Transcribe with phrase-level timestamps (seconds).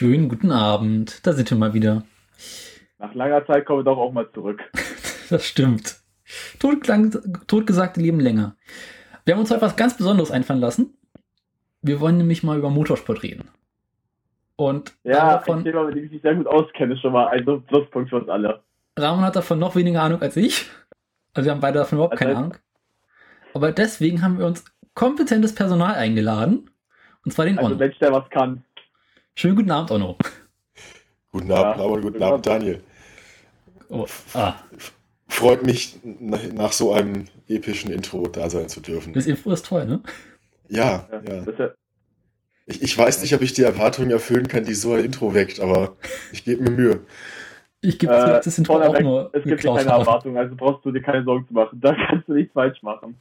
[0.00, 1.26] Schönen guten Abend.
[1.26, 2.04] Da sind wir mal wieder.
[2.98, 4.62] Nach langer Zeit kommen wir doch auch mal zurück.
[5.28, 6.00] das stimmt.
[6.58, 8.56] Totgesagte tot leben länger.
[9.26, 10.96] Wir haben uns heute was ganz Besonderes einfallen lassen.
[11.82, 13.50] Wir wollen nämlich mal über Motorsport reden.
[14.56, 17.26] Und ja, davon, ein Thema, mit dem ich mich sehr gut auskenne, ist schon mal
[17.26, 18.62] ein Pluspunkt für uns alle.
[18.98, 20.70] Ramon hat davon noch weniger Ahnung als ich.
[21.34, 22.54] Also wir haben beide davon überhaupt also keine Ahnung.
[23.52, 26.70] Aber deswegen haben wir uns kompetentes Personal eingeladen.
[27.22, 27.76] Und zwar den also Onno.
[27.78, 28.64] Mensch, der was kann.
[29.40, 30.18] Schönen guten Abend, Onno.
[31.32, 32.82] Guten Abend, ja, aber guten Abend, Daniel.
[33.88, 34.56] Oh, ah.
[35.28, 39.14] Freut mich, nach so einem epischen Intro da sein zu dürfen.
[39.14, 40.02] Das Intro ist toll, ne?
[40.68, 41.22] Ja, ja.
[41.26, 41.70] ja.
[42.66, 45.58] Ich, ich, weiß nicht, ob ich die Erwartungen erfüllen kann, die so ein Intro weckt,
[45.58, 45.96] aber
[46.32, 47.00] ich gebe mir Mühe.
[47.80, 49.30] Ich gebe äh, das Intro auch nur.
[49.32, 51.78] Es gibt keine Erwartungen, also brauchst du dir keine Sorgen zu machen.
[51.80, 53.16] Da kannst du nichts falsch machen.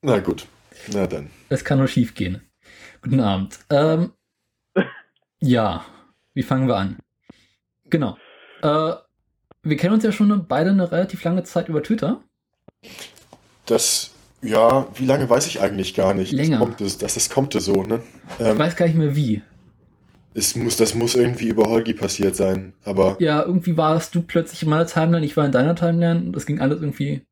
[0.00, 0.46] Na gut,
[0.90, 1.28] na dann.
[1.50, 2.40] Es kann nur schief gehen.
[3.02, 3.58] Guten Abend.
[3.68, 4.12] Ähm,
[5.42, 5.84] ja,
[6.34, 6.98] wie fangen wir an?
[7.90, 8.16] Genau.
[8.62, 8.94] Äh,
[9.62, 12.22] wir kennen uns ja schon beide eine relativ lange Zeit über Twitter.
[13.66, 16.32] Das, ja, wie lange weiß ich eigentlich gar nicht.
[16.32, 16.58] Länger.
[16.58, 18.02] Das, kommt, das, das kommt so, ne?
[18.40, 19.42] Ähm, ich weiß gar nicht mehr wie.
[20.34, 23.16] Es muss, das muss irgendwie über Holgi passiert sein, aber.
[23.20, 26.46] Ja, irgendwie warst du plötzlich in meiner Timeline, ich war in deiner Timeline und das
[26.46, 27.22] ging alles irgendwie.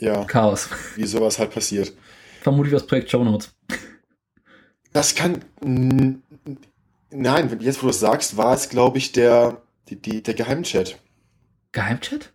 [0.00, 0.24] Ja.
[0.24, 0.70] Chaos.
[0.96, 1.92] Wie sowas halt passiert.
[2.40, 3.54] Vermutlich das Projekt Show Notes.
[4.92, 5.44] Das kann.
[7.16, 10.98] Nein, jetzt wo du es sagst, war es, glaube ich, der, die, die, der Geheimchat.
[11.70, 12.32] Geheimchat?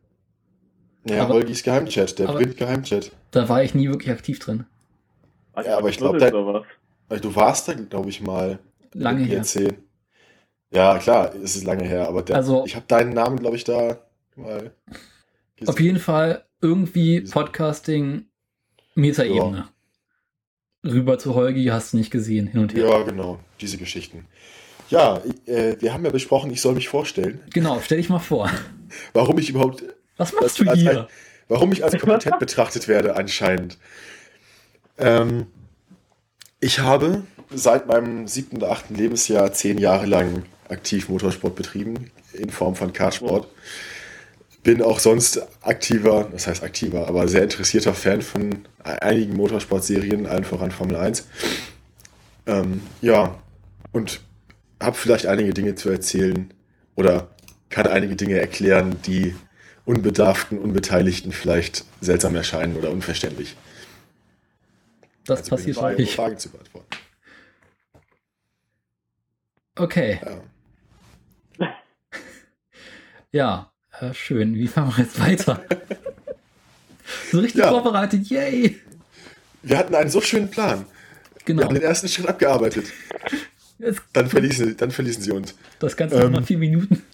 [1.06, 3.12] Ja, aber, Holgis Geheimchat, der Print-Geheimchat.
[3.32, 4.66] Da war ich nie wirklich aktiv drin.
[5.56, 8.60] Ja, aber ich glaube, du warst da, glaube ich, mal.
[8.94, 9.44] Lange her.
[10.72, 13.66] Ja, klar, es ist lange her, aber der, also, ich habe deinen Namen, glaube ich,
[13.66, 13.98] da
[14.36, 14.72] mal.
[15.56, 15.68] Gesehen.
[15.68, 18.26] Auf jeden Fall irgendwie Podcasting
[18.96, 19.58] Metaebene.
[19.58, 19.70] Ja
[20.84, 22.88] rüber zu Holgi hast du nicht gesehen, hin und her.
[22.88, 24.26] Ja, genau, diese Geschichten.
[24.90, 27.42] Ja, äh, wir haben ja besprochen, ich soll mich vorstellen.
[27.54, 28.50] Genau, stell dich mal vor.
[29.14, 29.84] Warum ich überhaupt.
[30.18, 31.02] Was machst du hier?
[31.02, 31.08] Ein,
[31.48, 33.78] warum ich als kompetent betrachtet werde, anscheinend.
[34.98, 35.48] Ähm,
[36.60, 42.50] ich habe seit meinem siebten oder achten Lebensjahr zehn Jahre lang aktiv Motorsport betrieben, in
[42.50, 43.48] Form von Kartsport.
[44.62, 50.44] Bin auch sonst aktiver, das heißt aktiver, aber sehr interessierter Fan von einigen Motorsportserien, allen
[50.44, 51.28] voran Formel 1.
[52.46, 53.36] Ähm, ja,
[53.92, 54.22] und
[54.82, 56.54] habe vielleicht einige Dinge zu erzählen
[56.96, 57.30] oder
[57.70, 59.36] kann einige Dinge erklären, die
[59.86, 63.56] Unbedarften, Unbeteiligten vielleicht seltsam erscheinen oder unverständlich.
[65.26, 66.16] Das also passiert häufig.
[66.16, 66.88] Fragen zu beantworten.
[69.76, 70.20] Okay.
[71.60, 71.74] Ja.
[73.32, 73.72] ja.
[74.02, 74.56] Ja, schön.
[74.56, 75.64] Wie fahren wir jetzt weiter?
[77.32, 77.70] so richtig ja.
[77.70, 78.80] vorbereitet, yay!
[79.62, 80.86] Wir hatten einen so schönen Plan.
[81.46, 81.62] Genau.
[81.62, 82.94] Wir haben den ersten Schritt abgearbeitet.
[84.14, 85.56] Dann, verließen, dann verließen sie uns.
[85.80, 87.06] Das Ganze ähm, nach vier Minuten.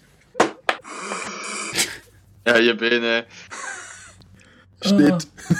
[2.46, 3.26] Ja, ihr Bene.
[4.80, 5.28] Steht.
[5.50, 5.54] Oh.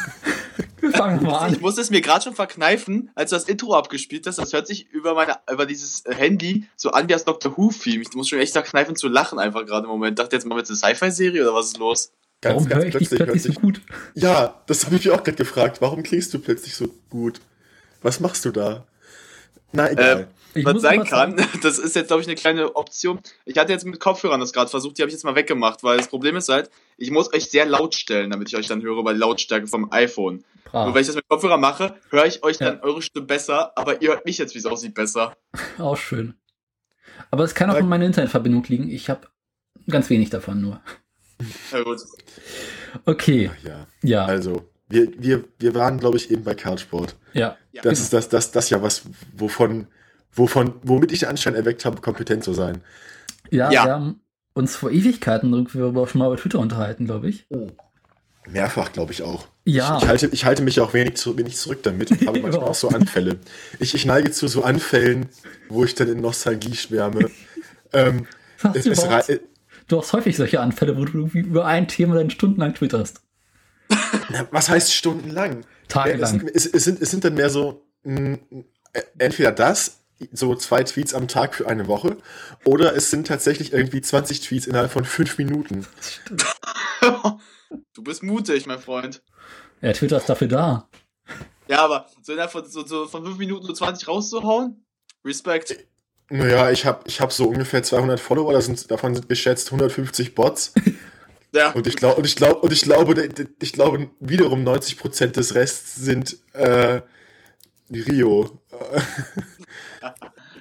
[0.81, 1.53] Wir fangen mal an.
[1.53, 4.39] Ich musste es mir gerade schon verkneifen, als du das Intro abgespielt hast.
[4.39, 8.03] Das hört sich über meine, über dieses Handy so an wie das Doctor Who-Theme.
[8.03, 10.19] Ich muss schon echt verkneifen zu lachen einfach gerade im Moment.
[10.19, 12.13] Dachte jetzt mal mit der Sci-Fi-Serie oder was ist los?
[12.41, 13.81] Ganz, Warum höre ich dich plötzlich so gut?
[14.15, 15.81] Ja, das habe ich mich auch gerade gefragt.
[15.81, 17.41] Warum klingst du plötzlich so gut?
[18.03, 18.87] Was machst du da?
[19.73, 20.21] Na, egal.
[20.21, 23.21] Äh, ich was sein kann, das ist jetzt, glaube ich, eine kleine Option.
[23.45, 25.99] Ich hatte jetzt mit Kopfhörern das gerade versucht, die habe ich jetzt mal weggemacht, weil
[25.99, 29.03] das Problem ist halt, ich muss euch sehr laut stellen, damit ich euch dann höre,
[29.03, 30.45] bei Lautstärke vom iPhone.
[30.65, 30.89] Brav.
[30.89, 34.03] Und wenn ich das mit Kopfhörer mache, höre ich euch dann eure Stimme besser, aber
[34.03, 35.37] ihr hört mich jetzt, wie es aussieht, besser.
[35.79, 36.35] Auch schön.
[37.31, 38.91] Aber es kann auch an meiner Internetverbindung liegen.
[38.91, 39.29] Ich habe
[39.89, 40.81] ganz wenig davon nur.
[41.71, 42.01] Ja, gut.
[43.05, 43.51] Okay.
[43.63, 43.87] Ja.
[44.03, 44.25] ja.
[44.25, 47.15] Also, wir, wir, wir waren, glaube ich, eben bei Kartsport.
[47.35, 47.59] Ja.
[47.75, 47.93] Das genau.
[47.93, 49.03] ist das, das, das ja was,
[49.35, 49.87] wovon
[50.37, 52.83] wovon, womit ich den Anschein erweckt habe, kompetent zu sein.
[53.51, 53.85] Ja, ja.
[53.85, 54.21] wir haben
[54.55, 57.47] uns vor Ewigkeiten darüber schon mal bei Twitter unterhalten, glaube ich.
[57.51, 57.71] Oh.
[58.49, 59.49] Mehrfach, glaube ich auch.
[59.65, 59.97] Ja.
[59.97, 62.11] Ich, ich, halte, ich halte mich auch wenig, zu, wenig zurück damit.
[62.21, 63.39] Ich habe manchmal auch so Anfälle.
[63.81, 65.27] Ich, ich neige zu so Anfällen,
[65.69, 67.31] wo ich dann in Nostalgie schwärme.
[67.93, 68.27] ähm,
[68.75, 69.41] es, es
[69.89, 73.21] du hast häufig solche Anfälle, wo du irgendwie über ein Thema dann stundenlang twitterst.
[74.51, 75.65] Was heißt stundenlang?
[75.89, 76.49] Tagelang.
[76.49, 78.39] Es, es, es, sind, es sind dann mehr so mh,
[79.19, 80.01] entweder das
[80.33, 82.17] so zwei Tweets am Tag für eine Woche
[82.65, 85.87] oder es sind tatsächlich irgendwie 20 Tweets innerhalb von fünf Minuten.
[87.95, 89.23] du bist mutig, mein Freund.
[89.83, 90.89] Ja, Twitter ist dafür da.
[91.69, 94.85] Ja, aber so innerhalb von, so, so von fünf Minuten nur 20 rauszuhauen?
[95.25, 95.77] Respekt.
[96.29, 100.35] Naja, ich habe ich hab so ungefähr 200 Follower, das sind, davon sind geschätzt 150
[100.35, 100.73] Bots.
[101.53, 101.71] Ja.
[101.71, 103.29] Und ich glaube, und ich glaube, und ich glaube,
[103.63, 107.01] ich glaube, wiederum 90 Prozent des Rests sind äh,
[107.91, 108.61] Rio.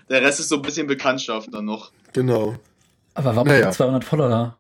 [0.09, 1.91] Der Rest ist so ein bisschen Bekanntschaft dann noch.
[2.13, 2.55] Genau.
[3.13, 3.71] Aber warum naja.
[3.71, 4.57] 200 Follower?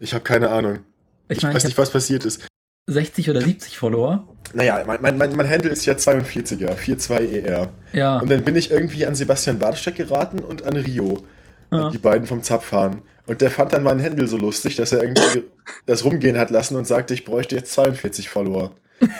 [0.00, 0.80] Ich habe keine Ahnung.
[1.28, 2.46] Ich, ich mein, weiß nicht, was passiert ist.
[2.86, 4.26] 60 oder 70 Follower.
[4.54, 7.68] Naja, mein, mein, mein, mein Handle ist ja 42er, 42ER.
[7.92, 8.18] Ja.
[8.18, 11.22] Und dann bin ich irgendwie an Sebastian Badesteck geraten und an Rio.
[11.70, 11.90] Ja.
[11.90, 13.02] Die beiden vom Zapfahren.
[13.26, 15.44] Und der fand dann meinen Handle so lustig, dass er irgendwie
[15.84, 18.72] das rumgehen hat lassen und sagte, ich bräuchte jetzt 42 Follower.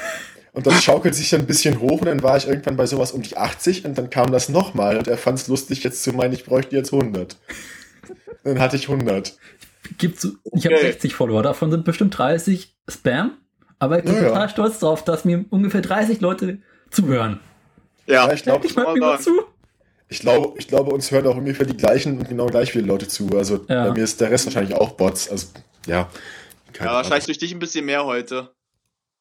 [0.52, 3.12] Und das schaukelt sich dann ein bisschen hoch und dann war ich irgendwann bei sowas
[3.12, 6.12] um die 80 und dann kam das nochmal und er fand es lustig, jetzt zu
[6.12, 7.36] meinen, ich bräuchte jetzt 100.
[8.44, 9.36] Dann hatte ich 100.
[9.98, 13.32] Gibt's, ich habe 60 Follower, davon sind bestimmt 30 Spam.
[13.78, 16.58] Aber ich bin ja, total stolz darauf, dass mir ungefähr 30 Leute
[16.90, 17.40] zuhören.
[18.06, 18.76] Ja, ja ich glaube, ich,
[20.08, 23.06] ich glaube, ich glaube, uns hören auch ungefähr die gleichen und genau gleich viele Leute
[23.06, 23.28] zu.
[23.36, 23.86] Also ja.
[23.86, 25.30] bei mir ist der Rest wahrscheinlich auch Bots.
[25.30, 25.48] Also
[25.86, 26.08] ja.
[26.78, 28.50] Ja, wahrscheinlich durch dich ein bisschen mehr heute.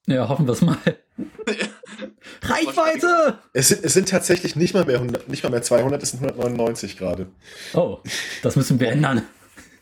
[0.07, 0.77] Ja, hoffen wir es mal.
[2.41, 3.39] Reichweite!
[3.53, 6.23] Es sind, es sind tatsächlich nicht mal, mehr 100, nicht mal mehr 200, es sind
[6.23, 7.27] 199 gerade.
[7.73, 7.99] Oh,
[8.41, 9.23] das müssen wir ändern.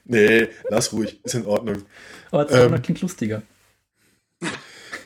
[0.06, 1.84] Nee, lass ruhig, ist in Ordnung.
[2.32, 3.44] Aber 200 ähm, klingt lustiger.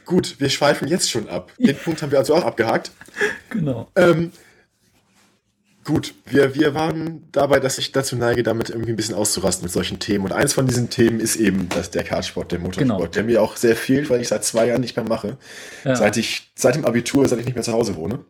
[0.06, 1.51] Gut, wir schweifen jetzt schon ab.
[1.57, 2.92] Den Punkt haben wir also auch abgehakt.
[3.50, 3.89] Genau.
[3.95, 4.31] Ähm,
[5.90, 9.74] gut, wir, wir waren dabei, dass ich dazu neige, damit irgendwie ein bisschen auszurasten mit
[9.74, 10.24] solchen Themen.
[10.24, 13.08] Und eins von diesen Themen ist eben das, der Kartsport, der Motorsport, genau.
[13.08, 15.40] der mir auch sehr fehlt, weil ich seit zwei Jahren nicht mehr mache.
[15.84, 15.96] Ja.
[15.96, 18.24] Seit ich, seit dem Abitur, seit ich nicht mehr zu Hause wohne.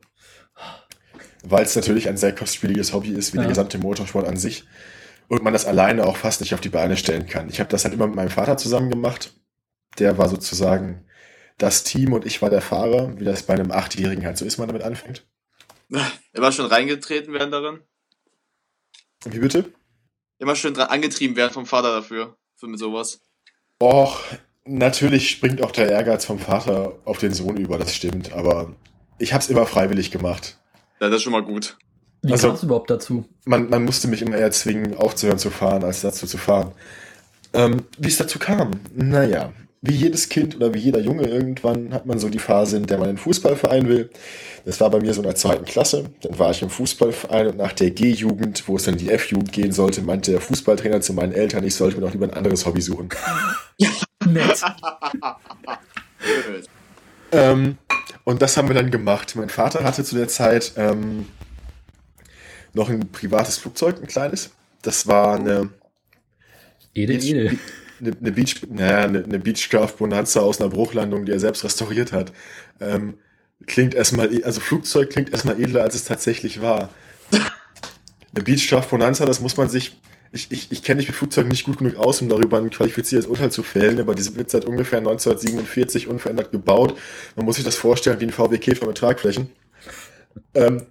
[1.44, 3.44] Weil es natürlich ein sehr kostspieliges Hobby ist, wie ja.
[3.44, 4.64] der gesamte Motorsport an sich.
[5.28, 7.50] Und man das alleine auch fast nicht auf die Beine stellen kann.
[7.50, 9.34] Ich habe das halt immer mit meinem Vater zusammen gemacht.
[10.00, 11.04] Der war sozusagen
[11.58, 14.60] das Team und ich war der Fahrer, wie das bei einem Achtjährigen halt so ist,
[14.60, 15.26] man damit anfängt.
[16.34, 17.80] Immer schon reingetreten werden darin?
[19.26, 19.74] Wie bitte?
[20.38, 23.20] Immer schön angetrieben werden vom Vater dafür, für mit sowas.
[23.82, 24.22] Och,
[24.66, 28.76] natürlich springt auch der Ehrgeiz vom Vater auf den Sohn über, das stimmt, aber
[29.18, 30.58] ich hab's immer freiwillig gemacht.
[31.00, 31.78] Ja, das ist schon mal gut.
[32.22, 33.26] Wie also, kamst du überhaupt dazu?
[33.46, 36.74] Man, man musste mich immer eher zwingen, aufzuhören zu fahren, als dazu zu fahren.
[37.54, 38.72] Ähm, wie es dazu kam?
[38.94, 42.86] Naja, wie jedes Kind oder wie jeder Junge irgendwann hat man so die Phase, in
[42.86, 44.10] der man einen Fußballverein will.
[44.66, 46.10] Das war bei mir so in der zweiten Klasse.
[46.22, 49.72] Dann war ich im Fußballverein und nach der G-Jugend, wo es dann die F-Jugend gehen
[49.72, 52.82] sollte, meinte der Fußballtrainer zu meinen Eltern, ich sollte mir doch lieber ein anderes Hobby
[52.82, 53.10] suchen.
[54.26, 54.62] Nett.
[57.32, 57.78] ähm,
[58.26, 59.34] und das haben wir dann gemacht.
[59.38, 61.28] Mein Vater hatte zu der Zeit ähm,
[62.74, 64.52] noch ein privates Flugzeug, ein kleines.
[64.82, 65.70] Das war eine
[66.94, 67.58] Ede, Ede
[68.00, 72.12] eine, eine Beach, naja, eine, eine Beechcraft Bonanza aus einer Bruchlandung, die er selbst restauriert
[72.12, 72.32] hat.
[72.80, 73.16] Ähm,
[73.66, 76.90] klingt erstmal, e, also Flugzeug klingt erstmal edler, als es tatsächlich war.
[77.32, 80.00] Eine Beechcraft Bonanza, das muss man sich,
[80.32, 83.28] ich, ich, ich kenne mich mit Flugzeugen nicht gut genug aus, um darüber ein qualifiziertes
[83.28, 86.98] Urteil zu fällen, aber diese wird seit ungefähr 1947 unverändert gebaut.
[87.36, 89.50] Man muss sich das vorstellen wie ein VW Käfer mit Tragflächen.
[90.54, 90.84] Ähm,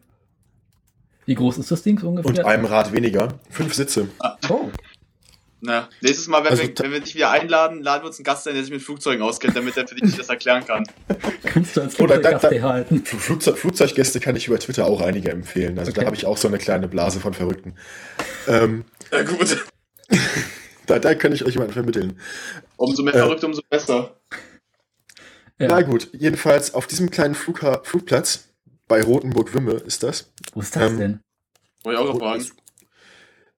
[1.29, 2.31] wie groß ist das Ding so ungefähr?
[2.31, 3.39] Und einem Rad weniger.
[3.51, 4.09] Fünf Sitze.
[4.49, 4.71] Oh.
[5.61, 8.25] Na, nächstes Mal, wenn, also, wir, wenn wir dich wieder einladen, laden wir uns einen
[8.25, 10.85] Gast ein, der sich mit Flugzeugen auskennt, damit er für dich das erklären kann.
[11.45, 13.05] Kannst du als Flugzeugkaffee halten.
[13.05, 15.79] Flugzeug, Flugzeuggäste kann ich über Twitter auch einige empfehlen.
[15.79, 16.01] Also okay.
[16.01, 17.75] da habe ich auch so eine kleine Blase von Verrückten.
[18.47, 19.67] Ähm, ja, gut.
[20.87, 22.21] da, da kann ich euch jemanden vermitteln.
[22.77, 24.21] Umso mehr äh, Verrückte, umso besser.
[25.59, 25.67] Ja.
[25.67, 28.45] Na gut, jedenfalls auf diesem kleinen Flugha Flugplatz
[28.87, 30.31] bei Rotenburg-Wimme ist das.
[30.55, 31.21] Wo ist das ähm, denn?
[31.83, 32.47] Wollte ich auch noch fragen.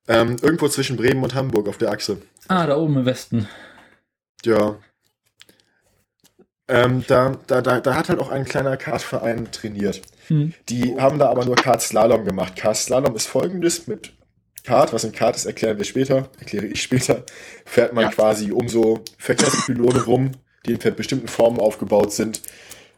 [0.09, 2.21] Ähm, irgendwo zwischen Bremen und Hamburg auf der Achse.
[2.49, 3.49] Ah, da oben im Westen.
[4.45, 4.77] Ja.
[6.69, 10.03] Ähm, da, da, da, da hat halt auch ein kleiner Kartverein trainiert.
[10.29, 10.55] Hm.
[10.69, 12.57] Die haben da aber nur Kart-Slalom gemacht.
[12.57, 14.13] Kart-Slalom ist folgendes mit
[14.65, 17.25] Kart, was ein Kart ist, erklären wir später, erkläre ich später,
[17.65, 18.11] fährt man ja.
[18.11, 20.33] quasi um so Verkehrspylone rum,
[20.67, 22.43] die in bestimmten Formen aufgebaut sind.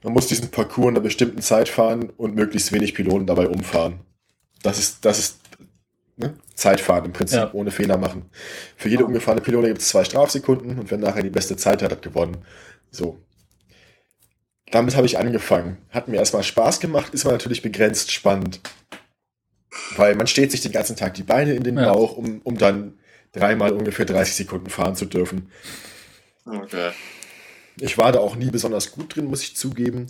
[0.02, 4.00] Man muss diesen Parcours in einer bestimmten Zeit fahren und möglichst wenig Pylonen dabei umfahren.
[4.62, 5.40] Das ist, das ist
[6.16, 6.34] ne?
[6.62, 7.50] Zeitfahren im Prinzip, ja.
[7.52, 8.30] ohne Fehler machen.
[8.76, 11.90] Für jede umgefahrene Pylone gibt es zwei Strafsekunden und wer nachher die beste Zeit hat,
[11.90, 12.38] hat gewonnen.
[12.90, 13.18] So.
[14.70, 15.78] Damit habe ich angefangen.
[15.90, 18.60] Hat mir erstmal Spaß gemacht, ist aber natürlich begrenzt spannend.
[19.96, 21.92] Weil man steht sich den ganzen Tag die Beine in den ja.
[21.92, 22.98] Bauch, um, um dann
[23.32, 25.50] dreimal ungefähr 30 Sekunden fahren zu dürfen.
[26.46, 26.92] Okay.
[27.80, 30.06] Ich war da auch nie besonders gut drin, muss ich zugeben.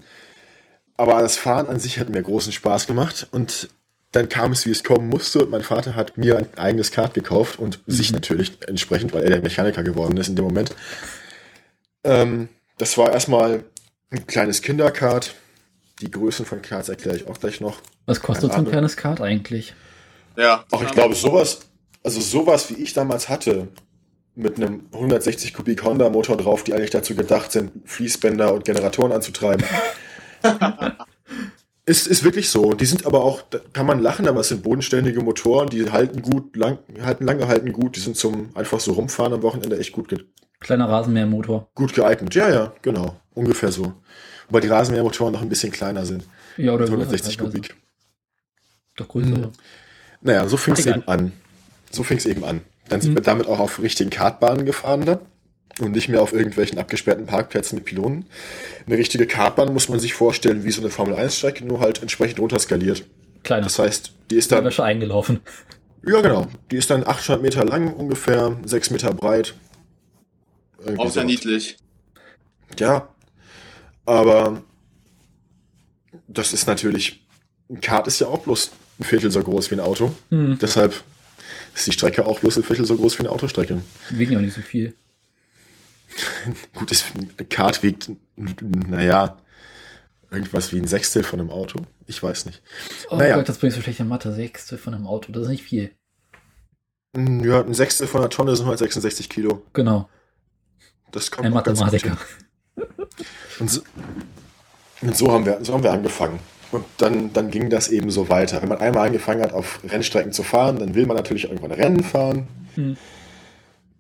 [0.97, 3.71] Aber das Fahren an sich hat mir großen Spaß gemacht und
[4.13, 5.41] dann kam es, wie es kommen musste.
[5.41, 7.93] Und mein Vater hat mir ein eigenes Kart gekauft und mhm.
[7.93, 10.75] sich natürlich entsprechend, weil er der Mechaniker geworden ist in dem Moment.
[12.05, 13.65] Ähm, das war erstmal
[14.11, 15.35] ein kleines Kinderkart.
[16.01, 17.81] Die Größen von Karts erkläre ich auch gleich noch.
[18.07, 19.75] Was kostet so ein kleines Kart eigentlich?
[20.37, 20.65] Ja.
[20.71, 21.61] Ach, ich glaube, sowas,
[22.03, 23.69] also sowas wie ich damals hatte,
[24.35, 29.13] mit einem 160 Kubik Honda Motor drauf, die eigentlich dazu gedacht sind, Fließbänder und Generatoren
[29.13, 29.65] anzutreiben.
[31.85, 32.75] Ist, ist wirklich so.
[32.75, 36.23] Die sind aber auch, da kann man lachen, aber es sind bodenständige Motoren, die halten
[36.23, 37.97] gut, lang, halten lange, halten gut.
[37.97, 40.25] Die sind zum einfach so rumfahren am Wochenende echt gut.
[40.61, 41.71] Kleiner Rasenmähermotor.
[41.75, 42.35] Gut geeignet.
[42.37, 43.17] Ja, ja, genau.
[43.35, 43.95] Ungefähr so.
[44.49, 46.25] Wobei die Rasenmähermotoren noch ein bisschen kleiner sind.
[46.57, 47.75] Ja, oder 160 Kubik.
[48.97, 49.29] Doch größer.
[49.29, 49.53] Mhm.
[50.21, 51.33] Naja, so fing es eben an.
[51.91, 52.61] So fing es eben an.
[52.89, 53.17] Dann sind mhm.
[53.17, 55.19] wir damit auch auf richtigen Kartbahnen gefahren dann
[55.83, 58.27] und nicht mehr auf irgendwelchen abgesperrten Parkplätzen mit Pylonen.
[58.87, 63.05] Eine richtige Kartbahn muss man sich vorstellen wie so eine Formel-1-Strecke, nur halt entsprechend runterskaliert.
[63.43, 63.65] Kleiner.
[63.65, 64.71] Das heißt, die ist dann...
[64.71, 65.41] schon eingelaufen.
[66.07, 66.47] Ja, genau.
[66.71, 69.55] Die ist dann 800 Meter lang, ungefähr 6 Meter breit.
[70.79, 71.77] Irgendwie auch sehr niedlich.
[72.79, 73.09] Ja,
[74.05, 74.63] aber
[76.29, 77.25] das ist natürlich...
[77.71, 78.71] Ein Kart ist ja auch bloß
[79.01, 80.13] ein Viertel so groß wie ein Auto.
[80.31, 80.59] Mhm.
[80.61, 81.03] Deshalb
[81.75, 83.81] ist die Strecke auch bloß ein Viertel so groß wie eine Autostrecke.
[84.11, 84.95] Wiegen ja nicht so viel.
[86.75, 87.05] Gut, das
[87.49, 89.39] Kart wiegt, naja,
[90.31, 91.81] irgendwas wie ein Sechstel von einem Auto.
[92.07, 92.63] Ich weiß nicht.
[93.11, 93.37] Oh naja.
[93.37, 94.33] Gott, das bringt so schlechte Mathe.
[94.33, 95.93] Sechstel von einem Auto, das ist nicht viel.
[97.17, 99.63] Hm, ja, ein Sechstel von einer Tonne sind halt 66 Kilo.
[99.73, 100.09] Genau.
[101.11, 102.17] Das kommt ein Mathematiker.
[103.59, 103.83] Und so,
[105.03, 106.41] und so haben wir, so haben wir angefangen.
[106.71, 108.63] Und dann, dann ging das eben so weiter.
[108.63, 112.03] Wenn man einmal angefangen hat, auf Rennstrecken zu fahren, dann will man natürlich irgendwann Rennen
[112.03, 112.49] fahren.
[112.75, 112.97] Hm.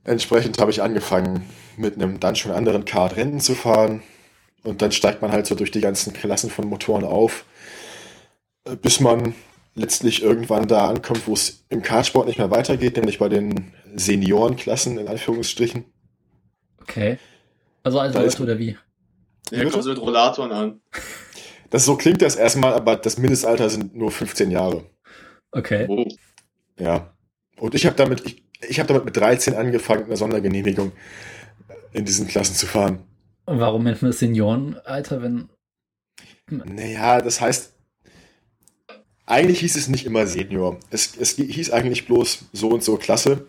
[0.04, 4.02] Entsprechend habe ich angefangen, mit einem dann schon anderen Kart Rennen zu fahren.
[4.64, 7.44] Und dann steigt man halt so durch die ganzen Klassen von Motoren auf,
[8.64, 9.34] äh, bis man
[9.74, 14.98] letztlich irgendwann da ankommt, wo es im Kartsport nicht mehr weitergeht, nämlich bei den Seniorenklassen
[14.98, 15.84] in Anführungsstrichen.
[16.80, 17.18] Okay.
[17.82, 18.76] Also als Leute oder wie?
[19.50, 20.80] Ja, kommt so mit Rollatoren an.
[21.70, 24.84] Das so klingt das erstmal, aber das Mindestalter sind nur 15 Jahre.
[25.52, 25.86] Okay.
[25.88, 26.06] Oh.
[26.78, 27.14] Ja.
[27.58, 30.92] Und ich habe damit, ich, ich habe damit mit 13 angefangen, eine Sondergenehmigung
[31.92, 33.00] in diesen Klassen zu fahren.
[33.44, 35.48] Und warum nennt man das Seniorenalter, wenn.
[36.48, 37.72] Naja, das heißt,
[39.26, 40.78] eigentlich hieß es nicht immer Senior.
[40.90, 43.46] Es, es hieß eigentlich bloß so und so Klasse.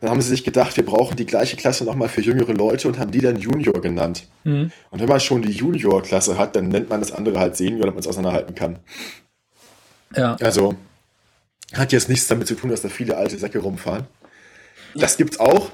[0.00, 2.98] Dann haben sie sich gedacht, wir brauchen die gleiche Klasse nochmal für jüngere Leute und
[2.98, 4.26] haben die dann Junior genannt.
[4.44, 4.70] Mhm.
[4.90, 7.94] Und wenn man schon die Junior-Klasse hat, dann nennt man das andere halt Senior, damit
[7.94, 8.80] man es auseinanderhalten kann.
[10.14, 10.36] Ja.
[10.40, 10.74] Also,
[11.72, 14.06] hat jetzt nichts damit zu tun, dass da viele alte Säcke rumfahren.
[14.94, 15.70] Das gibt's auch.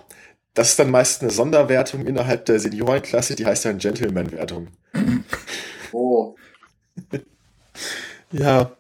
[0.55, 4.69] Das ist dann meist eine Sonderwertung innerhalb der Seniorenklasse, die heißt dann Gentleman-Wertung.
[5.93, 6.35] Oh.
[8.33, 8.73] ja.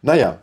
[0.00, 0.40] naja,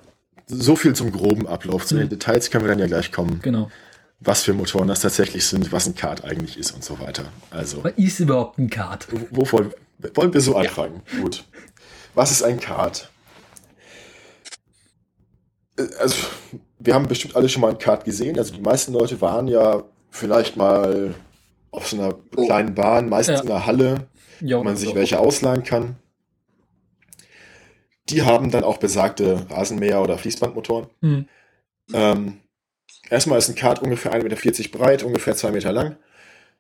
[0.48, 1.86] so viel zum groben Ablauf.
[1.86, 2.10] Zu den mhm.
[2.10, 3.40] Details können wir dann ja gleich kommen.
[3.42, 3.72] Genau.
[4.20, 7.32] Was für Motoren das tatsächlich sind, was ein Kart eigentlich ist und so weiter.
[7.52, 7.84] Also.
[7.84, 9.08] Was ist überhaupt ein Kart?
[9.32, 9.74] Wo, wollen,
[10.14, 11.02] wollen wir so anfangen?
[11.14, 11.22] Ja.
[11.22, 11.46] Gut.
[12.16, 13.10] Was ist ein Kart?
[15.78, 16.18] Äh, also,
[16.80, 18.38] wir haben bestimmt alle schon mal ein Kart gesehen.
[18.38, 21.14] Also die meisten Leute waren ja vielleicht mal
[21.72, 23.44] auf so einer kleinen Bahn, meistens ja.
[23.44, 24.08] in einer Halle,
[24.40, 24.96] jo, wo man sich so.
[24.96, 25.98] welche ausleihen kann.
[28.10, 30.88] Die haben dann auch besagte Rasenmäher oder Fließbandmotoren.
[31.02, 31.28] Mhm.
[31.94, 32.40] Ähm,
[33.10, 35.98] erstmal ist ein Kart ungefähr 1,40 Meter breit, ungefähr 2 Meter lang.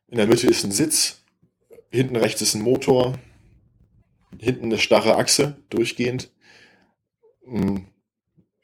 [0.09, 1.21] In der Mitte ist ein Sitz,
[1.89, 3.13] hinten rechts ist ein Motor,
[4.37, 6.29] hinten eine starre Achse durchgehend.
[7.45, 7.85] Hm,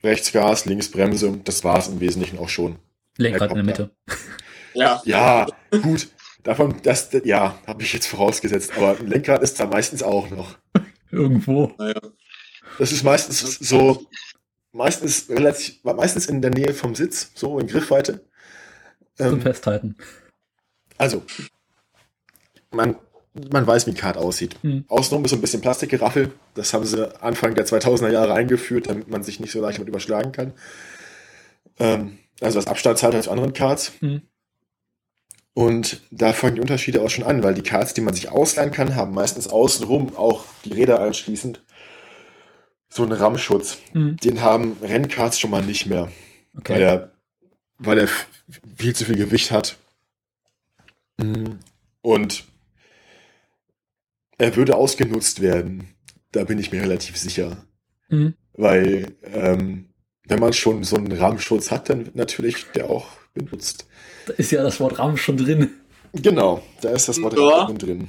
[0.05, 2.77] rechts Gas, links Bremse, das war es im Wesentlichen auch schon.
[3.17, 3.91] Lenkrad in der Mitte.
[4.73, 5.01] Ja.
[5.05, 5.47] Ja,
[5.81, 6.09] gut.
[6.43, 10.57] Davon, das, ja, habe ich jetzt vorausgesetzt, aber ein Lenkrad ist da meistens auch noch.
[11.11, 11.71] Irgendwo.
[11.77, 11.99] Naja.
[12.77, 14.05] Das ist meistens so,
[14.71, 18.25] meistens relativ, meistens in der Nähe vom Sitz, so in Griffweite.
[19.17, 19.95] Ähm, Zum Festhalten.
[20.97, 21.23] Also,
[22.71, 22.97] man
[23.51, 24.55] man weiß, wie ein Kart aussieht.
[24.63, 24.85] Mhm.
[24.87, 26.31] Außenrum ist so ein bisschen Plastikgeraffel.
[26.53, 29.87] Das haben sie Anfang der 2000er Jahre eingeführt, damit man sich nicht so leicht mit
[29.87, 30.53] überschlagen kann.
[31.79, 33.93] Ähm, also das Abstandshalter zu anderen Karts.
[34.01, 34.21] Mhm.
[35.53, 38.71] Und da fangen die Unterschiede auch schon an, weil die Karts, die man sich ausleihen
[38.71, 41.63] kann, haben meistens außenrum auch die Räder einschließend
[42.89, 43.77] so einen Rammschutz.
[43.93, 44.17] Mhm.
[44.17, 46.11] Den haben Rennkarts schon mal nicht mehr.
[46.57, 46.73] Okay.
[46.73, 47.11] Weil er,
[47.77, 48.09] weil er
[48.77, 49.77] viel zu viel Gewicht hat.
[51.17, 51.59] Mhm.
[52.01, 52.45] Und
[54.37, 55.89] er würde ausgenutzt werden.
[56.31, 57.65] Da bin ich mir relativ sicher.
[58.09, 58.35] Mhm.
[58.53, 59.89] Weil, ähm,
[60.27, 63.87] wenn man schon so einen Rahmenschutz hat, dann wird natürlich der auch benutzt.
[64.25, 65.69] Da ist ja das Wort Rahmen schon drin.
[66.13, 67.47] Genau, da ist das Wort ja.
[67.47, 68.07] Rahmen drin.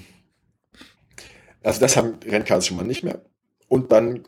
[1.63, 3.23] Also das haben Rennkarts schon mal nicht mehr.
[3.69, 4.25] Und dann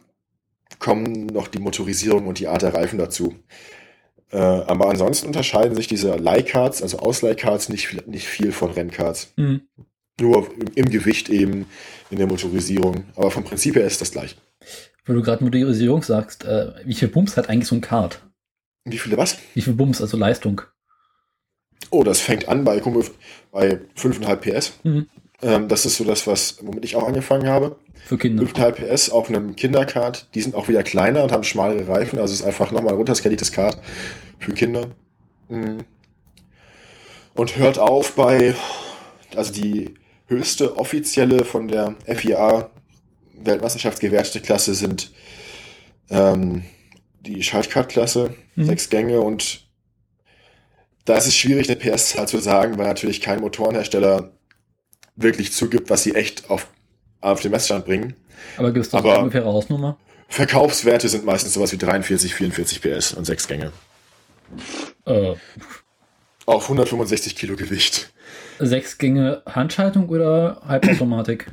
[0.80, 3.36] kommen noch die Motorisierung und die Art der Reifen dazu.
[4.30, 9.32] Äh, aber ansonsten unterscheiden sich diese Leihkarts, also Ausleihkarts, nicht, nicht viel von Rennkarts.
[9.36, 9.62] Mhm.
[10.20, 11.66] Nur im Gewicht eben,
[12.10, 13.04] in der Motorisierung.
[13.14, 14.36] Aber vom Prinzip her ist das gleich.
[15.04, 18.22] Wenn du gerade Motorisierung sagst, äh, wie viel Bums hat eigentlich so ein Kart?
[18.84, 19.38] Wie viele was?
[19.54, 20.62] Wie viel Bums, also Leistung?
[21.90, 22.80] Oh, das fängt an bei,
[23.52, 24.72] bei 5,5 PS.
[24.82, 25.06] Mhm.
[25.40, 27.76] Ähm, das ist so das, was, womit ich auch angefangen habe.
[28.04, 28.42] Für Kinder.
[28.42, 30.28] 5,5 PS auf einem Kinderkart.
[30.34, 32.18] Die sind auch wieder kleiner und haben schmalere Reifen.
[32.18, 33.78] Also es ist einfach nochmal ein runterskaliertes Kart
[34.38, 34.88] für Kinder.
[35.48, 35.78] Mhm.
[37.34, 38.54] Und hört auf bei,
[39.36, 39.94] also die
[40.28, 42.70] höchste offizielle von der FIA
[43.34, 45.10] Weltmeisterschaftsgewertete Klasse sind
[46.10, 46.64] ähm,
[47.20, 48.64] die Schaltkart-Klasse, mhm.
[48.64, 49.66] sechs Gänge und
[51.04, 54.32] da ist es schwierig, eine PS-Zahl zu sagen, weil natürlich kein Motorenhersteller
[55.16, 56.68] wirklich zugibt, was sie echt auf,
[57.20, 58.14] auf den Messstand bringen.
[58.58, 59.98] Aber gibt es doch eine ungefähre Hausnummer?
[60.28, 63.72] Verkaufswerte sind meistens sowas wie 43, 44 PS und sechs Gänge.
[65.06, 65.34] Äh.
[66.44, 68.12] Auf 165 Kilo Gewicht.
[68.58, 71.46] Sechs Gänge Handschaltung oder Halbautomatik?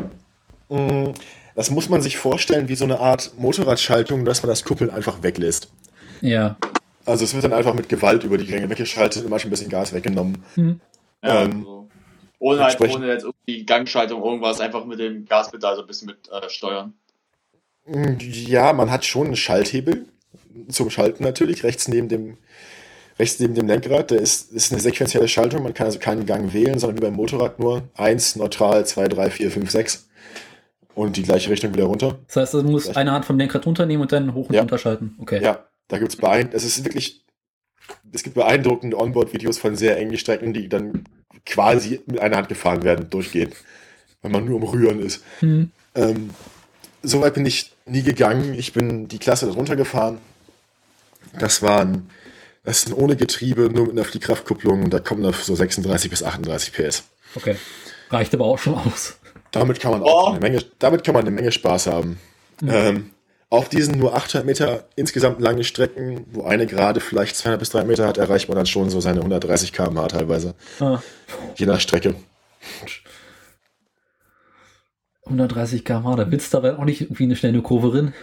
[0.70, 1.12] Mm,
[1.56, 5.22] das muss man sich vorstellen wie so eine Art Motorradschaltung, dass man das Kuppeln einfach
[5.24, 5.70] weglässt.
[6.22, 6.58] Ja.
[7.06, 9.70] Also es wird dann einfach mit Gewalt über die Gänge weggeschaltet und manchmal ein bisschen
[9.70, 10.44] Gas weggenommen.
[10.56, 10.80] Hm.
[11.24, 11.90] Ja, ähm, also.
[12.40, 16.18] Ohne halt, ohne jetzt irgendwie Gangschaltung irgendwas, einfach mit dem Gaspedal so ein bisschen mit
[16.30, 16.94] äh, steuern.
[17.86, 20.06] Mm, ja, man hat schon einen Schalthebel
[20.70, 22.38] zum Schalten natürlich, rechts neben dem
[23.18, 26.54] rechts neben dem Lenkrad, der ist, ist eine sequenzielle Schaltung, man kann also keinen Gang
[26.54, 30.08] wählen, sondern wie beim Motorrad nur 1, neutral, 2, 3, 4, 5, 6
[30.96, 32.20] und die gleiche Richtung wieder runter.
[32.28, 34.62] Das heißt, du musst eine Hand vom Lenkrad runternehmen und dann hoch und ja.
[34.62, 35.16] runter schalten.
[35.20, 35.42] Okay.
[35.42, 37.24] Ja, da gibt es beeindruckend, es ist wirklich,
[38.12, 41.06] es gibt beeindruckende Onboard-Videos von sehr engen Strecken, die dann
[41.46, 43.51] quasi mit einer Hand gefahren werden, durchgehen,
[44.22, 45.24] wenn man nur am Rühren ist.
[45.42, 45.72] Mhm.
[45.94, 46.32] Ähm,
[47.06, 48.56] Soweit bin ich nie gegangen.
[48.56, 50.18] Ich bin die Klasse runtergefahren.
[51.40, 52.10] Das waren,
[52.66, 54.90] das ist ohne Getriebe, nur mit einer Fliehkraftkupplung.
[54.90, 57.04] Da kommen noch so 36 bis 38 PS.
[57.36, 57.56] Okay.
[58.10, 59.18] Reicht aber auch schon aus.
[59.51, 60.32] Damit kann man auch oh.
[60.32, 62.20] eine Menge, damit kann man eine Menge Spaß haben.
[62.62, 62.70] Mhm.
[62.70, 63.12] Ähm,
[63.50, 67.88] auf diesen nur 800 Meter insgesamt langen Strecken, wo eine gerade vielleicht 200 bis 300
[67.88, 70.56] Meter hat, erreicht man dann schon so seine 130 km/h teilweise.
[70.80, 71.00] Ah.
[71.56, 72.16] Je nach Strecke.
[75.25, 78.14] 130 km/h, da willst du aber auch nicht irgendwie eine schnelle Kurve drin.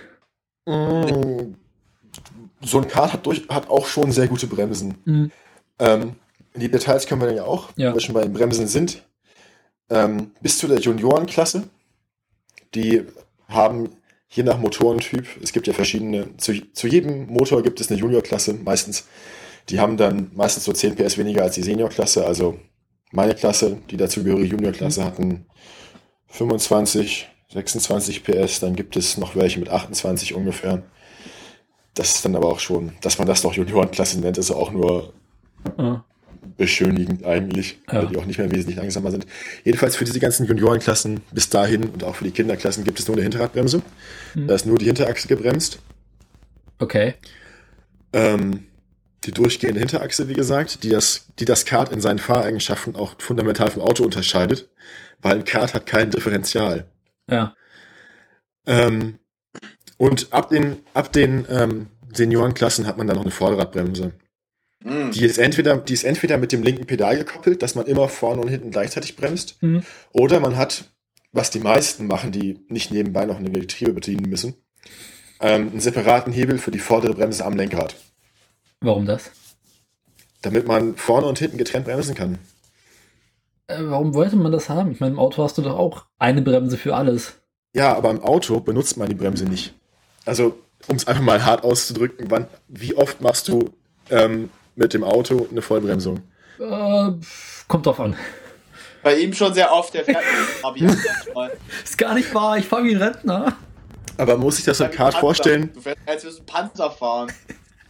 [0.67, 1.55] Mm,
[2.65, 4.95] so ein Kart hat, durch, hat auch schon sehr gute Bremsen.
[5.05, 5.31] Mhm.
[5.79, 6.17] Ähm,
[6.55, 7.89] die Details können wir dann ja auch, ja.
[7.89, 9.03] wenn wir schon bei den Bremsen sind.
[9.91, 11.65] Ähm, bis zu der Juniorenklasse.
[12.75, 13.03] Die
[13.49, 13.91] haben
[14.31, 18.55] je nach Motorentyp, es gibt ja verschiedene, zu, zu jedem Motor gibt es eine Juniorklasse
[18.55, 19.07] meistens.
[19.69, 22.27] Die haben dann meistens so 10 PS weniger als die Seniorklasse.
[22.27, 22.59] Also
[23.13, 25.47] meine Klasse, die dazugehörige Juniorklasse, hatten
[26.29, 28.61] 25, 26 PS.
[28.61, 30.83] Dann gibt es noch welche mit 28 ungefähr.
[31.95, 35.13] Das ist dann aber auch schon, dass man das noch Juniorenklasse nennt, ist auch nur
[35.77, 36.03] mhm
[36.57, 38.03] beschönigend eigentlich, ja.
[38.03, 39.27] weil die auch nicht mehr wesentlich langsamer sind.
[39.65, 43.17] Jedenfalls für diese ganzen Juniorenklassen bis dahin und auch für die Kinderklassen gibt es nur
[43.17, 43.83] eine Hinterradbremse.
[44.35, 44.49] Mhm.
[44.49, 45.79] Da ist nur die Hinterachse gebremst.
[46.79, 47.15] Okay.
[48.13, 48.67] Ähm,
[49.25, 53.71] die durchgehende Hinterachse, wie gesagt, die das, die das Kart in seinen Fahreigenschaften auch fundamental
[53.71, 54.69] vom Auto unterscheidet,
[55.21, 56.87] weil ein Kart hat kein Differential.
[57.31, 57.55] Ja.
[58.67, 59.19] Ähm,
[60.03, 64.11] und ab den, ab den ähm, Seniorenklassen hat man dann noch eine Vorderradbremse.
[64.83, 65.13] Mhm.
[65.13, 68.43] Die, ist entweder, die ist entweder mit dem linken Pedal gekoppelt, dass man immer vorne
[68.43, 69.85] und hinten gleichzeitig bremst, mhm.
[70.11, 70.91] oder man hat,
[71.31, 74.55] was die meisten machen, die nicht nebenbei noch ein Getriebe bedienen müssen,
[75.39, 77.95] ähm, einen separaten Hebel für die vordere Bremse am Lenkrad.
[78.81, 79.31] Warum das?
[80.41, 82.41] Damit man vorne und hinten getrennt bremsen kann.
[83.69, 84.91] Äh, warum wollte man das haben?
[84.91, 87.35] Ich meine, im Auto hast du doch auch eine Bremse für alles.
[87.73, 89.77] Ja, aber im Auto benutzt man die Bremse nicht.
[90.25, 90.59] Also,
[90.89, 93.73] um es einfach mal hart auszudrücken, wann, wie oft machst du
[94.11, 96.23] ähm, mit dem Auto eine Vollbremsung?
[96.59, 97.13] Äh,
[97.69, 98.17] kommt drauf an.
[99.03, 100.23] Bei ihm schon sehr oft, der fährt
[101.85, 103.57] Ist gar nicht wahr, ich fahre wie ein Rentner.
[104.17, 105.73] Aber muss ich das im Kart vorstellen?
[105.75, 107.33] Du fährst, als würdest du Panzer fahren.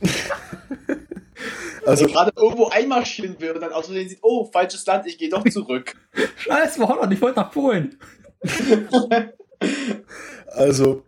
[1.87, 5.29] also gerade irgendwo einmarschieren will und dann aus Versehen sieht, oh, falsches Land, ich gehe
[5.29, 5.95] doch zurück.
[6.37, 7.99] Scheiß, war Holland, ich wollte nach Polen.
[10.49, 11.05] also,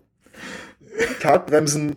[1.21, 1.97] Kartbremsen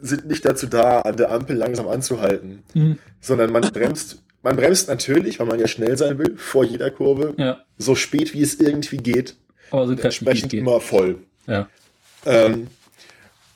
[0.00, 2.98] sind nicht dazu da, an der Ampel langsam anzuhalten, mhm.
[3.20, 7.34] sondern man bremst, man bremst natürlich, weil man ja schnell sein will, vor jeder Kurve,
[7.38, 7.62] ja.
[7.78, 9.36] so spät wie es irgendwie geht,
[9.70, 11.18] aber so entsprechend immer voll.
[11.46, 11.68] Ja.
[12.26, 12.68] Ähm,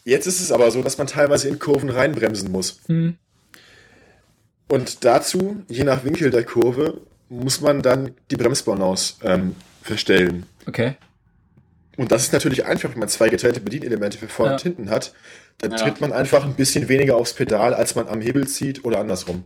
[0.05, 2.81] jetzt ist es aber so, dass man teilweise in Kurven reinbremsen muss.
[2.89, 3.17] Mhm.
[4.69, 10.47] Und dazu, je nach Winkel der Kurve, muss man dann die Bremsbalance ähm, verstellen.
[10.67, 10.97] Okay.
[11.99, 14.57] Und das ist natürlich einfach, wenn man zwei getrennte Bedienelemente für vorne ja.
[14.57, 15.13] und hinten hat.
[15.59, 15.77] Dann ja.
[15.79, 19.45] tritt man einfach ein bisschen weniger aufs Pedal, als man am Hebel zieht oder andersrum.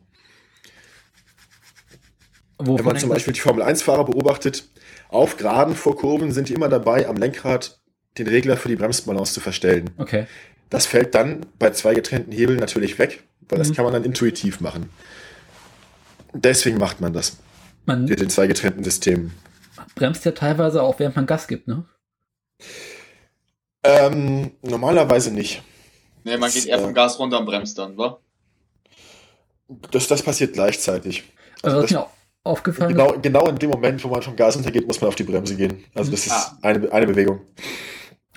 [2.59, 4.69] Wovon wenn man zum Beispiel die Formel-1-Fahrer beobachtet,
[5.09, 7.81] auf Geraden vor Kurven sind die immer dabei, am Lenkrad
[8.19, 9.89] den Regler für die Bremsbalance zu verstellen.
[9.97, 10.27] Okay.
[10.69, 13.63] Das fällt dann bei zwei getrennten Hebeln natürlich weg, weil mhm.
[13.63, 14.91] das kann man dann intuitiv machen.
[16.35, 17.39] Deswegen macht man das.
[17.87, 19.33] Man mit den zwei getrennten Systemen.
[19.95, 21.87] bremst ja teilweise auch, während man Gas gibt, ne?
[23.85, 25.63] Ähm, normalerweise nicht.
[26.25, 28.19] Nee, man geht eher vom Gas runter und bremst dann, wa?
[29.91, 31.25] Das, das passiert gleichzeitig.
[31.63, 32.07] Also, also das, mir
[32.45, 35.25] aufgefallen genau, genau in dem Moment, wo man vom Gas runtergeht, muss man auf die
[35.25, 35.85] Bremse gehen.
[35.95, 36.59] Also das ist ah.
[36.63, 37.41] eine, eine Bewegung.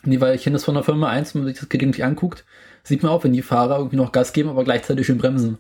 [0.03, 2.45] Nee, weil ich kenne das von der Firma 1, wenn man sich das gelegentlich anguckt,
[2.83, 5.57] sieht man auch, wenn die Fahrer irgendwie noch Gas geben, aber gleichzeitig schön bremsen.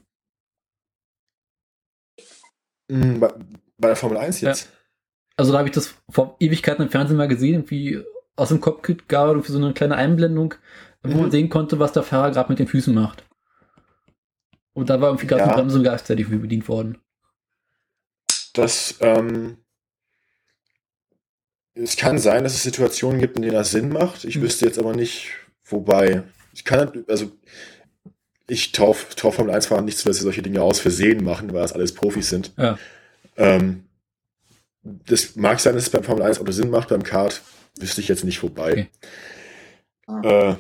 [2.87, 3.33] Mhm, bei,
[3.77, 4.65] bei, der Formel 1 jetzt?
[4.65, 4.71] Ja.
[5.37, 8.03] Also da habe ich das vor Ewigkeiten im Fernsehen mal gesehen, wie
[8.35, 10.55] aus dem Cockpit gab irgendwie so eine kleine Einblendung,
[11.03, 11.21] wo mhm.
[11.21, 13.23] man sehen konnte, was der Fahrer gerade mit den Füßen macht.
[14.73, 15.47] Und da war irgendwie gerade ja.
[15.47, 16.97] eine Bremse gleichzeitig bedient worden.
[18.53, 19.57] Das, ähm,
[21.73, 24.25] es kann sein, dass es Situationen gibt, in denen das Sinn macht.
[24.25, 24.41] Ich mhm.
[24.41, 25.29] wüsste jetzt aber nicht,
[25.63, 26.23] wobei.
[26.53, 27.31] Ich kann, also,
[28.47, 31.53] ich tauf, tauf Formel 1 fahren nicht so, dass sie solche Dinge aus Versehen machen,
[31.53, 32.53] weil das alles Profis sind.
[32.57, 32.77] Ja.
[33.37, 33.85] Ähm,
[34.83, 37.41] das mag sein, dass es beim Formel 1 Auto Sinn macht, beim Kart
[37.79, 38.89] wüsste ich jetzt nicht vorbei.
[40.07, 40.51] Okay.
[40.51, 40.55] Äh,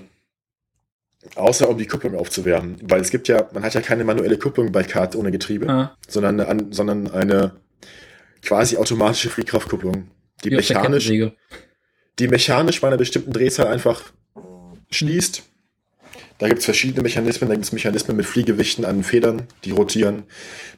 [1.35, 2.77] außer um die Kupplung aufzuwärmen.
[2.83, 5.97] Weil es gibt ja, man hat ja keine manuelle Kupplung bei Kart ohne Getriebe, ah.
[6.07, 7.53] sondern, eine, sondern eine
[8.41, 10.07] quasi automatische Fliehkraftkupplung.
[10.43, 11.11] Die Wie mechanisch,
[12.19, 14.03] die mechanisch bei einer bestimmten Drehzahl einfach
[14.91, 15.43] schließt.
[16.37, 17.49] Da gibt es verschiedene Mechanismen.
[17.49, 20.23] Da gibt es Mechanismen mit Fliegewichten an Federn, die rotieren.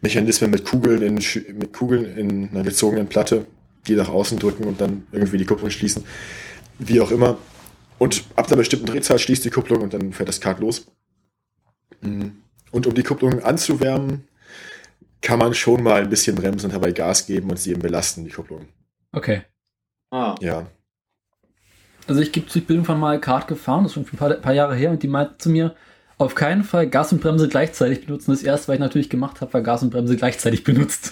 [0.02, 3.46] Mechanismen mit Kugeln in, mit Kugeln in einer gezogenen Platte,
[3.88, 6.04] die nach außen drücken und dann irgendwie die Kupplung schließen.
[6.80, 7.38] Wie auch immer.
[7.98, 10.88] Und ab einer bestimmten Drehzahl schließt die Kupplung und dann fährt das Kart los.
[12.02, 12.38] Mhm.
[12.72, 14.28] Und um die Kupplung anzuwärmen,
[15.22, 18.24] kann man schon mal ein bisschen bremsen und dabei Gas geben und sie eben belasten,
[18.24, 18.68] die Kupplung.
[19.12, 19.42] Okay.
[20.12, 20.36] Ah.
[20.42, 20.68] Ja.
[22.08, 24.76] Also ich, ich bin irgendwann mal Kart gefahren, das ist schon ein paar, paar Jahre
[24.76, 25.76] her, und die meinte zu mir,
[26.18, 28.32] auf keinen Fall Gas und Bremse gleichzeitig benutzen.
[28.32, 31.12] Das erste, was ich natürlich gemacht habe, war Gas und Bremse gleichzeitig benutzt.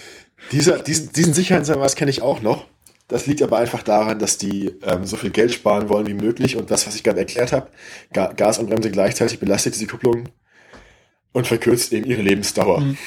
[0.51, 2.65] Dieser, diesen, diesen Sicherheitshinweis kenne ich auch noch.
[3.07, 6.55] Das liegt aber einfach daran, dass die ähm, so viel Geld sparen wollen wie möglich
[6.55, 7.67] und das, was ich gerade erklärt habe,
[8.13, 10.29] Ga Gas und Bremse gleichzeitig belastet diese Kupplung
[11.31, 12.81] und verkürzt eben ihre Lebensdauer.
[12.81, 12.97] Mhm.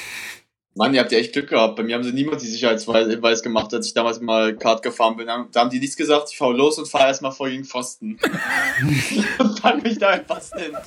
[0.75, 1.75] Mann, ihr habt ja echt Glück gehabt.
[1.75, 5.27] Bei mir haben sie niemals die Sicherheitsweis gemacht, als ich damals mal Kart gefahren bin.
[5.27, 8.17] Da haben die nichts gesagt, ich fahr los und fahr erstmal vor gegen Pfosten.
[9.61, 10.77] Fang mich da was denn?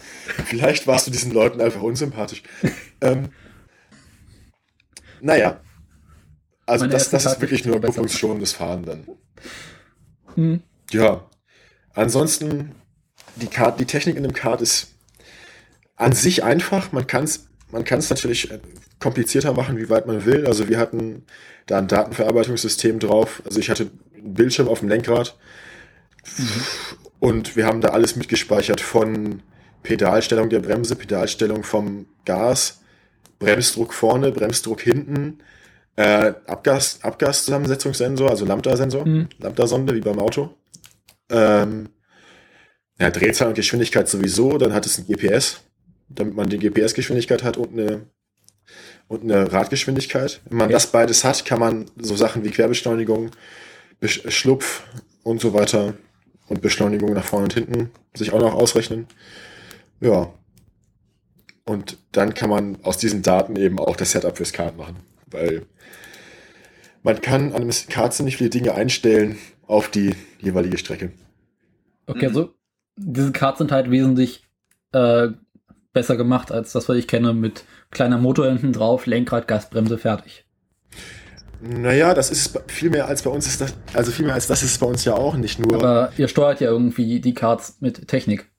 [0.46, 2.42] Vielleicht warst du diesen Leuten einfach unsympathisch.
[3.02, 3.28] ähm,
[5.20, 5.60] naja.
[6.72, 9.06] Also das, das ist wirklich nur kupplungsschonendes Fahren dann.
[10.34, 10.62] Hm.
[10.90, 11.28] Ja.
[11.94, 12.74] Ansonsten,
[13.36, 14.88] die, Kart, die Technik in dem Kart ist
[15.96, 16.92] an sich einfach.
[16.92, 18.50] Man kann es man kann es natürlich
[19.00, 20.46] komplizierter machen, wie weit man will.
[20.46, 21.24] Also wir hatten
[21.66, 23.42] da ein Datenverarbeitungssystem drauf.
[23.46, 25.36] Also ich hatte einen Bildschirm auf dem Lenkrad
[27.18, 29.42] und wir haben da alles mitgespeichert von
[29.82, 32.82] Pedalstellung der Bremse, Pedalstellung vom Gas,
[33.38, 35.38] Bremsdruck vorne, Bremsdruck hinten,
[35.96, 39.28] äh, Abgas, Abgaszusammensetzungssensor, also Lambda-Sensor, mhm.
[39.38, 40.54] Lambda-Sonde, wie beim Auto.
[41.30, 41.88] Ähm,
[42.98, 45.60] ja, Drehzahl und Geschwindigkeit sowieso, dann hat es ein GPS,
[46.08, 48.06] damit man die GPS-Geschwindigkeit hat und eine
[49.08, 50.40] und eine Radgeschwindigkeit.
[50.48, 50.74] Wenn man ja.
[50.74, 53.30] das beides hat, kann man so Sachen wie Querbeschleunigung,
[54.04, 54.84] Schlupf
[55.22, 55.94] und so weiter
[56.48, 59.06] und Beschleunigung nach vorne und hinten sich auch noch ausrechnen.
[60.00, 60.32] Ja.
[61.64, 64.96] Und dann kann man aus diesen Daten eben auch das Setup fürs Kart machen.
[65.32, 65.66] Weil
[67.02, 71.12] man kann an einem Kart ziemlich viele Dinge einstellen auf die jeweilige Strecke.
[72.06, 72.36] Okay, mhm.
[72.36, 72.54] also
[72.96, 74.44] diese Karts sind halt wesentlich
[74.92, 75.28] äh,
[75.92, 80.44] besser gemacht als das, was ich kenne, mit kleiner Motor hinten drauf, Lenkrad, Gasbremse, fertig.
[81.60, 84.64] Naja, das ist viel mehr als bei uns ist das, also viel mehr als das
[84.64, 85.74] ist bei uns ja auch nicht nur.
[85.76, 88.50] Aber ihr steuert ja irgendwie die Karts mit Technik.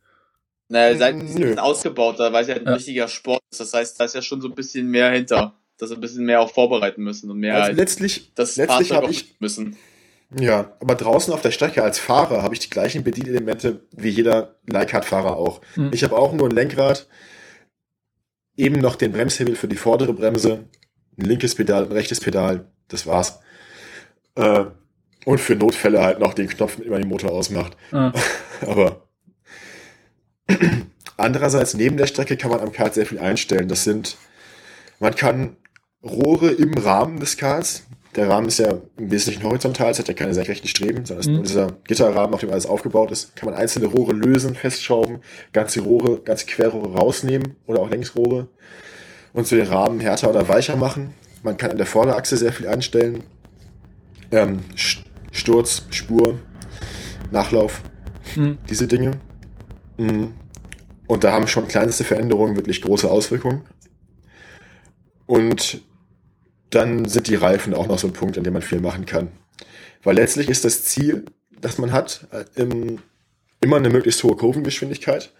[0.70, 2.74] Naja, seid ein bisschen ausgebauter, weil es ja ein ja.
[2.74, 3.60] richtiger Sport ist.
[3.60, 6.26] Das heißt, da ist ja schon so ein bisschen mehr hinter, dass wir ein bisschen
[6.26, 9.78] mehr auch vorbereiten müssen und mehr also halt letztlich, das letztlich habe ich müssen.
[10.40, 14.56] Ja, aber draußen auf der Strecke als Fahrer habe ich die gleichen Bedienelemente wie jeder
[14.68, 15.62] Leihkart-Fahrer auch.
[15.76, 15.92] Hm.
[15.94, 17.08] Ich habe auch nur ein Lenkrad,
[18.58, 20.66] eben noch den Bremshebel für die vordere Bremse,
[21.18, 23.40] ein linkes Pedal, ein rechtes Pedal, das war's.
[24.36, 24.66] Äh,
[25.26, 27.78] und für Notfälle halt noch den Knopf, mit dem man den Motor ausmacht.
[27.92, 28.12] Ah.
[28.62, 29.08] Aber
[31.18, 33.68] andererseits, neben der Strecke kann man am Kart sehr viel einstellen.
[33.68, 34.18] Das sind,
[35.00, 35.58] man kann
[36.04, 37.84] Rohre im Rahmen des Karts,
[38.16, 41.26] der Rahmen ist ja im Wesentlichen horizontal, es hat ja keine senkrechten Streben, sondern es
[41.26, 41.46] ist nur mhm.
[41.46, 43.36] dieser Gitterrahmen, auf dem alles aufgebaut ist.
[43.36, 45.20] Kann man einzelne Rohre lösen, festschrauben,
[45.52, 48.48] ganze Rohre, ganze Querrohre rausnehmen oder auch Längsrohre
[49.34, 51.13] und zu den Rahmen härter oder weicher machen.
[51.42, 53.24] Man kann an der Vorderachse sehr viel einstellen.
[54.32, 54.60] Ähm,
[55.32, 56.39] Sturz, Spur,
[57.32, 57.82] Nachlauf,
[58.36, 58.60] mhm.
[58.70, 59.12] diese Dinge.
[59.98, 60.34] Mhm.
[61.08, 63.62] Und da haben schon kleinste Veränderungen wirklich große Auswirkungen.
[65.26, 65.82] Und
[66.74, 69.30] dann sind die Reifen auch noch so ein Punkt, an dem man viel machen kann.
[70.04, 71.26] Weil letztlich ist das Ziel,
[71.60, 73.00] das man hat, äh, im,
[73.62, 75.32] immer eine möglichst hohe Kurvengeschwindigkeit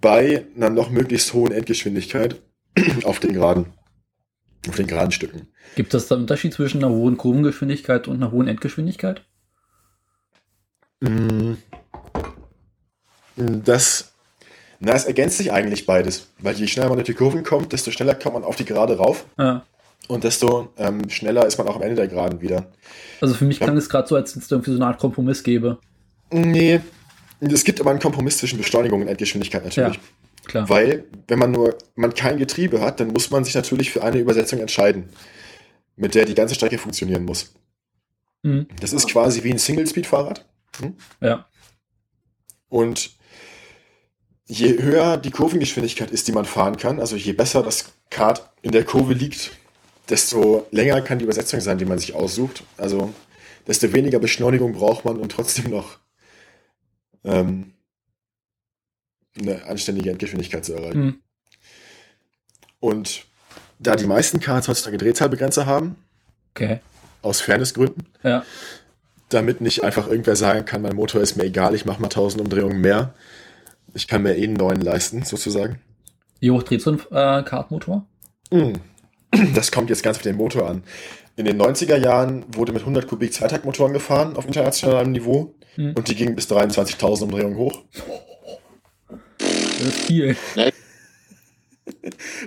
[0.00, 2.40] bei einer noch möglichst hohen Endgeschwindigkeit
[3.04, 3.66] auf den geraden,
[4.68, 5.48] auf den geraden Stücken.
[5.74, 9.22] Gibt es da einen Unterschied zwischen einer hohen Kurvengeschwindigkeit und einer hohen Endgeschwindigkeit?
[11.00, 11.54] Mm.
[13.36, 14.12] Das,
[14.80, 17.90] na, es ergänzt sich eigentlich beides, weil je schneller man durch die Kurven kommt, desto
[17.90, 19.26] schneller kommt man auf die Gerade rauf.
[19.38, 19.64] Ja.
[20.08, 22.70] Und desto ähm, schneller ist man auch am Ende der Geraden wieder.
[23.20, 23.66] Also für mich ja.
[23.66, 25.78] klang es gerade so, als wenn es irgendwie so eine Art Kompromiss gäbe.
[26.30, 26.80] Nee,
[27.40, 29.96] es gibt aber einen Kompromiss zwischen Beschleunigung und Endgeschwindigkeit natürlich.
[29.96, 30.02] Ja,
[30.46, 30.68] klar.
[30.68, 34.18] Weil, wenn man nur man kein Getriebe hat, dann muss man sich natürlich für eine
[34.18, 35.08] Übersetzung entscheiden,
[35.96, 37.54] mit der die ganze Strecke funktionieren muss.
[38.42, 38.68] Mhm.
[38.80, 40.46] Das ist quasi wie ein Single-Speed-Fahrrad.
[40.80, 40.94] Hm?
[41.20, 41.46] Ja.
[42.68, 43.10] Und
[44.46, 48.72] je höher die Kurvengeschwindigkeit ist, die man fahren kann, also je besser das Kart in
[48.72, 49.52] der Kurve liegt,
[50.08, 52.64] desto länger kann die Übersetzung sein, die man sich aussucht.
[52.76, 53.12] Also
[53.66, 55.98] desto weniger Beschleunigung braucht man, um trotzdem noch
[57.24, 57.72] ähm,
[59.38, 61.04] eine anständige Endgeschwindigkeit zu erreichen.
[61.04, 61.22] Mhm.
[62.80, 63.26] Und
[63.78, 65.96] da die meisten Karts heutzutage Drehzahlbegrenzer haben,
[66.54, 66.80] okay.
[67.22, 68.44] aus Fairnessgründen, ja.
[69.28, 72.40] damit nicht einfach irgendwer sagen kann, mein Motor ist mir egal, ich mache mal 1000
[72.42, 73.14] Umdrehungen mehr.
[73.92, 75.80] Ich kann mir eh einen neuen leisten, sozusagen.
[76.38, 78.06] Wie hoch dreht so ein äh, Kartmotor?
[78.50, 78.74] Mm.
[79.54, 80.82] Das kommt jetzt ganz auf den Motor an.
[81.36, 85.94] In den 90er Jahren wurde mit 100 Kubik Zweitaktmotoren gefahren auf internationalem Niveau hm.
[85.94, 87.82] und die gingen bis 23.000 Umdrehungen hoch.
[89.38, 90.36] Das ist viel.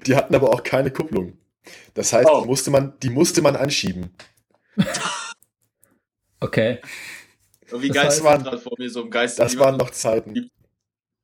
[0.06, 1.34] Die hatten aber auch keine Kupplung.
[1.94, 2.42] Das heißt, oh.
[2.42, 4.10] die, musste man, die musste man anschieben.
[6.40, 6.80] Okay.
[7.72, 9.38] Wie geil das waren, vor mir so im Geist.
[9.40, 10.50] Das waren noch Zeiten.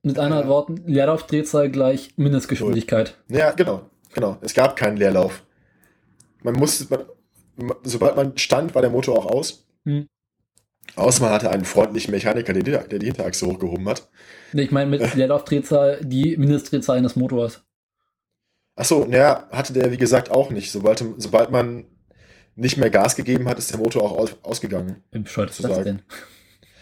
[0.03, 3.17] Mit anderen Worten, Leerlaufdrehzahl gleich Mindestgeschwindigkeit.
[3.29, 3.89] Ja, genau.
[4.13, 4.37] Genau.
[4.41, 5.44] Es gab keinen Leerlauf.
[6.45, 6.85] Man musste,
[7.57, 9.65] man, sobald man stand, war der Motor auch aus.
[9.83, 10.07] Hm.
[10.95, 14.07] Außer man hatte einen freundlichen Mechaniker, der die, der die Hinterachse hochgehoben hat.
[14.53, 17.63] Ich meine mit Leerlaufdrehzahl die Mindestdrehzahl eines Motors.
[18.75, 20.71] Achso, naja, hatte der wie gesagt auch nicht.
[20.71, 21.85] Sobald, sobald man
[22.55, 25.03] nicht mehr Gas gegeben hat, ist der Motor auch aus, ausgegangen.
[25.11, 26.03] Wie bescheuert ist das denn?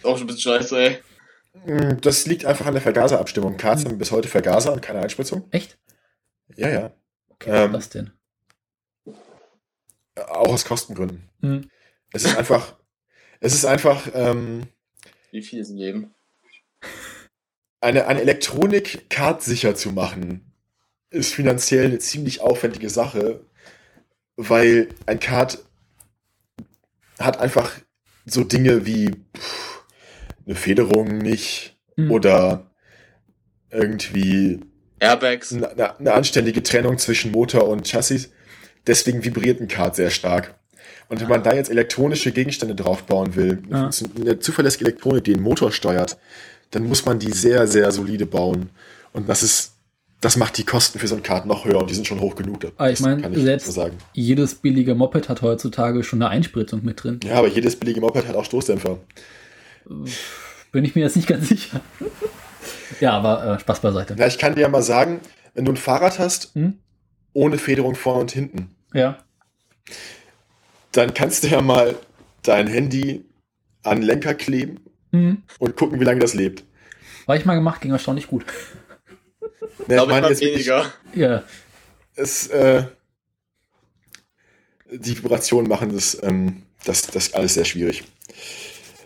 [0.04, 0.98] Auch schon ein bisschen scheiße, ey.
[1.64, 3.56] Hm, das liegt einfach an der Vergaserabstimmung.
[3.56, 3.92] Karts hm.
[3.92, 5.48] haben bis heute Vergaser und keine Einspritzung.
[5.52, 5.78] Echt?
[6.58, 6.92] Ja, ja.
[7.30, 8.12] Okay, ähm, was denn?
[10.16, 11.30] Auch aus Kostengründen.
[11.42, 11.70] Hm.
[12.12, 12.76] Es ist einfach,
[13.40, 14.08] es ist einfach.
[14.14, 14.68] Ähm,
[15.32, 16.14] Wie viel ist ein Leben?
[17.82, 19.06] Eine, eine Elektronik
[19.40, 20.54] sicher zu machen,
[21.10, 23.46] ist finanziell eine ziemlich aufwendige Sache,
[24.36, 25.60] weil ein Kart
[27.20, 27.72] hat einfach
[28.26, 29.86] so Dinge wie pff,
[30.46, 32.12] eine Federung nicht hm.
[32.12, 32.72] oder
[33.70, 34.62] irgendwie
[35.00, 35.54] Airbags.
[35.54, 38.32] Eine, eine, anständige Trennung zwischen Motor und Chassis.
[38.88, 40.56] Deswegen vibriert ein Kart sehr stark.
[41.10, 43.90] Und wenn man da jetzt elektronische Gegenstände draufbauen will, ja.
[44.20, 46.18] eine zuverlässige Elektronik, die den Motor steuert,
[46.72, 48.70] dann muss man die sehr, sehr solide bauen.
[49.12, 49.74] Und das ist,
[50.22, 52.36] das macht die Kosten für so ein Kart noch höher und die sind schon hoch
[52.36, 52.66] genug.
[52.66, 57.04] Aber ah, ich meine, selbst so jedes billige Moped hat heutzutage schon eine Einspritzung mit
[57.04, 57.20] drin.
[57.24, 58.98] Ja, aber jedes billige Moped hat auch Stoßdämpfer.
[60.72, 61.82] Bin ich mir jetzt nicht ganz sicher.
[63.00, 64.16] ja, aber äh, Spaß beiseite.
[64.18, 65.20] Ja, ich kann dir ja mal sagen,
[65.54, 66.80] wenn du ein Fahrrad hast, hm?
[67.34, 68.76] Ohne Federung vorne und hinten.
[68.94, 69.18] Ja
[70.94, 71.98] dann kannst du ja mal
[72.44, 73.26] dein Handy
[73.84, 74.80] an den Lenker kleben
[75.12, 75.44] mhm.
[75.60, 76.64] und gucken, wie lange das lebt.
[77.26, 78.46] War ich mal gemacht, ging erstaunlich gut.
[79.90, 80.94] Ja, ich meine jetzt weniger.
[81.14, 81.44] Ja.
[82.16, 82.86] Es, äh,
[84.90, 88.04] die Vibrationen machen das, ähm, das, das alles sehr schwierig.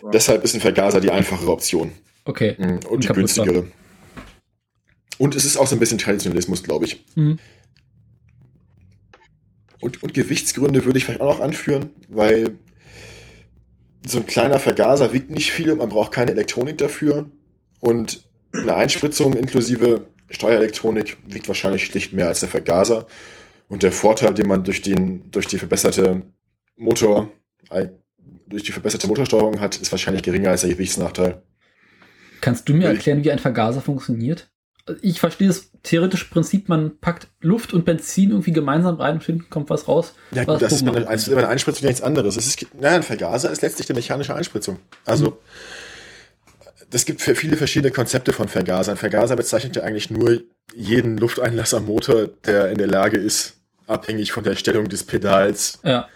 [0.02, 0.10] Ja.
[0.10, 1.90] Deshalb ist ein Vergaser die einfachere Option.
[2.26, 2.54] Okay.
[2.58, 2.80] Mhm.
[2.90, 3.66] Und die günstigere.
[5.16, 7.04] Und es ist auch so ein bisschen Traditionalismus, glaube ich.
[7.16, 7.40] Mhm.
[9.80, 12.58] Und, und Gewichtsgründe würde ich vielleicht auch noch anführen, weil
[14.06, 17.30] so ein kleiner Vergaser wiegt nicht viel, man braucht keine Elektronik dafür.
[17.80, 23.06] Und eine Einspritzung inklusive Steuerelektronik wiegt wahrscheinlich schlicht mehr als der Vergaser.
[23.68, 26.22] Und der Vorteil, den man durch, den, durch die verbesserte
[26.76, 27.30] Motor,
[28.46, 31.42] durch die verbesserte Motorsteuerung hat, ist wahrscheinlich geringer als der Gewichtsnachteil.
[32.40, 34.50] Kannst du mir erklären, wie ein Vergaser funktioniert?
[35.02, 39.50] Ich verstehe das theoretische Prinzip, man packt Luft und Benzin irgendwie gemeinsam rein und hinten
[39.50, 40.14] kommt was raus.
[40.32, 42.36] Ja, gut, das ist bei einer, also eine Einspritzung nichts anderes.
[42.36, 44.78] Es ist, naja, ein Vergaser ist letztlich eine mechanische Einspritzung.
[45.04, 45.34] Also, mhm.
[46.90, 48.92] es gibt viele verschiedene Konzepte von Vergaser.
[48.92, 50.40] Ein Vergaser bezeichnet ja eigentlich nur
[50.74, 53.54] jeden Lufteinlass am Motor, der in der Lage ist,
[53.86, 56.08] abhängig von der Stellung des Pedals, ja.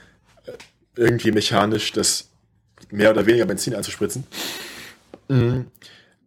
[0.96, 2.28] irgendwie mechanisch das
[2.90, 4.24] mehr oder weniger Benzin einzuspritzen.
[5.28, 5.66] Mhm.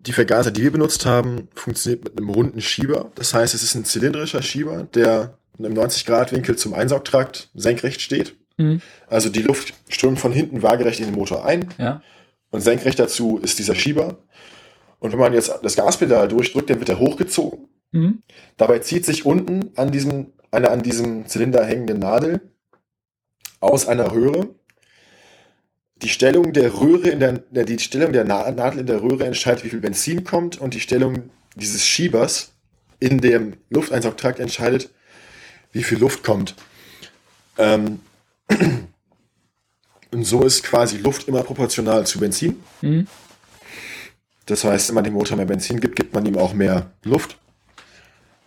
[0.06, 3.12] Die Vergaser, die wir benutzt haben, funktioniert mit einem runden Schieber.
[3.15, 8.36] Das heißt, es ist ein zylindrischer Schieber, der in einem 90-Grad-Winkel zum Einsaugtrakt senkrecht steht.
[8.58, 8.82] Mhm.
[9.08, 11.70] Also die Luft strömt von hinten waagerecht in den Motor ein.
[11.78, 12.02] Ja.
[12.52, 14.18] Und senkrecht dazu ist dieser Schieber.
[15.00, 17.68] Und wenn man jetzt das Gaspedal durchdrückt, dann wird er hochgezogen.
[17.91, 18.24] Mhm.
[18.58, 22.41] Dabei zieht sich unten an diesem, eine an diesem Zylinder hängende Nadel
[23.60, 24.50] aus einer Röhre.
[26.01, 29.69] Die Stellung der Röhre in der, die Stellung der Nadel in der Röhre entscheidet, wie
[29.69, 32.51] viel Benzin kommt und die Stellung dieses Schiebers
[32.99, 34.89] in dem Lufteinsaugtrakt entscheidet,
[35.71, 36.55] wie viel Luft kommt.
[37.58, 38.01] Ähm,
[40.12, 42.62] und so ist quasi Luft immer proportional zu Benzin.
[42.81, 43.08] Mhm.
[44.45, 47.38] Das heißt, wenn man dem Motor mehr Benzin gibt, gibt man ihm auch mehr Luft.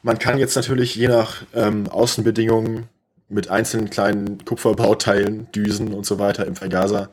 [0.02, 2.88] Man kann jetzt natürlich je nach ähm, Außenbedingungen
[3.28, 7.10] mit einzelnen kleinen Kupferbauteilen, Düsen und so weiter im Vergaser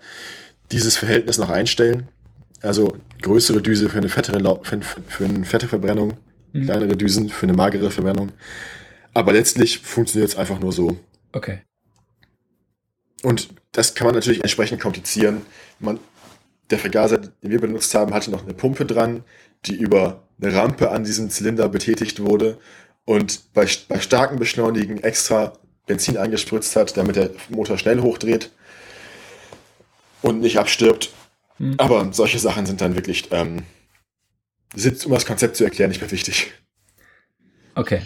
[0.71, 2.07] dieses Verhältnis noch einstellen.
[2.61, 6.13] Also größere Düse für eine fettere, für, für eine fette Verbrennung,
[6.53, 6.65] mhm.
[6.65, 8.31] kleinere Düsen für eine magere Verbrennung.
[9.13, 10.97] Aber letztlich funktioniert es einfach nur so.
[11.31, 11.61] Okay.
[13.23, 15.41] Und das kann man natürlich entsprechend komplizieren.
[15.79, 15.99] Man,
[16.69, 19.23] der Vergaser, den wir benutzt haben, hatte noch eine Pumpe dran,
[19.65, 22.57] die über eine Rampe an diesem Zylinder betätigt wurde
[23.05, 25.53] und bei, bei starken Beschleunigen extra
[25.85, 28.51] Benzin eingespritzt hat, damit der Motor schnell hochdreht
[30.21, 31.11] und nicht abstirbt.
[31.57, 31.75] Mhm.
[31.77, 33.63] Aber solche Sachen sind dann wirklich, ähm,
[34.73, 36.51] sind, um das Konzept zu erklären, nicht mehr wichtig.
[37.75, 38.01] Okay.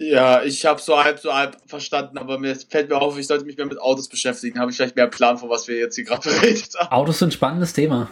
[0.00, 3.44] Ja, ich habe so halb, so halb verstanden, aber mir fällt mir auf, ich sollte
[3.44, 4.60] mich mehr mit Autos beschäftigen.
[4.60, 6.92] Habe ich vielleicht mehr Plan, von was wir jetzt hier gerade beredet haben.
[6.92, 8.08] Autos sind ein spannendes Thema.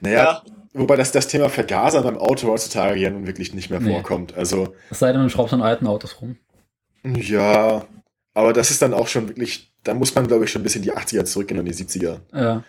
[0.00, 0.42] Naja, ja.
[0.72, 3.92] wobei das, das Thema Vergaser beim Auto heutzutage ja nun wirklich nicht mehr nee.
[3.92, 4.34] vorkommt.
[4.36, 6.38] Also, es sei denn, man schraubt an alten Autos rum.
[7.04, 7.86] Ja,
[8.36, 10.82] aber das ist dann auch schon wirklich, da muss man, glaube ich, schon ein bisschen
[10.82, 12.18] die 80er zurückgehen und die 70er.
[12.34, 12.64] Ja.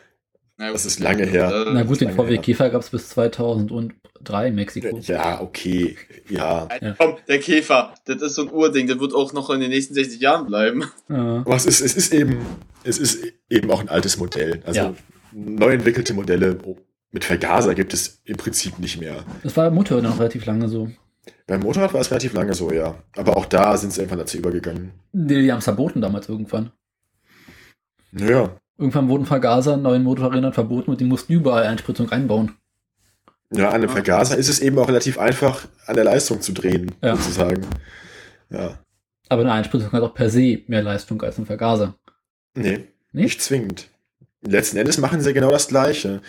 [0.57, 1.65] Das ist lange her.
[1.73, 4.97] Na gut, den VW Käfer gab es bis 2003 in Mexiko.
[4.99, 5.97] Ja, okay.
[6.29, 6.69] Ja.
[6.81, 6.95] ja.
[6.97, 9.93] Komm, der Käfer, das ist so ein Urding, der wird auch noch in den nächsten
[9.93, 10.85] 60 Jahren bleiben.
[11.09, 11.43] Ja.
[11.45, 12.45] Aber es ist, es ist eben,
[12.85, 14.61] es ist eben auch ein altes Modell.
[14.65, 14.93] Also ja.
[15.33, 16.59] neu entwickelte Modelle
[17.11, 19.25] mit Vergaser gibt es im Prinzip nicht mehr.
[19.43, 20.89] Das war Motorrad noch relativ lange so.
[21.45, 22.95] Beim Motorrad war es relativ lange so, ja.
[23.15, 24.91] Aber auch da sind sie irgendwann dazu übergegangen.
[25.13, 26.71] Die, die haben es verboten damals irgendwann.
[28.11, 28.57] Naja.
[28.77, 32.51] Irgendwann wurden Vergaser neuen Motorrädern verboten und die mussten überall Einspritzung einbauen.
[33.51, 36.91] Ja, an einem Vergaser ist es eben auch relativ einfach, an der Leistung zu drehen,
[37.01, 37.15] ja.
[37.15, 37.65] sozusagen.
[38.49, 38.77] Ja.
[39.29, 41.95] Aber eine Einspritzung hat auch per se mehr Leistung als ein Vergaser.
[42.55, 43.89] Nee, nicht, nicht zwingend.
[44.41, 46.21] Letzten Endes machen sie genau das Gleiche.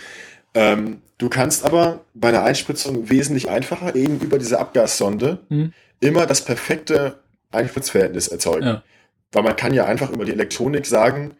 [0.54, 5.72] Ähm, du kannst aber bei einer Einspritzung wesentlich einfacher eben über diese Abgassonde hm.
[6.00, 8.66] immer das perfekte Einspritzverhältnis erzeugen.
[8.66, 8.82] Ja.
[9.32, 11.36] Weil man kann ja einfach über die Elektronik sagen,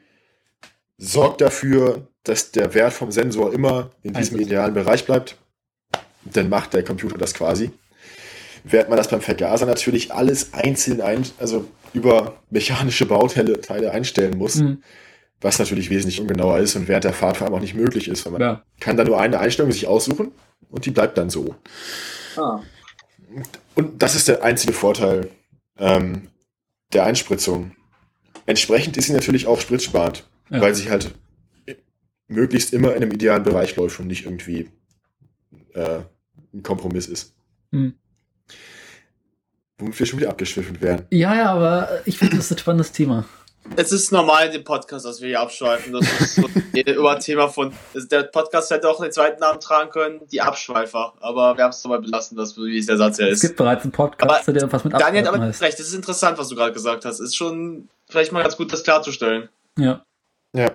[0.98, 5.36] sorgt dafür, dass der Wert vom Sensor immer in diesem idealen Bereich bleibt.
[6.24, 7.70] Dann macht der Computer das quasi.
[8.64, 14.36] Während man das beim Vergaser natürlich alles einzeln ein, also über mechanische Bauteile Teile einstellen
[14.36, 14.82] muss, mhm.
[15.40, 18.24] Was natürlich wesentlich ungenauer ist und während der Fahrt vor allem auch nicht möglich ist,
[18.24, 18.62] weil man ja.
[18.80, 20.32] kann da nur eine Einstellung sich aussuchen
[20.70, 21.54] und die bleibt dann so.
[22.36, 22.60] Ah.
[23.74, 25.30] Und das ist der einzige Vorteil
[25.78, 26.28] ähm,
[26.92, 27.72] der Einspritzung.
[28.46, 30.24] Entsprechend ist sie natürlich auch spritzsparend.
[30.50, 30.60] Ja.
[30.60, 31.14] Weil sie halt
[32.26, 34.70] möglichst immer in einem idealen Bereich läuft und nicht irgendwie
[35.74, 36.00] äh,
[36.54, 37.34] ein Kompromiss ist.
[37.72, 37.94] Hm.
[39.78, 41.06] Womit wir schon wieder abgeschwiffen werden.
[41.10, 43.26] Ja, ja, aber ich finde, das ist ein spannendes Thema.
[43.76, 45.92] Es ist normal in dem Podcast, dass wir hier abschweifen.
[45.92, 47.72] Das ist so über ein Thema von.
[48.10, 51.14] Der Podcast hätte auch den zweiten Namen tragen können, die Abschweifer.
[51.20, 53.36] Aber wir haben es dabei belassen, dass, wie der Satz ja ist.
[53.36, 55.62] Es gibt bereits einen Podcast, aber der was mit Abschweifen Daniel hat aber heißt.
[55.62, 57.20] recht, das ist interessant, was du gerade gesagt hast.
[57.20, 59.48] Ist schon vielleicht mal ganz gut, das klarzustellen.
[59.78, 60.04] Ja.
[60.54, 60.74] Ja.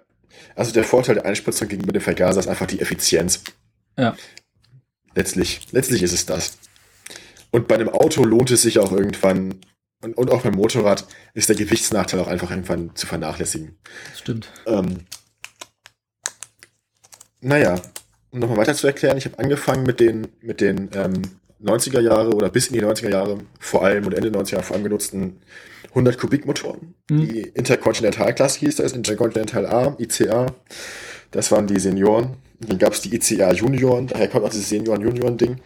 [0.55, 3.43] Also der Vorteil der Einspritzung gegenüber dem Vergaser ist einfach die Effizienz.
[3.97, 4.15] Ja.
[5.15, 6.57] Letztlich, letztlich ist es das.
[7.51, 9.59] Und bei einem Auto lohnt es sich auch irgendwann,
[10.03, 13.77] und, und auch beim Motorrad ist der Gewichtsnachteil auch einfach irgendwann zu vernachlässigen.
[14.09, 14.51] Das stimmt.
[14.65, 15.05] Ähm,
[17.41, 17.81] naja,
[18.31, 21.21] um nochmal weiter zu erklären, ich habe angefangen mit den, mit den ähm,
[21.63, 24.75] 90er Jahre oder bis in die 90er Jahre vor allem und Ende 90er Jahre vor
[24.75, 25.41] allem genutzten
[25.89, 26.95] 100 Kubik Motoren.
[27.09, 27.27] Mhm.
[27.27, 30.47] Die Intercontinental-Klasse hieß das, Intercontinental A, ICA.
[31.31, 32.37] Das waren die Senioren.
[32.59, 35.57] Dann gab es die ICA Junioren, daher kommt auch dieses Senioren-Junioren-Ding.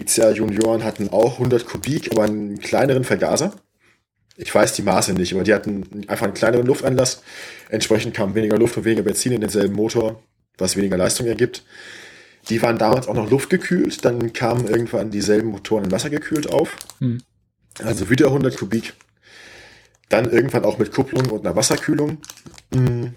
[0.00, 3.52] ICA Junioren hatten auch 100 Kubik, aber einen kleineren Vergaser.
[4.42, 7.22] Ich weiß die Maße nicht, aber die hatten einfach einen kleineren Luftanlass.
[7.68, 10.22] Entsprechend kam weniger Luft und weniger Benzin in denselben Motor,
[10.56, 11.62] was weniger Leistung ergibt.
[12.48, 16.74] Die waren damals auch noch luftgekühlt, dann kamen irgendwann dieselben Motoren in Wasser gekühlt auf.
[17.00, 17.20] Hm.
[17.84, 18.94] Also wieder 100 Kubik.
[20.08, 22.18] Dann irgendwann auch mit Kupplung und einer Wasserkühlung.
[22.74, 23.14] Mhm.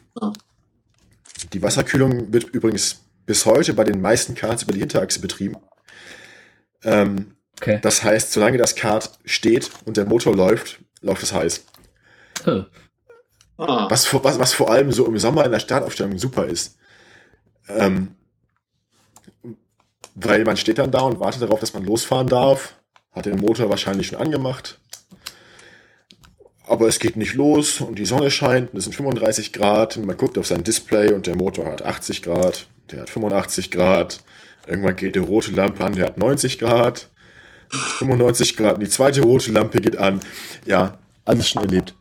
[1.54, 5.56] Die Wasserkühlung wird übrigens bis heute bei den meisten Karts über die Hinterachse betrieben.
[6.84, 7.80] Ähm, okay.
[7.82, 11.66] Das heißt, solange das Kart steht und der Motor läuft, läuft es heiß.
[13.58, 13.88] Ah.
[13.90, 16.78] Was, was, was vor allem so im Sommer in der Startaufstellung super ist.
[17.68, 18.16] Ähm,
[20.16, 22.76] weil man steht dann da und wartet darauf, dass man losfahren darf.
[23.12, 24.80] Hat den Motor wahrscheinlich schon angemacht.
[26.66, 29.98] Aber es geht nicht los und die Sonne scheint und es sind 35 Grad.
[29.98, 33.70] Und man guckt auf sein Display und der Motor hat 80 Grad, der hat 85
[33.70, 34.24] Grad.
[34.66, 37.10] Irgendwann geht die rote Lampe an, der hat 90 Grad.
[37.74, 40.20] 95 Grad und die zweite rote Lampe geht an.
[40.66, 41.96] Ja, alles schon erlebt.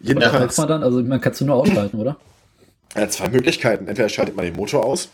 [0.00, 0.56] Jedenfalls.
[0.56, 2.16] Ja, man dann, also man kann es nur ausschalten, oder?
[2.96, 3.86] Ja, zwei Möglichkeiten.
[3.86, 5.10] Entweder schaltet man den Motor aus.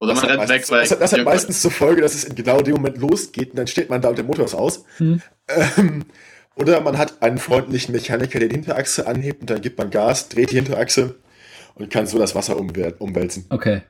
[0.00, 0.86] Oder man rennt weg, weil.
[0.86, 3.66] Das, das hat meistens zur Folge, dass es in genau dem Moment losgeht und dann
[3.66, 4.84] steht man da und der Motor ist aus.
[4.98, 5.20] Hm.
[5.48, 6.04] Ähm,
[6.54, 10.28] oder man hat einen freundlichen Mechaniker, der die Hinterachse anhebt und dann gibt man Gas,
[10.28, 11.16] dreht die Hinterachse
[11.74, 13.46] und kann so das Wasser umwälzen.
[13.50, 13.82] Okay.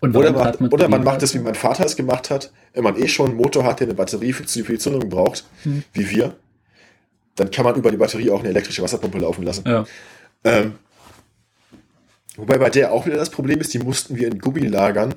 [0.00, 2.96] Oder man, man oder man macht es, wie mein Vater es gemacht hat, wenn man
[2.96, 5.84] eh schon einen Motor hat, der eine Batterie für die Zündung braucht, hm.
[5.92, 6.36] wie wir,
[7.36, 9.64] dann kann man über die Batterie auch eine elektrische Wasserpumpe laufen lassen.
[9.66, 9.84] Ja.
[10.44, 10.74] Ähm,
[12.36, 15.14] wobei bei der auch wieder das Problem ist, die mussten wir in Gummi lagern,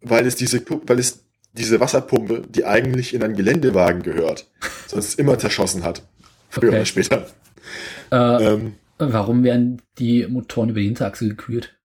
[0.00, 4.48] weil es diese, weil es diese Wasserpumpe, die eigentlich in einen Geländewagen gehört,
[4.86, 6.02] sonst immer zerschossen hat.
[6.50, 6.76] Früher okay.
[6.76, 7.26] oder später.
[8.12, 11.76] Äh, ähm, warum werden die Motoren über die Hinterachse gekühlt?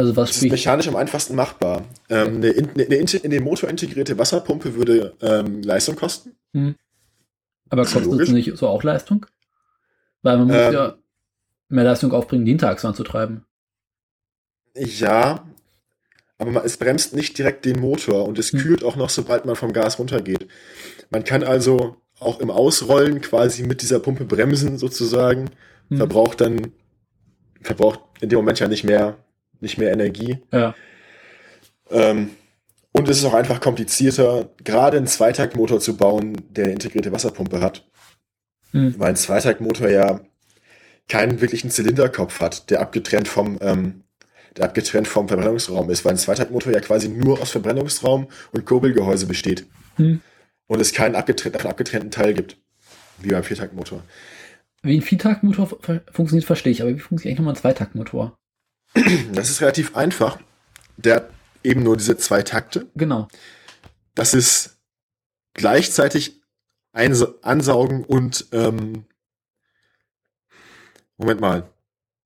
[0.00, 1.84] Also was das ist mechanisch am einfachsten machbar.
[2.08, 6.32] Ähm, eine, eine, eine, in den Motor integrierte Wasserpumpe würde ähm, Leistung kosten.
[6.54, 6.74] Hm.
[7.68, 9.26] Aber kostet es nicht so auch Leistung?
[10.22, 10.94] Weil man muss ähm, ja
[11.68, 13.44] mehr Leistung aufbringen, die Hinterachse anzutreiben.
[14.74, 15.46] Ja,
[16.38, 18.60] aber es bremst nicht direkt den Motor und es hm.
[18.60, 20.48] kühlt auch noch, sobald man vom Gas runtergeht.
[21.10, 25.50] Man kann also auch im Ausrollen quasi mit dieser Pumpe bremsen sozusagen,
[25.90, 25.98] hm.
[25.98, 26.72] verbraucht dann,
[27.60, 29.18] verbraucht in dem Moment ja nicht mehr,
[29.60, 30.38] nicht mehr Energie.
[30.52, 30.74] Ja.
[31.90, 32.30] Ähm,
[32.92, 37.60] und es ist auch einfach komplizierter, gerade einen Zweitaktmotor zu bauen, der eine integrierte Wasserpumpe
[37.60, 37.88] hat.
[38.72, 38.94] Hm.
[38.98, 40.20] Weil ein Zweitaktmotor ja
[41.08, 44.04] keinen wirklichen Zylinderkopf hat, der abgetrennt vom, ähm,
[44.56, 49.26] der abgetrennt vom Verbrennungsraum ist, weil ein Zweitaktmotor ja quasi nur aus Verbrennungsraum und Kurbelgehäuse
[49.26, 49.66] besteht.
[49.96, 50.20] Hm.
[50.66, 52.56] Und es keinen abgetrennt, abgetrennten Teil gibt.
[53.18, 54.02] Wie beim Viertaktmotor.
[54.82, 55.68] Wie ein Viertaktmotor
[56.12, 58.38] funktioniert, verstehe ich, aber wie funktioniert eigentlich nochmal ein Zweitaktmotor?
[59.32, 60.38] Das ist relativ einfach.
[60.96, 61.30] Der hat
[61.62, 62.86] eben nur diese zwei Takte.
[62.94, 63.28] Genau.
[64.14, 64.78] Das ist
[65.54, 66.40] gleichzeitig
[66.92, 69.04] ansaugen und ähm,
[71.16, 71.70] Moment mal.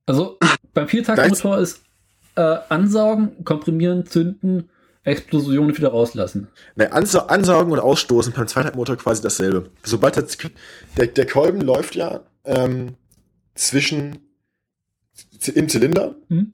[0.07, 0.39] Also
[0.73, 1.83] beim Viertaktmotor ist
[2.37, 4.71] äh, ansaugen, komprimieren, zünden,
[5.03, 6.49] Explosionen wieder rauslassen.
[6.77, 9.71] Ne, ansa ansaugen und ausstoßen beim Zweitaktmotor quasi dasselbe.
[9.83, 10.25] Sobald der,
[10.97, 12.97] der, der Kolben läuft ja ähm,
[13.55, 14.24] zwischen
[15.55, 16.53] im Zylinder hm?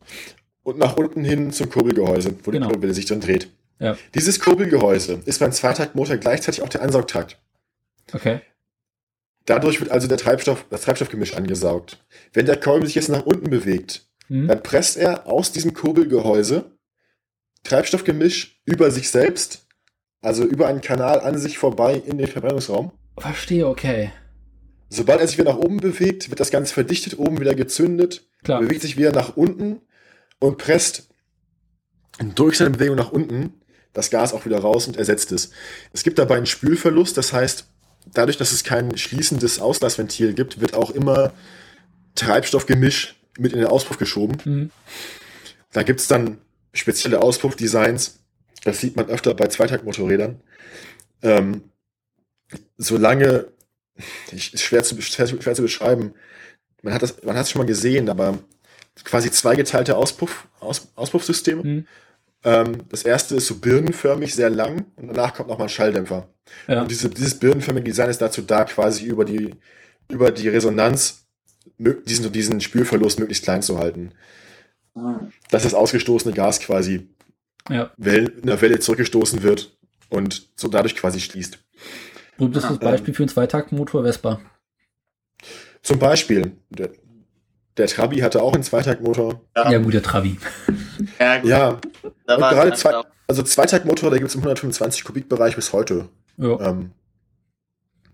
[0.62, 2.66] und nach unten hin zum Kurbelgehäuse, wo genau.
[2.66, 3.50] die Kurbel sich dann dreht.
[3.78, 3.96] Ja.
[4.14, 7.38] Dieses Kurbelgehäuse ist beim Zweitaktmotor gleichzeitig auch der Ansaugtakt.
[8.12, 8.40] Okay.
[9.46, 12.04] Dadurch wird also der Treibstoff, das Treibstoffgemisch angesaugt.
[12.32, 14.46] Wenn der Kolben sich jetzt nach unten bewegt, Mhm.
[14.46, 16.70] Dann presst er aus diesem Kurbelgehäuse
[17.64, 19.66] Treibstoffgemisch über sich selbst,
[20.22, 22.92] also über einen Kanal an sich vorbei in den Verbrennungsraum.
[23.18, 24.12] Verstehe, okay.
[24.90, 28.60] Sobald er sich wieder nach oben bewegt, wird das Ganze verdichtet, oben wieder gezündet, Klar.
[28.60, 29.80] bewegt sich wieder nach unten
[30.40, 31.08] und presst
[32.34, 33.54] durch seine Bewegung nach unten
[33.92, 35.50] das Gas auch wieder raus und ersetzt es.
[35.92, 37.66] Es gibt dabei einen Spülverlust, das heißt,
[38.12, 41.32] dadurch, dass es kein schließendes Auslassventil gibt, wird auch immer
[42.14, 44.38] Treibstoffgemisch mit in den Auspuff geschoben.
[44.44, 44.70] Mhm.
[45.72, 46.38] Da gibt's dann
[46.72, 48.18] spezielle Auspuffdesigns.
[48.64, 50.40] Das sieht man öfter bei Zweitaktmotorrädern.
[51.22, 51.62] Ähm,
[52.76, 53.46] solange,
[54.32, 56.14] ist schwer zu, schwer, schwer zu beschreiben,
[56.82, 58.38] man hat das, man hat es schon mal gesehen, aber
[59.04, 61.62] quasi zweigeteilte Auspuff, Aus, Auspuffsysteme.
[61.62, 61.86] Mhm.
[62.42, 66.28] Ähm, das erste ist so birnenförmig, sehr lang und danach kommt nochmal ein Schalldämpfer.
[66.66, 66.82] Ja.
[66.82, 69.54] Und diese, dieses birnenförmige Design ist dazu da, quasi über die,
[70.08, 71.26] über die Resonanz
[71.78, 74.12] diesen, diesen Spülverlust möglichst klein zu halten.
[75.50, 77.08] Dass das ausgestoßene Gas quasi
[77.68, 77.92] ja.
[77.96, 79.76] Wellen, in der Welle zurückgestoßen wird
[80.08, 81.58] und so dadurch quasi schließt.
[82.40, 84.40] Berühmtes das Beispiel für einen Zweitaktmotor Vespa.
[85.82, 86.52] Zum Beispiel.
[86.70, 86.90] Der,
[87.76, 89.42] der Trabi hatte auch einen Zweitaktmotor.
[89.54, 90.38] Ja, ja gut, der Trabi.
[91.18, 91.50] Ja, gut.
[91.50, 91.68] ja.
[91.68, 91.80] und
[92.24, 96.08] gerade zwei, also Zweitaktmotor, da gibt es im 125 Kubikbereich bis heute.
[96.36, 96.58] Ja.
[96.60, 96.92] Ähm,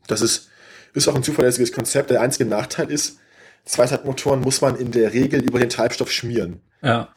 [0.08, 0.50] das ist,
[0.92, 2.10] ist auch ein zuverlässiges Konzept.
[2.10, 3.18] Der einzige Nachteil ist,
[3.64, 6.60] Zweitaktmotoren muss man in der Regel über den Treibstoff schmieren.
[6.82, 7.08] Ja,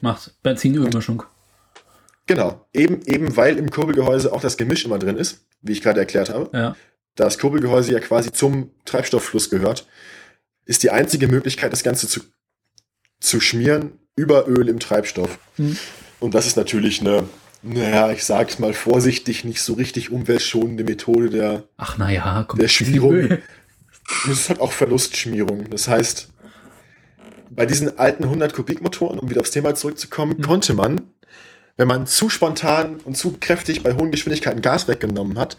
[0.00, 1.22] macht Benzinölmischung.
[2.26, 6.00] Genau, eben, eben weil im Kurbelgehäuse auch das Gemisch immer drin ist, wie ich gerade
[6.00, 6.50] erklärt habe.
[6.52, 6.76] Ja.
[7.14, 9.86] Da das Kurbelgehäuse ja quasi zum Treibstofffluss gehört,
[10.64, 12.20] ist die einzige Möglichkeit, das Ganze zu,
[13.20, 15.38] zu schmieren über Öl im Treibstoff.
[15.56, 15.76] Hm.
[16.20, 17.28] Und das ist natürlich eine,
[17.62, 23.38] naja, ich sag's mal vorsichtig, nicht so richtig umweltschonende Methode der, Ach naja, der Schmierung.
[24.24, 25.68] Es ist halt auch Verlustschmierung.
[25.70, 26.28] Das heißt,
[27.50, 30.42] bei diesen alten 100 Kubikmotoren, um wieder aufs Thema zurückzukommen, mhm.
[30.42, 31.00] konnte man,
[31.78, 35.56] wenn man zu spontan und zu kräftig bei hohen Geschwindigkeiten Gas weggenommen hat,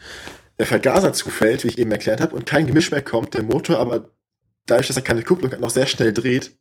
[0.60, 3.80] der Vergaser zufällt, wie ich eben erklärt habe, und kein Gemisch mehr kommt, der Motor
[3.80, 4.12] aber
[4.66, 6.52] dadurch, dass er keine Kupplung hat, noch sehr schnell dreht,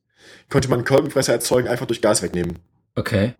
[0.48, 2.60] konnte man Kolbenfresser erzeugen, einfach durch Gas wegnehmen.
[2.94, 3.34] Okay.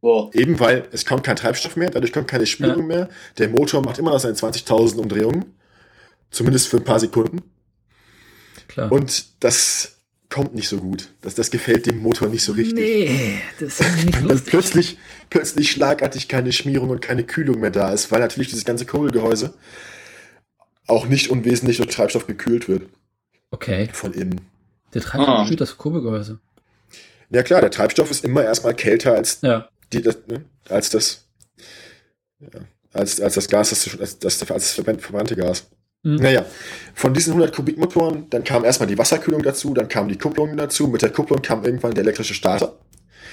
[0.00, 0.34] Wow.
[0.34, 2.96] Eben weil es kommt kein Treibstoff mehr, dadurch kommt keine Spülung ja.
[2.96, 3.08] mehr.
[3.38, 5.54] Der Motor macht immer noch seine 20.000 Umdrehungen.
[6.30, 7.42] Zumindest für ein paar Sekunden.
[8.66, 8.90] Klar.
[8.90, 10.01] Und das
[10.32, 11.10] kommt nicht so gut.
[11.20, 12.74] Das, das gefällt dem Motor nicht so richtig.
[12.74, 14.46] Nee, das ist nicht lustig.
[14.46, 14.98] plötzlich,
[15.30, 19.52] plötzlich schlagartig keine Schmierung und keine Kühlung mehr da ist, weil natürlich dieses ganze Kurbelgehäuse
[20.86, 22.88] auch nicht unwesentlich durch Treibstoff gekühlt wird.
[23.50, 23.88] Okay.
[23.92, 24.40] Von innen.
[24.94, 26.40] Der Treibstoff kühlt das Kurbelgehäuse.
[27.30, 29.68] Ja klar, der Treibstoff ist immer erstmal kälter als, ja.
[29.92, 31.26] die, das, ne, als das
[32.40, 32.60] ja,
[32.92, 35.66] als, als das Gas, das, als, das, als das verbrannte Gas.
[36.02, 36.16] Mhm.
[36.16, 36.44] Naja,
[36.94, 40.88] von diesen 100 Kubikmotoren, dann kam erstmal die Wasserkühlung dazu, dann kam die Kupplung dazu,
[40.88, 42.78] mit der Kupplung kam irgendwann der elektrische Starter.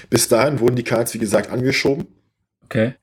[0.08, 2.06] Bis dahin wurden die Karts, wie gesagt, angeschoben.
[2.64, 2.94] Okay.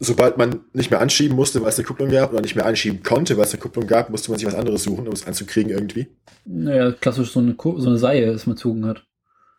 [0.00, 3.02] Sobald man nicht mehr anschieben musste, weil es eine Kupplung gab, oder nicht mehr anschieben
[3.02, 5.70] konnte, weil es eine Kupplung gab, musste man sich was anderes suchen, um es anzukriegen
[5.70, 6.06] irgendwie.
[6.44, 9.04] Naja, klassisch so eine, so eine Seile, das man zogen hat.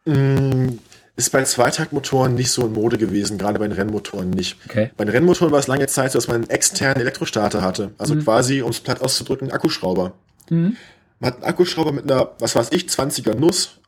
[0.05, 0.79] Mm,
[1.19, 4.57] ist bei Zweitaktmotoren nicht so in Mode gewesen, gerade bei den Rennmotoren nicht.
[4.65, 4.91] Okay.
[4.95, 7.91] Bei den Rennmotoren war es lange Zeit so, dass man einen externen Elektrostarter hatte.
[7.97, 8.23] Also mhm.
[8.23, 10.13] quasi, um es platt auszudrücken, einen Akkuschrauber.
[10.49, 10.77] Mhm.
[11.19, 13.79] Man hat einen Akkuschrauber mit einer, was weiß ich, 20er Nuss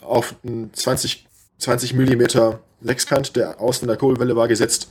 [0.00, 1.28] auf einen 20,
[1.58, 4.90] 20 Millimeter Lexkant, der außen in der Kohlwelle war, gesetzt,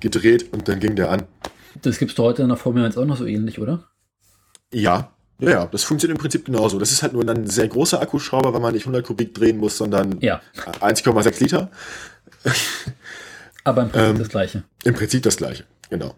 [0.00, 1.22] gedreht und dann ging der an.
[1.82, 3.84] Das gibt's doch heute in der Formel 1 auch noch so ähnlich, oder?
[4.72, 6.78] Ja, ja, ja, das funktioniert im Prinzip genauso.
[6.78, 9.76] Das ist halt nur ein sehr großer Akkuschrauber, weil man nicht 100 Kubik drehen muss,
[9.76, 10.40] sondern ja.
[10.80, 11.70] 1,6 Liter.
[13.64, 14.64] Aber im Prinzip ähm, das gleiche.
[14.84, 16.14] Im Prinzip das gleiche, genau.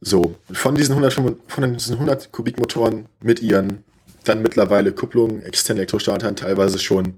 [0.00, 1.12] So, von diesen 100,
[1.48, 3.84] von diesen 100 Kubikmotoren mit ihren
[4.24, 7.14] dann mittlerweile Kupplungen, externen Elektrostartern, teilweise schon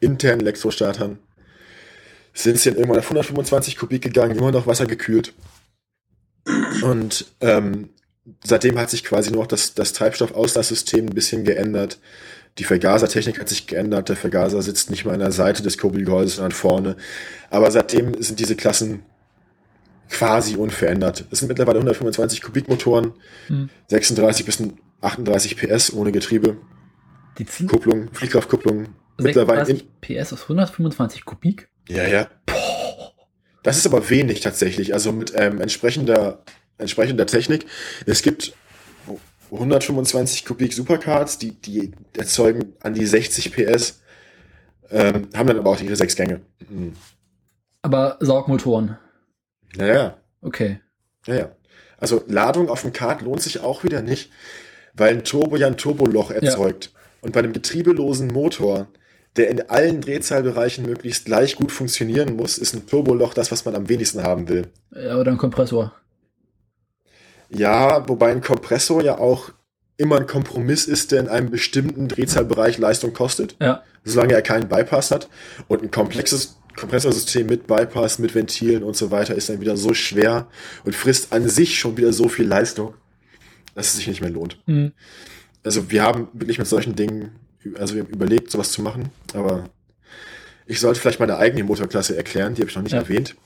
[0.00, 1.18] internen Elektrostartern,
[2.32, 5.34] sind sie dann irgendwann auf 125 Kubik gegangen, immer noch Wasser gekühlt.
[6.82, 7.90] Und ähm,
[8.42, 11.98] seitdem hat sich quasi noch das, das Treibstoffauslassystem ein bisschen geändert.
[12.58, 14.08] Die Vergasertechnik hat sich geändert.
[14.08, 16.96] Der Vergaser sitzt nicht mehr an der Seite des Kurbelgehäuses, sondern vorne.
[17.50, 19.02] Aber seitdem sind diese Klassen
[20.08, 21.24] quasi unverändert.
[21.30, 23.14] Es sind mittlerweile 125 Kubikmotoren,
[23.48, 23.70] hm.
[23.88, 24.62] 36 bis
[25.00, 26.58] 38 PS ohne Getriebe.
[27.38, 28.88] Die ziehen Kupplung, Fliehkraftkupplung.
[29.18, 31.68] Mittlerweile in, PS aus 125 Kubik?
[31.88, 32.28] Ja, ja.
[33.62, 34.92] Das ist aber wenig tatsächlich.
[34.92, 36.44] Also mit ähm, entsprechender
[36.78, 37.66] entsprechender Technik.
[38.06, 38.54] Es gibt
[39.50, 44.00] 125 Kubik Supercards, die, die erzeugen an die 60 PS,
[44.90, 46.40] ähm, haben dann aber auch ihre sechs Gänge.
[46.68, 46.94] Mhm.
[47.82, 48.98] Aber Saugmotoren.
[49.76, 50.16] Naja.
[50.40, 50.80] Okay.
[51.26, 51.52] Naja.
[51.98, 54.30] Also Ladung auf dem Kart lohnt sich auch wieder nicht,
[54.94, 56.90] weil ein Turbo ja ein Turboloch erzeugt.
[56.92, 57.00] Ja.
[57.22, 58.88] Und bei einem getriebelosen Motor,
[59.36, 63.74] der in allen Drehzahlbereichen möglichst gleich gut funktionieren muss, ist ein Turboloch das, was man
[63.74, 64.68] am wenigsten haben will.
[64.94, 65.92] Ja, oder ein Kompressor.
[67.48, 69.50] Ja, wobei ein Kompressor ja auch
[69.96, 73.82] immer ein Kompromiss ist, der in einem bestimmten Drehzahlbereich Leistung kostet, ja.
[74.02, 75.28] solange er keinen Bypass hat.
[75.68, 79.94] Und ein komplexes Kompressorsystem mit Bypass, mit Ventilen und so weiter ist dann wieder so
[79.94, 80.48] schwer
[80.84, 82.94] und frisst an sich schon wieder so viel Leistung,
[83.74, 84.58] dass es sich nicht mehr lohnt.
[84.66, 84.92] Mhm.
[85.62, 87.36] Also wir haben wirklich mit solchen Dingen,
[87.78, 89.70] also wir haben überlegt, sowas zu machen, aber
[90.66, 93.00] ich sollte vielleicht meine eigene Motorklasse erklären, die habe ich noch nicht ja.
[93.00, 93.36] erwähnt.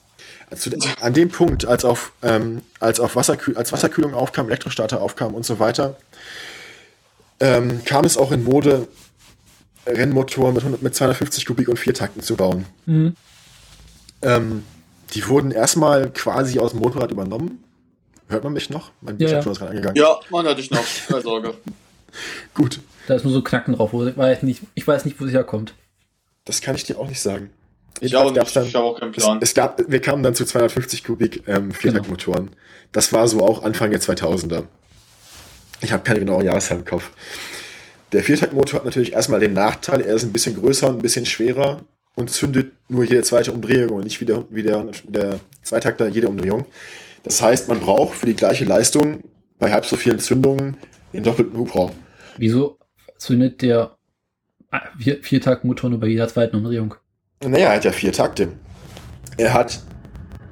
[0.56, 0.70] Zu,
[1.00, 5.44] an dem Punkt, als auf, ähm, als auf Wasserkühl als Wasserkühlung aufkam, Elektrostarter aufkam und
[5.44, 5.96] so weiter,
[7.40, 8.88] ähm, kam es auch in Mode,
[9.86, 12.66] Rennmotoren mit, 100, mit 250 Kubik und vier Takten zu bauen.
[12.86, 13.14] Mhm.
[14.22, 14.64] Ähm,
[15.14, 17.62] die wurden erstmal quasi aus dem Motorrad übernommen.
[18.28, 18.90] Hört man mich noch?
[19.00, 19.38] Mein ja, ja.
[19.38, 19.96] ist gerade angegangen.
[19.96, 20.84] Ja, man hört dich noch.
[21.08, 21.54] Keine Sorge.
[22.54, 22.80] Gut.
[23.06, 23.92] Da ist nur so Knacken drauf.
[23.92, 25.72] Wo, ich, nicht, ich weiß nicht, wo es herkommt.
[26.44, 27.50] Das kann ich dir auch nicht sagen.
[28.00, 29.38] Ich, habe auch keinen Plan.
[29.40, 32.46] Es, es, gab, wir kamen dann zu 250 Kubik ähm, Viertaktmotoren.
[32.46, 32.56] Genau.
[32.92, 34.64] Das war so auch Anfang der 2000er.
[35.80, 37.10] Ich habe keine genaue Jahreszahl im Kopf.
[38.12, 41.26] Der Viertaktmotor hat natürlich erstmal den Nachteil, er ist ein bisschen größer und ein bisschen
[41.26, 41.82] schwerer
[42.14, 46.28] und zündet nur jede zweite Umdrehung und nicht wie der, wie der, der Zweitakter jede
[46.28, 46.64] Umdrehung.
[47.22, 49.22] Das heißt, man braucht für die gleiche Leistung
[49.58, 50.78] bei halb so vielen Zündungen
[51.12, 51.90] den doppelten Hubraum.
[52.38, 52.78] Wieso
[53.18, 53.96] zündet der
[54.98, 56.94] Viertaktmotor nur bei jeder zweiten Umdrehung?
[57.42, 58.52] Naja, er hat ja vier Takte.
[59.36, 59.80] Er hat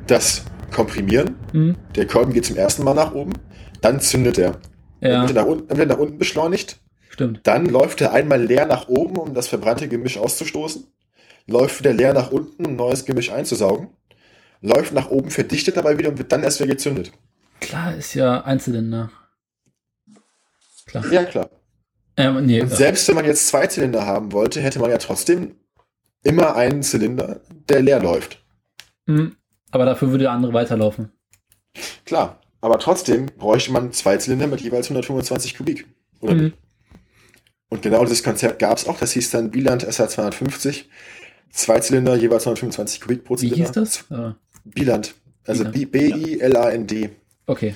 [0.06, 1.36] das Komprimieren.
[1.52, 1.76] Mhm.
[1.94, 3.32] Der Kolben geht zum ersten Mal nach oben.
[3.80, 4.60] Dann zündet er.
[5.00, 5.08] Ja.
[5.08, 6.80] Dann wird er nach, unten, dann wird er nach unten beschleunigt.
[7.08, 7.40] Stimmt.
[7.44, 10.86] Dann läuft er einmal leer nach oben, um das verbrannte Gemisch auszustoßen.
[11.46, 13.88] Läuft wieder leer nach unten, um neues Gemisch einzusaugen.
[14.60, 17.12] Läuft nach oben, verdichtet dabei wieder und wird dann erst wieder gezündet.
[17.60, 19.10] Klar, ist ja Einzylinder.
[20.86, 21.04] Klar.
[21.10, 21.50] Ja, klar.
[22.16, 25.56] Ähm, nee, selbst wenn man jetzt zwei Zylinder haben wollte, hätte man ja trotzdem
[26.22, 28.42] immer einen Zylinder, der leer läuft.
[29.06, 29.36] Mhm.
[29.70, 31.12] Aber dafür würde der andere weiterlaufen.
[32.04, 35.86] Klar, aber trotzdem bräuchte man zwei Zylinder mit jeweils 125 Kubik.
[36.22, 36.52] Mhm.
[37.68, 38.98] Und genau dieses Konzept gab es auch.
[38.98, 40.84] Das hieß dann Biland SR250.
[41.50, 43.56] Zwei Zylinder, jeweils 125 Kubik pro Zylinder.
[43.56, 44.04] Wie hieß das?
[44.64, 45.14] Biland.
[45.46, 47.10] Also B-I-L-A-N-D.
[47.46, 47.74] Okay.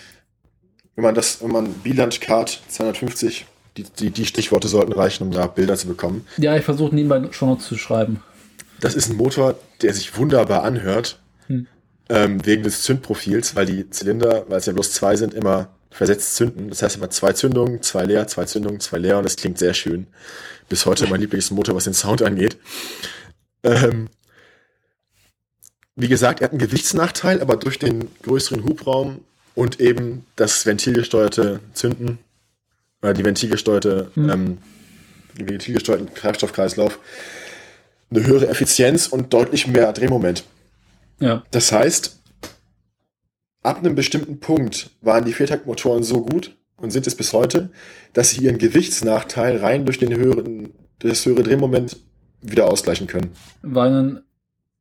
[0.94, 5.30] Wenn man das, wenn man Biland Card 250, die, die, die Stichworte sollten reichen, um
[5.30, 6.26] da Bilder zu bekommen.
[6.36, 8.22] Ja, ich versuche nebenbei schon noch zu schreiben.
[8.80, 11.66] Das ist ein Motor, der sich wunderbar anhört, hm.
[12.08, 16.36] ähm, wegen des Zündprofils, weil die Zylinder, weil es ja bloß zwei sind, immer versetzt
[16.36, 16.68] zünden.
[16.70, 19.74] Das heißt immer zwei Zündungen, zwei leer, zwei Zündungen, zwei leer und das klingt sehr
[19.74, 20.06] schön.
[20.68, 22.56] Bis heute mein Lieblingsmotor, was den Sound angeht.
[23.64, 24.08] Ähm,
[25.96, 29.20] wie gesagt, er hat einen Gewichtsnachteil, aber durch den größeren Hubraum
[29.54, 32.18] und eben das ventilgesteuerte Zünden,
[33.02, 34.30] oder die ventilgesteuerte, mhm.
[34.30, 34.58] ähm,
[35.34, 36.98] ventilgesteuerten Treibstoffkreislauf,
[38.10, 40.44] eine höhere Effizienz und deutlich mehr Drehmoment.
[41.20, 41.44] Ja.
[41.50, 42.18] Das heißt,
[43.62, 47.70] ab einem bestimmten Punkt waren die Viertaktmotoren so gut und sind es bis heute,
[48.12, 51.98] dass sie ihren Gewichtsnachteil rein durch den höheren, das höhere Drehmoment
[52.40, 53.32] wieder ausgleichen können.
[53.62, 54.20] Weil ein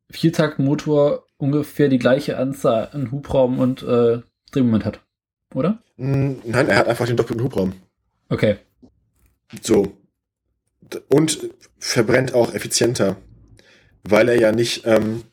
[0.10, 4.22] Viertaktmotor ungefähr die gleiche Anzahl an Hubraum und äh,
[4.52, 5.02] Drehmoment hat,
[5.54, 5.84] oder?
[5.98, 7.74] Mm, nein, er hat einfach den doppelten Hubraum.
[8.30, 8.58] Okay.
[9.62, 9.99] So.
[11.10, 13.18] Und verbrennt auch effizienter,
[14.04, 15.24] weil er ja nicht ähm,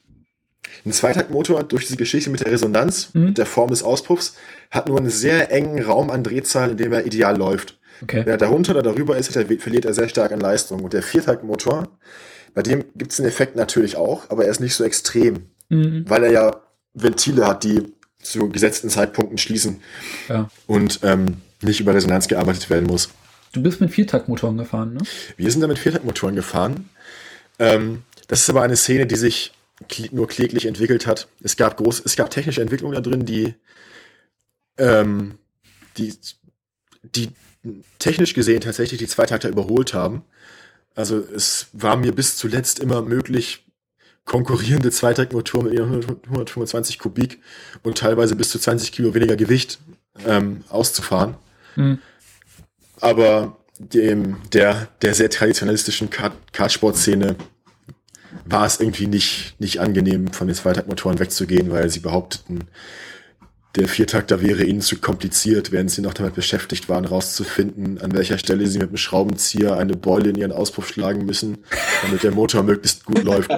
[0.84, 3.34] ein Zweitaktmotor durch diese Geschichte mit der Resonanz, mhm.
[3.34, 4.36] der Form des Auspuffs,
[4.70, 7.78] hat nur einen sehr engen Raum an Drehzahl, in dem er ideal läuft.
[8.02, 8.18] Okay.
[8.18, 10.84] Wenn er darunter oder darüber ist, er, verliert er sehr stark an Leistung.
[10.84, 11.88] Und der Viertaktmotor,
[12.54, 16.04] bei dem gibt es den Effekt natürlich auch, aber er ist nicht so extrem, mhm.
[16.06, 16.60] weil er ja
[16.94, 19.80] Ventile hat, die zu gesetzten Zeitpunkten schließen
[20.28, 20.50] ja.
[20.66, 23.10] und ähm, nicht über Resonanz gearbeitet werden muss.
[23.56, 25.00] Du bist mit Viertaktmotoren gefahren, ne?
[25.38, 26.90] Wir sind da mit Viertaktmotoren gefahren.
[27.58, 29.52] Ähm, das ist aber eine Szene, die sich
[30.10, 31.26] nur kläglich entwickelt hat.
[31.42, 33.54] Es gab groß, es gab technische Entwicklungen da drin, die,
[34.76, 35.38] ähm,
[35.96, 36.12] die,
[37.02, 37.30] die
[37.98, 40.22] technisch gesehen tatsächlich die Zweitakter überholt haben.
[40.94, 43.64] Also es war mir bis zuletzt immer möglich,
[44.26, 47.40] konkurrierende Zweitaktmotoren mit 125 Kubik
[47.82, 49.78] und teilweise bis zu 20 Kilo weniger Gewicht
[50.26, 51.36] ähm, auszufahren.
[51.76, 52.00] Mhm.
[53.00, 56.08] Aber dem, der, der sehr traditionalistischen
[56.52, 57.36] Kartsport-Szene
[58.44, 62.64] war es irgendwie nicht, nicht angenehm, von den Zweitaktmotoren wegzugehen, weil sie behaupteten,
[63.74, 68.38] der Viertakter wäre ihnen zu kompliziert, während sie noch damit beschäftigt waren, rauszufinden, an welcher
[68.38, 71.58] Stelle sie mit dem Schraubenzieher eine Beule in ihren Auspuff schlagen müssen,
[72.02, 73.50] damit der Motor möglichst gut läuft.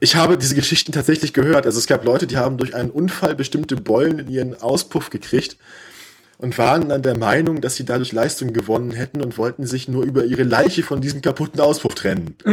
[0.00, 1.66] Ich habe diese Geschichten tatsächlich gehört.
[1.66, 5.56] Also es gab Leute, die haben durch einen Unfall bestimmte Beulen in ihren Auspuff gekriegt
[6.40, 10.04] und waren dann der Meinung, dass sie dadurch Leistung gewonnen hätten und wollten sich nur
[10.04, 12.34] über ihre Leiche von diesem kaputten Auspuff trennen.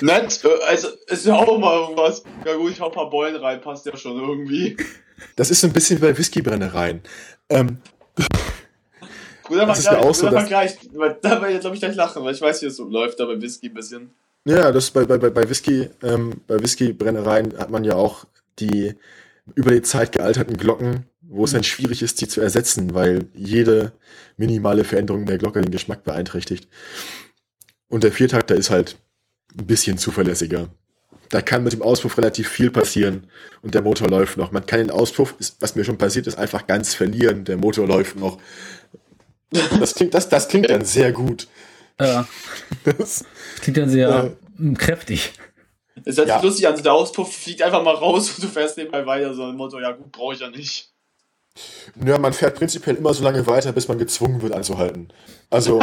[0.00, 2.22] Nett, also ist ja auch mal irgendwas.
[2.46, 4.76] Ja gut, ich hau ein paar Beulen rein, passt ja schon irgendwie.
[5.34, 7.00] Das ist so ein bisschen wie bei Whiskybrennereien.
[7.48, 7.78] Ähm,
[9.44, 12.22] Bruder, das ist gleich, auch so, dass, gleich, da werde ich glaube ich gleich lachen,
[12.22, 14.12] weil ich weiß, wie es so läuft, da bei Whisky ein bisschen.
[14.44, 18.26] Ja, das bei, bei, bei Whisky, ähm, bei Whiskybrennereien hat man ja auch
[18.60, 18.94] die
[19.54, 23.92] über die Zeit gealterten Glocken, wo es dann schwierig ist, die zu ersetzen, weil jede
[24.36, 26.68] minimale Veränderung der Glocke den Geschmack beeinträchtigt.
[27.88, 28.96] Und der Viertakter ist halt
[29.58, 30.68] ein bisschen zuverlässiger.
[31.28, 33.26] Da kann mit dem Auspuff relativ viel passieren
[33.62, 34.52] und der Motor läuft noch.
[34.52, 37.44] Man kann den Auspuff, was mir schon passiert ist, einfach ganz verlieren.
[37.44, 38.38] Der Motor läuft noch.
[39.50, 41.48] Das klingt, das, das klingt dann sehr gut.
[42.00, 42.26] Ja.
[42.84, 43.24] Das
[43.60, 45.32] klingt dann sehr äh, kräftig.
[46.04, 46.34] Es hört ja.
[46.34, 49.34] sich lustig an, so der Auspuff fliegt einfach mal raus und du fährst nebenbei weiter,
[49.34, 50.92] so ein Motto, ja gut, brauche ich ja nicht.
[52.04, 55.08] Ja, man fährt prinzipiell immer so lange weiter, bis man gezwungen wird anzuhalten.
[55.50, 55.80] Also.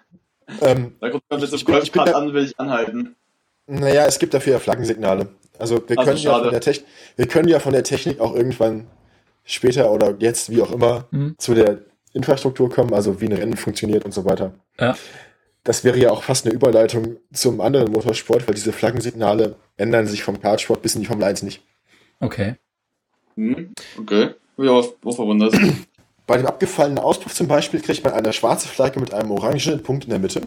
[0.62, 3.16] ähm, da kommt man mit dem Golfpad an, will ich anhalten.
[3.66, 5.28] Naja, es gibt dafür ja Flaggensignale.
[5.58, 6.86] Also wir, also können ja von der Technik,
[7.16, 8.88] wir können ja von der Technik auch irgendwann
[9.44, 11.34] später oder jetzt, wie auch immer, mhm.
[11.38, 11.78] zu der
[12.14, 14.54] Infrastruktur kommen, also wie ein Rennen funktioniert und so weiter.
[14.78, 14.96] Ja.
[15.64, 20.24] Das wäre ja auch fast eine Überleitung zum anderen Motorsport, weil diese Flaggensignale ändern sich
[20.24, 21.62] vom Kartsport bis in die Formel 1 nicht.
[22.18, 22.56] Okay.
[23.36, 24.30] Hm, okay.
[24.56, 25.54] Ja, wo verwundert.
[26.26, 30.04] Bei dem abgefallenen Auspuff zum Beispiel kriegt man eine schwarze Flagge mit einem orangenen Punkt
[30.04, 30.42] in der Mitte.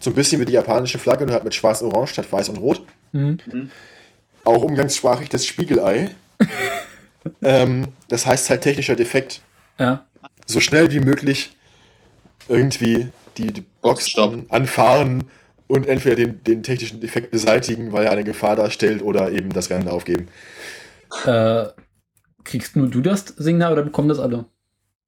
[0.00, 2.50] So ein bisschen wie die japanische Flagge, nur halt mit schwarz und orange statt weiß
[2.50, 2.82] und rot.
[3.12, 3.70] Mhm.
[4.44, 6.10] Auch umgangssprachlich das Spiegelei.
[7.42, 9.40] ähm, das heißt halt technischer Defekt.
[9.78, 10.04] Ja.
[10.46, 11.56] So schnell wie möglich
[12.48, 13.08] irgendwie
[13.38, 14.14] die, die Box
[14.48, 15.24] anfahren
[15.66, 19.70] und entweder den, den technischen Defekt beseitigen, weil er eine Gefahr darstellt, oder eben das
[19.70, 20.28] Rennen aufgeben.
[21.24, 21.66] Äh,
[22.44, 24.44] kriegst nur du das Signal oder bekommen das alle?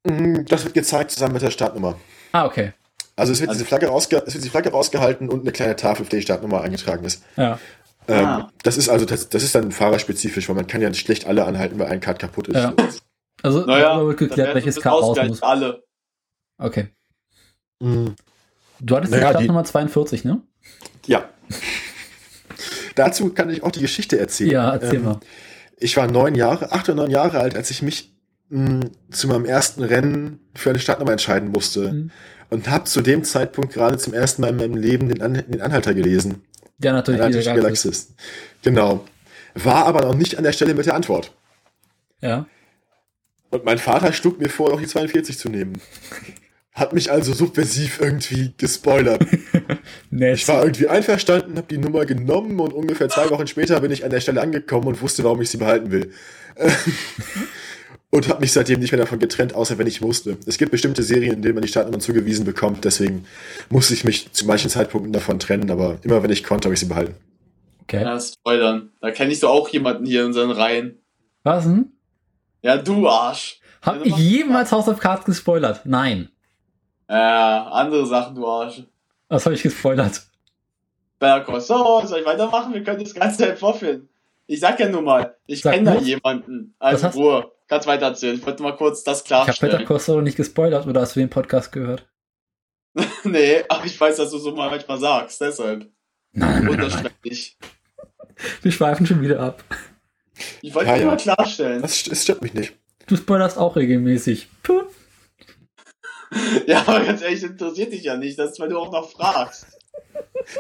[0.05, 1.99] Mm, das wird gezeigt zusammen mit der Startnummer.
[2.33, 2.73] Ah, okay.
[3.17, 5.77] Also es wird, also, diese, Flagge rausge es wird die Flagge rausgehalten und eine kleine
[5.77, 7.23] Tafel, auf der die Startnummer eingetragen ist.
[7.37, 7.59] Ja.
[8.09, 8.53] Ähm, ah.
[8.63, 11.45] Das ist also das, das ist dann fahrerspezifisch, weil man kann ja nicht schlecht alle
[11.45, 12.57] anhalten, weil ein Kart kaputt ist.
[12.57, 12.75] Ja.
[13.43, 15.43] Also naja, wird geklärt, welches Kart raus muss.
[15.43, 15.83] alle.
[16.59, 16.89] Okay.
[17.81, 18.15] Mhm.
[18.81, 20.43] Du hattest naja, die Startnummer 42, ne?
[21.07, 21.29] Ja.
[22.95, 24.51] Dazu kann ich auch die Geschichte erzählen.
[24.51, 25.21] Ja, erzähl ähm, mal.
[25.79, 28.15] Ich war neun Jahre, acht oder neun Jahre alt, als ich mich
[28.49, 31.93] mh, hm, zu meinem ersten Rennen für eine Startnummer entscheiden musste.
[31.93, 32.11] Mhm.
[32.49, 35.61] Und habe zu dem Zeitpunkt gerade zum ersten Mal in meinem Leben den, An den
[35.61, 36.45] Anhalter gelesen.
[36.81, 37.21] Ja, natürlich.
[37.21, 38.15] Anhalter Galaxis.
[38.63, 39.05] Genau.
[39.55, 41.33] War aber noch nicht an der Stelle mit der Antwort.
[42.21, 42.47] Ja.
[43.51, 45.81] Und mein Vater schlug mir vor, auch die 42 zu nehmen.
[46.77, 49.25] Hat mich also subversiv irgendwie gespoilert.
[50.11, 54.05] ich war irgendwie einverstanden, habe die Nummer genommen und ungefähr zwei Wochen später bin ich
[54.05, 56.13] an der Stelle angekommen und wusste, warum ich sie behalten will.
[58.11, 60.37] und habe mich seitdem nicht mehr davon getrennt, außer wenn ich musste.
[60.45, 63.25] Es gibt bestimmte Serien, in denen man die Startnummern zugewiesen bekommt, deswegen
[63.71, 66.81] musste ich mich zu manchen Zeitpunkten davon trennen, aber immer wenn ich konnte, habe ich
[66.81, 67.15] sie behalten.
[67.85, 68.03] Okay.
[68.03, 68.91] Ja, spoilern.
[69.01, 70.99] Da kenne ich so auch jemanden hier in unseren Reihen.
[71.43, 71.93] Was denn?
[72.61, 73.61] Ja, du Arsch.
[73.81, 75.87] Hab ich jemals House of Cards gespoilert?
[75.87, 76.29] Nein.
[77.09, 78.83] Ja, andere Sachen, du Arsch.
[79.29, 80.23] Was habe ich gespoilert?
[81.19, 82.75] Better So, soll ich weitermachen?
[82.75, 84.09] Wir können das Ganze halt vorführen.
[84.47, 86.75] Ich sag ja nur mal, ich kenne da jemanden.
[86.79, 87.53] Also Ruhe.
[87.69, 88.37] Kannst weiter erzählen.
[88.37, 89.57] Ich wollte mal kurz das klarstellen.
[89.57, 92.07] Ich habe Better Call nicht gespoilert oder hast du den Podcast gehört?
[93.25, 95.91] nee, aber ich weiß, dass du so mal manchmal sagst, deshalb.
[96.33, 97.59] Nein, nein, Unterschwellig.
[98.63, 99.65] Wir schweifen schon wieder ab.
[100.63, 101.07] Ich wollte ja, ja.
[101.07, 101.83] mal klarstellen.
[101.83, 102.75] Das, das stört mich nicht.
[103.07, 104.49] Du spoilerst auch regelmäßig.
[104.63, 104.83] Puh.
[106.67, 108.39] Ja, aber ganz ehrlich, interessiert dich ja nicht.
[108.39, 109.67] Das ist, weil du auch noch fragst.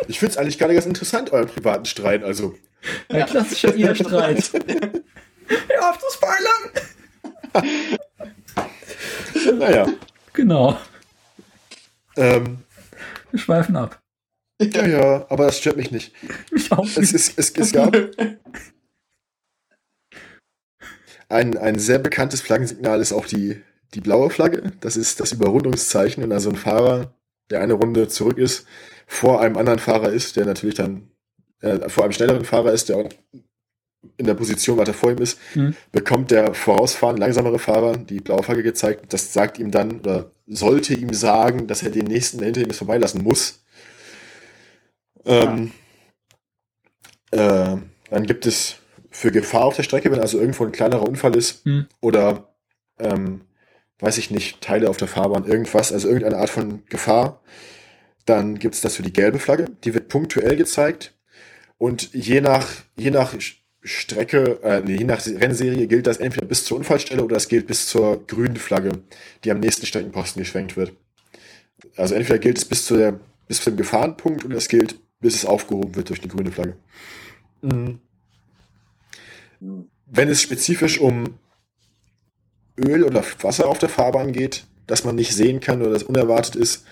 [0.08, 2.54] Ich finde es eigentlich gar nicht ganz interessant, euren privaten Streit, also.
[3.08, 3.26] Ein ja.
[3.26, 4.50] klassischer Ehestreit.
[5.68, 6.70] Hör auf zu spoilern!
[9.58, 9.86] naja.
[10.32, 10.78] Genau.
[12.16, 12.58] Ähm,
[13.30, 14.00] Wir schweifen ab.
[14.60, 16.12] Ja, ja, aber das stört mich nicht.
[16.50, 16.98] Mich auch nicht.
[16.98, 17.94] Es, es, es, es gab
[21.28, 23.62] ein, ein sehr bekanntes Flaggensignal ist auch die
[23.94, 27.14] die blaue Flagge, das ist das Überrundungszeichen, wenn also ein Fahrer,
[27.50, 28.66] der eine Runde zurück ist,
[29.06, 31.10] vor einem anderen Fahrer ist, der natürlich dann
[31.60, 33.08] äh, vor einem schnelleren Fahrer ist, der
[34.16, 35.74] in der Position weiter vor ihm ist, mhm.
[35.92, 39.12] bekommt der vorausfahrende langsamere Fahrer die blaue Flagge gezeigt.
[39.12, 42.70] Das sagt ihm dann oder sollte ihm sagen, dass er den nächsten, der hinter ihm
[42.70, 43.64] ist, vorbeilassen muss.
[45.24, 45.72] Ähm,
[47.32, 47.76] äh,
[48.10, 48.76] dann gibt es
[49.10, 51.86] für Gefahr auf der Strecke, wenn also irgendwo ein kleinerer Unfall ist mhm.
[52.00, 52.54] oder
[52.98, 53.40] ähm,
[53.98, 57.42] weiß ich nicht, Teile auf der Fahrbahn, irgendwas, also irgendeine Art von Gefahr.
[58.24, 61.14] Dann gibt es das für die gelbe Flagge, die wird punktuell gezeigt.
[61.78, 63.34] Und je nach, je nach
[63.82, 67.66] Strecke, äh, nee, je nach Rennserie gilt das entweder bis zur Unfallstelle oder es gilt
[67.66, 68.90] bis zur grünen Flagge,
[69.44, 70.92] die am nächsten Streckenposten geschwenkt wird.
[71.96, 75.36] Also entweder gilt es bis zu der, bis zu dem Gefahrenpunkt oder es gilt, bis
[75.36, 76.76] es aufgehoben wird durch die grüne Flagge.
[77.62, 78.00] Mhm.
[80.06, 81.38] Wenn es spezifisch um
[82.78, 86.56] Öl oder Wasser auf der Fahrbahn geht, das man nicht sehen kann oder das unerwartet
[86.56, 86.84] ist,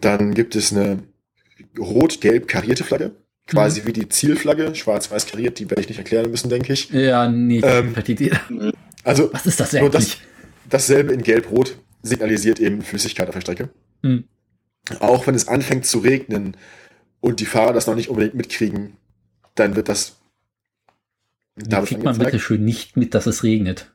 [0.00, 1.02] dann gibt es eine
[1.78, 3.12] rot-gelb karierte Flagge,
[3.46, 3.86] quasi mhm.
[3.86, 6.90] wie die Zielflagge, schwarz-weiß kariert, die werde ich nicht erklären müssen, denke ich.
[6.90, 7.94] Ja, nee, ähm,
[9.02, 9.92] Also, was ist das eigentlich?
[9.92, 10.16] Das,
[10.68, 13.70] dasselbe in gelb-rot signalisiert eben Flüssigkeit auf der Strecke.
[14.02, 14.24] Mhm.
[15.00, 16.56] Auch wenn es anfängt zu regnen
[17.20, 18.96] und die Fahrer das noch nicht unbedingt mitkriegen,
[19.54, 20.16] dann wird das
[21.56, 23.92] damit kriegt man bitte schön nicht mit, dass es regnet.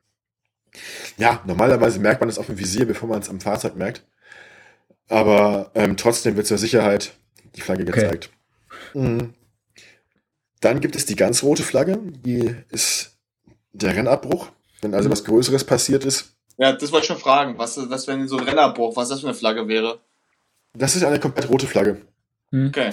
[1.18, 4.04] Ja, normalerweise merkt man es auf dem Visier, bevor man es am Fahrzeug merkt.
[5.08, 7.14] Aber ähm, trotzdem wird zur Sicherheit
[7.56, 8.30] die Flagge gezeigt.
[8.94, 9.00] Okay.
[9.00, 9.34] Mhm.
[10.62, 13.18] Dann gibt es die ganz rote Flagge, die ist
[13.74, 14.50] der Rennabbruch,
[14.82, 15.12] wenn also mhm.
[15.12, 16.36] was Größeres passiert ist.
[16.58, 17.58] Ja, das wollte ich schon fragen.
[17.58, 20.00] Was, was wenn so ein Rennabbruch, was das für eine Flagge wäre?
[20.74, 22.02] Das ist eine komplett rote Flagge.
[22.52, 22.68] Mhm.
[22.68, 22.92] Okay.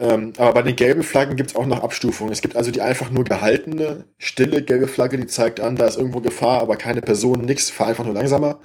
[0.00, 2.32] Ähm, aber bei den gelben Flaggen gibt es auch noch Abstufungen.
[2.32, 5.98] Es gibt also die einfach nur gehaltene, stille gelbe Flagge, die zeigt an, da ist
[5.98, 8.60] irgendwo Gefahr, aber keine Person, nichts, fahr einfach nur langsamer.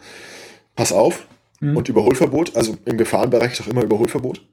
[0.78, 1.28] Pass auf.
[1.60, 1.76] Mhm.
[1.76, 4.46] Und Überholverbot, also im Gefahrenbereich ist auch immer Überholverbot.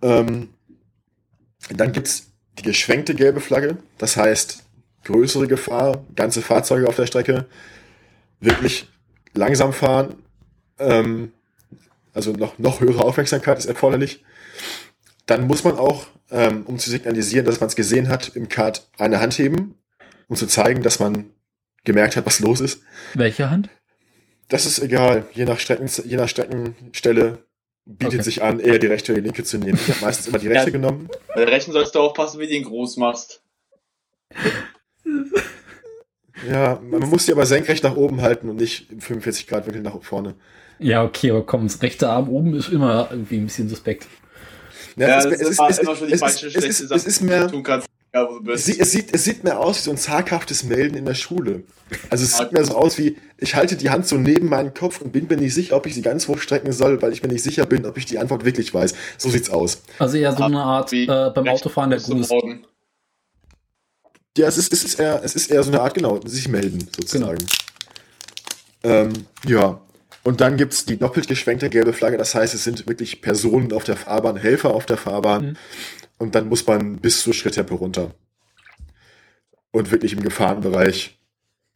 [0.00, 0.50] Ähm,
[1.70, 4.62] dann gibt es die geschwenkte gelbe Flagge, das heißt
[5.02, 7.46] größere Gefahr, ganze Fahrzeuge auf der Strecke,
[8.38, 8.88] wirklich
[9.34, 10.14] langsam fahren,
[10.78, 11.32] ähm,
[12.12, 14.22] also noch, noch höhere Aufmerksamkeit ist erforderlich.
[15.26, 18.88] Dann muss man auch, ähm, um zu signalisieren, dass man es gesehen hat, im Kart
[18.98, 19.74] eine Hand heben,
[20.28, 21.30] um zu zeigen, dass man
[21.84, 22.82] gemerkt hat, was los ist.
[23.14, 23.68] Welche Hand?
[24.48, 25.26] Das ist egal.
[25.32, 27.44] Je nach, Strecken, je nach Streckenstelle
[27.86, 28.22] bietet okay.
[28.22, 29.78] sich an, eher die rechte oder die linke zu nehmen.
[29.80, 31.08] Ich habe meistens immer die rechte ja, genommen.
[31.34, 33.42] Bei der rechten sollst du aufpassen, wie du ihn groß machst.
[36.48, 39.82] Ja, man muss die aber senkrecht nach oben halten und nicht im 45 Grad Winkel
[39.82, 40.34] nach vorne.
[40.78, 44.06] Ja, okay, aber komm, das rechte Arm oben ist immer irgendwie ein bisschen suspekt.
[44.96, 47.48] Ja, ja es, es, ist, es, immer schon die falsche, es, ist, es ist mehr,
[47.48, 47.88] tun kannst.
[48.14, 51.04] Ja, es, sieht, es, sieht, es sieht mehr aus wie so ein zaghaftes Melden in
[51.04, 51.64] der Schule.
[52.10, 55.00] Also es sieht mehr so aus wie, ich halte die Hand so neben meinen Kopf
[55.00, 57.42] und bin mir nicht sicher, ob ich sie ganz hochstrecken soll, weil ich mir nicht
[57.42, 58.94] sicher bin, ob ich die Antwort wirklich weiß.
[59.18, 59.82] So sieht's aus.
[59.98, 62.30] Also eher so eine Art äh, beim Autofahren der Gruß.
[64.38, 66.88] Ja, es ist, es, ist eher, es ist eher so eine Art, genau, sich melden,
[66.94, 67.38] sozusagen.
[67.38, 68.94] Genau.
[68.94, 69.12] Ähm,
[69.46, 69.80] ja.
[70.24, 73.84] Und dann gibt's die doppelt geschwenkte gelbe Flagge, das heißt, es sind wirklich Personen auf
[73.84, 75.46] der Fahrbahn, Helfer auf der Fahrbahn.
[75.46, 75.56] Mhm.
[76.18, 78.14] Und dann muss man bis zur Schritttempo runter.
[79.70, 81.18] Und wirklich im Gefahrenbereich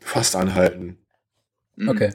[0.01, 0.99] fast anhalten.
[1.76, 1.88] Mhm.
[1.90, 2.14] Okay.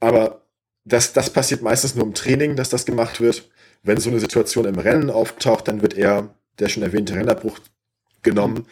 [0.00, 0.46] Aber
[0.84, 3.50] das, das passiert meistens nur im Training, dass das gemacht wird.
[3.82, 7.58] Wenn so eine Situation im Rennen auftaucht, dann wird eher der schon erwähnte Rennerbruch
[8.22, 8.66] genommen.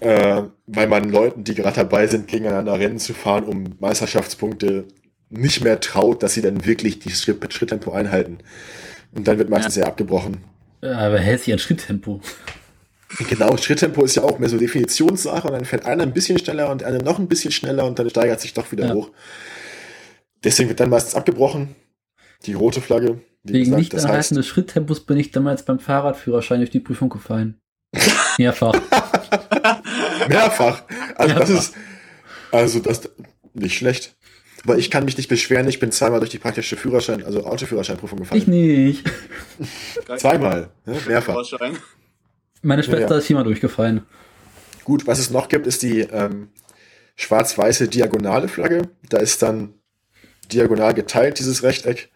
[0.00, 4.84] Äh, weil man Leuten, die gerade dabei sind, gegeneinander Rennen zu fahren, um Meisterschaftspunkte
[5.30, 8.38] nicht mehr traut, dass sie dann wirklich die Schritt Schritttempo einhalten.
[9.12, 9.82] Und dann wird meistens ja.
[9.82, 10.38] eher abgebrochen.
[10.82, 12.20] Aber hält sich an Schritttempo.
[13.28, 16.70] Genau, Schritttempo ist ja auch mehr so Definitionssache und dann fährt einer ein bisschen schneller
[16.70, 18.94] und einer noch ein bisschen schneller und dann steigert sich doch wieder ja.
[18.94, 19.10] hoch.
[20.44, 21.74] Deswegen wird dann meistens abgebrochen.
[22.44, 23.20] Die rote Flagge.
[23.44, 27.58] Wegen gesagt, nicht erhalten des Schritttempos bin ich damals beim Fahrradführerschein durch die Prüfung gefallen.
[28.38, 28.74] Mehrfach.
[30.28, 30.82] Mehrfach.
[31.16, 31.48] Also Mehrfach.
[31.48, 31.74] das ist,
[32.52, 33.08] also das,
[33.54, 34.14] nicht schlecht.
[34.64, 38.18] Aber ich kann mich nicht beschweren, ich bin zweimal durch die praktische Führerschein, also Autoführerscheinprüfung
[38.18, 38.40] gefallen.
[38.40, 39.04] Ich nicht.
[40.16, 40.96] zweimal, ne?
[41.06, 41.36] mehrfach.
[42.62, 43.18] Meine Schwester ja.
[43.18, 44.02] ist viermal durchgefallen.
[44.84, 46.48] Gut, was es noch gibt, ist die ähm,
[47.16, 48.88] schwarz-weiße diagonale Flagge.
[49.08, 49.74] Da ist dann
[50.52, 52.10] diagonal geteilt, dieses Rechteck.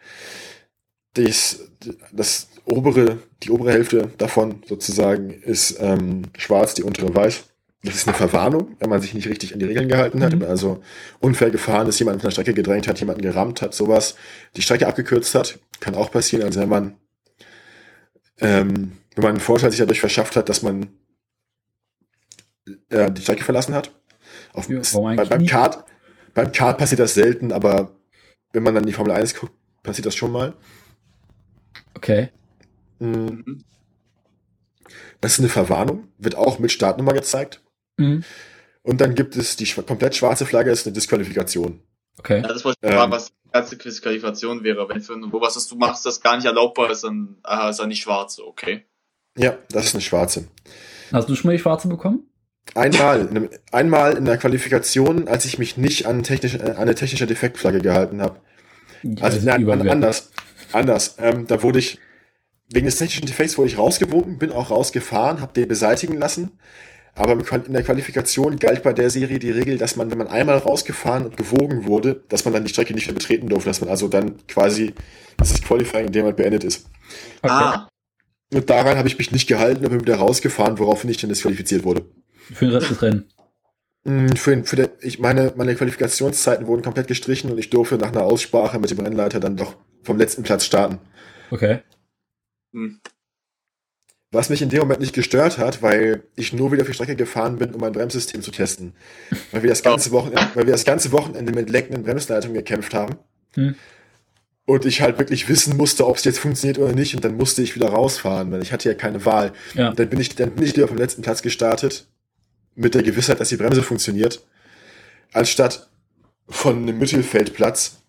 [1.14, 1.70] Das,
[2.12, 7.49] das obere, die obere Hälfte davon sozusagen ist ähm, schwarz, die untere weiß.
[7.83, 10.43] Das ist eine Verwarnung, wenn man sich nicht richtig an die Regeln gehalten hat, mhm.
[10.43, 10.83] also
[11.18, 14.16] unfair gefahren ist, jemand von der Strecke gedrängt hat, jemanden gerammt hat, sowas,
[14.57, 16.97] die Strecke abgekürzt hat, kann auch passieren, also wenn man
[18.41, 20.89] ähm, wenn man einen Vorteil sich dadurch verschafft hat, dass man
[22.89, 23.93] äh, die Strecke verlassen hat.
[24.53, 25.85] Auf, ja, bei, beim, Kart,
[26.35, 27.93] beim Kart passiert das selten, aber
[28.53, 29.53] wenn man dann die Formel 1 guckt,
[29.83, 30.55] passiert das schon mal.
[31.95, 32.31] Okay.
[32.99, 33.64] Mhm.
[35.20, 37.62] Das ist eine Verwarnung, wird auch mit Startnummer gezeigt.
[38.01, 38.24] Mhm.
[38.82, 41.80] Und dann gibt es die komplett schwarze Flagge, ist eine Disqualifikation.
[42.18, 42.40] Okay.
[42.42, 44.88] Ja, das wollte ich ähm, fragen, was die ganze Disqualifikation wäre.
[44.88, 47.86] Wenn für wo was du machst, das gar nicht erlaubbar ist, dann aha, ist er
[47.86, 48.84] nicht schwarze, okay.
[49.36, 50.48] Ja, das ist eine schwarze.
[51.12, 52.26] Hast du schon mal die schwarze bekommen?
[52.74, 56.94] Einmal, in einem, einmal in der Qualifikation, als ich mich nicht an, technisch, an eine
[56.94, 58.40] technische Defektflagge gehalten habe.
[59.03, 60.30] Ja, also nein, anders.
[60.72, 61.16] Anders.
[61.18, 61.98] Ähm, da wurde ich,
[62.68, 66.59] wegen des technischen Defekts wurde ich rausgewunken, bin auch rausgefahren, habe den beseitigen lassen.
[67.14, 70.58] Aber in der Qualifikation galt bei der Serie die Regel, dass man, wenn man einmal
[70.58, 73.90] rausgefahren und gewogen wurde, dass man dann die Strecke nicht mehr betreten durfte, dass man
[73.90, 74.94] also dann quasi,
[75.36, 76.86] dass das Qualifying in dem Moment beendet ist.
[77.42, 77.52] Okay.
[77.52, 77.88] Ah.
[78.52, 81.84] Und daran habe ich mich nicht gehalten und bin wieder rausgefahren, woraufhin ich dann disqualifiziert
[81.84, 82.04] wurde.
[82.52, 83.24] Für den Rest des Rennens?
[84.04, 88.12] Mm, für, für der, ich meine, meine Qualifikationszeiten wurden komplett gestrichen und ich durfte nach
[88.12, 90.98] einer Aussprache mit dem Rennleiter dann doch vom letzten Platz starten.
[91.50, 91.80] Okay.
[92.72, 93.00] Hm.
[94.33, 97.16] Was mich in dem Moment nicht gestört hat, weil ich nur wieder auf die Strecke
[97.16, 98.93] gefahren bin, um mein Bremssystem zu testen.
[99.51, 103.16] Weil wir das ganze Wochenende, weil wir das ganze Wochenende mit leckenden Bremsleitungen gekämpft haben.
[103.55, 103.74] Hm.
[104.66, 107.16] Und ich halt wirklich wissen musste, ob es jetzt funktioniert oder nicht.
[107.16, 109.53] Und dann musste ich wieder rausfahren, weil ich hatte ja keine Wahl.
[109.74, 109.93] Ja.
[109.93, 112.07] Dann bin ich, dann bin ich wieder vom letzten Platz gestartet.
[112.76, 114.47] Mit der Gewissheit, dass die Bremse funktioniert.
[115.33, 115.91] Anstatt
[116.49, 118.01] von einem Mittelfeldplatz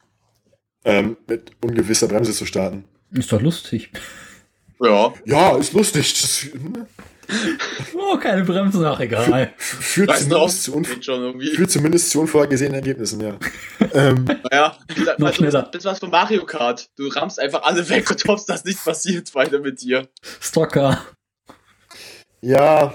[0.85, 2.83] ähm, mit ungewisser Bremse zu starten.
[3.11, 3.89] Ist doch lustig.
[4.81, 5.13] Ja.
[5.25, 6.51] Ja, ist lustig.
[6.53, 6.87] Ne?
[7.95, 9.53] Oh, keine Bremse nach, egal.
[9.57, 13.37] Führt zumindest, zu führt zumindest zu unvorhergesehenen Ergebnissen, ja.
[13.93, 14.75] ähm, naja,
[15.17, 15.69] noch also, schneller.
[15.71, 16.89] Das ist was von Mario Kart.
[16.97, 20.09] Du rammst einfach alle weg und hoffst, dass nichts passiert weiter mit dir.
[20.41, 21.05] Stalker.
[22.41, 22.93] Ja,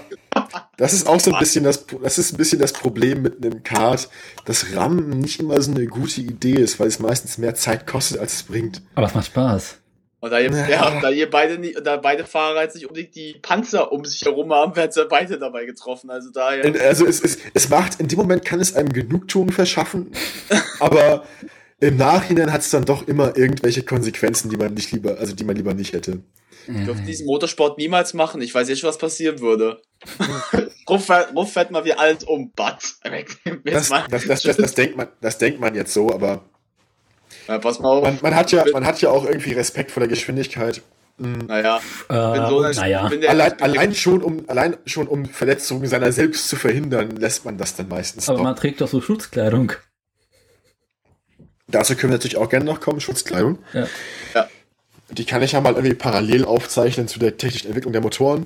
[0.75, 3.63] das ist auch so ein bisschen das, das ist ein bisschen das Problem mit einem
[3.63, 4.09] Kart,
[4.43, 8.19] dass Rammen nicht immer so eine gute Idee ist, weil es meistens mehr Zeit kostet,
[8.19, 8.81] als es bringt.
[8.93, 9.77] Aber es macht Spaß.
[10.19, 13.35] Und da ihr, ja, da ihr beide nie, da beide Fahrer jetzt nicht unbedingt die
[13.39, 16.09] Panzer um sich herum haben, werden sie beide dabei getroffen.
[16.09, 16.65] Also daher.
[16.83, 20.11] Also es, es, es macht, in dem Moment kann es einem Genugtuung verschaffen,
[20.79, 21.25] aber
[21.79, 25.43] im Nachhinein hat es dann doch immer irgendwelche Konsequenzen, die man nicht lieber, also die
[25.43, 26.23] man lieber nicht hätte.
[26.67, 28.41] Ich dürfte diesen Motorsport niemals machen.
[28.41, 29.81] Ich weiß jetzt schon, was passieren würde.
[30.89, 32.51] Ruff, Ruff fährt mal wie alles um.
[32.51, 32.99] Batz.
[34.09, 36.43] Das, das, das, das, denkt man, das denkt man jetzt so, aber
[37.47, 38.03] ja, pass mal auf.
[38.03, 40.81] Man, man, hat ja, man hat ja auch irgendwie Respekt vor der Geschwindigkeit.
[41.19, 41.77] Naja,
[42.09, 42.13] Äh,
[42.47, 43.09] so, naja.
[43.09, 47.57] der, Allein, allein, schon um, allein schon um Verletzungen seiner selbst zu verhindern, lässt man
[47.57, 48.43] das dann meistens Aber doch.
[48.43, 49.71] man trägt doch so Schutzkleidung.
[51.67, 53.57] Dazu können wir natürlich auch gerne noch kommen, Schutzkleidung.
[53.73, 53.87] Ja.
[54.33, 54.47] Ja.
[55.09, 58.45] Die kann ich ja mal irgendwie parallel aufzeichnen zu der technischen Entwicklung der Motoren.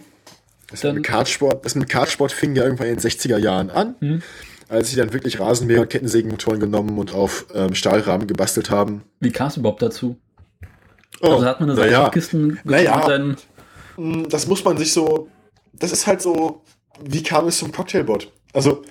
[0.70, 3.95] Das Dann- mit Kartsport, das mit Kartsport fing ja irgendwann in den 60er Jahren an,
[3.99, 4.24] Hm.
[4.72, 9.04] Als sie dann wirklich Rasenmäher und Kettensägenmotoren genommen und auf ähm, Stahlrahmen gebastelt haben.
[9.20, 10.18] Wie kam es überhaupt dazu?
[11.22, 13.08] Oh, also hat man eine naja, Seitenkisten Naja.
[13.08, 13.38] dann
[13.98, 15.28] Mm, das muss man sich so,
[15.74, 16.64] das ist halt so,
[17.04, 18.32] wie kam es zum Cocktailbot?
[18.54, 18.84] Also,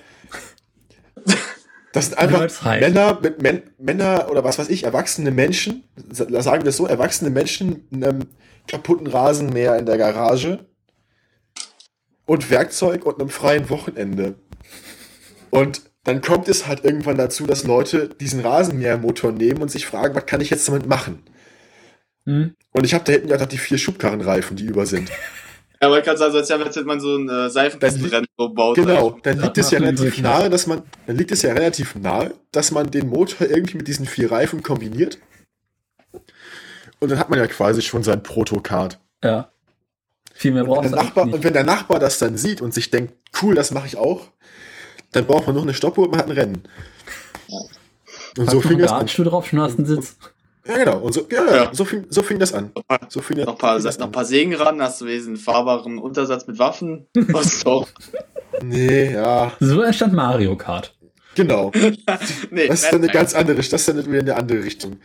[1.93, 2.63] das sind einfach.
[2.79, 6.85] Männer mit Män Männer oder was weiß ich, erwachsene Menschen, sa- sagen wir es so,
[6.85, 8.27] erwachsene Menschen in einem
[8.67, 10.65] kaputten Rasenmäher in der Garage
[12.25, 14.35] und Werkzeug und einem freien Wochenende.
[15.51, 20.15] Und dann kommt es halt irgendwann dazu, dass Leute diesen Rasenmähermotor nehmen und sich fragen,
[20.15, 21.23] was kann ich jetzt damit machen?
[22.25, 25.11] hm, Und ich habe da hinten ja noch die vier Schubkarrenreifen, die über sind.
[25.81, 28.75] ja, man kann sagen, als hätte man so ein äh, Seifenkistenrennen gebaut.
[28.77, 32.33] Genau, dann liegt es ja relativ nahe, dass man, dann liegt es ja relativ nahe,
[32.51, 35.19] dass man den Motor irgendwie mit diesen vier Reifen kombiniert.
[36.99, 38.99] Und dann hat man ja quasi schon sein Protokart.
[39.23, 39.51] ja.
[40.33, 42.37] Viel mehr Und wenn, brauchst der du Nachbar, eigentlich und wenn der Nachbar das dann
[42.37, 44.31] sieht und sich denkt, cool, das mache ich auch,
[45.11, 46.63] dann braucht man noch eine Stoppuhr und man hat ein Rennen.
[48.37, 49.07] Und so fing das an.
[49.07, 50.17] Drauf, schon hast einen Sitz.
[50.65, 50.99] Ja, genau.
[50.99, 51.69] Und so, ja, ja.
[51.73, 52.71] So, fing, so fing das an.
[53.09, 54.11] So fing, Noch ein paar, fing das noch ein an.
[54.13, 57.07] paar Sägen ran, hast du diesen fahrbaren Untersatz mit Waffen.
[57.15, 57.87] Was doch.
[58.61, 60.95] Nee, ja, So entstand Mario Kart.
[61.35, 61.71] genau.
[62.51, 64.97] nee, Das ist dann eine ganz andere, das ist dann wieder in eine andere Richtung.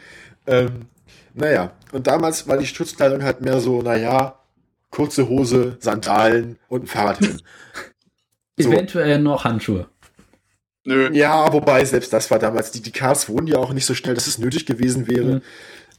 [0.47, 0.83] Ähm,
[1.35, 4.39] naja, und damals war die Schutzkleidung halt mehr so, naja,
[4.91, 7.39] kurze Hose, Sandalen und ein Fahrradhelm.
[8.59, 8.71] So.
[8.73, 9.87] Eventuell noch Handschuhe.
[10.87, 11.11] Nö.
[11.13, 14.15] ja, wobei, selbst das war damals, die, die Cars wurden ja auch nicht so schnell,
[14.15, 15.35] dass es nötig gewesen wäre.
[15.37, 15.43] Mhm.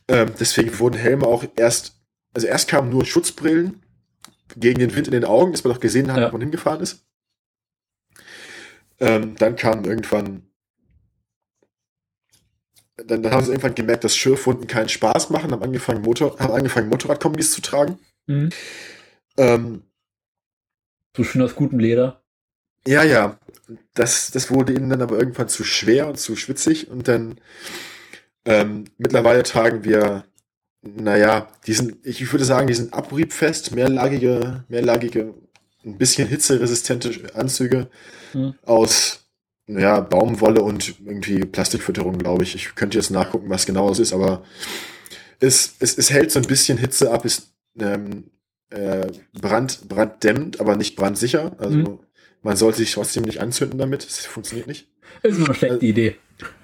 [0.08, 1.96] Ähm, deswegen wurden Helme auch erst,
[2.34, 3.84] also erst kamen nur Schutzbrillen
[4.56, 6.28] gegen den Wind in den Augen, dass man doch gesehen hat, Ja.
[6.30, 7.06] wo man hingefahren ist.
[9.00, 10.44] Ähm, dann kam irgendwann
[13.06, 16.54] dann, dann haben sie irgendwann gemerkt, dass Schürfwunden keinen Spaß machen, haben angefangen, Motor, haben
[16.54, 18.00] angefangen Motorradkombis zu tragen.
[18.28, 18.50] Hm.
[19.38, 19.84] Ähm,
[21.16, 22.24] So schön aus gutem Leder.
[22.88, 23.38] ja, ja.
[23.94, 27.40] Das, das wurde ihnen dann aber irgendwann zu schwer und zu schwitzig und dann
[28.46, 30.26] ähm, mittlerweile tragen wir,
[30.82, 35.34] naja, die sind, ich würde sagen, die sind abriebfest, mehrlagige, mehrlagige,
[35.86, 37.90] ein bisschen hitzeresistente Anzüge
[38.34, 38.56] Hm.
[38.66, 39.26] aus
[39.68, 42.56] ja, Baumwolle und irgendwie Plastikfütterung, glaube ich.
[42.56, 44.44] Ich könnte jetzt nachgucken, was genau es ist, aber
[45.40, 48.26] es, es, es hält so ein bisschen Hitze ab, ist ähm,
[48.70, 51.56] äh, brand, branddämmend, aber nicht brandsicher.
[51.60, 52.00] Also Mhm.
[52.44, 54.06] Man sollte sich trotzdem nicht anzünden damit.
[54.06, 54.88] Das funktioniert nicht.
[55.24, 56.16] Ist nur eine schlechte Idee.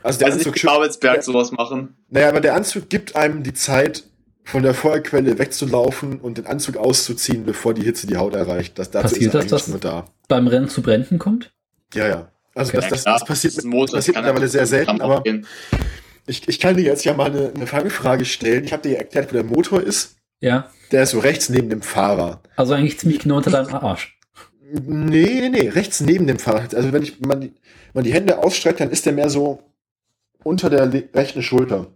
[0.03, 0.63] Also der Also Anzug,
[1.03, 1.21] Ja.
[1.21, 1.95] sowas machen.
[2.09, 4.03] naja, aber der Anzug gibt einem die Zeit,
[4.45, 8.77] von der Feuerquelle wegzulaufen und den Anzug auszuziehen, bevor die Hitze die Haut erreicht.
[8.77, 10.05] Das, dazu Passiert ist das, dass- nur da.
[10.27, 11.53] Beim Rennen zu Bränden kommt?
[11.93, 12.31] Ja, ja.
[12.53, 12.81] Also Okay.
[12.81, 15.23] das, das, das passiert, ist mit, Motor, passiert mittlerweile sehr selten, aber
[16.27, 18.63] ich, ich kann dir jetzt ja mal eine, eine Fangfrage stellen.
[18.65, 20.17] Ich habe dir ja erklärt, wo der Motor ist.
[20.41, 20.69] Ja.
[20.91, 22.41] Der ist so rechts neben dem Fahrer.
[22.57, 24.12] Also eigentlich ziemlich genau unter deinem Arsch.
[24.75, 26.73] Nee, nee, nee, rechts neben dem Fahrrad.
[26.73, 27.53] Also wenn ich man, die-
[27.93, 29.61] man die Hände ausstreckt, dann ist der mehr so
[30.43, 31.87] unter der rechten Schulter.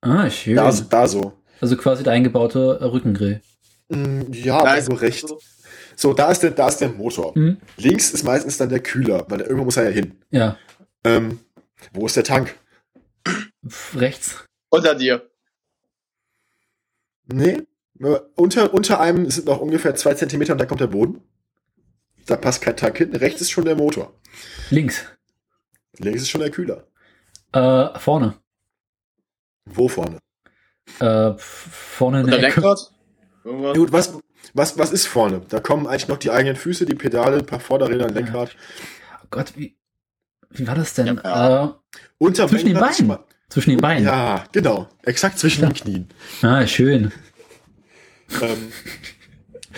[0.00, 0.56] Ah, schön.
[0.56, 1.32] Da, so- da so.
[1.60, 3.40] Also quasi der eingebaute äh, Rückengrill.
[3.90, 5.34] Mm, Ja, Da aber ist so rechts.
[5.96, 7.34] So, da ist der, da ist der Motor.
[7.34, 7.58] Hm?
[7.76, 10.16] Links ist meistens dann der Kühler, weil der, irgendwo muss er ja hin.
[10.30, 10.56] Ja.
[11.04, 11.40] Ähm,
[11.92, 12.56] wo ist der Tank?
[13.68, 14.44] Pff, Rechts.
[14.70, 15.28] Unter dir.
[17.26, 17.62] Nee.
[17.98, 21.20] nur Unter, unter einem sind noch ungefähr zwei Zentimeter und da kommt der Boden.
[22.26, 23.14] Da passt kein Tank hin.
[23.14, 24.12] Rechts ist schon der Motor.
[24.70, 25.04] Links.
[25.98, 26.86] Links ist schon der Kühler.
[27.52, 28.34] Äh, vorne.
[29.66, 30.18] Wo vorne?
[31.00, 32.60] Äh, vorne in der Ecke.
[32.60, 32.92] Lenkrad.
[33.44, 34.18] Gut, was,
[34.54, 35.42] was, was ist vorne?
[35.48, 38.56] Da kommen eigentlich noch die eigenen Füße, die Pedale, ein paar Vorderräder, ein Lenkrad.
[39.22, 39.76] Oh Gott, wie,
[40.50, 41.20] wie war das denn?
[41.22, 41.64] Ja.
[41.64, 41.68] Äh,
[42.18, 43.06] Unter Zwischen den ist Beinen.
[43.06, 44.04] mal- zwischen den Beinen.
[44.04, 44.88] Ja, genau.
[45.02, 45.68] Exakt zwischen Ja.
[45.68, 46.08] den Knien.
[46.42, 47.12] Ah, schön.
[48.40, 48.72] Ähm,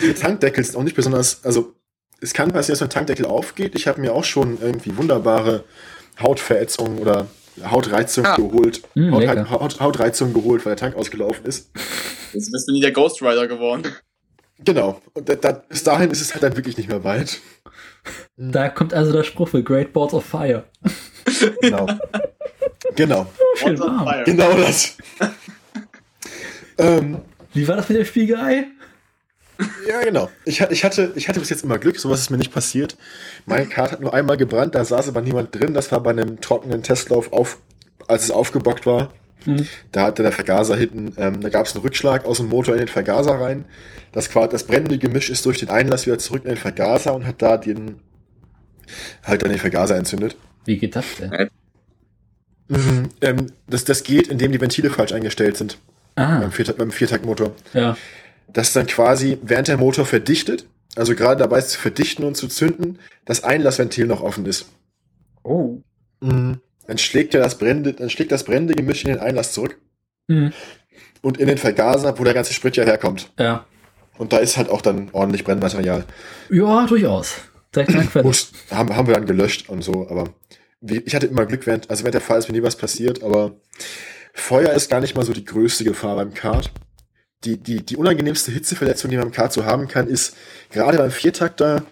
[0.01, 1.75] die Tankdeckel sind auch nicht besonders, also
[2.21, 3.75] es kann passieren, dass ein Tankdeckel aufgeht.
[3.75, 5.63] Ich habe mir auch schon irgendwie wunderbare
[6.19, 7.27] Hautverätzungen oder
[7.63, 8.35] Hautreizung Ah.
[8.35, 8.81] geholt.
[8.95, 9.49] Mm, Haut.
[9.49, 11.69] Haut, Hautreizung geholt, weil der Tank ausgelaufen ist.
[12.33, 13.83] Jetzt bist du nie der Ghost Rider geworden.
[14.59, 15.01] Genau.
[15.13, 17.39] Und da, da, bis dahin ist es halt dann wirklich nicht mehr weit.
[18.37, 20.63] Da kommt also der Spruch für Great Balls of Fire.
[21.61, 21.85] Genau.
[22.95, 23.27] genau.
[23.55, 24.23] Schön warm.
[24.23, 24.95] Genau das.
[26.77, 27.17] ähm,
[27.53, 28.67] Wie war das mit dem Spiegelei?
[29.87, 30.29] Ja, genau.
[30.45, 32.97] Ich, ich, hatte, ich hatte bis jetzt immer Glück, sowas ist mir nicht passiert.
[33.45, 35.73] Mein Kart hat nur einmal gebrannt, da saß aber niemand drin.
[35.73, 37.59] Das war bei einem trockenen Testlauf, auf,
[38.07, 39.11] als es aufgebockt war.
[39.45, 39.67] Mhm.
[39.91, 42.79] Da hatte der Vergaser hinten, ähm, da gab es einen Rückschlag aus dem Motor in
[42.79, 43.65] den Vergaser rein.
[44.11, 47.41] Das, das brennende Gemisch ist durch den Einlass wieder zurück in den Vergaser und hat
[47.41, 47.99] da den
[49.23, 50.37] halt dann den Vergaser entzündet.
[50.65, 51.49] Wie geht das denn?
[52.69, 55.77] Mhm, ähm, das, das geht, indem die Ventile falsch eingestellt sind.
[56.15, 56.39] Ah.
[56.39, 57.53] Beim, Viertakt, beim Viertaktmotor.
[57.73, 57.95] Ja.
[58.47, 62.47] Das dann quasi, während der Motor verdichtet, also gerade dabei ist zu verdichten und zu
[62.47, 64.67] zünden, das Einlassventil noch offen ist.
[65.43, 65.81] Oh.
[66.21, 66.59] Mhm.
[66.87, 69.79] Dann schlägt ja das brennende, dann schlägt das brennende Gemisch in den Einlass zurück.
[70.27, 70.53] Mhm.
[71.21, 73.31] Und in den Vergaser, wo der ganze Sprit ja herkommt.
[73.37, 73.65] Ja.
[74.17, 76.05] Und da ist halt auch dann ordentlich Brennmaterial.
[76.49, 77.35] Ja, durchaus.
[78.23, 80.33] Muss, haben, haben wir dann gelöscht und so, aber
[80.81, 83.23] wie, ich hatte immer Glück, während, also während der Fall ist mir nie was passiert,
[83.23, 83.59] aber
[84.33, 86.71] Feuer ist gar nicht mal so die größte Gefahr beim Kart.
[87.43, 90.35] Die, die, die unangenehmste Hitzeverletzung, die man im Kart so haben kann, ist
[90.71, 91.83] gerade beim Viertakter,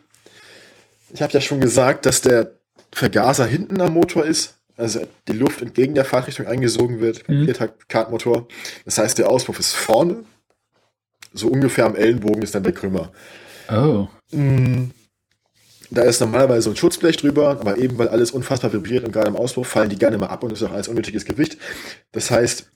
[1.14, 2.52] ich habe ja schon gesagt, dass der
[2.91, 7.46] Vergaser hinten am Motor ist, also die Luft entgegen der Fahrtrichtung eingesogen wird beim Mhm.
[7.46, 8.48] Viertakt-Kartmotor.
[8.86, 10.24] Das heißt, der Auspuff ist vorne,
[11.34, 13.12] so ungefähr am Ellenbogen ist dann der Krümmer.
[13.70, 14.08] Oh.
[14.32, 14.91] Mm,
[15.91, 19.28] Da ist normalerweise so ein Schutzblech drüber, aber eben weil alles unfassbar vibriert und gerade
[19.28, 21.58] im Auspuff fallen die gerne mal ab und ist auch alles unnötiges Gewicht.
[22.12, 22.72] Das heißt,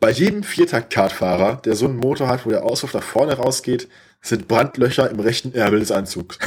[0.00, 3.88] bei jedem Viertakt-Kartfahrer, der so einen Motor hat, wo der Auspuff nach vorne rausgeht,
[4.20, 6.38] sind Brandlöcher im rechten Ärmel des Anzugs.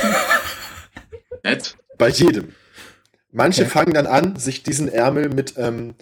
[1.43, 1.76] Nett.
[1.97, 2.54] Bei jedem.
[3.32, 3.72] Manche Okay.
[3.72, 5.93] fangen dann an, sich diesen Ärmel mit ähm,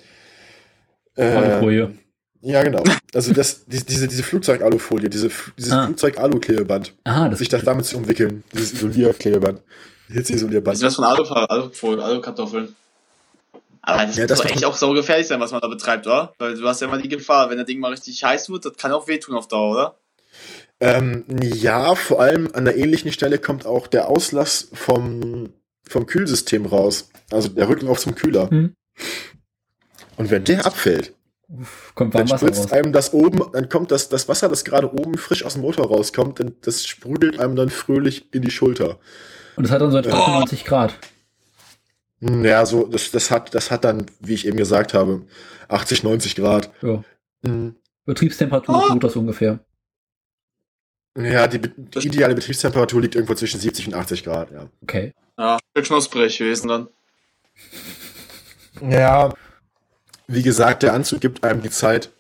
[1.16, 1.94] äh, Alufolie.
[2.42, 2.84] ja genau.
[3.14, 5.86] Also das, die, diese, diese Flugzeug-Alufolie, diese, dieses Ah.
[5.86, 9.62] Flugzeug-Alu-Klebeband, Aha, das sich das damit zu umwickeln, dieses Isolierklebeband,
[10.08, 10.76] Was Hitzeisolierband.
[10.76, 12.76] ist das von Alukartoffeln?
[13.82, 15.68] Aber das Ja, muss das doch doch- echt auch so gefährlich sein, was man da
[15.68, 16.34] betreibt, oder?
[16.38, 18.76] Weil du hast ja immer die Gefahr, wenn das Ding mal richtig heiß wird, das
[18.78, 19.96] kann auch wehtun auf Dauer, oder?
[20.82, 25.50] Ähm, ja, vor allem an der ähnlichen Stelle kommt auch der Auslass vom,
[25.88, 27.10] vom Kühlsystem raus.
[27.32, 28.50] Also der Rücklauf zum Kühler.
[28.50, 28.74] Hm.
[30.18, 31.14] Und wenn der abfällt,
[31.48, 32.72] Uff, kommt dann spritzt raus.
[32.72, 35.88] einem das oben, dann kommt das, das Wasser, das gerade oben frisch aus dem Motor
[35.88, 39.00] rauskommt, das sprudelt einem dann fröhlich in die Schulter.
[39.56, 40.94] Und es hat dann so etwa 98 Grad.
[42.22, 45.26] Hm, Ja, so, das, das hat, das hat dann, wie ich eben gesagt habe,
[45.68, 46.72] 80, 90 Grad.
[46.82, 47.04] Ja.
[47.46, 47.76] Hm.
[48.06, 48.82] Betriebstemperatur Oh.
[48.82, 49.60] des Motors ungefähr.
[51.18, 54.70] Ja, die, die ideale Betriebstemperatur liegt irgendwo zwischen 70 und 80 Grad, ja.
[54.82, 55.14] Okay.
[55.38, 56.88] Ja, für knusprig gewesen dann.
[58.82, 59.34] Ja.
[60.28, 62.12] Wie gesagt, der Anzug gibt einem die Zeit,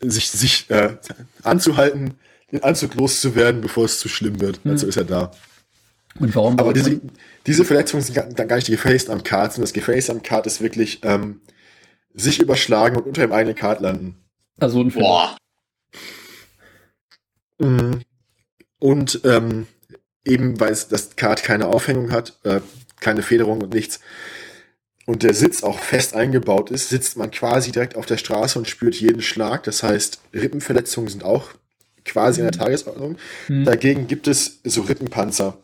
[0.00, 0.96] sich, sich äh,
[1.42, 2.14] anzuhalten,
[2.52, 4.56] den Anzug loszuwerden, bevor es zu schlimm wird.
[4.64, 4.72] Hm.
[4.72, 5.32] Dazu ist er da.
[6.18, 7.00] Und warum Aber diese,
[7.46, 10.46] diese Verletzungen sind gar, gar nicht die gefaced am Kart, sondern das gefaced am Kart
[10.46, 11.40] ist wirklich ähm,
[12.12, 14.16] sich überschlagen und unter dem eigenen Kart landen.
[14.58, 15.04] also ein Film.
[15.04, 15.36] Boah.
[17.58, 18.02] Mhm.
[18.78, 19.66] Und ähm,
[20.24, 22.60] eben weil es das Kart keine Aufhängung hat, äh,
[23.00, 24.00] keine Federung und nichts,
[25.06, 28.68] und der Sitz auch fest eingebaut ist, sitzt man quasi direkt auf der Straße und
[28.68, 29.64] spürt jeden Schlag.
[29.64, 31.48] Das heißt, Rippenverletzungen sind auch
[32.04, 33.16] quasi an der Tagesordnung.
[33.46, 33.64] Hm.
[33.64, 35.58] Dagegen gibt es so Rippenpanzer.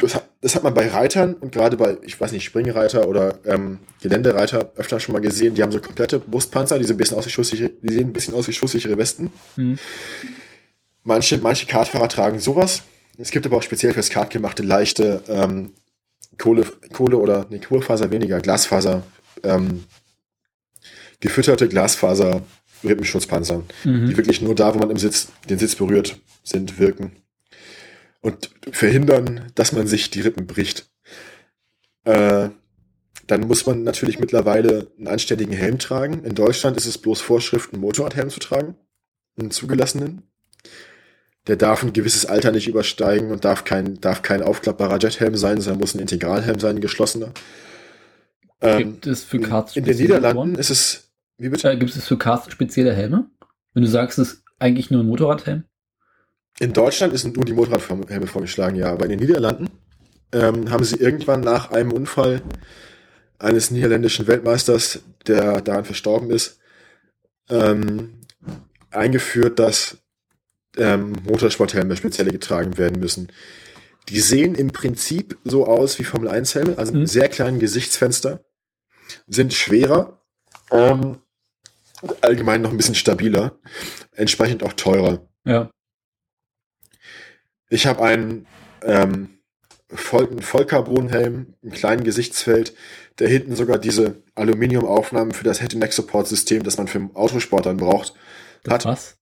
[0.00, 3.38] Das hat, das hat man bei Reitern und gerade bei, ich weiß nicht, Springreiter oder
[3.44, 5.54] ähm, Geländereiter öfter schon mal gesehen.
[5.54, 8.34] Die haben so komplette Brustpanzer, die sehen ein bisschen aus wie die sehen ein bisschen
[8.34, 9.32] aus wie schusssichere Westen.
[9.56, 9.78] Hm.
[11.04, 12.82] Manche, manche Kartfahrer tragen sowas.
[13.18, 15.72] Es gibt aber auch speziell fürs Kart gemachte leichte ähm,
[16.38, 19.02] Kohle, Kohle oder nee, Kohlefaser weniger, Glasfaser,
[19.42, 19.84] ähm,
[21.20, 22.42] gefütterte Glasfaser
[22.84, 24.16] Rippenschutzpanzer, die Mhm.
[24.16, 27.12] wirklich nur da, wo man im Sitz, den Sitz berührt, sind, wirken.
[28.22, 30.90] Und verhindern, dass man sich die Rippen bricht.
[32.04, 32.48] Äh,
[33.26, 36.24] dann muss man natürlich mittlerweile einen anständigen Helm tragen.
[36.24, 38.76] In Deutschland ist es bloß Vorschrift, einen Motorradhelm zu tragen.
[39.38, 40.22] Einen zugelassenen.
[41.48, 45.60] Der darf ein gewisses Alter nicht übersteigen und darf kein, darf kein aufklappbarer Jethelm sein,
[45.60, 47.32] sondern muss ein Integralhelm sein, ein geschlossener.
[48.60, 51.68] Ähm, Gibt es für Karts in den Niederlanden ist es, wie bitte?
[51.68, 53.28] Äh, gibt es für Karts spezielle Helme?
[53.74, 55.64] Wenn du sagst, es ist eigentlich nur ein Motorradhelm?
[56.60, 59.70] In Deutschland sind nur die Motorradhelme vorgeschlagen, ja, aber in den Niederlanden
[60.32, 62.42] ähm, haben sie irgendwann nach einem Unfall
[63.38, 66.58] eines niederländischen Weltmeisters, der daran verstorben ist,
[67.50, 68.20] ähm,
[68.90, 69.98] eingeführt, dass
[70.76, 73.28] ähm, Motorsporthelme spezielle getragen werden müssen.
[74.08, 77.06] Die sehen im Prinzip so aus wie Formel 1 Helme, also Mhm.
[77.06, 78.44] sehr kleinen Gesichtsfenster,
[79.26, 80.20] sind schwerer,
[80.70, 81.18] ähm,
[82.20, 83.58] allgemein noch ein bisschen stabiler,
[84.12, 85.28] entsprechend auch teurer.
[85.44, 85.70] Ja.
[87.72, 88.46] Ich habe einen
[88.82, 89.38] ähm,
[89.88, 92.74] Vollcarbonhelm, einen kleinen Gesichtsfeld,
[93.18, 98.12] der hinten sogar diese Aluminiumaufnahmen für das Head-Neck-Support-System, das man für Autosport dann braucht,
[98.68, 98.84] hat.
[98.84, 99.16] was?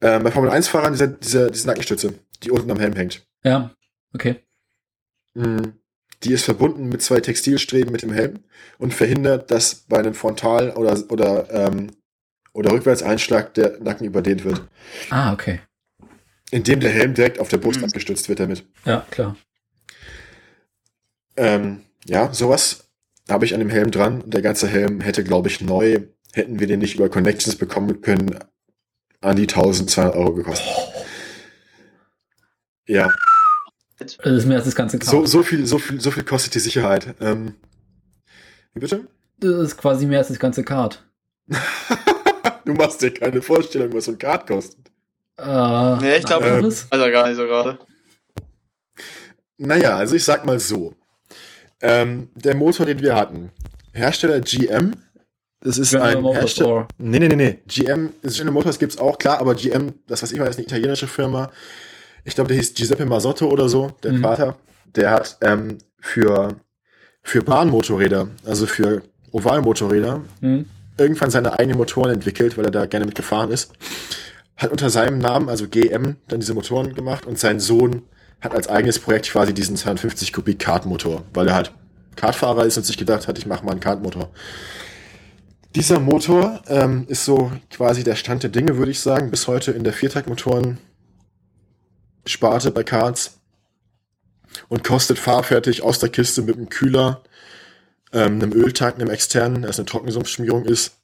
[0.00, 3.24] Ähm, bei Formel 1-Fahrern diese, diese, diese Nackenstütze, die unten am Helm hängt.
[3.44, 3.72] Ja.
[4.12, 4.44] Okay.
[5.34, 5.74] Mhm.
[6.24, 8.40] Die ist verbunden mit zwei Textilstreben mit dem Helm
[8.78, 11.92] und verhindert, dass bei einem Frontal- oder, oder, ähm,
[12.52, 14.62] oder Rückwärtseinschlag der Nacken überdehnt wird.
[15.10, 15.60] Ah, okay.
[16.50, 17.86] Indem der Helm direkt auf der Brust mhm.
[17.86, 18.64] abgestützt wird damit.
[18.84, 19.36] Ja, klar.
[21.36, 22.88] Ähm, ja, sowas
[23.28, 24.22] habe ich an dem Helm dran.
[24.26, 26.00] Der ganze Helm hätte, glaube ich, neu,
[26.32, 28.38] hätten wir den nicht über Connections bekommen können,
[29.20, 30.66] an die 1200 Euro gekostet.
[30.68, 31.04] Oh.
[32.86, 33.10] Ja.
[33.98, 35.10] Das ist mehr als das ganze Kart.
[35.10, 37.14] So, so, viel, so, viel, so viel kostet die Sicherheit.
[37.20, 37.54] Ähm,
[38.72, 39.06] wie bitte?
[39.38, 41.04] Das ist quasi mehr als das ganze Kart.
[42.64, 44.90] du machst dir keine Vorstellung, was so ein Kart kostet.
[45.38, 47.78] Äh, nee, ich glaube, ähm, also gar nicht so gerade.
[49.56, 50.94] Naja, also ich sag mal so.
[51.80, 53.50] Ähm, der Motor, den wir hatten,
[53.92, 54.94] Hersteller GM,
[55.60, 56.88] das ist General ein Hersteller.
[56.98, 57.58] Nee, nee, nee, nee.
[57.66, 61.06] GM, General Motors gibt's auch, klar, aber GM, das was ich weiß, ist eine italienische
[61.06, 61.50] Firma.
[62.24, 64.22] Ich glaube, der hieß Giuseppe Masotto oder so, der mhm.
[64.22, 64.56] Vater.
[64.94, 66.56] Der hat ähm, für,
[67.22, 69.02] für Bahnmotorräder, also für
[69.32, 70.66] Ovalmotorräder, mhm.
[70.96, 73.72] irgendwann seine eigenen Motoren entwickelt, weil er da gerne mitgefahren ist.
[74.58, 78.02] Hat unter seinem Namen, also GM, dann diese Motoren gemacht und sein Sohn
[78.40, 81.72] hat als eigenes Projekt quasi diesen 250 Kubik Kartmotor, weil er halt
[82.16, 84.30] Kartfahrer ist und sich gedacht hat, ich mache mal einen Kartmotor.
[85.74, 89.72] Dieser Motor ähm, ist so quasi der Stand der Dinge, würde ich sagen, bis heute
[89.72, 90.78] in der Viertaktmotoren
[92.26, 93.38] Sparte bei Karts
[94.68, 97.22] und kostet fahrfertig aus der Kiste mit einem Kühler,
[98.12, 100.97] ähm, einem Öltank, einem externen, das eine Trockensumpfschmierung ist,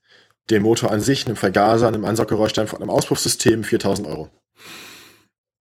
[0.51, 4.31] dem Motor an sich, einem Vergaser, einem Ansauggeräuschstein von einem Auspuffsystem 4000 Euro.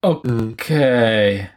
[0.02, 1.50] Okay.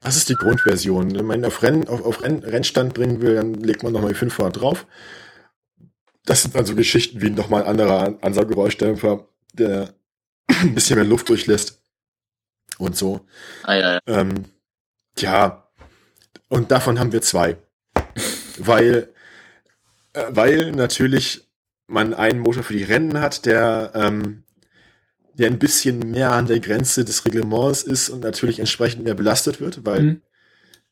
[0.00, 1.14] Das ist die Grundversion.
[1.14, 4.18] Wenn man auf, Renn, auf, auf Renn, Rennstand bringen will, dann legt man nochmal die
[4.18, 4.86] 500 drauf.
[6.24, 9.94] Das sind dann so Geschichten wie nochmal ein anderer Ansauggeräuschdämpfer, der
[10.48, 11.82] ein bisschen mehr Luft durchlässt
[12.78, 13.26] und so.
[13.64, 14.00] Ah, ja, ja.
[14.06, 14.44] Ähm,
[15.18, 15.68] ja,
[16.48, 17.56] und davon haben wir zwei.
[18.58, 19.12] weil,
[20.14, 21.48] weil natürlich
[21.86, 24.44] man einen Motor für die Rennen hat, der, ähm,
[25.34, 29.60] der ein bisschen mehr an der Grenze des Reglements ist und natürlich entsprechend mehr belastet
[29.60, 30.22] wird, weil mhm.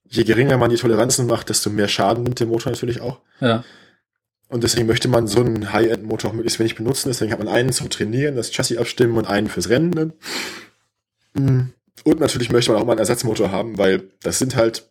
[0.04, 3.20] je geringer man die Toleranzen macht, desto mehr Schaden nimmt der Motor natürlich auch.
[3.40, 3.64] Ja.
[4.48, 7.08] Und deswegen möchte man so einen High-End-Motor auch möglichst wenig benutzen.
[7.08, 10.12] Deswegen hat man einen zum Trainieren, das Chassis abstimmen und einen fürs Rennen.
[11.34, 11.72] Mhm.
[12.02, 14.90] Und natürlich möchte man auch mal einen Ersatzmotor haben, weil das sind halt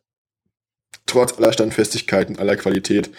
[1.06, 3.10] trotz aller Standfestigkeiten, aller Qualität,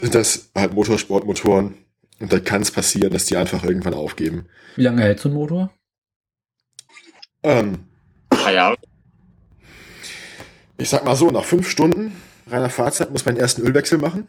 [0.00, 1.74] sind das halt Motorsportmotoren.
[2.20, 4.46] Und da kann es passieren, dass die einfach irgendwann aufgeben.
[4.76, 5.72] Wie lange hält so ein Motor?
[7.42, 7.84] Ähm,
[8.30, 8.74] ah, ja.
[10.76, 12.12] Ich sag mal so, nach fünf Stunden
[12.50, 14.26] reiner Fahrzeit muss man den ersten Ölwechsel machen.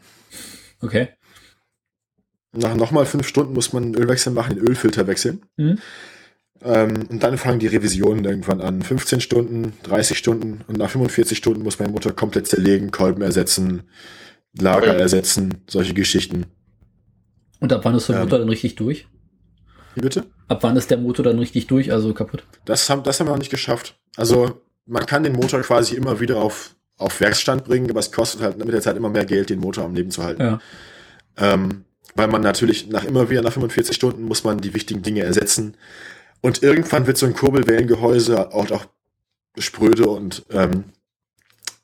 [0.82, 1.10] Okay.
[2.52, 5.46] Nach nochmal fünf Stunden muss man einen Ölwechsel machen, den Ölfilter wechseln.
[5.58, 5.80] Mhm.
[6.62, 8.82] Ähm, und dann fangen die Revisionen irgendwann an.
[8.82, 13.84] 15 Stunden, 30 Stunden und nach 45 Stunden muss mein Motor komplett zerlegen, Kolben ersetzen,
[14.58, 16.46] Lager ersetzen, solche Geschichten.
[17.60, 19.08] Und ab wann ist der ähm, Motor dann richtig durch?
[19.96, 20.26] Wie bitte?
[20.48, 22.44] Ab wann ist der Motor dann richtig durch, also kaputt?
[22.66, 24.00] Das haben, das haben wir noch nicht geschafft.
[24.16, 28.42] Also man kann den Motor quasi immer wieder auf, auf Werksstand bringen, aber es kostet
[28.42, 30.42] halt mit der Zeit immer mehr Geld, den Motor am Leben zu halten.
[30.42, 30.60] Ja.
[31.38, 31.86] Ähm,
[32.16, 35.78] weil man natürlich nach immer wieder nach 45 Stunden muss man die wichtigen Dinge ersetzen.
[36.42, 38.86] Und irgendwann wird so ein Kurbelwellengehäuse auch, auch
[39.58, 40.86] spröde und ähm,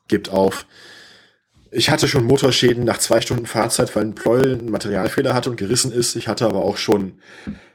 [0.08, 0.66] gibt auf.
[1.70, 5.56] Ich hatte schon Motorschäden nach zwei Stunden Fahrzeit, weil ein Pleuel einen Materialfehler hatte und
[5.56, 6.16] gerissen ist.
[6.16, 7.20] Ich hatte aber auch schon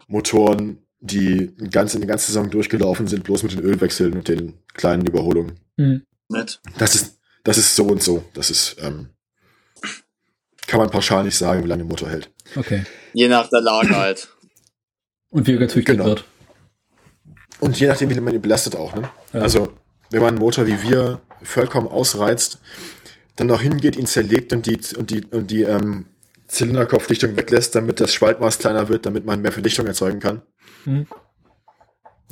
[0.08, 4.54] Motoren, die ganz in die ganze Saison durchgelaufen sind, bloß mit den Ölwechseln und den
[4.74, 5.60] kleinen Überholungen.
[5.78, 6.04] Mhm.
[6.78, 8.24] Das ist, das ist so und so.
[8.34, 9.10] Das ist, ähm,
[10.68, 12.32] kann man pauschal nicht sagen, wie lange der Motor hält.
[12.56, 12.86] Okay.
[13.14, 14.30] Je nach der Lage halt.
[15.30, 16.10] Und wie er gezüchtet genau.
[16.10, 16.26] wird.
[17.60, 18.96] Und je nachdem, wie man ihn belastet auch.
[18.96, 19.10] Ne?
[19.34, 19.42] Ja.
[19.42, 19.74] Also,
[20.10, 22.60] wenn man einen Motor wie wir vollkommen ausreizt,
[23.36, 26.06] dann noch hingeht, ihn zerlegt und die, und die, und die ähm,
[26.48, 30.42] Zylinderkopfdichtung weglässt, damit das Spaltmaß kleiner wird, damit man mehr Verdichtung erzeugen kann.
[30.86, 31.08] Mhm.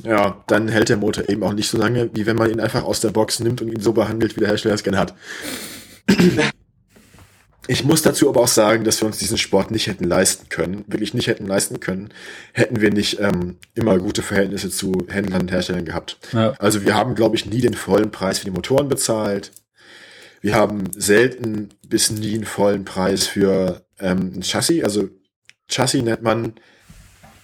[0.02, 2.84] Ja, dann hält der Motor eben auch nicht so lange, wie wenn man ihn einfach
[2.84, 5.14] aus der Box nimmt und ihn so behandelt, wie der Hersteller es gerne hat.
[7.66, 10.84] Ich muss dazu aber auch sagen, dass wir uns diesen Sport nicht hätten leisten können,
[10.88, 12.08] wirklich nicht hätten leisten können,
[12.52, 16.18] hätten wir nicht ähm, immer gute Verhältnisse zu Händlern und Herstellern gehabt.
[16.32, 16.54] Ja.
[16.58, 19.52] Also wir haben, glaube ich, nie den vollen Preis für die Motoren bezahlt.
[20.40, 24.82] Wir haben selten bis nie einen vollen Preis für ähm, ein Chassis.
[24.82, 25.08] Also
[25.68, 26.54] Chassis nennt man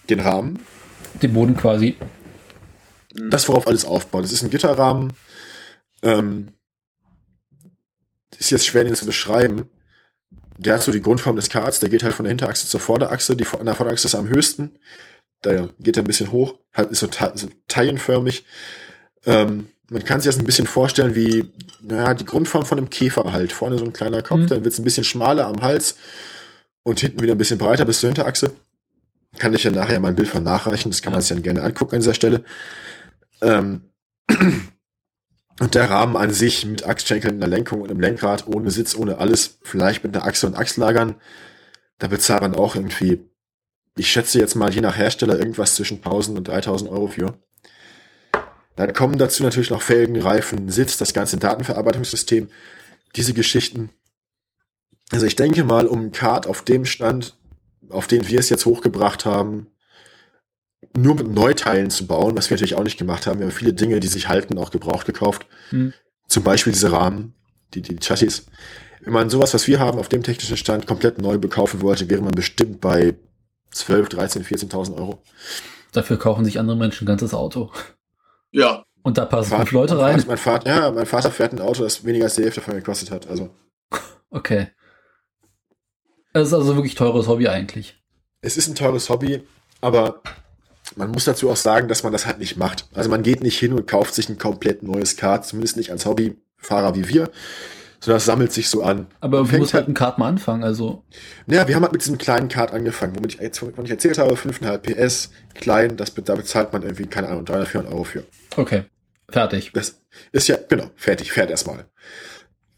[0.09, 0.61] den Rahmen.
[1.23, 1.97] Den Boden quasi.
[3.31, 4.25] Das, worauf alles aufbaut.
[4.25, 5.13] Das ist ein Gitterrahmen.
[6.03, 6.53] Ähm,
[8.39, 9.71] ist jetzt schwer, den zu beschreiben
[10.59, 13.37] der hat so die Grundform des Karts, der geht halt von der Hinterachse zur Vorderachse,
[13.37, 14.79] die an der Vorderachse ist am höchsten,
[15.43, 18.45] da geht er ein bisschen hoch, halt ist so, so taillenförmig,
[19.27, 23.33] ähm, man kann sich das ein bisschen vorstellen wie, naja, die Grundform von einem Käfer
[23.33, 23.53] halt.
[23.53, 24.47] Vorne so ein kleiner Kopf, mhm.
[24.49, 25.97] dann wird es ein bisschen schmaler am Hals
[26.83, 28.53] und hinten wieder ein bisschen breiter bis zur Hinterachse.
[29.39, 31.63] Kann ich ja nachher mal ein Bild von nachreichen, das kann man sich dann gerne
[31.63, 32.45] angucken an dieser Stelle.
[33.43, 33.83] Ähm,
[35.61, 39.19] und der Rahmen an sich mit Achsschenkeln, einer Lenkung und einem Lenkrad, ohne Sitz, ohne
[39.19, 41.17] alles, vielleicht mit einer Achse und Achslagern,
[41.99, 43.21] da bezahlt man auch irgendwie,
[43.97, 47.39] ich schätze jetzt mal je nach Hersteller irgendwas zwischen 1000 und 3000 Euro für.
[48.77, 52.49] Dann kommen dazu natürlich noch Felgen, Reifen, Sitz, das ganze Datenverarbeitungssystem,
[53.17, 53.91] diese Geschichten.
[55.11, 57.37] Also ich denke mal, um ein Kart auf dem Stand,
[57.89, 59.69] auf den wir es jetzt hochgebracht haben,
[60.97, 63.39] nur mit Neuteilen zu bauen, was wir natürlich auch nicht gemacht haben.
[63.39, 65.47] Wir haben viele Dinge, die sich halten, auch gebraucht gekauft.
[65.71, 65.93] Mhm.
[66.29, 67.35] Zum Beispiel diese Rahmen,
[67.75, 68.47] die, die Chassis.
[69.01, 72.23] Wenn man sowas, was wir haben, auf dem technischen Stand komplett neu bekaufen wollte, wäre
[72.23, 73.15] man bestimmt bei
[73.71, 75.23] 12, 13, 14.000 Euro.
[75.93, 77.71] Dafür kaufen sich andere Menschen ein ganzes Auto.
[78.57, 78.85] Ja.
[79.03, 80.23] Und da passen fünf Leute rein.
[80.27, 83.11] Mein Vater, ja, mein Vater fährt ein Auto, das weniger als die Hälfte davon gekostet
[83.11, 83.29] hat.
[83.29, 83.51] Also.
[84.31, 84.69] Okay.
[86.33, 88.03] Es ist also wirklich teures Hobby eigentlich.
[88.41, 89.47] Es ist ein teures Hobby,
[89.81, 90.23] aber
[90.97, 92.89] man muss dazu auch sagen, dass man das halt nicht macht.
[92.95, 96.07] Also man geht nicht hin und kauft sich ein komplett neues Kart, zumindest nicht als
[96.07, 97.31] Hobbyfahrer wie wir,
[98.01, 99.07] sondern das sammelt sich so an.
[99.21, 101.05] Aber du musst halt ein Kart mal anfangen, also.
[101.47, 104.19] Ja, wir haben halt mit diesem kleinen Kart angefangen, womit ich, jetzt, womit ich erzählt
[104.19, 108.25] habe, 5,5 PS, klein, das, da bezahlt man irgendwie, keine Ahnung, 300, 400 Euro für.
[108.57, 108.85] Okay,
[109.29, 109.73] fertig.
[109.73, 110.01] Das
[110.33, 111.87] ist ja, genau, fertig, fährt erstmal.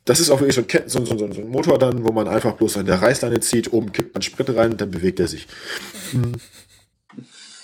[0.04, 2.54] Das ist auch wirklich so ein, so, so, so ein Motor dann, wo man einfach
[2.54, 5.46] bloß an der Reißleine zieht, oben kippt man Sprit rein, dann bewegt er sich.
[6.12, 6.32] Mhm.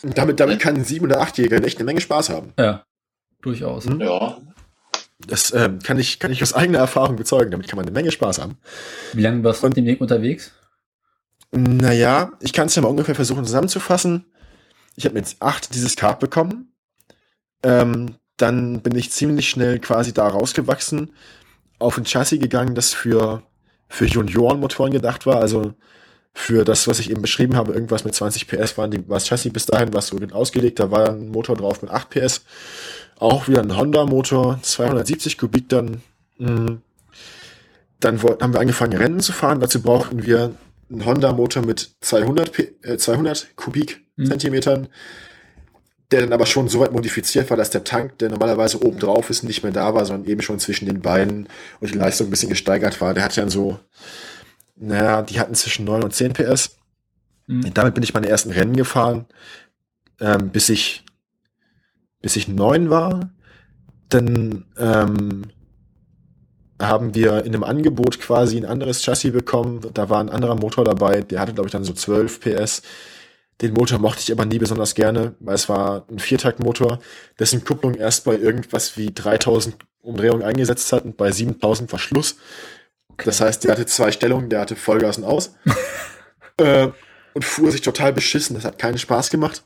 [0.02, 2.52] Damit, damit kann ein 7- oder 8-Jähriger echt eine Menge Spaß haben.
[2.58, 2.84] Ja,
[3.40, 3.86] durchaus.
[3.86, 4.38] Ja.
[5.26, 7.50] Das ähm, kann, ich, kann ich aus eigener Erfahrung bezeugen.
[7.50, 8.58] Damit kann man eine Menge Spaß haben.
[9.12, 10.52] Wie lange warst du mit dem Weg unterwegs?
[11.50, 14.26] Naja, ich kann es ja mal ungefähr versuchen zusammenzufassen.
[14.96, 16.72] Ich habe mit 8 dieses Kart bekommen.
[17.62, 21.12] Ähm, dann bin ich ziemlich schnell quasi da rausgewachsen,
[21.78, 23.42] auf ein Chassis gegangen, das für,
[23.88, 25.40] für Juniorenmotoren gedacht war.
[25.40, 25.74] Also
[26.32, 29.28] für das, was ich eben beschrieben habe, irgendwas mit 20 PS waren die, war das
[29.28, 32.44] Chassis bis dahin, was so ausgelegt, da war ein Motor drauf mit 8 PS.
[33.18, 36.02] Auch wieder ein Honda-Motor, 270 Kubik dann.
[36.38, 36.78] Mh.
[38.00, 39.60] Dann haben wir angefangen, Rennen zu fahren.
[39.60, 40.54] Dazu brauchten wir
[40.90, 44.88] einen Honda-Motor mit 200, P äh, 200 Kubikzentimetern, mhm.
[46.10, 49.30] der dann aber schon so weit modifiziert war, dass der Tank, der normalerweise oben drauf
[49.30, 51.48] ist, nicht mehr da war, sondern eben schon zwischen den Beinen
[51.80, 53.14] und die Leistung ein bisschen gesteigert war.
[53.14, 53.78] Der hat ja so
[54.76, 56.76] naja, die hatten zwischen 9 und 10 PS.
[57.46, 57.74] Mhm.
[57.74, 59.26] Damit bin ich meine ersten Rennen gefahren,
[60.20, 61.03] ähm, bis ich
[62.24, 63.28] bis ich 9 war.
[64.08, 65.42] Dann ähm,
[66.80, 69.82] haben wir in einem Angebot quasi ein anderes Chassis bekommen.
[69.92, 72.80] Da war ein anderer Motor dabei, der hatte, glaube ich, dann so 12 PS.
[73.60, 76.98] Den Motor mochte ich aber nie besonders gerne, weil es war ein Viertaktmotor,
[77.38, 82.36] dessen Kupplung erst bei irgendwas wie 3000 Umdrehungen eingesetzt hat und bei 7000 war Schluss.
[83.22, 85.56] Das heißt, der hatte zwei Stellungen, der hatte Vollgas und aus.
[86.56, 86.88] äh,
[87.34, 88.56] und fuhr sich total beschissen.
[88.56, 89.62] Das hat keinen Spaß gemacht.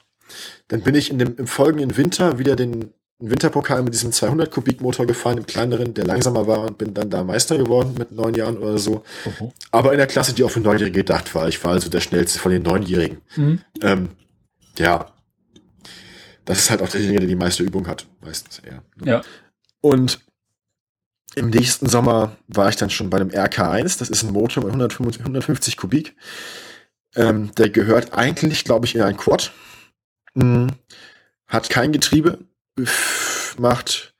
[0.68, 4.80] Dann bin ich in dem, im folgenden Winter wieder den Winterpokal mit diesem 200 Kubik
[4.80, 8.34] Motor gefahren, im kleineren, der langsamer war und bin dann da Meister geworden mit neun
[8.34, 9.02] Jahren oder so.
[9.24, 9.50] Mhm.
[9.72, 11.48] Aber in der Klasse, die auch für Neunjährige gedacht war.
[11.48, 13.20] Ich war also der schnellste von den Neunjährigen.
[13.34, 13.60] Mhm.
[13.82, 14.08] Ähm,
[14.78, 15.12] ja.
[16.44, 18.06] Das ist halt auch derjenige, der die meiste Übung hat.
[18.20, 18.82] Meistens eher.
[19.04, 19.22] Ja.
[19.80, 20.20] Und
[21.34, 23.98] im nächsten Sommer war ich dann schon bei einem RK1.
[23.98, 26.14] Das ist ein Motor mit 150, 150 Kubik.
[27.16, 29.52] Ähm, der gehört eigentlich, glaube ich, in ein Quad.
[30.34, 30.68] Mhm.
[31.46, 32.38] Hat kein Getriebe.
[33.58, 34.14] Macht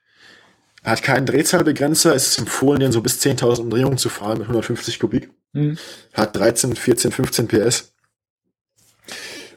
[0.83, 2.15] hat keinen Drehzahlbegrenzer.
[2.15, 5.29] Es ist empfohlen, den so bis 10.000 Umdrehungen zu fahren mit 150 Kubik.
[5.53, 5.77] Mhm.
[6.13, 7.93] Hat 13, 14, 15 PS.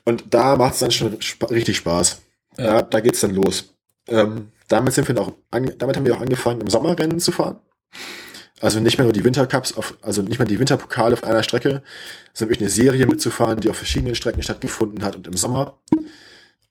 [0.05, 2.23] Und da macht es dann schon sp richtig Spaß.
[2.59, 2.65] Ja.
[2.65, 3.75] ja da geht's dann los.
[4.09, 7.61] Ähm, damit sind wir auch, damit haben wir auch angefangen, im Sommerrennen zu fahren.
[8.61, 11.83] Also nicht mehr nur die Wintercups, auf, also nicht mehr die Winterpokale auf einer Strecke,
[12.33, 15.79] sondern wirklich eine Serie mitzufahren, die auf verschiedenen Strecken stattgefunden hat und im Sommer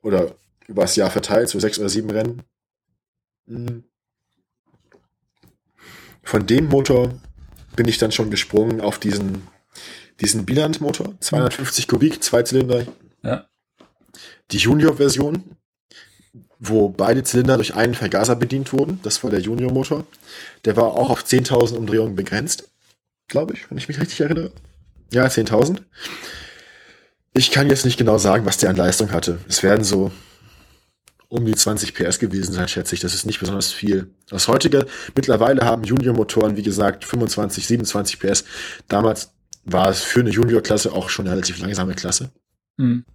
[0.02, 0.36] oder
[0.68, 2.44] über das Jahr verteilt, so sechs oder sieben Rennen.
[3.48, 3.84] Hm.
[6.23, 7.14] Von dem Motor
[7.76, 9.48] bin ich dann schon gesprungen auf diesen,
[10.19, 12.86] diesen Biland-Motor, 250 Kubik, Zweizylinder.
[13.23, 13.48] Ja.
[14.52, 15.57] Die Junior-Version,
[16.60, 18.99] wo beide Zylinder durch einen Vergaser bedient wurden.
[19.03, 20.06] Das war der Junior-Motor.
[20.65, 22.69] Der war auch auf 10.000 Umdrehungen begrenzt,
[23.28, 24.52] glaube ich, wenn ich mich richtig erinnere.
[25.11, 25.82] Ja, 10.000.
[27.34, 29.40] Ich kann jetzt nicht genau sagen, was der an Leistung hatte.
[29.48, 30.12] Es werden so
[31.30, 32.99] um die 20 PS gewesen sein, schätze ich.
[32.99, 34.14] Das ist nicht besonders viel.
[34.30, 34.86] Das heutige,
[35.16, 38.44] mittlerweile haben Junior-Motoren, wie gesagt, 25, 27 PS.
[38.90, 39.32] Damals
[39.64, 42.32] war es für eine Junior-Klasse auch schon eine relativ langsame Klasse.
[42.76, 43.06] Mhm.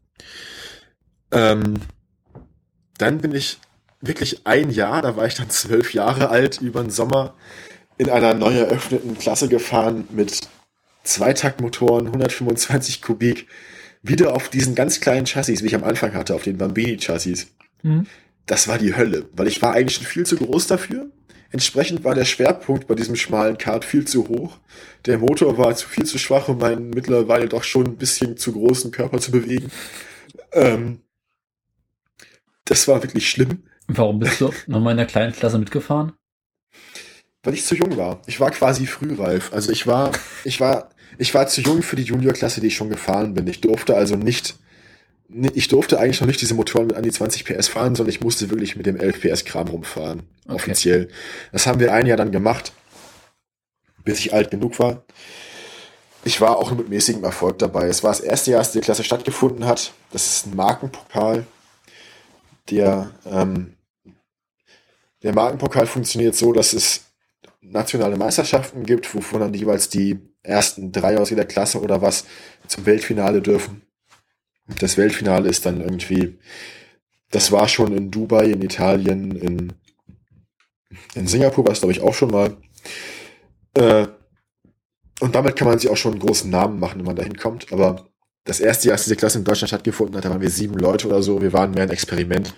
[1.31, 1.75] Ähm,
[2.97, 3.59] dann bin ich
[4.01, 7.35] wirklich ein Jahr, da war ich dann zwölf Jahre alt, über den Sommer
[7.99, 10.41] in einer neu eröffneten Klasse gefahren mit
[11.03, 13.47] Zweitaktmotoren, 125 Kubik,
[14.09, 17.49] wieder auf diesen ganz kleinen Chassis, wie ich am Anfang hatte, auf den Bambini-Chassis.
[17.83, 18.07] Mhm.
[18.47, 21.11] Das war die Hölle, weil ich war eigentlich schon viel zu groß dafür.
[21.51, 24.59] Entsprechend war der Schwerpunkt bei diesem schmalen Kart viel zu hoch.
[25.07, 28.53] Der Motor war zu viel zu schwach, um meinen mittlerweile doch schon ein bisschen zu
[28.53, 29.71] großen Körper zu bewegen.
[30.53, 31.01] Ähm,
[32.65, 33.63] das war wirklich schlimm.
[33.87, 36.13] Warum bist du nochmal in der kleinen Klasse mitgefahren?
[37.47, 38.19] Weil ich zu jung war.
[38.27, 39.53] Ich war quasi frühreif.
[39.53, 40.11] Also ich war,
[40.43, 43.47] ich war, ich war zu jung für die Juniorklasse, die ich schon gefahren bin.
[43.47, 44.57] Ich durfte also nicht,
[45.29, 48.21] ich durfte eigentlich noch nicht diese Motoren mit an die 20 PS fahren, sondern ich
[48.21, 50.25] musste wirklich mit dem 11 PS Kram rumfahren.
[50.47, 50.55] Okay.
[50.57, 51.09] Offiziell.
[51.53, 52.73] Das haben wir ein Jahr dann gemacht,
[54.03, 55.05] bis ich alt genug war.
[56.25, 57.87] Ich war auch mit mäßigem Erfolg dabei.
[57.87, 59.93] Es war das erste Jahr, dass die Klasse stattgefunden hat.
[60.11, 61.47] Das ist ein Markenpokal.
[62.71, 63.75] Der, ähm,
[65.23, 67.06] der Markenpokal funktioniert so, dass es
[67.71, 72.25] nationale Meisterschaften gibt, wovon dann jeweils die ersten drei aus jeder Klasse oder was
[72.67, 73.83] zum Weltfinale dürfen.
[74.81, 76.39] Das Weltfinale ist dann irgendwie,
[77.31, 79.73] das war schon in Dubai, in Italien, in,
[81.15, 82.57] in Singapur war es glaube ich auch schon mal.
[83.75, 84.07] Äh,
[85.21, 87.73] und damit kann man sich auch schon einen großen Namen machen, wenn man da hinkommt.
[87.73, 88.07] Aber
[88.45, 91.07] das erste Jahr, als diese Klasse in Deutschland stattgefunden hat, da waren wir sieben Leute
[91.09, 91.41] oder so.
[91.41, 92.55] Wir waren mehr ein Experiment.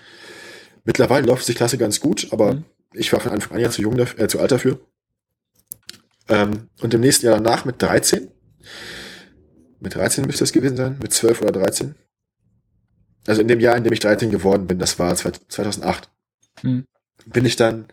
[0.83, 2.65] Mittlerweile läuft die Klasse ganz gut, aber mhm.
[2.93, 4.79] ich war von Anfang an ja zu jung, äh, zu alt dafür.
[6.29, 8.29] Ähm, und im nächsten Jahr danach mit 13.
[9.79, 11.95] Mit 13 müsste es gewesen sein, mit 12 oder 13.
[13.27, 16.09] Also in dem Jahr, in dem ich 13 geworden bin, das war 2008,
[16.61, 16.85] hm.
[17.25, 17.85] bin ich dann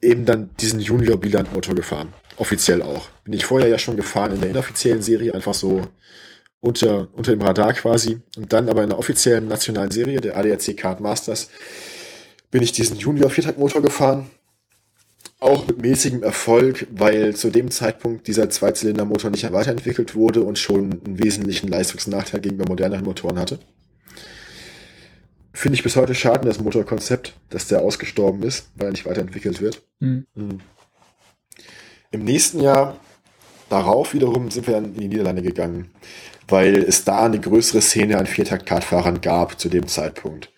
[0.00, 2.12] eben dann diesen Junior Biland Motor gefahren.
[2.36, 3.08] Offiziell auch.
[3.24, 5.82] Bin ich vorher ja schon gefahren in der inoffiziellen Serie, einfach so
[6.60, 8.20] unter, unter dem Radar quasi.
[8.36, 11.50] Und dann aber in der offiziellen nationalen Serie, der ADAC Kart Masters,
[12.50, 14.30] bin ich diesen Junior Viertaktmotor gefahren
[15.42, 21.00] auch mit mäßigem Erfolg, weil zu dem Zeitpunkt dieser Zweizylindermotor nicht weiterentwickelt wurde und schon
[21.04, 23.58] einen wesentlichen Leistungsnachteil gegenüber moderneren Motoren hatte.
[25.52, 29.60] Finde ich bis heute schade, das Motorkonzept, dass der ausgestorben ist, weil er nicht weiterentwickelt
[29.60, 29.82] wird.
[30.00, 30.26] Mhm.
[30.34, 30.60] Mhm.
[32.10, 32.96] Im nächsten Jahr
[33.68, 35.90] darauf wiederum sind wir in die Niederlande gegangen,
[36.48, 40.52] weil es da eine größere Szene an Viertakt-Kartfahrern gab zu dem Zeitpunkt.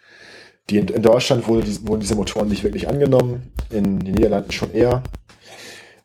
[0.71, 4.53] Die in, in Deutschland wurde die, wurden diese Motoren nicht wirklich angenommen, in den Niederlanden
[4.53, 5.03] schon eher.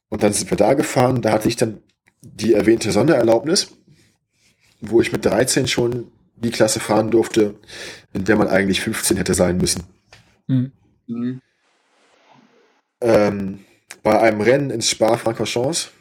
[0.09, 1.81] Und dann sind wir da gefahren, da hatte ich dann
[2.21, 3.71] die erwähnte Sondererlaubnis,
[4.81, 7.55] wo ich mit 13 schon die Klasse fahren durfte,
[8.13, 9.83] in der man eigentlich 15 hätte sein müssen.
[10.47, 10.71] Mhm.
[11.07, 11.41] Mhm.
[13.01, 13.59] Ähm,
[14.03, 15.91] bei einem Rennen ins Spa-Francorchamps,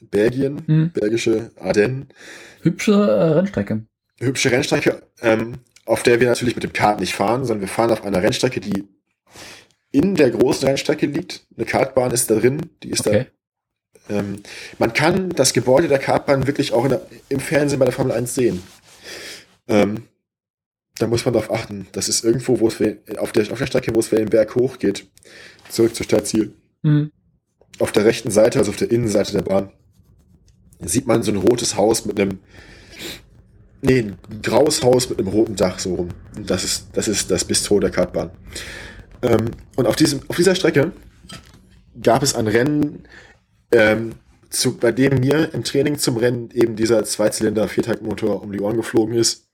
[0.00, 0.90] Belgien, mhm.
[0.92, 2.08] belgische Ardennen.
[2.62, 3.84] Hübsche äh, Rennstrecke.
[4.18, 5.02] Hübsche Rennstrecke.
[5.20, 5.58] Ähm,
[5.88, 8.60] auf der wir natürlich mit dem Kart nicht fahren, sondern wir fahren auf einer Rennstrecke,
[8.60, 8.84] die
[9.90, 11.46] in der großen Rennstrecke liegt.
[11.56, 13.26] Eine Kartbahn ist da drin, die ist okay.
[14.06, 14.18] da.
[14.18, 14.42] Ähm,
[14.78, 18.34] man kann das Gebäude der Kartbahn wirklich auch der, im Fernsehen bei der Formel 1
[18.34, 18.62] sehen.
[19.66, 20.02] Ähm,
[20.98, 21.86] da muss man darauf achten.
[21.92, 22.74] Das ist irgendwo, wo es
[23.16, 25.06] auf der, auf der Strecke, wo es den Berg hochgeht,
[25.70, 26.52] zurück zur Stadtziel.
[26.82, 27.12] Mhm.
[27.78, 29.72] Auf der rechten Seite, also auf der Innenseite der Bahn,
[30.80, 32.40] sieht man so ein rotes Haus mit einem
[33.80, 36.08] Nee, ein graues Haus mit einem roten Dach so rum.
[36.46, 38.30] Das ist das, ist das Bistro der Kartbahn.
[39.22, 40.92] Ähm, und auf, diesem, auf dieser Strecke
[42.02, 43.04] gab es ein Rennen,
[43.72, 44.12] ähm,
[44.50, 49.14] zu, bei dem mir im Training zum Rennen eben dieser Zweizylinder-Viertaktmotor um die Ohren geflogen
[49.14, 49.48] ist.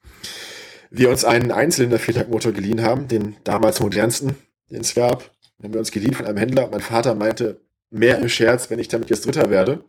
[0.90, 4.36] Wir uns einen Einzylinder-Viertaktmotor geliehen haben, den damals modernsten,
[4.70, 5.32] den es gab.
[5.58, 6.68] Den haben wir uns geliehen von einem Händler.
[6.70, 7.60] Mein Vater meinte,
[7.90, 9.84] mehr im Scherz, wenn ich damit jetzt Dritter werde,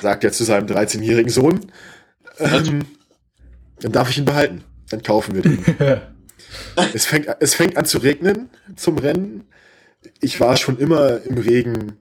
[0.00, 1.72] sagt er zu seinem 13-jährigen Sohn.
[2.38, 2.86] Ähm,
[3.82, 4.64] dann darf ich ihn behalten.
[4.90, 5.64] Dann kaufen wir den.
[6.94, 9.44] es, fängt, es fängt an zu regnen zum Rennen.
[10.20, 11.98] Ich war schon immer im Regen,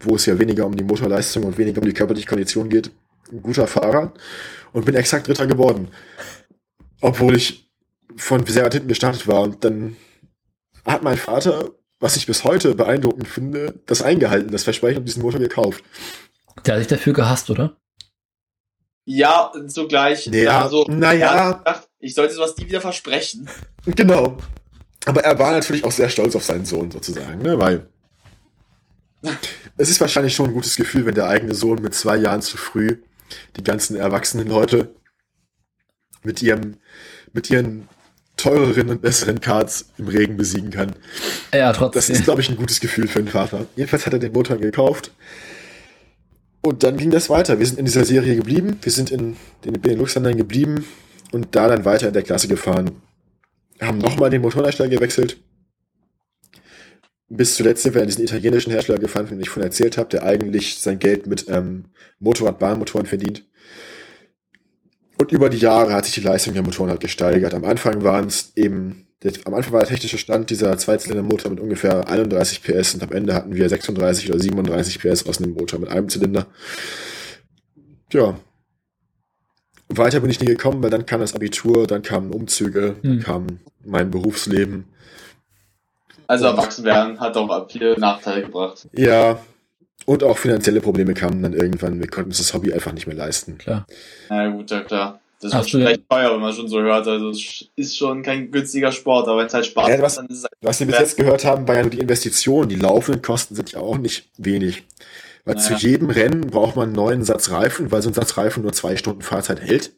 [0.00, 2.90] wo es ja weniger um die Motorleistung und weniger um die körperliche Kondition geht,
[3.32, 4.12] ein guter Fahrer
[4.72, 5.88] und bin exakt Dritter geworden.
[7.00, 7.70] Obwohl ich
[8.16, 9.42] von sehr weit hinten gestartet war.
[9.42, 9.96] Und dann
[10.84, 11.70] hat mein Vater,
[12.00, 15.82] was ich bis heute beeindruckend finde, das eingehalten, das Versprechen und diesen Motor gekauft.
[16.66, 17.76] Der hat sich dafür gehasst, oder?
[19.04, 20.26] Ja, sogleich.
[20.26, 21.62] Ja, also, naja.
[21.98, 23.48] Ich sollte sowas nie wieder versprechen.
[23.86, 24.38] Genau.
[25.04, 27.58] Aber er war natürlich auch sehr stolz auf seinen Sohn sozusagen, ne?
[27.58, 27.86] weil
[29.76, 32.56] es ist wahrscheinlich schon ein gutes Gefühl, wenn der eigene Sohn mit zwei Jahren zu
[32.56, 33.02] früh
[33.58, 34.94] die ganzen erwachsenen Leute
[36.22, 36.78] mit ihrem,
[37.34, 37.88] mit ihren
[38.38, 40.94] teureren und besseren Cards im Regen besiegen kann.
[41.52, 41.98] Ja, trotzdem.
[41.98, 43.66] Das ist, glaube ich, ein gutes Gefühl für den Vater.
[43.76, 45.10] Jedenfalls hat er den Motor gekauft
[46.64, 47.58] und dann ging das weiter.
[47.58, 48.78] Wir sind in dieser Serie geblieben.
[48.80, 50.86] Wir sind in den Benelux-Ländern geblieben
[51.30, 53.02] und da dann weiter in der Klasse gefahren.
[53.80, 55.36] Haben nochmal den Motorhersteller gewechselt.
[57.28, 60.22] bis zuletzt sind wir an diesen italienischen Hersteller gefahren, dem ich vorhin erzählt habe, der
[60.22, 61.86] eigentlich sein Geld mit ähm,
[62.20, 63.44] Motorrad-Bahnmotoren verdient.
[65.18, 67.54] Und über die Jahre hat sich die Leistung der Motoren halt gesteigert.
[67.54, 71.60] Am Anfang waren es eben, der, am Anfang war der technische Stand dieser Zweizylinder-Motor mit
[71.60, 75.80] ungefähr 31 PS und am Ende hatten wir 36 oder 37 PS aus einem Motor
[75.80, 76.46] mit einem Zylinder.
[78.12, 78.38] Ja.
[79.88, 83.02] Weiter bin ich nie gekommen, weil dann kam das Abitur, dann kamen Umzüge, hm.
[83.02, 83.46] dann kam
[83.84, 84.84] mein Berufsleben.
[86.26, 88.88] Also erwachsen werden hat auch viele Nachteile gebracht.
[88.92, 89.40] Ja,
[90.06, 92.00] und auch finanzielle Probleme kamen dann irgendwann.
[92.00, 93.58] Wir konnten uns das Hobby einfach nicht mehr leisten.
[93.58, 93.86] Klar.
[94.28, 95.20] Na gut, ja klar.
[95.40, 97.06] Das ist schon recht teuer, wenn man schon so hört.
[97.06, 100.18] Also es ist schon kein günstiger Sport, aber wenn es halt Spaß ja, was, macht,
[100.18, 102.68] dann ist es halt Was wir bis jetzt gehört haben, war ja nur die Investitionen.
[102.68, 104.84] Die laufenden Kosten sind ja auch nicht wenig.
[105.44, 105.66] Weil naja.
[105.66, 108.72] zu jedem Rennen braucht man einen neuen Satz Reifen, weil so ein Satz Reifen nur
[108.72, 109.92] zwei Stunden Fahrzeit hält.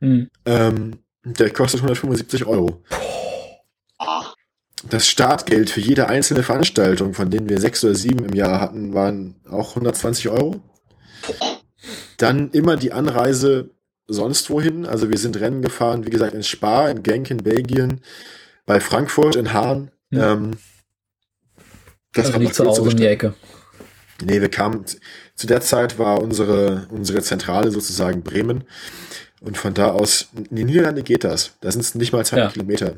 [0.00, 0.28] Hm.
[0.44, 2.82] Ähm, der kostet 175 Euro.
[3.98, 4.34] Ach.
[4.88, 8.94] Das Startgeld für jede einzelne Veranstaltung, von denen wir sechs oder sieben im Jahr hatten,
[8.94, 10.62] waren auch 120 Euro.
[12.16, 13.70] Dann immer die Anreise
[14.10, 14.86] sonst wohin.
[14.86, 18.00] Also wir sind Rennen gefahren, wie gesagt, in Spa, in Genk in Belgien,
[18.66, 19.90] bei Frankfurt, in Hahn.
[20.10, 20.32] Ja.
[20.32, 20.52] Ähm,
[22.12, 23.34] das also war nicht zu Hause um die Ecke.
[24.22, 24.84] Nee, wir kamen,
[25.34, 28.64] zu der Zeit war unsere, unsere Zentrale sozusagen Bremen.
[29.40, 31.52] Und von da aus, in die Niederlande geht das.
[31.60, 32.50] Da sind es nicht mal zwei ja.
[32.50, 32.96] Kilometer.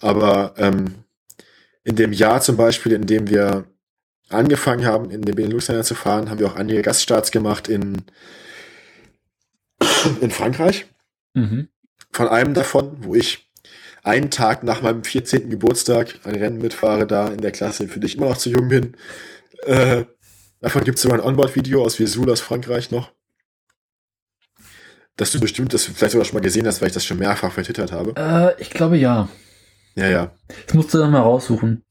[0.00, 0.94] Aber ähm,
[1.82, 3.64] in dem Jahr zum Beispiel, in dem wir
[4.28, 8.02] angefangen haben, in den Benelux-Ländern zu fahren, haben wir auch einige Gaststarts gemacht in,
[10.20, 10.86] in Frankreich.
[11.34, 11.68] Mhm.
[12.12, 13.50] Von einem davon, wo ich
[14.02, 15.48] einen Tag nach meinem 14.
[15.48, 18.96] Geburtstag ein Rennen mitfahre, da in der Klasse, für dich immer noch zu jung bin.
[19.64, 20.04] Äh,
[20.60, 23.12] davon gibt es sogar ein Onboard-Video aus Vesoul aus Frankreich noch.
[25.16, 27.52] Das du bestimmt, das vielleicht sogar schon mal gesehen hast, weil ich das schon mehrfach
[27.52, 28.14] vertwittert habe.
[28.16, 29.28] Äh, ich glaube ja.
[29.94, 30.34] Ja, ja.
[30.66, 31.84] Das musst du dann mal raussuchen.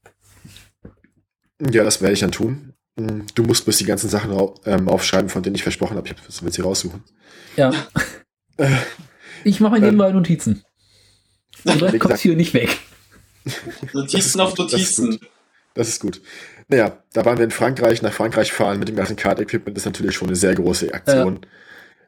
[1.70, 2.71] Ja, das werde ich dann tun.
[2.96, 4.36] Du musst bloß die ganzen Sachen
[4.66, 6.08] ähm, aufschreiben, von denen ich versprochen habe.
[6.28, 7.02] Ich will sie raussuchen.
[7.56, 7.72] Ja.
[9.44, 10.64] ich mache mir nebenbei äh, Notizen.
[11.64, 12.78] Und dann kommt hier nicht weg.
[13.92, 15.18] Notizen auf Notizen.
[15.74, 16.20] Das ist gut.
[16.68, 20.14] Naja, da waren wir in Frankreich, nach Frankreich fahren mit dem ganzen Card-Equipment, ist natürlich
[20.14, 21.40] schon eine sehr große Aktion.
[21.42, 21.48] Ja.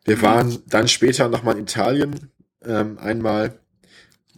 [0.05, 2.31] Wir waren dann später nochmal in Italien,
[2.65, 3.59] ähm, einmal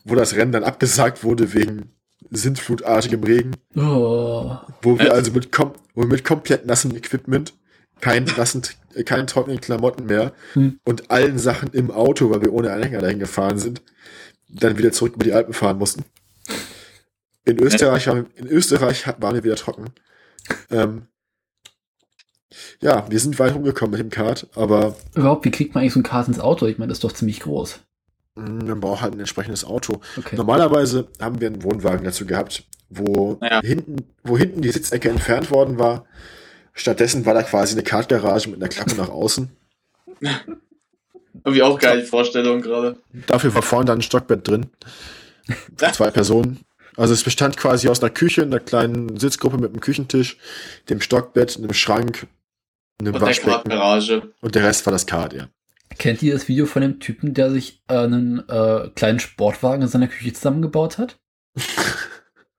[0.05, 1.91] wo das Rennen dann abgesagt wurde wegen
[2.31, 3.57] sintflutartigem Regen.
[3.75, 4.57] Oh.
[4.83, 7.55] Wo wir also mit, kom wir mit komplett nassem Equipment,
[8.01, 8.63] kein nassen,
[9.05, 10.79] keinen trockenen Klamotten mehr hm.
[10.85, 13.83] und allen Sachen im Auto, weil wir ohne Anhänger dahin gefahren sind,
[14.49, 16.05] dann wieder zurück über die Alpen fahren mussten.
[17.45, 19.87] In Österreich, waren, in Österreich waren wir wieder trocken.
[20.71, 21.07] Ähm,
[22.81, 24.97] ja, wir sind weit rumgekommen mit dem Kart, aber.
[25.15, 26.67] Überhaupt, wie kriegt man eigentlich so ein Kart ins Auto?
[26.67, 27.81] Ich meine, das ist doch ziemlich groß.
[28.35, 30.01] Man hm, braucht halt ein entsprechendes Auto.
[30.17, 30.37] Okay.
[30.37, 33.61] Normalerweise haben wir einen Wohnwagen dazu gehabt, wo ja.
[33.63, 36.07] hinten, wo hinten die Sitzecke entfernt worden war.
[36.73, 39.51] Stattdessen war da quasi eine Kartgarage mit einer Klappe nach außen.
[40.21, 42.97] Irgendwie auch geile Vorstellung gerade.
[43.27, 44.67] Dafür war vorne dann ein Stockbett drin.
[45.77, 46.61] Für zwei Personen.
[46.97, 50.39] Also es bestand quasi aus einer Küche, einer kleinen Sitzgruppe mit einem Küchentisch,
[50.89, 52.27] dem Stockbett, einem Schrank,
[52.99, 53.71] einem und Waschbecken.
[53.71, 55.49] Der und der Rest war das Kart, ja.
[55.99, 59.89] Kennt ihr das Video von dem Typen, der sich äh, einen äh, kleinen Sportwagen in
[59.89, 61.19] seiner Küche zusammengebaut hat?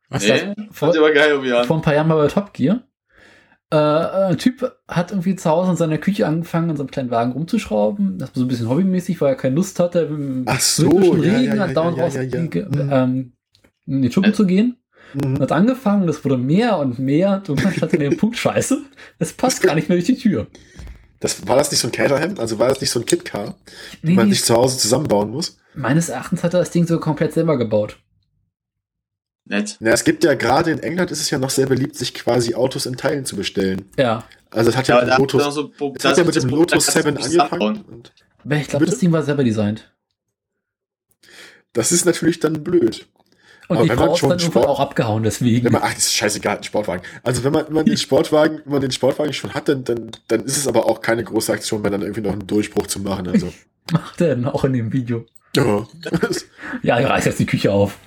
[0.09, 0.65] Was nee, das?
[0.71, 2.83] Vor, aber geil, vor ein paar Jahren mal bei Top Gear.
[3.69, 7.11] Äh, ein Typ hat irgendwie zu Hause in seiner Küche angefangen, in so einem kleinen
[7.11, 8.17] Wagen rumzuschrauben.
[8.17, 11.33] Das war so ein bisschen hobbymäßig, weil er keine Lust hatte, im Ach so, ja,
[11.33, 13.33] Regen ja, ja, dauernd raus in, ähm,
[13.85, 14.33] in die Schuppen äh.
[14.33, 14.77] zu gehen.
[15.13, 15.39] Mhm.
[15.39, 17.43] Hat angefangen, das wurde mehr und mehr.
[17.45, 18.81] Irgendwann stand in dem Punkt Scheiße.
[19.19, 20.47] Es passt gar nicht mehr durch die Tür.
[21.19, 22.35] Das, war das nicht so ein Caterham?
[22.39, 23.55] Also war das nicht so ein Kitcar,
[24.01, 25.57] nee, man sich zu Hause zusammenbauen muss?
[25.73, 27.97] Meines Erachtens hat er das Ding so komplett selber gebaut.
[29.49, 29.77] Nett.
[29.79, 32.55] Ja, es gibt ja gerade in England ist es ja noch sehr beliebt, sich quasi
[32.55, 33.85] Autos in Teilen zu bestellen.
[33.97, 34.23] Ja.
[34.51, 37.17] Also es hat ja, ja mit Lotus, so, es hat ja mit dem Lotus 7
[37.17, 38.03] angefangen.
[38.49, 39.91] ich glaube, das Ding war selber designt.
[41.73, 43.07] Das ist natürlich dann blöd.
[43.67, 45.65] Und die Frau ist dann Sport, auch abgehauen, deswegen.
[45.65, 47.03] Wenn man, ach, das ist scheißegal, ein Sportwagen.
[47.23, 50.11] Also wenn man, wenn man den Sportwagen, wenn man den Sportwagen schon hat, dann, dann,
[50.29, 53.01] dann ist es aber auch keine große Aktion mehr, dann irgendwie noch einen Durchbruch zu
[53.01, 53.27] machen.
[53.27, 53.51] Also.
[53.91, 55.25] Macht er denn auch in dem Video?
[55.55, 55.85] Ja.
[56.81, 57.97] ja, er reißt jetzt die Küche auf.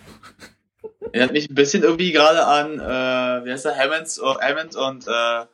[1.13, 5.07] Erinnert mich ein bisschen irgendwie gerade an, äh, wie heißt der, Hammonds, oh, Hammond und
[5.09, 5.47] äh,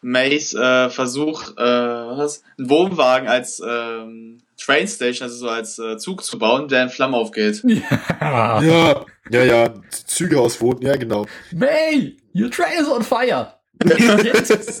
[0.00, 2.42] Mays äh, Versuch, äh, was?
[2.58, 6.90] Einen Wohnwagen als ähm, Train Station, also so als äh, Zug zu bauen, der in
[6.90, 7.62] Flammen aufgeht.
[8.20, 8.62] Ja.
[8.62, 11.26] ja, ja, ja, Züge aus Wohnen, ja, genau.
[11.52, 13.52] May, your train is on fire.
[13.84, 14.80] yes,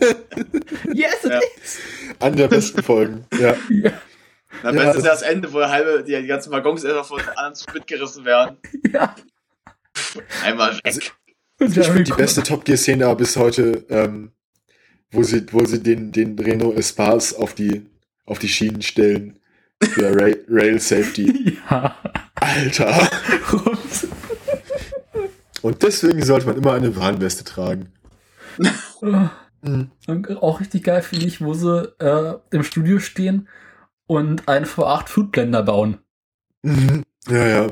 [0.94, 1.40] yes it ja.
[1.62, 1.78] is.
[2.20, 3.54] An der besten Folgen, ja.
[3.68, 3.92] ja.
[4.62, 7.74] Na, ja, ist ja das Ende, wo halbe, die, die ganzen Waggons einfach von anderen
[7.74, 8.56] mitgerissen werden.
[8.92, 9.14] Ja.
[10.44, 10.80] Einmal weg.
[10.84, 11.00] Also,
[11.58, 14.32] Also ich finde die beste Top Gear-Szene aber bis heute, ähm,
[15.10, 17.86] wo sie, wo sie den, den Renault Espace auf die,
[18.26, 19.38] auf die Schienen stellen.
[19.82, 21.58] Für Rail, Rail Safety.
[21.70, 21.96] Ja.
[22.34, 23.08] Alter.
[25.62, 27.92] Und deswegen sollte man immer eine Warnweste tragen.
[29.00, 29.90] mhm.
[30.40, 33.48] Auch richtig geil finde ich, wo sie äh, im Studio stehen
[34.06, 35.98] und einen V8 Foodblender bauen.
[36.62, 37.02] Mhm.
[37.28, 37.66] Ja, ja.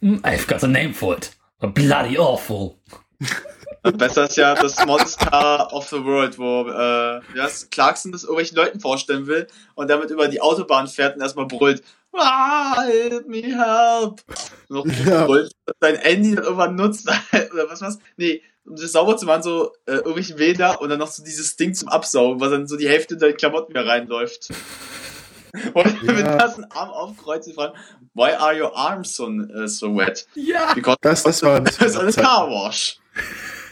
[0.00, 1.32] Mm, I've got a name for it.
[1.68, 2.76] Bloody awful.
[3.96, 8.80] Besser ist ja das Monster of the World, wo äh, ja, Clarkson das irgendwelchen Leuten
[8.80, 11.82] vorstellen will und damit über die Autobahn fährt und erstmal brüllt.
[12.12, 14.22] Ah, help me help.
[14.68, 15.24] Noch ja.
[15.24, 17.08] brüllt, sein Handy dann irgendwann nutzt,
[17.52, 17.98] oder was was?
[18.16, 21.56] Nee, um das sauber zu machen, so äh, irgendwelche Wälder und dann noch so dieses
[21.56, 24.50] Ding zum Absaugen, was dann so die Hälfte in deine Klamotten wieder reinläuft.
[25.74, 26.12] Und ja.
[26.12, 27.74] mit das Arm aufkreuzen fragen,
[28.14, 30.26] why are your arms so, uh, so wet?
[30.34, 30.72] Ja.
[30.74, 32.98] Because das, das war das ist eine Carwash.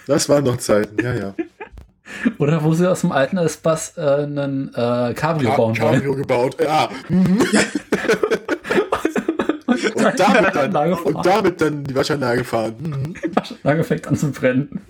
[0.07, 1.35] Das waren noch Zeiten, ja, ja.
[2.39, 5.95] Oder wo sie aus dem alten Espace äh, einen äh, Cabrio bauen wollen.
[5.95, 6.91] Cabrio gebaut, ja.
[7.09, 7.41] Mhm.
[9.95, 12.75] und, damit dann, und damit dann die Waschanlage fahren.
[12.79, 13.15] Mhm.
[13.15, 14.85] Die Waschanlage fängt an zu brennen.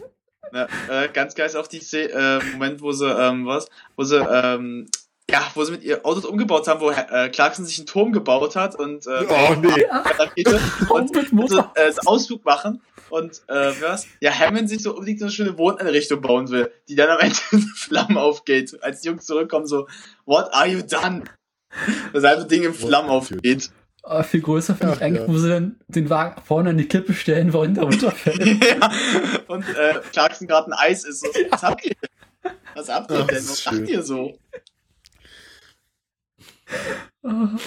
[0.53, 4.17] Ja, äh, ganz geil ist auch die äh, Moment, wo sie, ähm, was, wo sie,
[4.17, 4.87] ähm,
[5.31, 8.57] ja, wo sie mit ihr Autos umgebaut haben, wo äh, Clarkson sich einen Turm gebaut
[8.57, 9.87] hat und äh, oh, nee.
[9.91, 12.81] Rakete und, und so, äh, Ausflug machen
[13.11, 14.07] und äh, was?
[14.21, 17.37] Ja, Hammond sich so unbedingt so eine schöne Wohneinrichtung bauen will, die dann am Ende
[17.53, 18.77] in Flammen aufgeht.
[18.83, 19.87] Als die Jungs zurückkommen, so,
[20.25, 21.25] what are you done?
[22.13, 23.71] Das halbe Ding in Flammen aufgeht.
[24.03, 25.33] Aber viel größer finde ich eigentlich, ja.
[25.33, 28.65] wo sie dann den Wagen vorne an die Klippe stellen wollen, der runterfällt.
[28.65, 28.91] ja,
[29.47, 31.21] und äh, Clarkson gerade ein Eis ist.
[31.21, 31.95] So, was habt ihr?
[32.75, 33.37] Was habt ihr denn?
[33.37, 34.39] Was macht ihr so?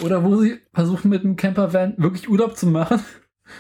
[0.01, 3.03] Oder wo sie versuchen mit dem Campervan wirklich Urlaub zu machen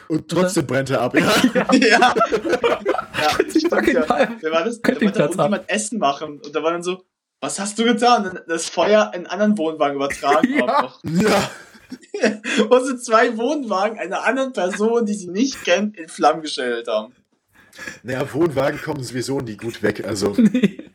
[0.07, 1.15] und trotzdem brennt er ab.
[1.15, 1.21] Ja.
[1.53, 1.67] ja.
[1.73, 2.13] ja.
[2.15, 4.37] ja ich fucking ja.
[4.39, 4.81] Wer war das?
[4.81, 7.03] Da wollte irgendjemand Essen machen und da war dann so,
[7.41, 8.39] was hast du getan?
[8.47, 10.53] Das Feuer in einen anderen Wohnwagen übertragen.
[10.53, 10.89] ja.
[11.03, 12.41] ja.
[12.69, 17.13] Wo sie zwei Wohnwagen einer anderen Person, die sie nicht kennt, in Flammen gestellt haben.
[18.03, 20.33] Naja, Wohnwagen kommen sowieso nie gut weg, also.
[20.37, 20.89] nee.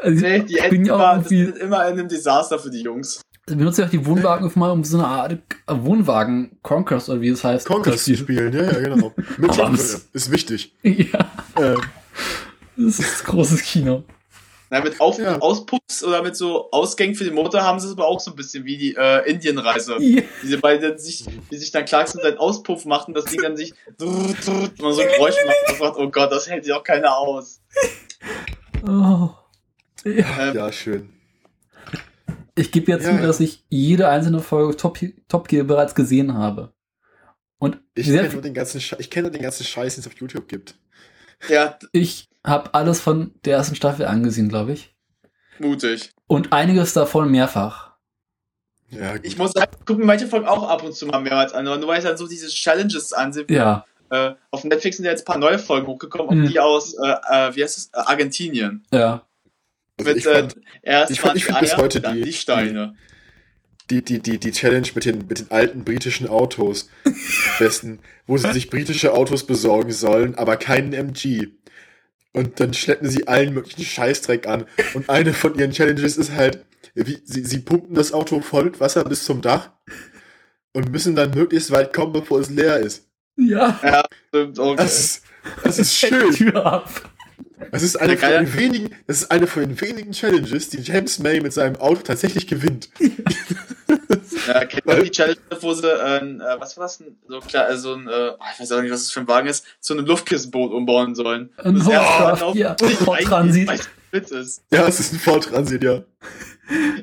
[0.00, 3.86] Also nee, die enden immer, das immer in einem Desaster für die Jungs benutze ja
[3.86, 7.66] auch die Wagenwagen mal, um so eine Art Wohnwagen Conquest oder wie es heißt.
[7.66, 9.12] Conquest zu spielen, ja, ja, genau.
[9.38, 10.74] Mit ist wichtig.
[10.82, 11.30] Ja.
[11.56, 11.80] Ähm.
[12.76, 14.04] Das ist großes Kino.
[14.70, 15.38] Na, mit Auf ja.
[15.38, 18.36] Auspuffs oder mit so Ausgängen für den Motor haben sie es aber auch so ein
[18.36, 19.96] bisschen wie die äh, Indienreise.
[20.00, 20.22] Ja.
[20.42, 23.72] Diese beiden sich, wie sich dann Clarkson seinen Auspuff macht und das Ding dann sich
[24.00, 27.60] und so ein Geräusch macht und sagt, oh Gott, das hält sich auch keiner aus.
[28.84, 29.30] Oh.
[30.04, 31.13] Ja, ähm, ja schön.
[32.56, 34.98] Ich gebe jetzt ja, zu, dass ich jede einzelne Folge Top,
[35.28, 36.72] Top Gear bereits gesehen habe.
[37.58, 40.48] Und ich kenne nur den ganzen ich kenne den ganzen Scheiß, den es auf YouTube
[40.48, 40.76] gibt.
[41.48, 41.78] Ja.
[41.92, 44.94] Ich habe alles von der ersten Staffel angesehen, glaube ich.
[45.58, 46.12] Mutig.
[46.26, 47.94] Und einiges davon mehrfach.
[48.90, 49.24] Ja, gut.
[49.24, 51.98] Ich muss sagen, gucken manche Folgen auch ab und zu mal mehrmals an, nur weil
[51.98, 53.46] ich dann so diese Challenges ansehe.
[53.48, 53.84] Ja.
[54.10, 56.48] Äh, auf Netflix sind ja jetzt ein paar neue Folgen hochgekommen, mhm.
[56.48, 58.84] die aus, äh, äh, wie heißt es, Argentinien.
[58.92, 59.26] Ja.
[59.98, 62.94] Also mit, ich fand, äh, ich fand, ich find bis heute die, die Steine.
[63.90, 66.88] Die, die, die, die Challenge mit den, mit den alten britischen Autos
[67.58, 71.48] besten, wo sie sich britische Autos besorgen sollen, aber keinen MG.
[72.32, 74.64] Und dann schleppen sie allen möglichen Scheißdreck an.
[74.94, 76.64] Und eine von ihren Challenges ist halt,
[76.94, 79.70] wie, sie, sie pumpen das Auto voll mit Wasser bis zum Dach
[80.72, 83.08] und müssen dann möglichst weit kommen, bevor es leer ist.
[83.36, 83.78] Ja.
[83.82, 84.58] Ja, stimmt.
[84.58, 84.76] Okay.
[84.76, 85.22] Das, ist,
[85.62, 86.32] das ist schön.
[86.32, 87.13] Tür ab.
[87.70, 91.18] Das ist eine von den wenigen, das ist eine von den wenigen Challenges, die James
[91.18, 92.88] May mit seinem Auto tatsächlich gewinnt.
[94.46, 97.16] ja, kennt ihr die Challenge, wo sie, äh, was war das denn?
[97.28, 99.48] So klar, äh, so ein, äh, ich weiß auch nicht, was das für ein Wagen
[99.48, 101.50] ist, zu einem Luftkissenboot umbauen sollen.
[101.56, 103.88] Ein das Ford, auf, ja, Ford Transit.
[104.10, 104.62] Witz ist.
[104.70, 106.02] Ja, es ist ein Ford Transit, ja.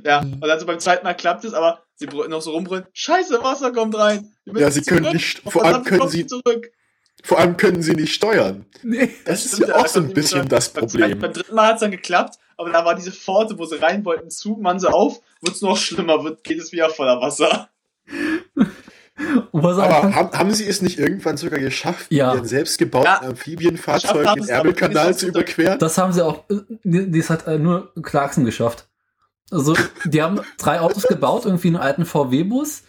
[0.04, 3.44] ja, und dann so beim zweiten Mal klappt es, aber sie noch so rumbrüllen, scheiße,
[3.44, 4.32] Wasser kommt rein.
[4.46, 6.72] Ja, sie können nicht, vor allem können sie, zurück.
[7.24, 8.66] Vor allem können sie nicht steuern.
[8.84, 11.20] Nee, das, das ist ja auch so ein bisschen das Problem.
[11.20, 14.04] Beim, dritten Mal hat es dann geklappt, aber da war diese Pforte, wo sie rein
[14.06, 17.70] wollten, zu, man sie auf, wird es noch schlimmer, wird, geht es wieder voller Wasser.
[19.54, 22.34] aber haben, haben sie es nicht irgendwann sogar geschafft, ja.
[22.34, 23.22] ihren selbstgebauten ja.
[23.22, 25.80] Amphibienfahrzeug den Ärmelkanal zu überqueren?
[25.80, 26.44] Das haben sie auch,
[26.84, 28.88] das hat äh, nur Clarkson geschafft.
[29.52, 29.76] Also,
[30.06, 32.84] die haben drei Autos gebaut, irgendwie einen alten VW-Bus,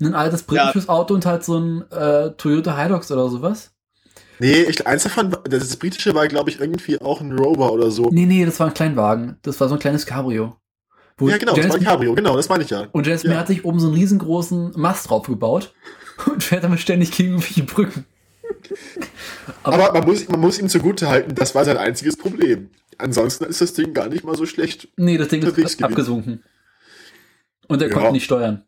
[0.00, 0.90] ein altes britisches ja.
[0.90, 3.72] Auto und halt so ein äh, Toyota Hilux oder sowas.
[4.40, 8.08] Nee, ich, eins davon, das britische war, glaube ich, irgendwie auch ein Rover oder so.
[8.10, 9.36] Nee, nee, das war ein Kleinwagen.
[9.42, 10.56] Das war so ein kleines Cabrio.
[11.20, 12.86] ja, genau, James das war ein Cabrio, genau, das meine ich ja.
[12.92, 13.36] Und James ja.
[13.36, 15.74] Hat sich oben so einen riesengroßen Mast drauf gebaut
[16.26, 18.04] und fährt damit ständig gegen irgendwelche Brücken.
[19.62, 22.70] Aber, Aber man, muss, man muss ihm zugute halten, das war sein einziges Problem.
[22.98, 24.88] Ansonsten ist das Ding gar nicht mal so schlecht.
[24.96, 26.42] Nee, das Ding ist abgesunken.
[27.68, 27.94] Und er ja.
[27.94, 28.64] konnte nicht steuern.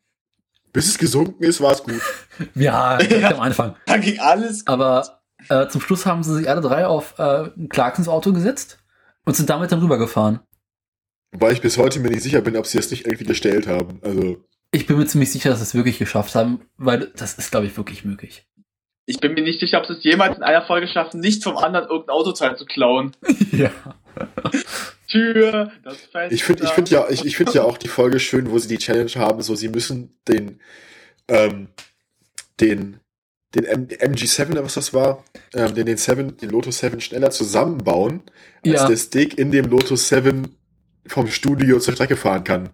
[0.73, 2.01] Bis es gesunken ist, war es gut.
[2.55, 3.75] ja, ja, am Anfang.
[3.87, 4.65] Da ging alles.
[4.65, 4.69] Gut.
[4.69, 8.79] Aber äh, zum Schluss haben sie sich alle drei auf äh, Clarksons Auto gesetzt
[9.25, 10.41] und sind damit dann rübergefahren.
[11.33, 14.01] Wobei ich bis heute mir nicht sicher bin, ob sie das nicht irgendwie gestellt haben.
[14.03, 14.45] Also.
[14.73, 17.67] Ich bin mir ziemlich sicher, dass sie es wirklich geschafft haben, weil das ist, glaube
[17.67, 18.47] ich, wirklich möglich.
[19.07, 21.57] Ich bin mir nicht sicher, ob sie es jemals in einer Folge schaffen, nicht vom
[21.57, 23.17] anderen irgendein Autoteil zu klauen.
[23.53, 23.71] ja.
[25.09, 26.33] Tür, das Fenster.
[26.33, 28.69] Ich finde ich find ja, ich, ich find ja auch die Folge schön, wo sie
[28.69, 30.61] die Challenge haben, so sie müssen den,
[31.27, 31.69] ähm,
[32.61, 33.01] den,
[33.55, 35.25] den M MG7, was das war,
[35.55, 38.23] ähm, den, den, 7, den Lotus 7 schneller zusammenbauen,
[38.65, 38.89] als ja.
[38.89, 40.55] der Stick in dem Lotus 7
[41.07, 42.71] vom Studio zur Strecke fahren kann.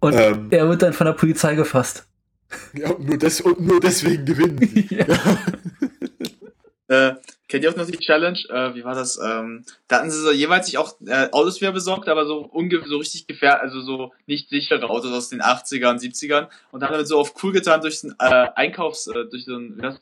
[0.00, 2.04] Und ähm, er wird dann von der Polizei gefasst.
[2.74, 4.86] Ja, nur, des, und nur deswegen gewinnen.
[4.90, 5.06] ja.
[6.88, 7.14] Äh,
[7.52, 8.38] kennt ihr auch noch die Challenge?
[8.48, 9.20] Äh, wie war das?
[9.22, 12.82] Ähm, da hatten sie so jeweils sich auch äh, Autos wieder besorgt, aber so unge
[12.86, 17.06] so richtig gefährlich, also so nicht sichere Autos aus den 80ern, 70ern und haben damit
[17.06, 20.00] so auf cool getan, durch den äh, Einkaufs, äh, durch so ein, wie das,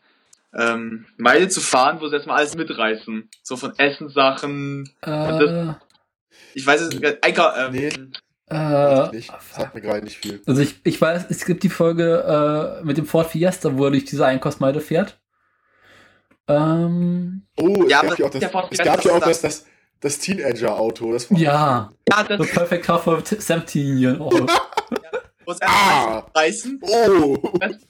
[0.55, 3.28] ähm, Meile zu fahren, wo sie erstmal alles mitreißen.
[3.43, 4.89] So von Essenssachen.
[5.02, 5.72] Äh,
[6.55, 7.90] ich weiß es, äh, Einkauf, ähm, nee.
[8.48, 9.32] Äh, nicht.
[9.52, 10.40] sagt mir gerade nicht viel.
[10.47, 13.90] Also ich, ich weiß, es gibt die Folge äh, mit dem Ford Fiesta, wo er
[13.90, 15.19] durch diese Einkaufsmeile fährt.
[16.51, 19.66] Ähm, oh, es ja, gab ja auch das, es gab ja auch das, das,
[20.01, 21.12] das Teenager-Auto.
[21.12, 24.31] Das ja, ja das The Perfect Car for 17 oh.
[25.47, 26.27] Muss erstmal ah.
[26.35, 26.81] reißen.
[26.82, 27.36] Oh.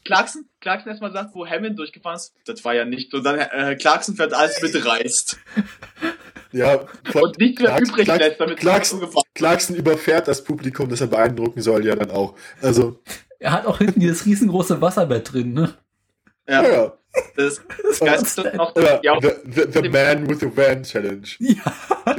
[0.04, 2.34] Clarkson, Clarkson erstmal sagt, wo Hammond durchgefahren ist.
[2.46, 3.12] Das war ja nicht.
[3.12, 5.38] Und dann äh, Clarkson fährt alles mitreißt.
[6.52, 11.06] Ja, und nichts mehr übrig Clark, lässt, damit Clarkson, Clarkson überfährt das Publikum, das er
[11.06, 12.34] beeindrucken soll, ja dann auch.
[12.60, 13.00] Also.
[13.38, 15.74] Er hat auch hinten dieses riesengroße Wasserbett drin, ne?
[16.50, 16.62] Ja.
[16.68, 16.92] ja.
[17.36, 21.26] Das, das Geilste ist noch ja, ja, the, the, the Man with the Van Challenge.
[21.38, 21.74] Ja.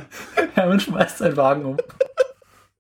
[0.54, 1.78] Hermann schmeißt seinen Wagen um.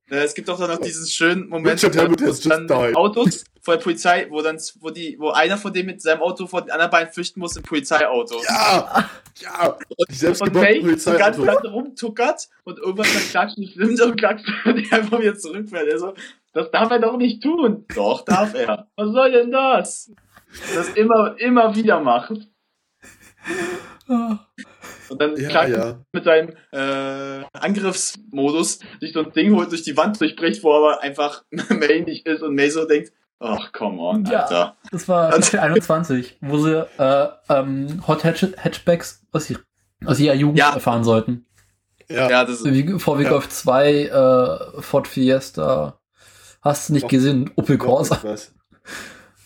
[0.10, 4.42] Es gibt auch dann noch diesen schönen Moment, wo dann Autos vor der Polizei, wo
[4.42, 7.40] dann, wo die, wo einer von dem mit seinem Auto vor den anderen beiden flüchten
[7.40, 8.42] muss im Polizeiauto.
[8.44, 9.10] Ja!
[9.40, 9.78] Ja!
[9.96, 11.18] Und, und May Polizeiauto.
[11.18, 15.88] ganz, ganz rumtuckert und irgendwann dann klatscht nicht nimmt und klatscht und einfach wieder zurückfährt.
[15.88, 16.14] Er
[16.54, 17.86] das darf er doch nicht tun.
[17.96, 18.88] Doch, darf er.
[18.98, 20.12] Was soll denn das?
[20.76, 22.34] Das immer, immer wieder macht.
[24.08, 26.00] Und dann ja, ja.
[26.12, 31.02] mit seinem äh, Angriffsmodus sich so ein Ding holt, durch die Wand durchbricht, wo aber
[31.02, 34.56] einfach May nicht ist und May so denkt, ach, come on, Alter.
[34.56, 39.60] Ja, das war Staffel 21, wo sie äh, ähm, Hot Hatch Hatchbacks aus, ihr,
[40.06, 40.74] aus ihrer Jugend ja.
[40.74, 41.46] erfahren sollten.
[42.10, 42.66] Ja, ja das ist...
[42.66, 46.00] Wie VW Golf 2, äh, Ford Fiesta,
[46.62, 48.20] hast du nicht gesehen, Opel Corsa.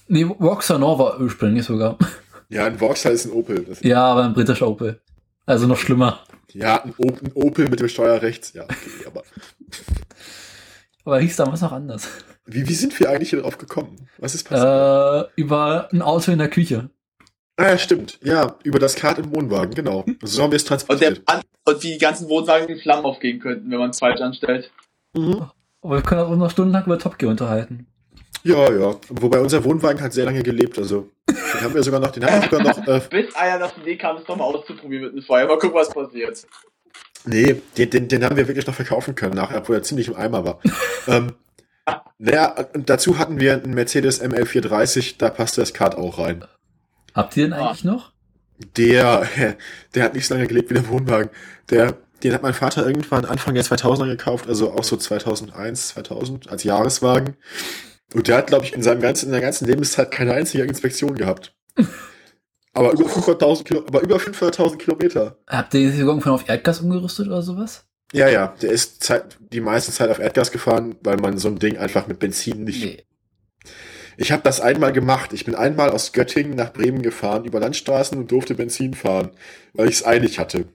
[0.08, 1.98] Nee, Vauxhall war ursprünglich sogar.
[2.48, 3.66] Ja, ein Vauxhall ist ein Opel.
[3.82, 5.02] ja, aber ein britischer Opel.
[5.48, 6.20] Also noch schlimmer.
[6.54, 8.54] Ja, ein, ein Opel mit dem Steuer rechts.
[8.54, 9.24] Ja, okay, aber.
[11.06, 12.08] aber hieß damals noch anders.
[12.46, 14.08] Wie, wie sind wir eigentlich hier drauf gekommen?
[14.20, 15.32] Was ist passiert?
[15.36, 16.92] Äh, über ein Auto in der Küche.
[17.58, 18.20] Ah, ja, stimmt.
[18.22, 20.06] Ja, über das Kart im Wohnwagen, genau.
[20.22, 21.20] So haben wir es transportiert.
[21.20, 24.22] Und, der, und wie die ganzen Wohnwagen in Flammen aufgehen könnten, wenn man es falsch
[24.22, 24.72] anstellt.
[25.14, 25.50] Mhm.
[25.82, 27.88] Aber wir können auch noch stundenlang über Top Gear unterhalten.
[28.46, 28.96] Ja, ja.
[29.10, 32.42] Wobei unser Wohnwagen hat sehr lange gelebt, also den haben wir sogar noch, den haben
[32.44, 32.88] wir sogar noch.
[32.88, 35.48] Äh, Bis einer auf die Idee kam, es doch mal auszuprobieren mit einem Feuer.
[35.48, 36.46] Mal gucken, was passiert.
[37.26, 40.16] Nee, den, den, den haben wir wirklich noch verkaufen können nachher, obwohl er ziemlich im
[40.16, 40.60] Eimer war.
[41.08, 41.34] ähm,
[42.20, 46.46] naja, und dazu hatten wir einen Mercedes ML430, da passte das Kart auch rein.
[47.16, 47.88] Habt ihr den eigentlich ah.
[47.88, 48.12] noch?
[48.78, 49.28] Der,
[49.96, 51.32] der hat nicht so lange gelebt wie der Wohnwagen.
[51.72, 56.50] Der, den hat mein Vater irgendwann Anfang der 2000er gekauft, also auch so 2001, 2000
[56.50, 57.38] als Jahreswagen.
[58.14, 61.16] Und der hat, glaube ich, in seinem ganzen, in der ganzen Lebenszeit keine einzige Inspektion
[61.16, 61.56] gehabt.
[62.74, 65.38] Aber über 500.000 Kilo, aber über 500.000 Kilometer.
[65.48, 67.86] Habt ihr den irgendwann auf Erdgas umgerüstet oder sowas?
[68.12, 71.58] Ja, ja, der ist Zeit, die meiste Zeit auf Erdgas gefahren, weil man so ein
[71.58, 72.84] Ding einfach mit Benzin nicht.
[72.84, 73.06] Nee.
[74.18, 75.32] Ich habe das einmal gemacht.
[75.32, 79.32] Ich bin einmal aus Göttingen nach Bremen gefahren über Landstraßen und durfte Benzin fahren,
[79.74, 80.66] weil ich es eilig hatte.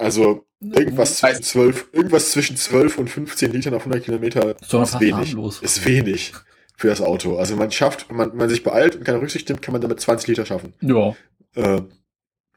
[0.00, 4.98] Also irgendwas zwischen 12, irgendwas zwischen 12 und 15 Litern auf 100 Kilometer so ist
[4.98, 5.36] wenig.
[5.60, 6.32] Ist wenig
[6.74, 7.36] für das Auto.
[7.36, 10.00] Also man schafft, wenn man, man sich beeilt und keine Rücksicht nimmt, kann man damit
[10.00, 10.72] 20 Liter schaffen.
[10.80, 11.14] Ja.
[11.54, 11.82] Äh,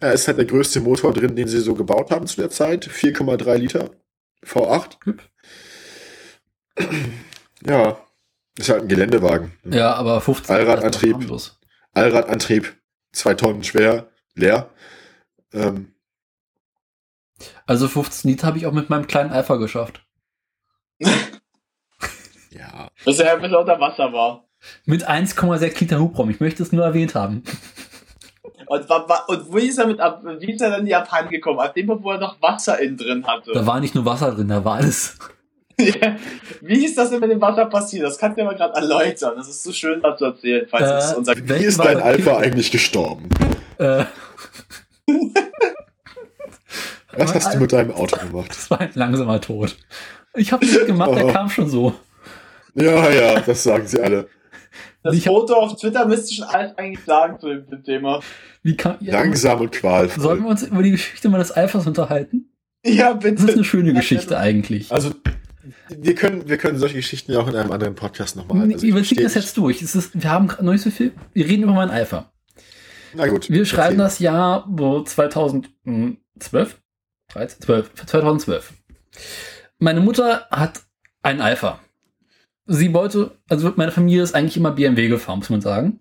[0.01, 2.87] ja, ist halt der größte Motor drin, den sie so gebaut haben zu der Zeit.
[2.87, 3.91] 4,3 Liter.
[4.45, 4.97] V8.
[5.03, 5.21] Hüb.
[7.65, 7.97] Ja.
[8.57, 9.51] Ist halt ein Geländewagen.
[9.69, 11.17] Ja, aber 15 Allradantrieb.
[11.91, 12.73] Allradantrieb.
[13.11, 14.07] Zwei Tonnen schwer.
[14.35, 14.69] Leer.
[15.51, 15.92] Ähm,
[17.65, 20.01] also 15 Liter habe ich auch mit meinem kleinen Alpha geschafft.
[20.99, 22.89] ja.
[23.05, 24.45] Bis er bis er unter Wasser war.
[24.85, 26.29] Mit 1,6 Liter Hubraum.
[26.29, 27.43] Ich möchte es nur erwähnt haben.
[28.65, 31.59] Und, und wie, ist er mit, wie ist er dann in Japan gekommen?
[31.59, 33.51] Ab dem Punkt, wo er noch Wasser innen drin hatte.
[33.53, 35.17] Da war nicht nur Wasser drin, da war alles.
[35.79, 36.15] ja.
[36.61, 38.05] Wie ist das denn mit dem Wasser passiert?
[38.05, 39.33] Das kannst du mir mal gerade erläutern.
[39.35, 40.65] Das ist so schön, was zu erzählen.
[40.69, 43.29] Falls äh, unser wie ist dein Alpha eigentlich gestorben?
[43.77, 44.05] Äh.
[47.17, 48.49] was hast du mit deinem Auto gemacht?
[48.49, 49.77] Das war ein langsamer Tod.
[50.35, 51.15] Ich habe nichts gemacht, oh.
[51.15, 51.93] der kam schon so.
[52.75, 54.27] Ja, ja, das sagen sie alle.
[55.03, 58.21] Das ich Foto auf Twitter müsste schon alles eigentlich sagen zu dem Thema.
[58.63, 60.23] Wie kann, ja, Langsam und qualvoll.
[60.23, 62.49] Sollen wir uns über die Geschichte meines Alphas unterhalten?
[62.85, 63.35] Ja, bitte.
[63.35, 64.91] Das ist eine schöne Geschichte eigentlich.
[64.91, 65.11] Also,
[65.89, 68.71] wir können, wir können solche Geschichten ja auch in einem anderen Podcast nochmal.
[68.71, 69.81] Also, wir ziehen das jetzt durch.
[69.81, 71.11] Es ist, wir haben noch nicht so viel.
[71.33, 72.31] Wir reden über mein Alpha.
[73.13, 73.49] Na gut.
[73.49, 74.03] Wir schreiben okay.
[74.03, 74.67] das Jahr
[75.05, 76.81] 2012.
[77.33, 78.73] 13, 12, 2012.
[79.79, 80.81] Meine Mutter hat
[81.21, 81.79] einen Alpha.
[82.65, 85.99] Sie wollte, also meine Familie ist eigentlich immer BMW gefahren, muss man sagen.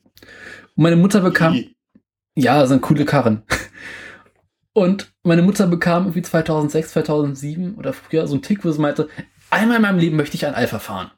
[0.77, 1.77] Und meine Mutter bekam, Wie?
[2.37, 3.43] ja, sind coole Karren.
[4.75, 9.09] Und meine Mutter bekam irgendwie 2006, 2007 oder früher so einen Tick, wo sie meinte,
[9.51, 11.11] einmal in meinem Leben möchte ich ein Alpha fahren.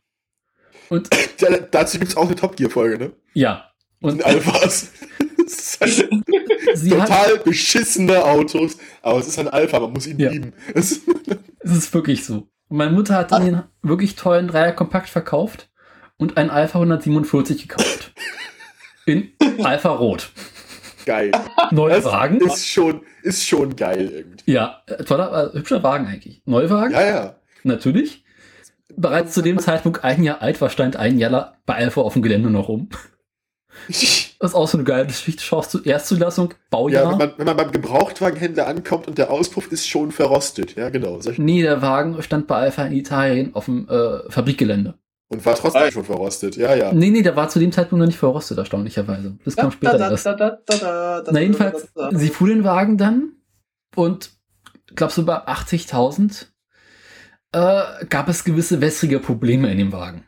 [0.88, 1.10] Und
[1.70, 3.12] dazu gibt es auch eine Top Gear Folge, ne?
[3.32, 3.70] Ja.
[4.00, 4.92] Und Alphas.
[6.88, 10.30] total hat, beschissene Autos, aber es ist ein Alpha, man muss ihn ja.
[10.30, 10.52] lieben.
[10.74, 11.00] es
[11.62, 12.48] ist wirklich so.
[12.68, 15.70] Und meine Mutter hat den wirklich tollen Dreier Kompakt verkauft
[16.16, 18.12] und einen Alpha 147 gekauft.
[19.06, 20.30] In Alpha Rot.
[21.04, 21.32] Geil.
[21.70, 22.40] Neuwagen.
[22.40, 24.50] Ist schon, ist schon geil irgendwie.
[24.50, 26.42] Ja, toller, äh, hübscher Wagen eigentlich.
[26.46, 26.92] Neuwagen?
[26.92, 27.36] Ja, ja.
[27.62, 28.24] Natürlich.
[28.96, 32.22] Bereits zu dem Zeitpunkt ein Jahr alt war, stand ein Jahr bei Alpha auf dem
[32.22, 32.88] Gelände noch rum.
[34.40, 35.42] Das ist auch so eine geile Geschichte.
[35.42, 37.04] Schaust du Erstzulassung, Baujahr.
[37.04, 40.76] Ja, wenn man, wenn man beim Gebrauchtwagenhändler ankommt und der Auspuff ist schon verrostet.
[40.76, 41.18] Ja, genau.
[41.38, 44.98] Nee, der Wagen stand bei Alpha in Italien auf dem äh, Fabrikgelände.
[45.28, 46.92] Und war trotzdem schon verrostet, ja, ja.
[46.92, 49.38] Nee, nee, der war zu dem Zeitpunkt noch nicht verrostet, erstaunlicherweise.
[49.44, 50.26] Das kam später erst.
[50.26, 53.32] Na, jedenfalls, sie fuhr den Wagen dann
[53.96, 54.30] und,
[54.94, 56.46] glaubst du, bei 80.000
[57.52, 60.24] äh, gab es gewisse wässrige Probleme in dem Wagen.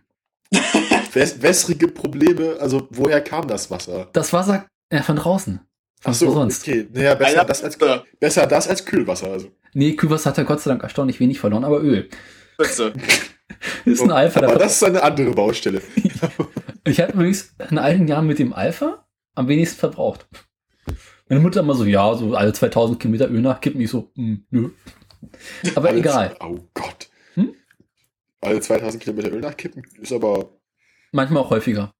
[1.17, 4.09] wässrige Probleme, also woher kam das Wasser?
[4.13, 5.61] Das Wasser, ja, von draußen.
[6.05, 6.63] Ach so, sonst.
[6.63, 6.87] okay.
[6.93, 7.79] Naja, besser das, als,
[8.21, 9.31] besser das als Kühlwasser.
[9.31, 9.51] Also.
[9.75, 12.09] Nee, Kühlwasser hat er Gott sei Dank erstaunlich wenig verloren, aber Öl.
[12.59, 12.93] Bitte.
[13.85, 14.41] ist ein Alpha.
[14.41, 15.83] Aber das ist eine andere Baustelle.
[16.85, 20.29] ich habe übrigens in alten Jahren mit dem Alpha am wenigsten verbraucht.
[21.29, 23.81] Meine Mutter immer so, ja, so alle 2000 Kilometer Öl nachkippen.
[23.81, 24.71] Ich so, mh, hm, nö.
[25.75, 26.37] Aber alle egal.
[26.41, 27.09] Oh Gott.
[27.35, 27.55] Hm?
[28.41, 30.51] Alle 2000 Kilometer Öl nachkippen ist aber
[31.17, 31.95] Manchmal auch häufiger.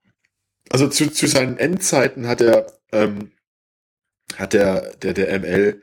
[0.69, 3.33] Also zu, zu seinen Endzeiten hat er, ähm,
[4.37, 5.81] hat der, der, der ML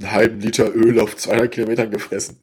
[0.00, 2.40] einen halben Liter Öl auf 200 Kilometern gefressen.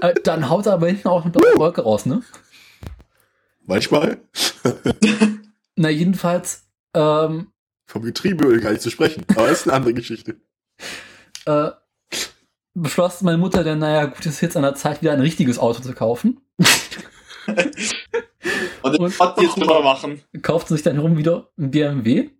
[0.00, 2.22] äh, dann haut er aber hinten auch mit der Wolke raus, ne?
[3.64, 4.18] Manchmal.
[5.76, 6.64] Na, jedenfalls.
[6.94, 7.52] Ähm,
[7.86, 10.40] Vom Getriebeöl gar nicht zu sprechen, aber das ist eine andere Geschichte.
[11.46, 11.70] Äh,
[12.74, 15.60] beschloss meine Mutter dann, naja, gut, es ist jetzt an der Zeit, wieder ein richtiges
[15.60, 16.40] Auto zu kaufen.
[18.82, 20.22] und den Pott jetzt drüber machen.
[20.42, 22.30] Kaufte sich dann herum wieder ein BMW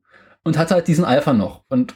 [0.45, 1.65] und hatte halt diesen Alpha noch.
[1.69, 1.95] Und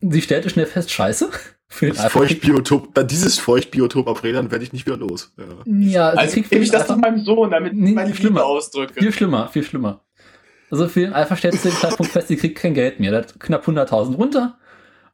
[0.00, 1.30] sie stellte schnell fest, scheiße.
[1.72, 5.32] Für den das Feuchtbiotop, dieses Feuchtbiotop auf Rädern werde ich nicht wieder los.
[5.38, 8.94] Ja, ja also, gebe ich das zu meinem Sohn, damit nee, meine schlimmer ausdrücke.
[8.94, 10.04] Viel schlimmer, viel schlimmer.
[10.68, 13.12] Also für den Alpha stellte sie den Zeitpunkt fest, sie kriegt kein Geld mehr.
[13.12, 14.58] Der hat knapp 100.000 runter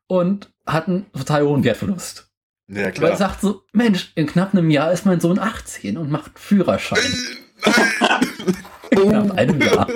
[0.07, 2.26] und hat einen total hohen Wertverlust.
[2.69, 3.05] Ja, klar.
[3.05, 6.39] Weil er sagt so, Mensch, in knapp einem Jahr ist mein Sohn 18 und macht
[6.39, 6.99] Führerschein.
[8.91, 9.89] in knapp einem Jahr.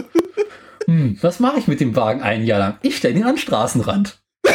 [0.86, 2.78] Hm, was mache ich mit dem Wagen ein Jahr lang?
[2.82, 4.22] Ich stelle ihn an den Straßenrand.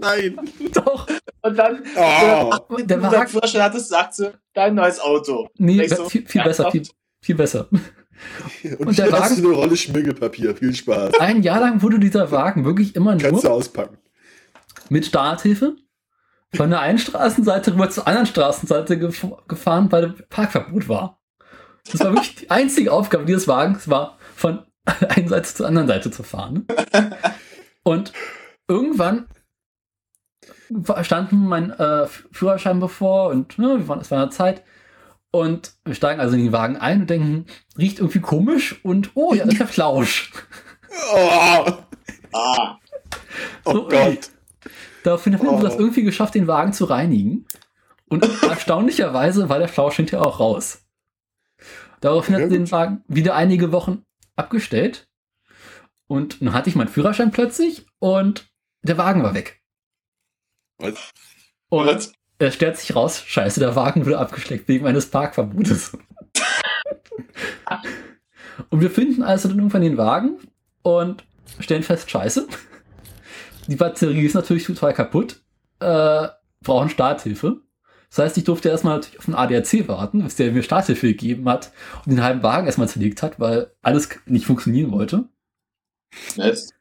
[0.00, 0.36] Nein.
[0.72, 1.06] Doch.
[1.42, 2.76] Und dann, oh.
[2.76, 5.48] der, der Wagen, Führerschein hattest, sagt sie, dein neues Auto.
[5.56, 6.86] Nee, so, viel, viel besser, viel,
[7.22, 7.68] viel besser.
[8.78, 10.54] Und, und der Wagen, hast du eine Rolle Schmiergelpapier.
[10.54, 11.18] Viel Spaß.
[11.20, 13.22] Ein Jahr lang wurde dieser Wagen wirklich immer nur.
[13.22, 13.96] Kannst du auspacken.
[14.90, 15.76] Mit Starthilfe
[16.54, 21.20] von der einen Straßenseite rüber zur anderen Straßenseite gef gefahren, weil Parkverbot war.
[21.90, 24.64] Das war wirklich die einzige Aufgabe dieses Wagens, war von
[25.08, 26.66] einer Seite zur anderen Seite zu fahren.
[27.82, 28.12] Und
[28.68, 29.26] irgendwann
[31.02, 34.62] standen mein äh, Führerschein bevor und ne, wir waren, es war eine Zeit.
[35.32, 37.46] Und wir steigen also in den Wagen ein und denken,
[37.78, 40.32] riecht irgendwie komisch und oh, ja, das ist ja Flausch.
[41.14, 41.72] Oh,
[42.32, 42.78] ah.
[43.64, 44.30] oh so, Gott.
[45.02, 45.58] Daraufhin haben oh.
[45.58, 47.46] wir das irgendwie geschafft, den Wagen zu reinigen.
[48.08, 50.84] Und erstaunlicherweise war der Flausch hinterher auch raus.
[52.00, 54.04] Daraufhin hat den Wagen wieder einige Wochen
[54.36, 55.08] abgestellt.
[56.06, 58.50] Und dann hatte ich meinen Führerschein plötzlich und
[58.82, 59.60] der Wagen war weg.
[60.78, 61.10] Was?
[61.68, 62.12] Und Was?
[62.38, 65.96] es stellt sich raus, scheiße, der Wagen wurde abgeschleckt wegen meines Parkverbotes.
[68.68, 70.38] Und wir finden also dann irgendwann den Wagen
[70.82, 71.24] und
[71.60, 72.46] stellen fest, scheiße.
[73.70, 75.42] Die Batterie ist natürlich total kaputt.
[75.78, 76.26] Äh,
[76.62, 77.60] brauchen Starthilfe.
[78.08, 81.48] Das heißt, ich durfte erstmal natürlich auf den ADAC warten, bis der mir Starthilfe gegeben
[81.48, 81.70] hat
[82.04, 85.28] und den halben Wagen erstmal zerlegt hat, weil alles nicht funktionieren wollte.
[86.34, 86.74] Jetzt?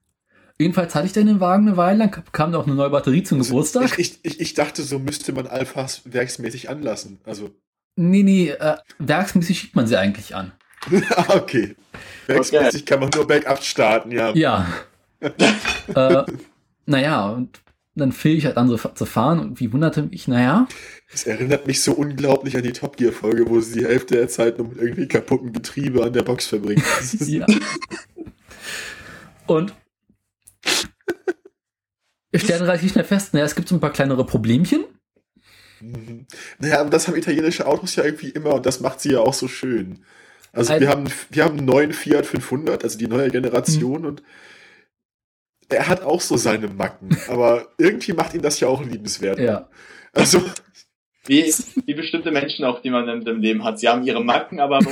[0.58, 3.38] Jedenfalls hatte ich dann den Wagen eine Weile lang, kam auch eine neue Batterie zum
[3.38, 4.00] also Geburtstag.
[4.00, 7.22] Ich, ich, ich, dachte, so müsste man Alphas werksmäßig anlassen.
[7.24, 7.52] Also.
[7.98, 10.54] Nee, nee, äh, werksmäßig schiebt man sie eigentlich an.
[11.16, 11.76] Ah, okay.
[12.26, 12.86] Werksmäßig okay.
[12.86, 14.34] kann man nur Backup starten, ja.
[14.34, 14.66] Ja.
[15.22, 16.24] äh,
[16.90, 17.62] naja, und
[17.96, 20.68] dann fiel ich halt an, so zu fahren und wie wunderte mich, naja.
[21.12, 24.28] Das erinnert mich so unglaublich an die Top Gear Folge, wo sie die Hälfte der
[24.28, 26.84] Zeit nur mit irgendwie kaputten Getriebe an der Box verbringen.
[27.20, 27.46] ja.
[29.48, 29.74] Und
[32.32, 34.86] wir stellen relativ schnell fest, naja, es gibt so ein paar kleinere Problemchen.
[35.82, 36.28] Mhm.
[36.60, 39.34] Naja, aber das haben italienische Autos ja irgendwie immer und das macht sie ja auch
[39.34, 40.04] so schön.
[40.52, 44.08] Also, also wir, haben, wir haben einen neuen Fiat 500, also die neue Generation mhm.
[44.08, 44.24] und
[45.70, 49.40] er hat auch so seine Macken, aber irgendwie macht ihn das ja auch liebenswert.
[49.40, 49.70] Ja.
[50.14, 50.42] Also.
[51.26, 51.44] Wie,
[51.86, 53.80] wie bestimmte Menschen auch, die man in dem Leben hat.
[53.80, 54.92] Sie haben ihre Macken, aber auch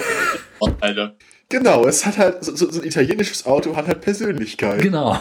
[0.60, 1.18] Vorteile.
[1.49, 4.82] Genau, es hat halt, so, so, ein italienisches Auto hat halt Persönlichkeit.
[4.82, 5.20] Genau.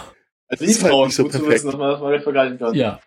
[0.48, 1.48] Also ist halt nicht so gut perfekt.
[1.48, 2.74] zu wissen, dass man das mal vergleichen kann.
[2.74, 3.00] Ja.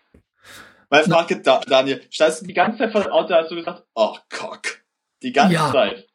[0.88, 3.84] Meine Frage, da, Daniel, standst du die ganze Zeit vor dem Auto, hast du gesagt,
[3.94, 4.82] oh, Cock.
[5.22, 5.70] Die ganze ja.
[5.70, 6.06] Zeit.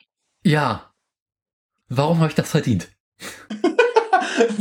[0.44, 0.92] Ja.
[1.88, 2.90] Warum habe ich das verdient?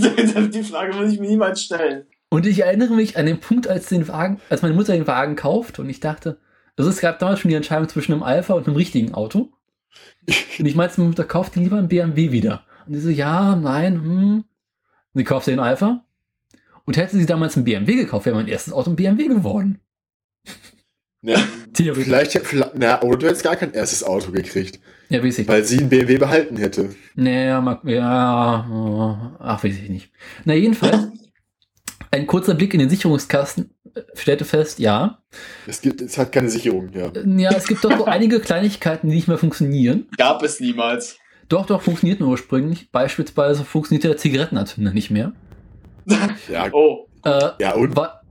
[0.53, 2.07] die Frage muss ich mir niemals stellen.
[2.29, 5.37] Und ich erinnere mich an den Punkt, als, den Wagen, als meine Mutter den Wagen
[5.37, 6.39] kauft und ich dachte,
[6.77, 9.53] also es gab damals schon die Entscheidung zwischen einem Alpha und einem richtigen Auto.
[10.59, 12.65] Und ich meinte, meine Mutter kauft lieber einen BMW wieder.
[12.87, 14.35] Und sie so, ja, nein, hm.
[14.39, 14.45] Und
[15.15, 16.05] sie kaufte den Alpha.
[16.85, 19.81] Und hätte sie damals einen BMW gekauft, wäre mein erstes Auto ein BMW geworden.
[21.23, 21.37] Ja,
[21.75, 24.81] vielleicht, vielleicht, na, oder du hättest gar kein erstes Auto gekriegt.
[25.09, 25.49] Ja, weiß ich.
[25.49, 26.95] Weil sie einen BMW behalten hätte.
[27.15, 30.11] Naja, ja, oh, ach, weiß ich nicht.
[30.45, 31.09] Na, jedenfalls,
[32.11, 33.71] ein kurzer Blick in den Sicherungskasten
[34.15, 35.23] stellte fest, ja.
[35.67, 37.13] Es gibt, es hat keine Sicherung, ja.
[37.25, 40.07] Ja, es gibt doch so einige Kleinigkeiten, die nicht mehr funktionieren.
[40.17, 41.19] Gab es niemals.
[41.49, 42.91] Doch, doch, funktionierten ursprünglich.
[42.91, 45.33] Beispielsweise funktionierte der Zigarettenanzünder nicht mehr.
[46.07, 46.69] ja.
[46.73, 47.09] Oh.
[47.25, 47.97] Äh, ja, und?
[47.97, 48.23] War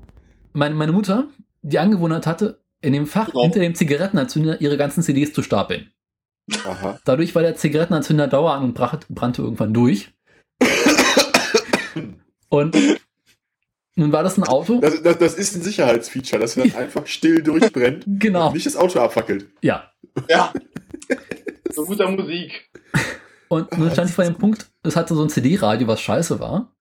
[0.54, 1.28] meine, meine Mutter,
[1.62, 3.44] die Angewohnheit hatte, in dem Fach oh.
[3.44, 5.92] hinter dem Zigarettenanzünder ihre ganzen CDs zu stapeln.
[6.66, 7.00] Aha.
[7.06, 10.14] Dadurch war der Zigarettenanzünder dauer an und brannte irgendwann durch.
[12.50, 12.76] und
[13.96, 14.80] nun war das ein Auto.
[14.80, 18.06] Das, das, das ist ein Sicherheitsfeature, dass er dann einfach still durchbrennt.
[18.20, 18.48] Genau.
[18.48, 19.48] Und nicht das Auto abfackelt.
[19.62, 19.92] Ja.
[20.30, 20.54] Ja.
[21.72, 22.70] so guter Musik.
[23.50, 26.76] Und nun stand ich vor dem Punkt, es hatte so ein CD-Radio, was scheiße war.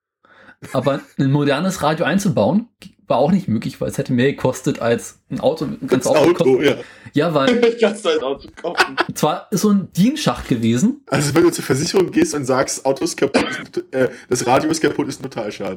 [0.73, 2.69] Aber ein modernes Radio einzubauen,
[3.13, 5.67] war auch nicht möglich, weil es hätte mehr gekostet als ein Auto.
[5.67, 6.77] Ein ganzes Auto, Auto ja.
[7.13, 7.77] Ja, weil.
[7.79, 8.97] Kannst ein Auto kaufen.
[9.15, 11.03] Zwar ist so ein Dienschacht gewesen.
[11.09, 14.81] Also wenn du zur Versicherung gehst und sagst, Auto ist kaputt, äh, das Radio ist
[14.81, 15.77] kaputt, ist ein Totalschaden.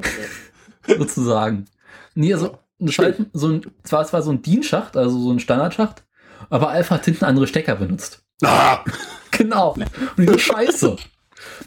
[0.88, 0.96] Ja.
[0.96, 1.66] Sozusagen.
[2.14, 6.04] Nee, also ein Schalten, so ein, zwar, zwar so ein Dienschacht, also so ein Standardschacht,
[6.48, 8.24] aber Alpha hat hinten andere Stecker benutzt.
[8.42, 8.82] Ah!
[9.30, 9.72] Genau.
[9.72, 9.86] Und
[10.16, 10.90] diese Scheiße.
[10.90, 11.00] Und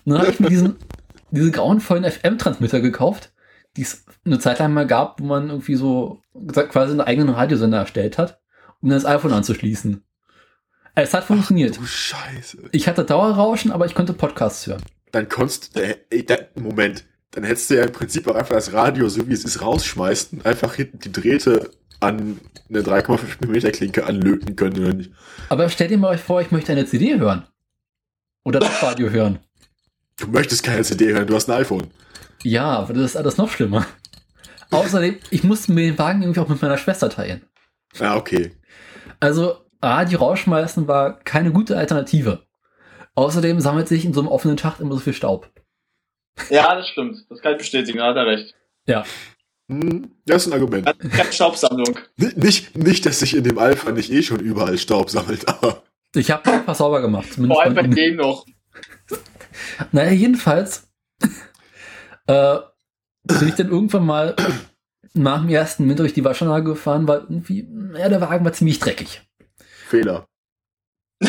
[0.06, 0.78] dann habe ich mir diesen,
[1.30, 3.32] diese grauenvollen FM-Transmitter gekauft,
[3.78, 6.22] die es eine Zeit lang mal gab, wo man irgendwie so
[6.54, 8.40] quasi einen eigenen Radiosender erstellt hat,
[8.82, 10.04] um das iPhone anzuschließen.
[10.96, 11.76] Es hat funktioniert.
[11.76, 12.58] Ach, du Scheiße.
[12.72, 14.82] Ich hatte Dauerrauschen, aber ich konnte Podcasts hören.
[15.12, 15.96] Dann konntest du, äh,
[16.56, 19.62] Moment, dann hättest du ja im Prinzip auch einfach das Radio, so wie es ist,
[19.62, 22.40] rausschmeißen, einfach hinten die Drähte an
[22.70, 25.12] eine 3,5 mm Klinke anlöten können, oder nicht?
[25.50, 27.46] Aber stell dir mal euch vor, ich möchte eine CD hören.
[28.44, 29.40] Oder das Radio hören.
[30.18, 31.88] Du möchtest keine CD hören, du hast ein iPhone.
[32.44, 33.86] Ja, aber das ist alles noch schlimmer.
[34.72, 37.41] Außerdem, ich musste mir den Wagen irgendwie auch mit meiner Schwester teilen.
[38.00, 38.52] Ja, okay.
[39.20, 42.46] Also, Radio rausschmeißen war keine gute Alternative.
[43.16, 45.50] Außerdem sammelt sich in so einem offenen Schacht immer so viel Staub.
[46.50, 47.26] Ja, das stimmt.
[47.30, 48.56] Das kann ich bestätigen, da hat er recht.
[48.86, 49.04] Ja.
[49.70, 50.86] Hm, das ist ein Argument.
[50.86, 52.00] Keine Staubsammlung.
[52.16, 55.84] Nicht, nicht, dass sich in dem Alpha nicht eh schon überall Staub sammelt, aber.
[56.16, 57.28] Ich habe einfach sauber gemacht.
[57.36, 58.46] Vor allem bei dem noch.
[59.91, 60.90] Naja, jedenfalls
[62.28, 62.58] äh,
[63.38, 64.35] bin ich dann irgendwann mal
[65.14, 68.80] nach dem ersten Winter durch die Waschanlage gefahren, weil irgendwie, ja, der Wagen war ziemlich
[68.80, 69.22] dreckig.
[69.88, 70.27] Fehler.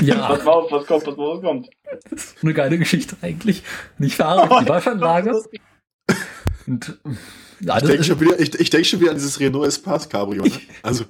[0.01, 0.29] Ja.
[0.31, 1.71] was, auf, was kommt, was, was kommt.
[2.11, 3.63] Das ist eine geile Geschichte eigentlich.
[3.99, 5.43] Und ich fahre durch die Waschanlage.
[6.67, 6.99] Und,
[7.61, 10.45] ja, ich denke schon, wieder, ich, ich denk schon wieder an dieses Renault Espace Cabrio.
[10.45, 10.53] Ne?
[10.83, 11.05] Also.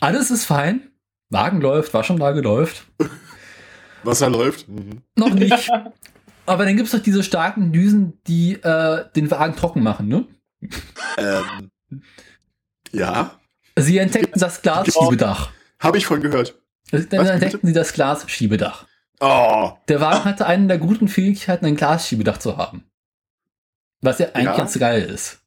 [0.00, 0.90] alles ist fein.
[1.30, 2.86] Wagen läuft, Waschanlage läuft.
[4.04, 4.68] Wasser läuft.
[4.68, 5.02] Mhm.
[5.16, 5.68] Noch nicht.
[6.44, 10.26] Aber dann gibt es doch diese starken Düsen, die äh, den Wagen trocken machen, ne?
[11.18, 11.70] Ähm,
[12.92, 13.38] ja.
[13.78, 15.50] Sie entdeckten das Glasschiebedach.
[15.78, 16.54] Habe ich von gehört.
[16.90, 17.66] Dann Was, entdeckten bitte?
[17.68, 18.86] sie das Glasschiebedach.
[19.20, 19.72] Oh.
[19.88, 22.84] Der Wagen hatte einen der guten Fähigkeiten, ein Glasschiebedach zu haben.
[24.02, 24.56] Was ja eigentlich ja.
[24.56, 25.40] ganz geil ist.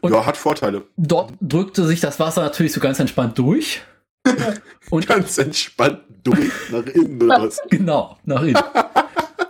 [0.00, 0.86] Und ja, hat Vorteile.
[0.96, 3.82] Dort drückte sich das Wasser natürlich so ganz entspannt durch.
[4.90, 7.60] Und ganz entspannt durch nach innen oder was?
[7.70, 8.62] Genau, nach innen.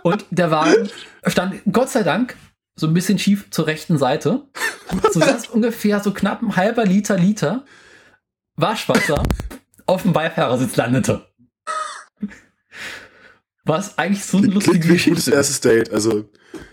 [0.03, 0.89] Und der Wagen
[1.27, 2.35] stand Gott sei Dank
[2.75, 4.47] so ein bisschen schief zur rechten Seite,
[5.11, 7.65] sodass ungefähr so knapp ein halber Liter Liter
[8.55, 9.23] Waschwasser
[9.85, 11.27] auf dem Beifahrersitz landete.
[13.63, 15.09] Was eigentlich so eine lustige Klingt Geschichte.
[15.11, 16.29] gutes erstes Date, also.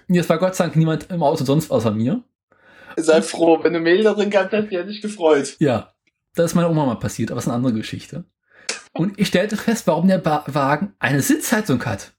[0.08, 2.22] es war Gott sei Dank niemand im Auto sonst außer mir.
[2.96, 5.56] Sei froh, wenn du Mehl da drin gehabt hättest, die hätte ich gefreut.
[5.58, 5.92] Ja,
[6.34, 8.24] das ist meiner Oma mal passiert, aber es ist eine andere Geschichte.
[8.92, 12.12] Und ich stellte fest, warum der ba Wagen eine Sitzheizung hat.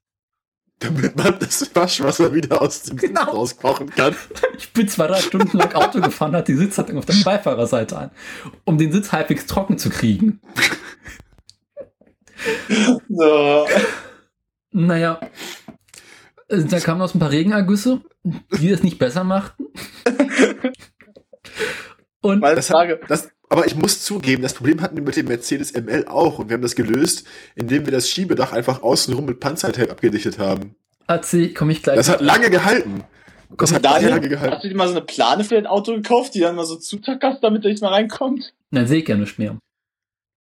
[0.80, 3.22] Damit man das Waschwasser wieder aus dem genau.
[3.22, 4.15] Sitz rauskochen kann.
[4.57, 8.11] Ich bin zwei, drei Stunden lang Auto gefahren, hat die Sitzheizung auf der Beifahrerseite an,
[8.64, 10.39] um den Sitz halbwegs trocken zu kriegen.
[13.10, 13.68] No.
[14.72, 15.19] Naja,
[16.47, 19.65] da kamen aus ein paar Regenergüsse, die es nicht besser machten.
[22.22, 25.73] Und das, hat, das, aber ich muss zugeben, das Problem hatten wir mit dem Mercedes
[25.73, 29.91] ML auch und wir haben das gelöst, indem wir das Schiebedach einfach außenrum mit Panzertape
[29.91, 30.76] abgedichtet haben.
[31.07, 31.95] Erzähl, komm ich gleich.
[31.95, 33.03] Das hat lange gehalten.
[33.57, 34.53] Das hat Daniel, lange gehalten.
[34.53, 36.76] Hast du dir mal so eine Plane für dein Auto gekauft, die dann mal so
[36.76, 38.53] zutackerst, damit er nicht mal reinkommt?
[38.69, 39.57] Dann sehe ich ja nicht mehr.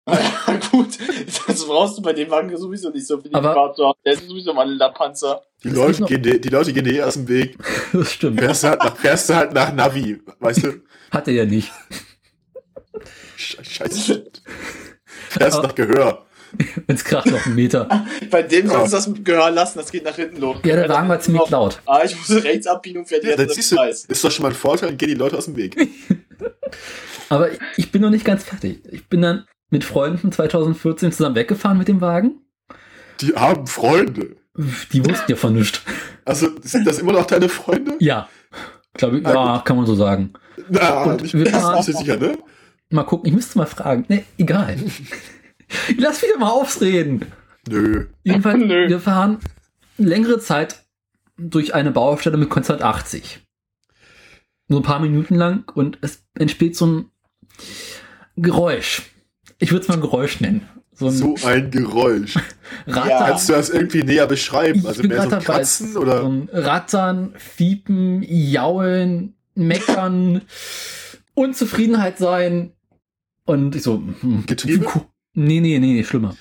[0.71, 0.99] Gut,
[1.47, 3.99] das brauchst du bei dem Wagen sowieso nicht so viel Fahrt zu haben.
[4.05, 5.43] Der ist sowieso mal ein Panzer.
[5.63, 7.57] Die Leute, gehen, die, die Leute gehen eh aus dem Weg.
[7.93, 8.41] Das stimmt.
[8.41, 10.83] Fährst du halt nach, fährst du halt nach Navi, weißt du?
[11.11, 11.73] Hat er ja nicht.
[13.39, 14.25] Scheiße.
[15.31, 16.25] Fährst nach Gehör.
[16.89, 18.07] Jetzt kracht noch einen Meter.
[18.31, 20.57] Bei dem sollst du das mit Gehör lassen, das geht nach hinten los.
[20.65, 21.81] Ja, der Wagen war ziemlich laut.
[21.87, 24.49] Ah, ich muss rechts abbiegen und fährt ja, jetzt siehst du, Ist doch schon mal
[24.49, 25.77] ein Vorteil, dann gehen die Leute aus dem Weg.
[27.29, 28.83] Aber ich bin noch nicht ganz fertig.
[28.91, 32.41] Ich bin dann mit Freunden 2014 zusammen weggefahren mit dem Wagen.
[33.21, 34.37] Die haben Freunde.
[34.93, 35.83] Die wussten ja von nichts.
[36.25, 37.95] Also sind das immer noch deine Freunde?
[38.01, 38.29] Ja.
[38.95, 40.33] Glaube ich, ja, kann man so sagen.
[40.69, 42.39] Na, und ich wir fahren, sicher, ne?
[42.91, 44.05] Mal gucken, ich müsste mal fragen.
[44.09, 44.77] Ne, egal.
[45.99, 47.27] Lass wieder mal ausreden.
[47.69, 48.07] Nö.
[48.25, 48.89] Jedenfalls, Nö.
[48.89, 49.39] wir fahren
[49.99, 50.85] längere Zeit
[51.37, 53.41] durch eine Baustelle mit Konstant 80.
[54.69, 57.11] Nur ein paar Minuten lang und es entsteht so ein
[58.37, 59.03] Geräusch.
[59.59, 60.69] Ich würde es mal Geräusch nennen.
[60.93, 62.37] So ein, so ein Geräusch.
[62.87, 63.09] Rattern.
[63.09, 63.27] Ja.
[63.27, 64.85] Kannst du das irgendwie näher beschreiben?
[64.87, 66.23] also mehr so Katzen oder?
[66.23, 70.43] So Rattern, Fiepen, Jaulen, Meckern,
[71.35, 72.73] Unzufriedenheit sein.
[73.49, 74.85] Und ich so, hm, Getriebe?
[75.33, 76.37] Nee, nee, nee, schlimmer.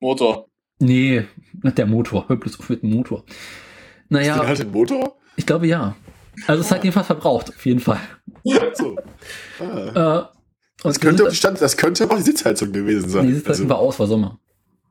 [0.00, 0.48] Motor.
[0.78, 1.24] Nee,
[1.62, 2.28] nicht der Motor.
[2.28, 3.24] Hör bloß auf mit dem Motor.
[4.10, 4.34] Naja.
[4.34, 5.16] Ist der halt ein Motor?
[5.36, 5.96] Ich glaube ja.
[6.46, 8.00] Also es hat jedenfalls verbraucht, auf jeden Fall.
[8.74, 8.96] So.
[9.60, 10.28] Ah.
[10.28, 13.28] Äh, das könnte, stand, das könnte auch die Sitzheizung gewesen sein.
[13.28, 13.68] Die Sitzheizung also.
[13.70, 14.38] war aus, war Sommer.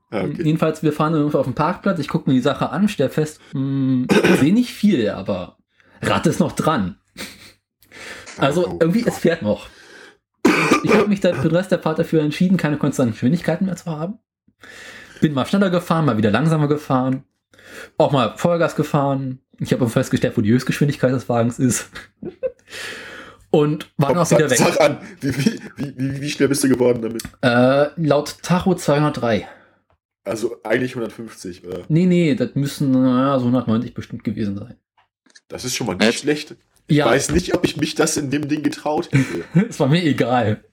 [0.10, 0.42] Ah, okay.
[0.42, 3.40] Jedenfalls, wir fahren irgendwo auf dem Parkplatz, ich gucke mir die Sache an, stelle fest,
[3.52, 4.08] hm,
[4.40, 5.58] sehe nicht viel, aber
[6.02, 6.98] Rad ist noch dran.
[8.38, 9.68] Also oh, irgendwie, es fährt noch.
[10.84, 13.76] Ich habe mich dann für den Rest der Fahrt dafür entschieden, keine konstanten Geschwindigkeiten mehr
[13.76, 14.20] zu haben.
[15.22, 17.24] Bin mal schneller gefahren, mal wieder langsamer gefahren.
[17.98, 19.40] Auch mal Vollgas gefahren.
[19.60, 21.90] Ich habe festgestellt, wo die Höchstgeschwindigkeit des Wagens ist.
[23.50, 24.58] Und war dann auch wieder weg.
[24.58, 27.24] Sag an, wie, wie, wie, wie, schnell bist du geworden damit?
[27.42, 29.48] Äh, laut Tacho 203.
[30.26, 31.84] Also eigentlich 150, oder?
[31.88, 34.76] Nee, nee, das müssen naja, so 190 bestimmt gewesen sein.
[35.48, 36.56] Das ist schon mal nicht schlecht.
[36.88, 37.06] Ich ja.
[37.06, 39.44] weiß nicht, ob ich mich das in dem Ding getraut hätte.
[39.70, 40.64] Es war mir egal.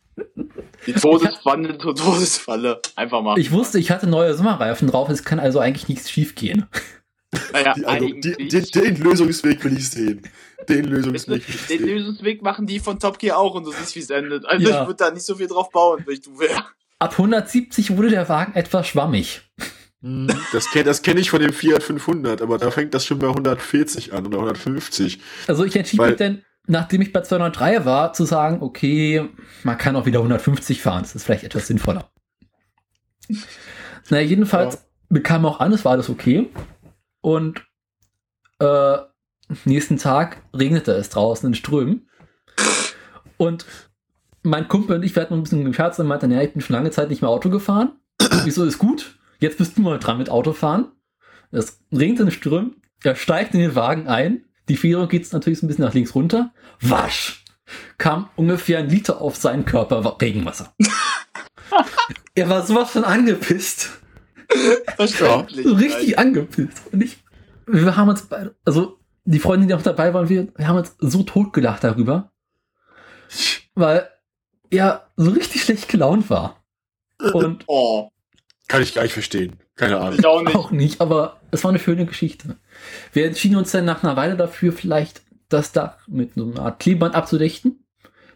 [0.87, 2.81] Die Todesfalle, Todesfalle.
[2.97, 3.39] Einfach mal.
[3.39, 6.67] Ich wusste, ich hatte neue Sommerreifen drauf, es kann also eigentlich nichts schief gehen.
[7.53, 10.23] Naja, die, also, die, den, den Lösungsweg will ich sehen.
[10.69, 11.43] Den Lösungsweg.
[11.69, 14.45] Den, den Lösungsweg machen die von Top Gear auch und du siehst, wie es endet.
[14.45, 14.83] Also ja.
[14.83, 16.63] ich würde da nicht so viel drauf bauen, wenn ich du wäre.
[16.99, 19.41] Ab 170 wurde der Wagen etwas schwammig.
[20.03, 23.19] Hm, das kenne das kenn ich von dem Fiat 500, aber da fängt das schon
[23.19, 25.21] bei 140 an oder 150.
[25.47, 29.29] Also ich entschied mich dann, nachdem ich bei 203 war, zu sagen, okay,
[29.63, 31.03] man kann auch wieder 150 fahren.
[31.03, 32.11] Das ist vielleicht etwas sinnvoller.
[34.11, 34.81] naja, jedenfalls ja.
[35.09, 36.51] bekam auch an, es war alles okay.
[37.21, 37.65] Und
[38.59, 38.99] äh,
[39.65, 42.09] nächsten Tag regnete es draußen in Strömen.
[43.37, 43.67] Und
[44.43, 46.75] mein Kumpel und ich, wir hatten ein bisschen gescherzt und meinten, ja, ich bin schon
[46.75, 47.93] lange Zeit nicht mehr Auto gefahren.
[48.45, 49.19] Wieso ist gut?
[49.43, 50.93] Jetzt bist du mal dran mit Autofahren.
[51.51, 52.77] Es regnet in Strömen.
[53.03, 54.45] Er steigt in den Wagen ein.
[54.69, 56.55] Die Fährung geht natürlich so ein bisschen nach links runter.
[56.81, 57.45] Wasch!
[57.99, 60.73] Kam ungefähr ein Liter auf seinen Körper Regenwasser.
[62.37, 63.91] er war sowas von angepisst.
[64.95, 65.67] Verständlich.
[65.67, 66.81] So richtig angepisst.
[66.93, 67.19] Und ich,
[67.67, 70.95] wir haben uns beide, also die Freundin, die auch dabei waren, wir, wir haben uns
[71.01, 72.31] so totgelacht darüber,
[73.75, 74.09] weil
[74.71, 76.63] er so richtig schlecht gelaunt war.
[77.33, 78.09] Und oh.
[78.73, 79.59] Kann ich gar nicht verstehen.
[79.77, 80.19] Keine Ahnung.
[80.19, 80.57] Ich auch nicht.
[80.57, 82.57] Auch nicht, aber es war eine schöne Geschichte.
[83.13, 85.21] Wir entschieden uns dann nach einer Weile dafür, vielleicht
[85.51, 87.85] das Dach mit so einer Art Klebeband abzudichten,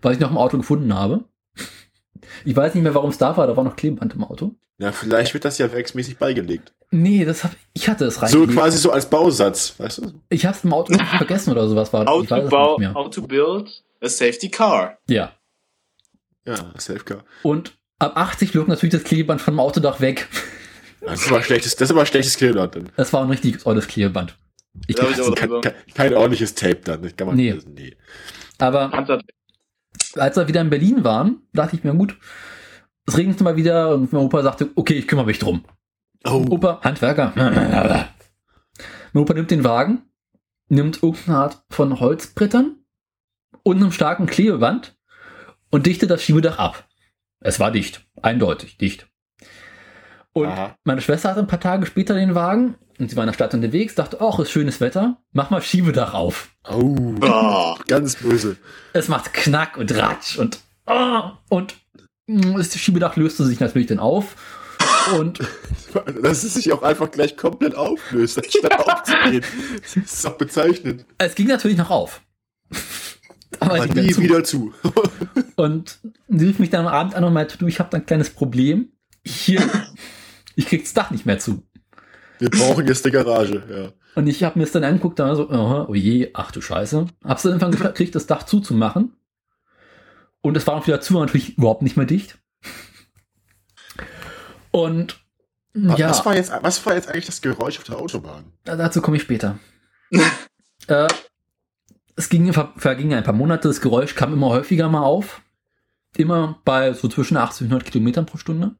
[0.02, 1.24] weil ich noch im Auto gefunden habe.
[2.44, 4.54] Ich weiß nicht mehr, warum es da war, da war noch Klebeband im Auto.
[4.76, 6.74] Ja, vielleicht wird das ja werksmäßig beigelegt.
[6.90, 8.28] Nee, das hab, ich hatte es rein.
[8.28, 10.12] So quasi so als Bausatz, weißt du?
[10.28, 12.04] Ich hab's im Auto vergessen oder sowas war.
[12.04, 14.98] How, to, bau, how to build a safety car.
[15.08, 15.32] Ja.
[16.44, 17.24] Ja, Safe Car.
[17.42, 20.28] Und ab 80 flog natürlich das Klebeband vom Autodach weg.
[21.00, 22.90] Das ist aber schlechtes, das ist aber schlechtes Klebeband dann.
[22.96, 24.36] Das war ein richtig olles Klebeband.
[24.86, 27.02] Ich ich kein, kein, kein, ordentliches Tape dann.
[27.02, 27.56] Das kann man nee.
[27.74, 27.96] nee.
[28.58, 28.92] Aber
[30.16, 32.16] als wir wieder in Berlin waren, dachte ich mir, gut,
[33.06, 35.64] es regnet mal wieder und mein Opa sagte, okay, ich kümmere mich drum.
[36.24, 36.44] Oh.
[36.50, 37.32] Opa, Handwerker.
[39.12, 40.02] mein Opa nimmt den Wagen,
[40.68, 42.76] nimmt irgendeine Art von Holzbrettern
[43.62, 44.96] und einem starken Klebeband
[45.70, 46.85] und dichtet das Schiebedach ab.
[47.46, 49.06] Es war dicht, eindeutig dicht.
[50.32, 50.74] Und Aha.
[50.82, 53.54] meine Schwester hatte ein paar Tage später den Wagen und sie war in der Stadt
[53.54, 56.48] unterwegs, dachte, ach, ist schönes Wetter, mach mal Schiebedach auf.
[56.68, 58.56] Oh, oh ganz böse.
[58.94, 61.76] Es macht Knack und Ratsch und oh, und
[62.26, 64.34] das Schiebedach löste sich natürlich dann auf.
[65.16, 65.38] Und
[66.22, 69.44] dass es sich auch einfach gleich komplett auflöst, anstatt aufzugehen.
[69.80, 71.06] Das ist doch bezeichnend.
[71.18, 72.22] Es ging natürlich noch auf.
[73.60, 74.20] Aber, nie zu.
[74.20, 74.72] wieder zu.
[75.56, 78.06] und sie rief mich dann am Abend an und meinte, du, ich habe da ein
[78.06, 78.92] kleines Problem.
[79.24, 79.62] Hier,
[80.56, 81.62] ich krieg das Dach nicht mehr zu.
[82.38, 83.92] Wir brauchen jetzt eine Garage, ja.
[84.14, 87.06] Und ich habe mir das dann angeguckt, da so, oh, oh je, ach du Scheiße.
[87.22, 89.12] Hab's dann irgendwann gekriegt, das Dach zuzumachen.
[90.40, 92.38] Und es war auch wieder zu, natürlich überhaupt nicht mehr dicht.
[94.70, 95.20] Und
[95.74, 96.08] was, ja.
[96.08, 98.44] Was war, jetzt, was war jetzt eigentlich das Geräusch auf der Autobahn?
[98.64, 99.58] Dazu komme ich später.
[100.88, 101.08] äh,
[102.16, 105.42] es ging, vergingen ein paar Monate, das Geräusch kam immer häufiger mal auf.
[106.16, 108.74] Immer bei so zwischen 80 und 100 Kilometern pro Stunde.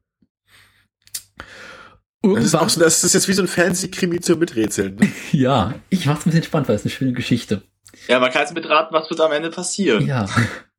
[2.23, 4.95] Das ist, auch so, das ist jetzt wie so ein Fernsehkrimi zum Miträtseln.
[4.95, 5.11] Ne?
[5.31, 7.61] ja, ich mach's ein bisschen spannend, weil es eine schöne Geschichte.
[8.07, 10.05] Ja, man kann jetzt mitraten, was wird am Ende passieren.
[10.05, 10.25] Ja.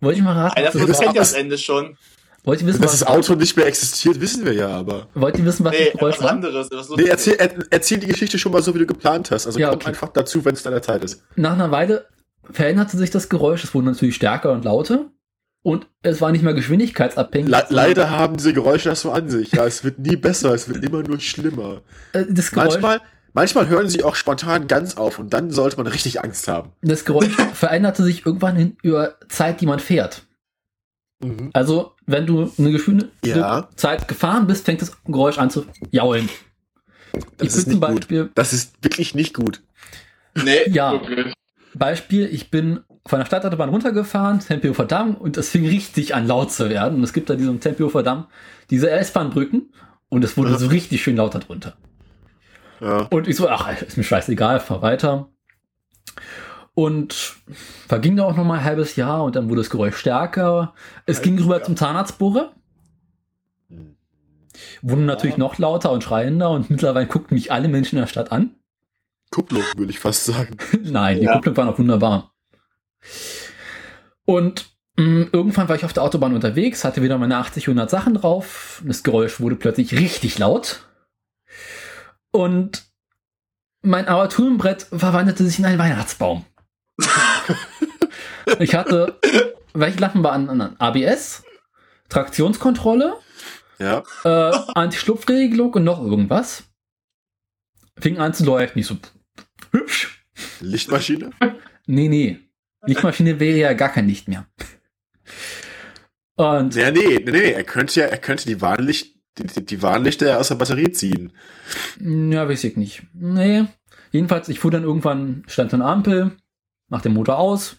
[0.00, 0.58] Wollte ich mal raten?
[0.58, 1.96] Einer von uns kennt das Ende schon.
[2.44, 5.08] Wollt ihr wissen, Dass das Auto nicht mehr existiert, wissen wir ja, aber.
[5.14, 6.70] Wollt ihr wissen, was nee, das anderes.
[6.70, 9.46] Was nee, erzähl, er, erzähl die Geschichte schon mal so, wie du geplant hast.
[9.46, 9.88] Also ja, komm okay.
[9.88, 11.22] einfach dazu, wenn es deiner Zeit ist.
[11.36, 12.06] Nach einer Weile
[12.50, 13.64] veränderte sich das Geräusch.
[13.64, 15.10] Es wurde natürlich stärker und lauter.
[15.62, 17.50] Und es war nicht mehr geschwindigkeitsabhängig.
[17.50, 19.52] Le leider haben diese Geräusche das so an sich.
[19.52, 21.82] Ja, es wird nie besser, es wird immer nur schlimmer.
[22.12, 23.00] Äh, das Geräusch, manchmal,
[23.32, 26.72] manchmal hören sie auch spontan ganz auf und dann sollte man richtig Angst haben.
[26.82, 30.22] Das Geräusch veränderte sich irgendwann hin über Zeit, die man fährt.
[31.20, 31.50] Mhm.
[31.52, 33.68] Also, wenn du eine geschwinde ja.
[33.74, 36.28] Zeit gefahren bist, fängt das Geräusch an zu jaulen.
[37.36, 38.32] Das ich ist nicht Beispiel, gut.
[38.36, 39.60] Das ist wirklich nicht gut.
[40.34, 40.92] Nee, ja.
[40.92, 41.34] Wirklich.
[41.74, 46.52] Beispiel, ich bin von der Stadtautobahn runtergefahren, Tempelhofer Damm, und es fing richtig an laut
[46.52, 46.98] zu werden.
[46.98, 48.26] Und es gibt da diesen Tempelhofer Damm,
[48.70, 49.72] diese S-Bahn-Brücken,
[50.08, 50.58] und es wurde ja.
[50.58, 51.76] so richtig schön lauter drunter.
[52.80, 53.06] Ja.
[53.10, 55.28] Und ich so, ach, ist mir scheißegal, fahr weiter.
[56.74, 57.36] Und
[57.88, 60.74] verging da auch noch mal ein halbes Jahr und dann wurde das Geräusch stärker.
[61.06, 62.52] Es ging rüber zum Zahnarztbohrer.
[64.82, 65.40] Wurde natürlich ja.
[65.40, 68.54] noch lauter und schreiender und mittlerweile guckten mich alle Menschen in der Stadt an.
[69.38, 70.56] Kupplung, würde ich fast sagen.
[70.82, 71.34] Nein, die ja.
[71.34, 72.32] Kupplung war noch wunderbar.
[74.24, 74.66] Und
[74.96, 78.14] mh, mm, irgendwann war ich auf der Autobahn unterwegs, hatte wieder meine 80, 100 Sachen
[78.14, 78.82] drauf.
[78.84, 80.88] Das Geräusch wurde plötzlich richtig laut.
[82.32, 82.84] Und
[83.82, 86.44] mein Armaturenbrett verwandelte sich in einen Weihnachtsbaum.
[88.58, 89.20] ich hatte,
[89.72, 90.76] welche Lampen waren an?
[90.78, 91.44] ABS,
[92.08, 93.14] Traktionskontrolle,
[93.78, 94.02] ja.
[94.24, 96.64] äh, Anti-Schlupfregelung und noch irgendwas.
[98.00, 98.80] Fing an zu leuchten.
[98.80, 98.96] Ich so,
[99.72, 100.24] hübsch.
[100.60, 101.30] Lichtmaschine?
[101.86, 102.38] Nee, nee.
[102.86, 104.46] Lichtmaschine wäre ja gar kein Licht mehr.
[106.36, 110.38] Und ja, nee, nee, nee, er könnte ja, er könnte die Warnlicht, die, die Warnlichter
[110.38, 111.32] aus der Batterie ziehen.
[112.00, 113.02] Ja, weiß ich nicht.
[113.12, 113.64] Nee.
[114.12, 116.36] Jedenfalls, ich fuhr dann irgendwann, stand eine Ampel,
[116.88, 117.76] mach den Motor aus,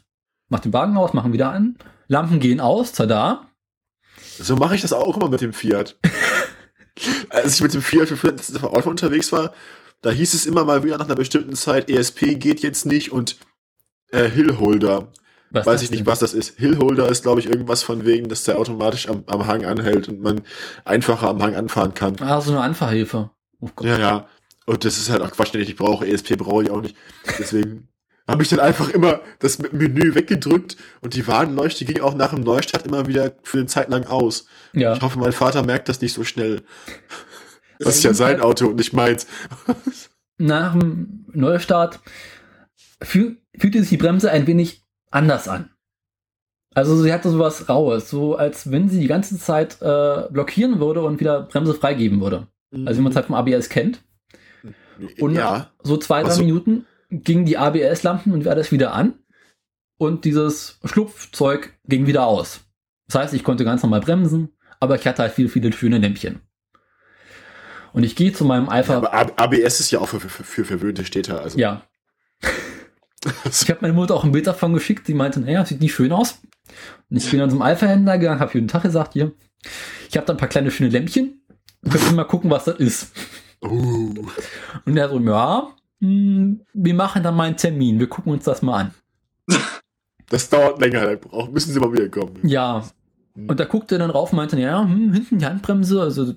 [0.50, 1.78] mach den Wagen aus, machen wieder an.
[2.08, 3.50] Lampen gehen aus, tada.
[4.38, 5.98] So mache ich das auch immer mit dem Fiat.
[7.30, 9.54] Als ich mit dem Fiat für das Auto unterwegs war,
[10.02, 13.38] da hieß es immer mal wieder nach einer bestimmten Zeit, ESP geht jetzt nicht und
[14.12, 15.12] äh, Hillholder.
[15.52, 16.60] Was Weiß ich nicht, was das ist.
[16.60, 20.22] Hillholder ist, glaube ich, irgendwas von wegen, dass der automatisch am, am Hang anhält und
[20.22, 20.42] man
[20.86, 22.18] einfacher am Hang anfahren kann.
[22.20, 23.32] Ah, so eine Anfahrhilfe.
[23.60, 24.28] Oh ja, ja.
[24.68, 26.08] Und das ist halt auch Quatsch, den ich brauche.
[26.08, 26.96] ESP brauche ich auch nicht.
[27.40, 27.88] Deswegen
[28.28, 32.44] habe ich dann einfach immer das Menü weggedrückt und die Warnleuchte ging auch nach dem
[32.44, 34.46] Neustart immer wieder für eine Zeit lang aus.
[34.74, 34.94] Ja.
[34.94, 36.62] Ich hoffe, mein Vater merkt das nicht so schnell.
[37.80, 39.26] Das ist ja sein Auto und nicht meins.
[40.38, 42.00] Nach dem Neustart
[43.02, 45.70] fühl, fühlte sich die Bremse ein wenig anders an.
[46.76, 51.02] Also sie hatte sowas Raues, so als wenn sie die ganze Zeit äh, blockieren würde
[51.02, 52.48] und wieder Bremse freigeben würde.
[52.86, 54.04] Also wie man es halt vom ABS kennt.
[55.20, 55.72] Und ja.
[55.82, 56.42] so zwei, drei so.
[56.42, 59.16] Minuten gingen die ABS-Lampen und war wieder an.
[59.98, 62.62] Und dieses Schlupfzeug ging wieder aus.
[63.08, 64.50] Das heißt, ich konnte ganz normal bremsen,
[64.80, 66.42] aber ich hatte halt viele, viele schöne Lämpchen.
[67.94, 68.94] Und ich gehe zu meinem Alpha.
[68.94, 71.42] Ja, aber ABS ist ja auch für, für, für verwöhnte Städter.
[71.42, 71.58] Also.
[71.58, 71.84] Ja.
[73.46, 76.12] ich habe meine Mutter auch ein Bild davon geschickt, die meinte, naja, sieht nicht schön
[76.12, 76.40] aus.
[77.10, 79.34] Und ich bin dann zum Alpha-Händler gegangen, habe jeden Tag gesagt, hier,
[80.10, 81.42] ich habe da ein paar kleine schöne Lämpchen.
[81.84, 83.12] Können wir mal gucken, was das ist.
[83.62, 84.14] Uh.
[84.86, 85.70] Und er so, ja,
[86.02, 88.94] hm, wir machen dann mal einen Termin, wir gucken uns das mal an.
[90.30, 92.38] Das dauert länger, brauchen, müssen Sie mal wieder kommen.
[92.44, 92.84] Ja.
[93.36, 96.34] Und da guckte er dann rauf und meinte, ja, hm, hinten die Handbremse, also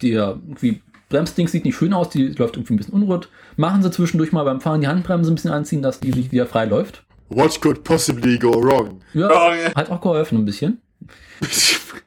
[0.00, 0.82] der irgendwie
[1.14, 3.28] Bremsding sieht nicht schön aus, die läuft irgendwie ein bisschen unrund.
[3.56, 6.46] Machen Sie zwischendurch mal beim Fahren die Handbremse ein bisschen anziehen, dass die sich wieder
[6.46, 7.04] frei läuft.
[7.28, 9.00] What could possibly go wrong?
[9.14, 9.74] Ja, wrong.
[9.76, 10.82] hat auch geholfen ein bisschen.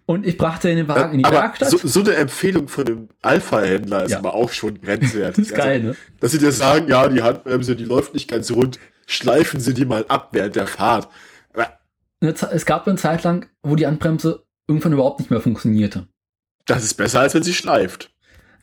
[0.05, 1.69] Und ich brachte den Wagen in die aber Werkstatt.
[1.69, 4.19] So, so, eine Empfehlung von einem Alpha-Händler ist ja.
[4.19, 5.35] aber auch schon grenzwertig.
[5.47, 5.95] das ist geil, also, ne?
[6.19, 9.85] Dass sie dir sagen, ja, die Handbremse, die läuft nicht ganz rund, schleifen sie die
[9.85, 11.07] mal ab während der Fahrt.
[12.19, 16.07] Es gab eine Zeit lang, wo die Handbremse irgendwann überhaupt nicht mehr funktionierte.
[16.65, 18.11] Das ist besser, als wenn sie schleift.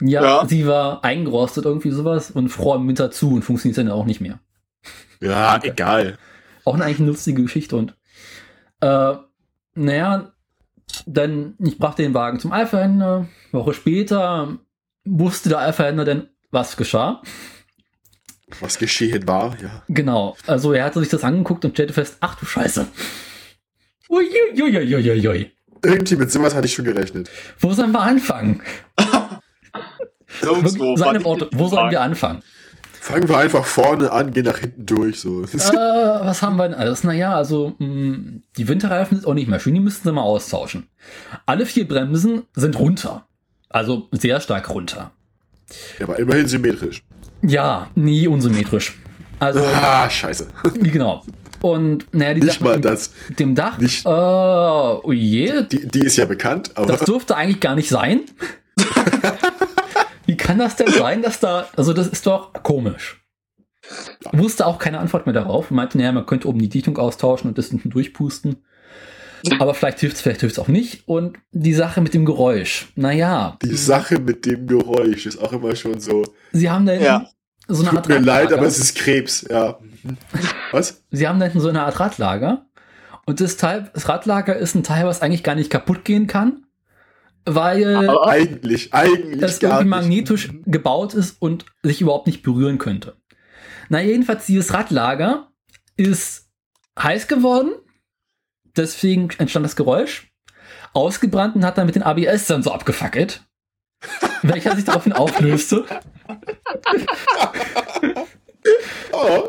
[0.01, 0.47] Ja, ja.
[0.49, 4.21] sie war eingerostet, irgendwie sowas, und fror im Winter zu und funktioniert dann auch nicht
[4.21, 4.41] mehr.
[5.21, 6.19] Ja, egal.
[6.65, 7.97] Auch eine eigentlich eine lustige Geschichte und
[8.81, 9.15] äh,
[9.75, 10.33] naja,
[11.07, 13.27] dann ich brachte den Wagen zum Alpha-Händler.
[13.53, 14.59] Woche später
[15.05, 17.23] wusste der Alpha-Händler denn, was geschah.
[18.61, 19.83] Was geschehen war, ja.
[19.89, 20.37] Genau.
[20.47, 22.87] Also er hatte sich das angeguckt und stellte fest, ach du Scheiße.
[24.09, 25.51] Uiuiuiuiui.
[25.83, 27.31] Irgendwie mit sowas hatte ich schon gerechnet.
[27.59, 28.63] Wo sollen wir anfangen?
[30.43, 32.43] Irgendwo, Seine Worte, wo sollen wir anfangen?
[33.01, 35.21] Fangen wir einfach vorne an, gehen nach hinten durch.
[35.21, 35.43] So.
[35.43, 37.05] Äh, was haben wir denn alles?
[37.05, 40.23] Naja, also mh, mm, die Winterreifen sind auch nicht mehr schön, die müssten sie mal
[40.23, 40.89] austauschen.
[41.45, 43.27] Alle vier Bremsen sind runter.
[43.69, 45.11] Also sehr stark runter.
[45.99, 47.03] Ja, aber immerhin symmetrisch.
[47.43, 48.97] Ja, nie unsymmetrisch.
[49.39, 50.47] Also, ah, scheiße.
[50.81, 51.25] Genau.
[51.61, 53.13] Und naja, die Nicht Sache mal das.
[53.39, 53.79] dem Dach.
[53.79, 55.63] Nicht, äh, oh je.
[55.65, 56.73] Die, die ist ja bekannt.
[56.75, 58.21] Aber das durfte eigentlich gar nicht sein.
[60.27, 63.25] Wie kann das denn sein, dass da, also das ist doch komisch.
[64.33, 65.71] Wusste auch keine Antwort mehr darauf.
[65.71, 68.65] Meinte, naja, man könnte oben die Dichtung austauschen und das hinten durchpusten.
[69.59, 71.07] Aber vielleicht hilft es, vielleicht hilft es auch nicht.
[71.07, 73.59] Und die Sache mit dem Geräusch, naja.
[73.63, 76.25] Die Sache mit dem Geräusch ist auch immer schon so.
[76.53, 77.27] Sie haben da ja.
[77.69, 78.07] so eine Tut Art.
[78.07, 79.79] Tut mir leid, aber es ist Krebs, ja.
[80.71, 81.03] Was?
[81.11, 82.67] Sie haben da hinten so eine Art Radlager.
[83.27, 86.64] Und das, Teil, das Radlager ist ein Teil, was eigentlich gar nicht kaputt gehen kann.
[87.47, 93.17] Weil aber eigentlich, eigentlich das irgendwie magnetisch gebaut ist und sich überhaupt nicht berühren könnte.
[93.89, 95.49] Na, jedenfalls, dieses Radlager
[95.97, 96.49] ist
[96.99, 97.73] heiß geworden
[98.77, 100.31] deswegen entstand das Geräusch.
[100.93, 103.43] Ausgebrannt und hat dann mit den ABS-Sensor abgefackelt.
[104.43, 105.87] welcher sich daraufhin auflöste.
[109.13, 109.49] oh,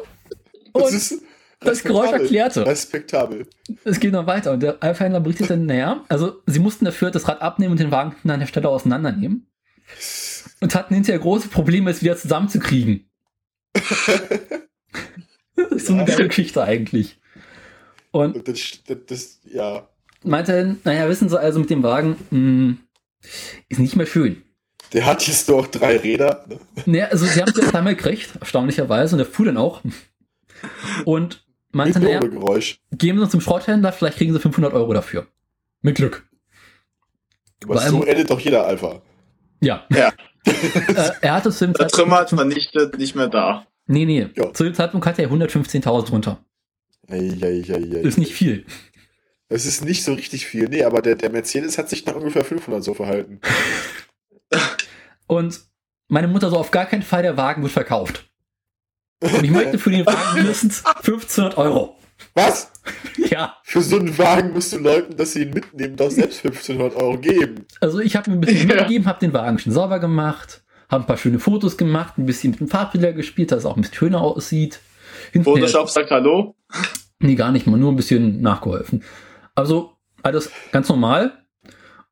[0.73, 1.21] das und ist
[1.65, 2.65] das Geräusch erklärte.
[2.65, 3.47] Respektabel.
[3.83, 6.03] Es geht noch weiter und der Alpha-Händler berichtet dann näher.
[6.07, 9.47] Also, sie mussten dafür das Rad abnehmen und den Wagen an der Stelle auseinandernehmen.
[10.61, 13.09] Und hatten hinterher große Probleme, es wieder zusammenzukriegen.
[13.73, 14.07] das
[15.71, 17.19] ist so eine geile Geschichte eigentlich.
[18.11, 19.87] Und das, das, das, ja.
[20.23, 22.77] Meinte, naja, wissen Sie also mit dem Wagen, mh, hm,
[23.69, 24.41] ist nicht mehr schön.
[24.93, 26.45] Der hat jetzt doch drei Räder.
[26.47, 26.59] Ne?
[26.85, 29.81] Naja, also sie haben es ja einmal gekriegt, erstaunlicherweise, und der fuhr dann auch.
[31.05, 31.44] Und
[31.75, 32.79] meinte, Geräusch.
[32.91, 35.27] gehen Sie uns zum Schrotthändler, vielleicht kriegen Sie 500 Euro dafür.
[35.81, 36.27] Mit Glück.
[37.63, 39.01] Aber so endet doch jeder Alpha.
[39.61, 39.85] Ja.
[39.89, 40.11] Ja.
[40.45, 43.67] äh, er hatte zu dem Der Trümmer hat vernichtet, nicht mehr da.
[43.87, 44.27] Nee, nee.
[44.35, 44.53] Ja.
[44.53, 46.39] Zu dem Zeitpunkt hatte er 115.000 runter.
[47.07, 48.01] Eieieiei.
[48.01, 48.65] Ist nicht viel.
[49.47, 50.69] Es ist nicht so richtig viel.
[50.69, 53.39] Nee, aber der, der Mercedes hat sich nach ungefähr 500 so verhalten.
[55.27, 55.59] Und
[56.07, 58.29] meine Mutter so auf gar keinen Fall, der Wagen wird verkauft.
[59.21, 61.97] Und ich möchte für den Wagen mindestens 1500 Euro.
[62.33, 62.71] Was?
[63.17, 63.55] Ja.
[63.63, 67.17] Für so einen Wagen musst du Leuten, dass sie ihn mitnehmen, doch selbst 1500 Euro
[67.17, 67.65] geben.
[67.81, 68.75] Also ich habe mir ein bisschen ja.
[68.75, 72.51] mitgegeben, habe den Wagen schon sauber gemacht, habe ein paar schöne Fotos gemacht, ein bisschen
[72.51, 74.79] mit dem Farbbilder gespielt, dass es auch ein bisschen schöner aussieht.
[75.43, 76.55] Photoshop sagt Hallo?
[77.19, 79.03] Nee, gar nicht mal, nur ein bisschen nachgeholfen.
[79.55, 81.44] Also alles ganz normal.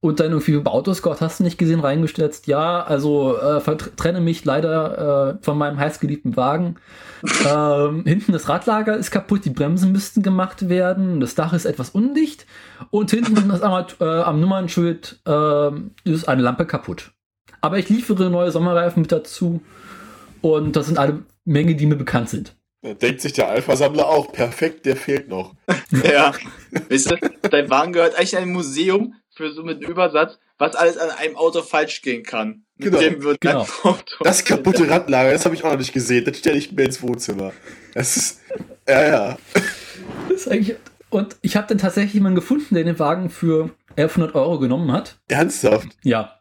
[0.03, 2.45] Und dann irgendwie bei Autoscout hast du nicht gesehen, reingestellt.
[2.45, 3.61] Ja, also äh,
[3.95, 6.75] trenne mich leider äh, von meinem heißgeliebten Wagen.
[7.49, 11.91] ähm, hinten das Radlager ist kaputt, die Bremsen müssten gemacht werden, das Dach ist etwas
[11.91, 12.45] undicht
[12.89, 15.69] und hinten ist einmal, äh, am Nummernschild äh,
[16.03, 17.13] ist eine Lampe kaputt.
[17.61, 19.61] Aber ich liefere neue Sommerreifen mit dazu
[20.41, 22.57] und das sind alle Menge, die mir bekannt sind.
[22.83, 25.55] Denkt sich der Alpha-Sammler auch, perfekt, der fehlt noch.
[26.03, 26.33] ja.
[26.89, 27.15] Weißt du,
[27.49, 31.35] dein Wagen gehört eigentlich in ein Museum für so mit Übersatz, was alles an einem
[31.35, 32.63] Auto falsch gehen kann.
[32.77, 33.67] Mit genau, dem wird genau.
[34.21, 36.25] Das kaputte Radlager, das habe ich auch noch nicht gesehen.
[36.25, 37.51] Das stelle ich mir ins Wohnzimmer.
[37.93, 38.41] Das ist.
[38.87, 39.37] Ja, ja.
[40.29, 40.77] Das ist eigentlich.
[41.09, 45.17] Und ich habe dann tatsächlich jemanden gefunden, der den Wagen für 1100 Euro genommen hat.
[45.27, 45.89] Ernsthaft?
[46.03, 46.39] Ja.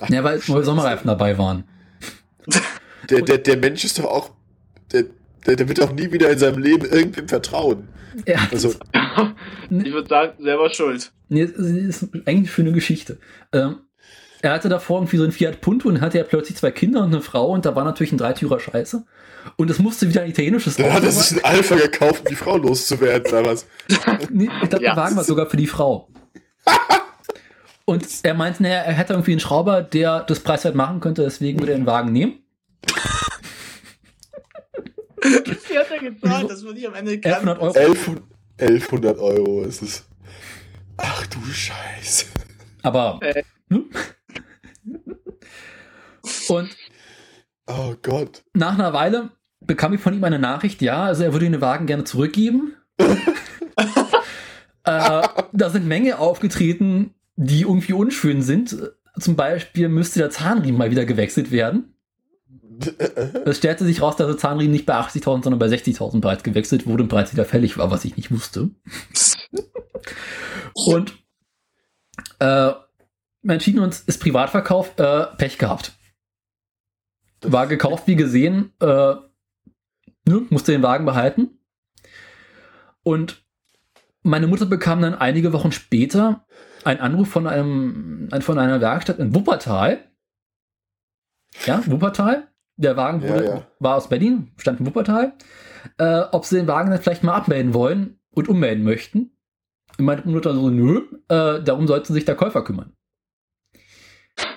[0.00, 1.64] Ach, ja, weil Sommerreifen dabei waren.
[3.10, 4.30] Der, der, der Mensch ist doch auch.
[4.92, 5.04] Der,
[5.46, 7.88] der, der wird auch nie wieder in seinem Leben irgendwem vertrauen.
[8.26, 8.48] Ja.
[8.50, 8.74] Also,
[9.70, 11.12] ich würde sagen, selber schuld.
[11.28, 13.18] Nee, das ist eigentlich für eine Geschichte.
[13.52, 13.80] Ähm,
[14.40, 17.12] er hatte davor irgendwie so ein Fiat Punto und hatte ja plötzlich zwei Kinder und
[17.12, 19.04] eine Frau und da war natürlich ein Dreitürer Scheiße.
[19.56, 22.36] Und es musste wieder ein italienisches Dann hat er sich ein Alpha gekauft, um die
[22.36, 23.66] Frau loszuwerden, damals.
[24.30, 24.94] nee, ich glaube, ja.
[24.94, 26.08] der Wagen war sogar für die Frau.
[27.84, 31.58] und er meinte, naja, er hätte irgendwie einen Schrauber, der das preiswert machen könnte, deswegen
[31.58, 32.42] würde er den Wagen nehmen.
[36.00, 36.50] Wie hat er gezahlt?
[36.50, 38.20] Das würde ich am Ende 1100 Euro.
[38.58, 40.04] 1100 Euro ist es.
[40.96, 42.26] Ach du Scheiße.
[42.82, 43.18] Aber.
[43.22, 43.42] Äh.
[43.70, 43.90] Hm?
[46.48, 46.76] Und.
[47.66, 48.44] Oh Gott.
[48.54, 49.30] Nach einer Weile
[49.60, 52.74] bekam ich von ihm eine Nachricht, ja, also er würde den Wagen gerne zurückgeben.
[52.98, 53.04] äh,
[54.84, 58.76] da sind Menge aufgetreten, die irgendwie unschön sind.
[59.18, 61.94] Zum Beispiel müsste der Zahnriemen mal wieder gewechselt werden.
[63.44, 66.86] Es stellte sich raus, dass der Zahnriemen nicht bei 80.000, sondern bei 60.000 bereits gewechselt
[66.86, 68.70] wurde und bereits wieder fällig war, was ich nicht wusste.
[70.74, 71.18] und
[72.38, 72.72] äh,
[73.42, 75.98] wir entschieden uns, ist Privatverkauf, äh, Pech gehabt.
[77.40, 81.58] War gekauft, wie gesehen, äh, ne, musste den Wagen behalten.
[83.02, 83.44] Und
[84.22, 86.46] meine Mutter bekam dann einige Wochen später
[86.84, 90.10] einen Anruf von einem, von einer Werkstatt in Wuppertal.
[91.64, 92.47] Ja, Wuppertal.
[92.78, 93.66] Der Wagen wurde, ja, ja.
[93.80, 95.34] war aus Berlin, stand in Wuppertal.
[95.98, 99.36] Äh, ob sie den Wagen dann vielleicht mal abmelden wollen und ummelden möchten.
[99.98, 102.92] Und meine Mutter so, nö, äh, darum sollten sich der Käufer kümmern.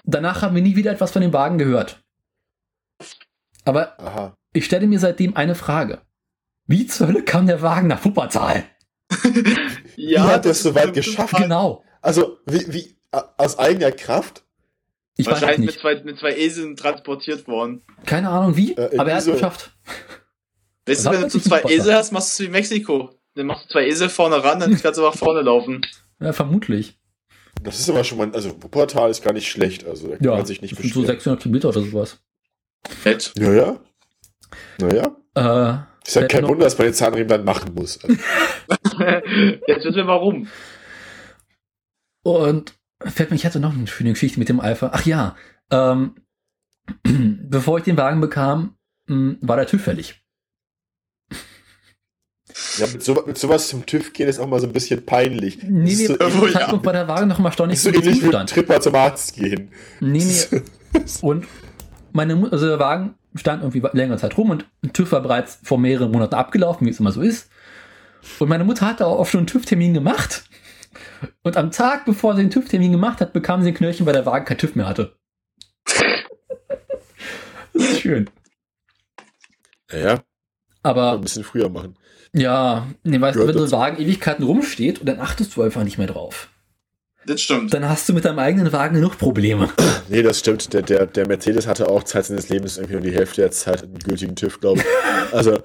[0.03, 2.03] Danach haben wir nie wieder etwas von dem Wagen gehört.
[3.65, 4.37] Aber Aha.
[4.53, 6.01] ich stelle mir seitdem eine Frage.
[6.67, 8.63] Wie zur Hölle kam der Wagen nach Wuppertal?
[9.95, 11.35] ja, wie hat er es so weit geschafft?
[11.37, 11.83] Genau.
[12.01, 14.45] Also, wie, wie, aus eigener Kraft?
[15.21, 17.83] Ich Wahrscheinlich mit zwei, mit zwei Eseln transportiert worden.
[18.05, 19.71] Keine Ahnung wie, äh, aber er hat es geschafft.
[20.87, 23.11] Weißt du, wenn du zwei Esel hast, machst du es wie Mexiko.
[23.35, 25.81] Dann machst du zwei Esel vorne ran, dann kannst du nach vorne laufen.
[26.19, 26.97] Ja, vermutlich.
[27.61, 30.31] Das ist aber schon mal, also Wuppertal ist gar nicht schlecht, also da kann ja,
[30.31, 31.01] man sich nicht beschweren.
[31.01, 32.19] so 600 Kilometer oder sowas.
[33.05, 33.31] Nett.
[33.37, 33.79] Ja, ja.
[34.79, 35.15] Naja.
[35.35, 37.99] Äh, ist ja kein Wunder, dass man den Zahnriemen dann machen muss.
[39.67, 40.47] Jetzt wissen wir warum.
[42.23, 42.73] Und
[43.05, 44.91] fällt mir, ich hatte noch eine schöne Geschichte mit dem Alpha.
[44.93, 45.35] Ach ja,
[45.71, 46.15] ähm,
[47.03, 48.75] bevor ich den Wagen bekam,
[49.07, 50.21] mh, war der TÜV fällig.
[52.77, 55.63] Ja, mit, so, mit sowas zum TÜV gehen ist auch mal so ein bisschen peinlich.
[55.63, 56.83] Nee, nee, so ähnlich, ja.
[56.83, 59.69] war der Wagen noch mal stornig so ähnlich wie Tripper zum Arzt gehen.
[59.99, 61.01] Nee, nee.
[61.21, 61.47] und
[62.11, 65.59] meine Mutter, also der Wagen stand irgendwie längere Zeit rum und ein TÜV war bereits
[65.63, 67.49] vor mehreren Monaten abgelaufen, wie es immer so ist.
[68.39, 70.43] Und meine Mutter hatte auch schon einen TÜV-Termin gemacht.
[71.43, 74.25] Und am Tag, bevor sie den TÜV-Termin gemacht hat, bekam sie ein Knöllchen, weil der
[74.25, 75.15] Wagen kein TÜV mehr hatte.
[77.73, 78.29] das ist schön.
[79.91, 80.21] Ja.
[80.83, 81.13] Aber.
[81.13, 81.97] Ein bisschen früher machen.
[82.33, 85.83] Ja, nee, weißt du, wenn so ein Wagen Ewigkeiten rumsteht und dann achtest du einfach
[85.83, 86.49] nicht mehr drauf.
[87.25, 87.73] Das stimmt.
[87.73, 89.69] Dann hast du mit deinem eigenen Wagen genug Probleme.
[90.09, 90.73] Nee, das stimmt.
[90.73, 93.81] Der, der, der Mercedes hatte auch Zeit seines Lebens irgendwie um die Hälfte der Zeit
[93.81, 94.85] einen gültigen TÜV, glaube ich.
[95.31, 95.61] Also,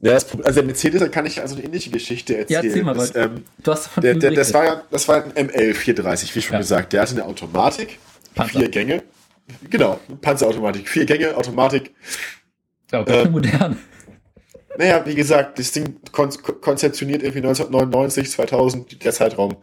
[0.00, 2.62] ja, das, also der Mercedes, da kann ich also eine ähnliche Geschichte erzählen.
[2.62, 5.46] Ja, erzähl mal, das, ähm, du hast der, der, das war ja, das war ein
[5.46, 6.58] ML 430, wie schon ja.
[6.58, 6.92] gesagt.
[6.92, 7.98] Der hatte eine Automatik,
[8.34, 8.60] Panzer.
[8.60, 9.02] vier Gänge.
[9.68, 11.92] Genau, Panzerautomatik, vier Gänge, Automatik.
[12.92, 13.76] Ja, okay, ähm, modern.
[14.78, 16.30] Naja, wie gesagt, das Ding kon
[16.60, 19.56] konzeptioniert irgendwie 1999, 2000, der Zeitraum.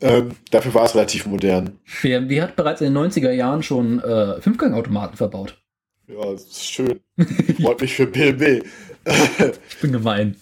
[0.00, 1.78] Ähm, dafür war es relativ modern.
[2.02, 5.62] BMW hat bereits in den 90er Jahren schon äh, Fünfgangautomaten verbaut.
[6.08, 7.00] Ja, das ist schön.
[7.62, 8.62] Freut mich für BMW.
[9.06, 10.36] Ich bin gemein.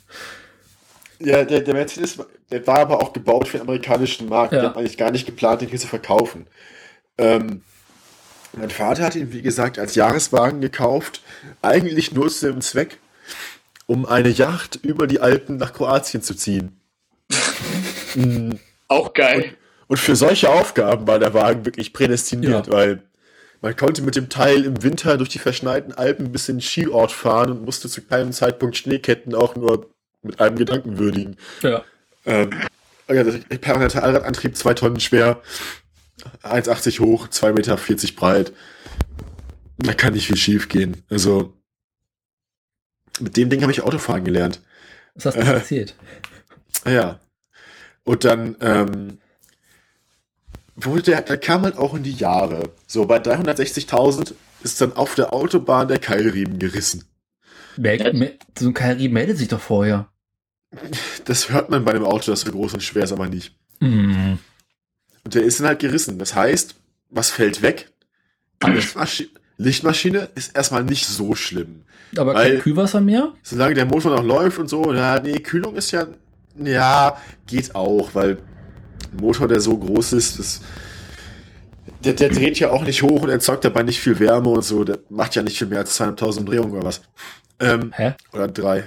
[1.18, 2.18] Ja, der, der Mercedes,
[2.50, 4.52] der war aber auch gebaut für den amerikanischen Markt.
[4.52, 4.60] Ja.
[4.60, 6.46] Die hat eigentlich gar nicht geplant, den hier zu verkaufen.
[7.18, 7.62] Ähm,
[8.54, 11.22] mein Vater hat ihn, wie gesagt, als Jahreswagen gekauft.
[11.62, 12.98] Eigentlich nur zu dem Zweck,
[13.86, 16.78] um eine Yacht über die Alpen nach Kroatien zu ziehen.
[18.14, 18.58] Mhm.
[18.88, 19.42] Auch geil.
[19.42, 19.56] Und,
[19.88, 22.72] und, für solche Aufgaben war der Wagen wirklich prädestiniert, ja.
[22.74, 23.02] weil
[23.62, 27.12] man konnte mit dem Teil im Winter durch die verschneiten Alpen bis in den Skiort
[27.12, 29.88] fahren und musste zu keinem Zeitpunkt Schneeketten auch nur
[30.22, 31.36] mit einem Gedanken würdigen.
[31.62, 31.84] Ja.
[32.26, 32.50] Ähm,
[33.08, 33.24] ja,
[33.58, 35.40] permanenter Allradantrieb, zwei Tonnen schwer,
[36.42, 37.76] 1,80 hoch, 2,40 Meter
[38.16, 38.52] breit.
[39.78, 41.02] Da kann nicht viel schief gehen.
[41.08, 41.54] Also,
[43.20, 44.60] mit dem Ding habe ich Autofahren gelernt.
[45.14, 45.94] Was hast du äh, erzählt?
[46.84, 47.20] Ja.
[48.02, 49.18] Und dann, ähm,
[50.76, 52.70] wurde der, der kam halt auch in die Jahre.
[52.86, 57.04] So, bei 360.000 ist dann auf der Autobahn der Keilriemen gerissen.
[58.58, 60.08] So ein Keilriemen meldet sich doch vorher.
[61.24, 63.54] Das hört man bei einem Auto, das so groß und schwer ist, aber nicht.
[63.80, 64.34] Mm.
[65.24, 66.18] Und der ist dann halt gerissen.
[66.18, 66.74] Das heißt,
[67.10, 67.92] was fällt weg?
[68.64, 69.28] Lichtmaschi
[69.58, 71.82] Lichtmaschine ist erstmal nicht so schlimm.
[72.16, 73.32] Aber kein Kühlwasser mehr?
[73.42, 76.06] Solange der Motor noch läuft und so, ja, nee, Kühlung ist ja,
[76.56, 77.16] ja,
[77.46, 78.38] geht auch, weil
[79.12, 80.60] ein Motor, der so groß ist, das,
[82.04, 84.84] der, der dreht ja auch nicht hoch und erzeugt dabei nicht viel Wärme und so.
[84.84, 87.02] Der macht ja nicht viel mehr als 200.000 Umdrehungen oder was.
[87.60, 88.14] Ähm, Hä?
[88.32, 88.84] Oder drei.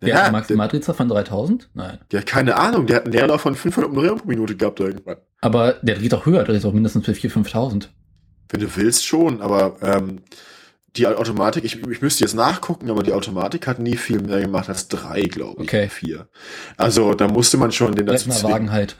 [0.00, 1.70] Der ja, hat Maximaltriebzahl von 3000?
[1.74, 1.98] Nein.
[2.12, 2.86] Ja, keine Ahnung.
[2.86, 5.16] Der hat einen Leerlauf von 500 Umdrehungen pro Minute gehabt irgendwann.
[5.40, 6.44] Aber der dreht auch höher.
[6.44, 7.88] Der ist auch mindestens für 4.000, 5.000.
[8.50, 10.20] Wenn du willst schon, aber ähm,
[10.96, 14.68] die Automatik, ich, ich müsste jetzt nachgucken, aber die Automatik hat nie viel mehr gemacht
[14.68, 15.68] als drei, glaube ich.
[15.68, 15.88] Okay.
[15.88, 16.28] Vier.
[16.76, 18.52] Also da musste man schon den dazu zwingen.
[18.52, 18.96] Wagen halt.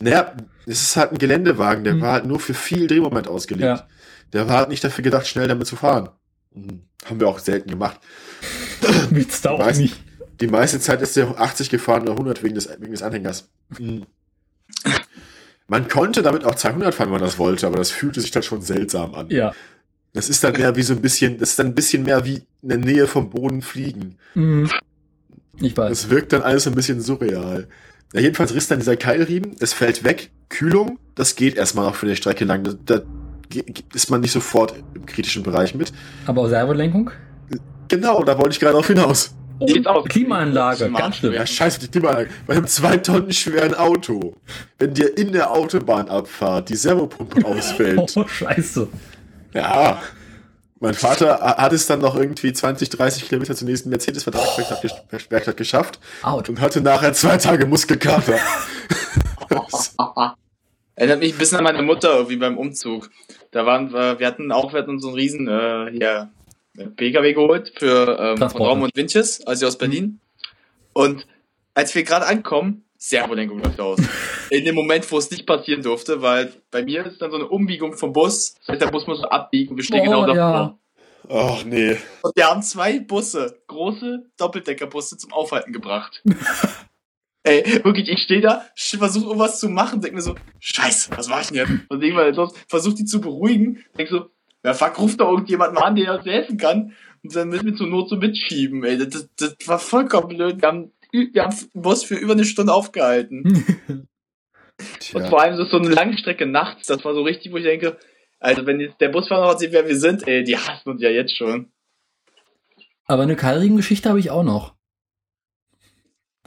[0.00, 0.34] Naja,
[0.66, 2.00] es ist halt ein Geländewagen, der hm.
[2.00, 3.64] war halt nur für viel Drehmoment ausgelegt.
[3.64, 3.88] Ja.
[4.32, 6.08] Der war halt nicht dafür gedacht, schnell damit zu fahren.
[6.52, 6.82] Hm.
[7.04, 8.00] Haben wir auch selten gemacht.
[9.10, 9.96] Nichts da auch nicht.
[10.40, 13.50] Die meiste Zeit ist der 80 gefahren oder 100 wegen des, wegen des Anhängers.
[13.76, 14.06] Hm.
[15.66, 18.42] Man konnte damit auch 200 fahren, wenn man das wollte, aber das fühlte sich dann
[18.42, 19.30] schon seltsam an.
[19.30, 19.52] Ja.
[20.14, 22.42] Das ist dann mehr wie so ein bisschen, das ist dann ein bisschen mehr wie
[22.62, 24.16] in der Nähe vom Boden fliegen.
[24.34, 24.70] Mhm.
[25.60, 25.90] Ich weiß.
[25.90, 27.68] Das wirkt dann alles ein bisschen surreal.
[28.12, 32.06] Ja, jedenfalls riss dann dieser Keilriemen, es fällt weg, Kühlung, das geht erstmal noch für
[32.06, 32.62] eine Strecke lang.
[32.62, 33.02] Da, da
[33.92, 35.92] ist man nicht sofort im kritischen Bereich mit.
[36.26, 37.10] Aber auch Servolenkung?
[37.88, 39.34] Genau, da wollte ich gerade auf hinaus.
[39.58, 41.32] Oh, Klimaanlage, ganz schlimm.
[41.32, 42.30] Ja, scheiße, die Klimaanlage.
[42.46, 44.36] Bei einem zwei Tonnen schweren Auto,
[44.78, 48.16] wenn dir in der Autobahnabfahrt die Servopumpe ausfällt.
[48.16, 48.88] Oh, scheiße.
[49.54, 50.02] Ja.
[50.80, 56.50] Mein Vater hat es dann noch irgendwie 20, 30 Kilometer zur nächsten Mercedes-Werkstatt geschafft Out.
[56.50, 58.38] und hatte nachher zwei Tage Muskelkater.
[60.96, 63.10] Erinnert mich ein bisschen an meine Mutter irgendwie beim Umzug.
[63.50, 66.30] Da waren wir, wir hatten auch, wir hatten so einen riesen, äh, hier,
[66.96, 70.20] PKW geholt für ähm, von Raum und Winches, also aus Berlin.
[70.92, 71.26] Und
[71.72, 73.98] als wir gerade ankommen, Servolenkung läuft aus.
[74.50, 77.48] In dem Moment, wo es nicht passieren durfte, weil bei mir ist dann so eine
[77.48, 78.54] Umbiegung vom Bus.
[78.60, 80.34] Das heißt, der Bus muss so abbiegen wir stehen genau davor.
[80.34, 80.78] Ja.
[81.28, 81.96] Ach nee.
[82.22, 86.22] Und wir haben zwei Busse, große Doppeldeckerbusse zum Aufhalten gebracht.
[87.42, 91.42] Ey, wirklich, ich stehe da, versuche irgendwas zu machen, denk mir so, scheiße, was mach
[91.42, 91.90] ich denn jetzt?
[91.90, 94.30] Und irgendwann sonst versuche die zu beruhigen, denk so,
[94.64, 96.94] ja fuck, ruft doch irgendjemand mal an, der uns helfen kann.
[97.22, 98.96] Und dann müssen wir zur Not so mitschieben, ey.
[98.96, 100.62] Das, das, das war vollkommen blöd.
[100.62, 103.64] Wir haben, wir haben den Bus für über eine Stunde aufgehalten.
[105.14, 107.96] Und vor allem so, so eine Langstrecke nachts, das war so richtig, wo ich denke,
[108.40, 111.10] also wenn jetzt der Busfahrer noch sieht, wer wir sind, ey, die hassen uns ja
[111.10, 111.72] jetzt schon.
[113.06, 114.74] Aber eine Keilriemen-Geschichte habe ich auch noch.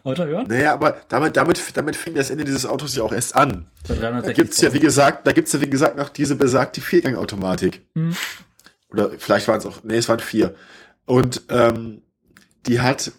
[0.03, 0.47] Weiter hören?
[0.47, 3.69] Naja, aber damit, damit, damit fing das Ende dieses Autos ja auch erst an.
[3.87, 7.81] Da gibt's ja, wie gesagt, da gibt's ja, wie gesagt, noch diese besagte Viergangautomatik.
[7.95, 8.15] Hm.
[8.89, 10.55] Oder vielleicht waren es auch, nee, es waren vier.
[11.05, 12.01] Und ähm,
[12.65, 13.11] die hat,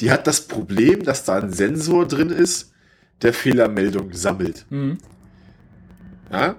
[0.00, 2.72] die hat das Problem, dass da ein Sensor drin ist,
[3.22, 4.66] der Fehlermeldung sammelt.
[4.70, 4.98] Hm.
[6.30, 6.56] Ja?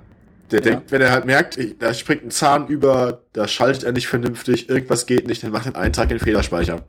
[0.51, 0.65] Der ja.
[0.65, 4.69] denkt, wenn er halt merkt, da springt ein Zahn über, da schaltet er nicht vernünftig,
[4.69, 6.85] irgendwas geht nicht, dann macht er einen Eintrag in den Fehlerspeicher.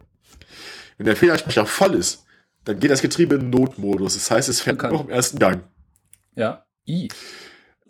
[0.99, 2.25] Wenn der Fehlerspeicher voll ist,
[2.65, 4.15] dann geht das Getriebe in Notmodus.
[4.15, 5.63] Das heißt, es fährt noch im ersten Gang.
[6.35, 6.67] Ja.
[6.87, 7.09] I.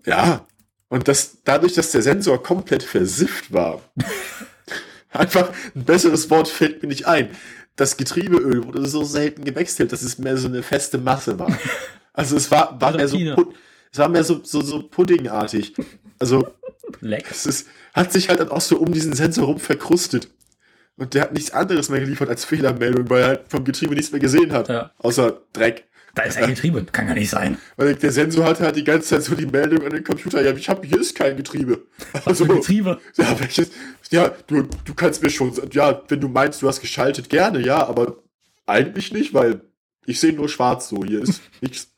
[0.05, 0.47] Ja.
[0.89, 3.81] Und das, dadurch, dass der Sensor komplett versifft war,
[5.11, 7.31] einfach ein besseres Wort fällt mir nicht ein.
[7.77, 11.57] Das Getriebeöl wurde so selten gewechselt, dass es mehr so eine feste Masse war.
[12.19, 13.19] Also es war, war mehr so,
[13.93, 15.75] es war mehr so, so, so puddingartig.
[16.19, 16.49] Also,
[17.03, 17.27] Leck.
[17.31, 20.31] es ist, hat sich halt dann auch so um diesen Sensor rum verkrustet.
[20.97, 24.13] Und der hat nichts anderes mehr geliefert als Fehlermeldung, weil er halt vom Getriebe nichts
[24.13, 24.71] mehr gesehen hat.
[24.71, 24.93] Ja.
[24.97, 25.85] Außer Dreck.
[26.17, 27.59] Da ist ein Getriebe, kann ja nicht sein.
[27.77, 30.51] Weil der Sensor hatte halt die ganze Zeit so die Meldung an den Computer, ja,
[30.57, 31.83] ich habe hier ist kein Getriebe.
[32.25, 32.99] Also Getriebe.
[33.19, 33.71] Ja, welches?
[34.11, 37.87] Ja, du, du kannst mir schon, ja, wenn du meinst, du hast geschaltet, gerne, ja,
[37.87, 38.17] aber
[38.65, 39.61] eigentlich nicht, weil
[40.07, 41.93] ich sehe nur schwarz so, hier ist nichts.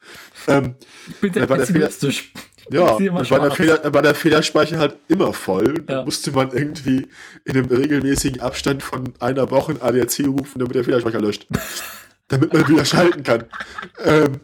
[0.48, 0.74] Ähm,
[1.08, 2.32] ich bin sehr pessimistisch.
[2.70, 5.74] Ja, war der, Fehler, war der Fehlerspeicher halt immer voll.
[5.76, 5.82] Ja.
[5.98, 7.06] Da musste man irgendwie
[7.44, 11.46] in einem regelmäßigen Abstand von einer Woche ein ADAC rufen, damit der Fehlerspeicher löscht.
[12.28, 13.44] Damit man wieder schalten kann.
[14.04, 14.40] Ähm,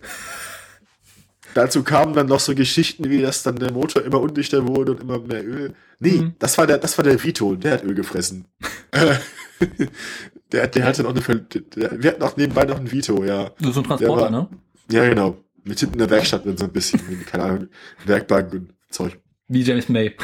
[1.54, 5.02] dazu kamen dann noch so Geschichten, wie dass dann der Motor immer undichter wurde und
[5.02, 5.74] immer mehr Öl.
[6.00, 6.34] Nee, mhm.
[6.38, 8.46] das war der, das war der Vito, der hat Öl gefressen.
[10.52, 13.50] der, der hatte noch eine, der, wir hatten auch nebenbei noch ein Vito, ja.
[13.60, 14.48] So ein Transporter, war, ne?
[14.90, 17.68] Ja, genau mit hinten in der Werkstatt mit so ein bisschen, keine Ahnung,
[18.04, 19.18] Werkbank und Zeug.
[19.48, 20.14] Wie James May.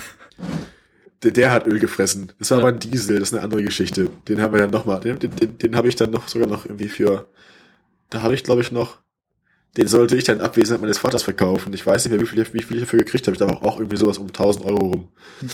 [1.22, 2.32] Der, der hat Öl gefressen.
[2.38, 2.64] Das war ja.
[2.64, 4.08] aber ein Diesel, das ist eine andere Geschichte.
[4.28, 6.64] Den haben wir dann nochmal, den, den, den, den habe ich dann noch sogar noch
[6.64, 7.28] irgendwie für,
[8.10, 8.98] da habe ich glaube ich noch
[9.76, 11.72] Den sollte ich dann abwesend meines Vaters verkaufen.
[11.72, 13.34] Ich weiß nicht mehr, wie viel, wie viel ich dafür gekriegt habe.
[13.34, 15.08] Ich glaube auch irgendwie sowas um 1000 Euro rum.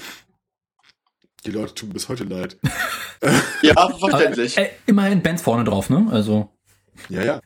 [1.44, 2.56] Die Leute tun bis heute leid.
[3.62, 4.58] ja, verständlich.
[4.58, 6.08] Aber, äh, immerhin Bands vorne drauf, ne?
[6.10, 6.50] Also.
[7.08, 7.40] Ja, ja.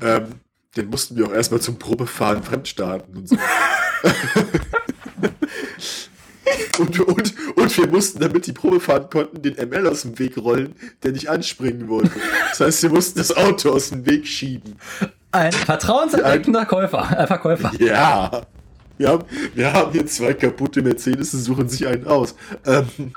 [0.00, 0.40] Ähm,
[0.76, 3.36] den mussten wir auch erstmal zum Probefahren fremdstarten und so.
[6.78, 10.36] und, und, und wir mussten, damit die Probe fahren konnten, den ML aus dem Weg
[10.36, 12.12] rollen, der nicht anspringen wollte.
[12.50, 14.76] Das heißt, wir mussten das Auto aus dem Weg schieben.
[15.30, 17.72] Ein vertrauenserweckender Käufer, äh, Verkäufer.
[17.78, 18.42] Ja.
[18.98, 19.24] Wir haben,
[19.54, 22.34] wir haben hier zwei kaputte Mercedes und suchen sich einen aus.
[22.66, 23.12] Ähm,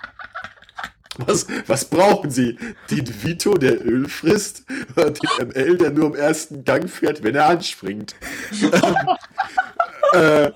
[1.18, 2.58] was, was brauchen Sie?
[2.90, 4.64] Den Vito, der Öl frisst?
[4.96, 8.16] Oder den ML, der nur im ersten Gang fährt, wenn er anspringt?
[10.14, 10.52] äh,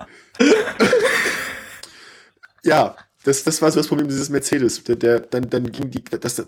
[2.64, 4.82] ja, das, das war so das Problem dieses Mercedes.
[4.84, 6.46] Der, der, dann, dann ging die, das, das,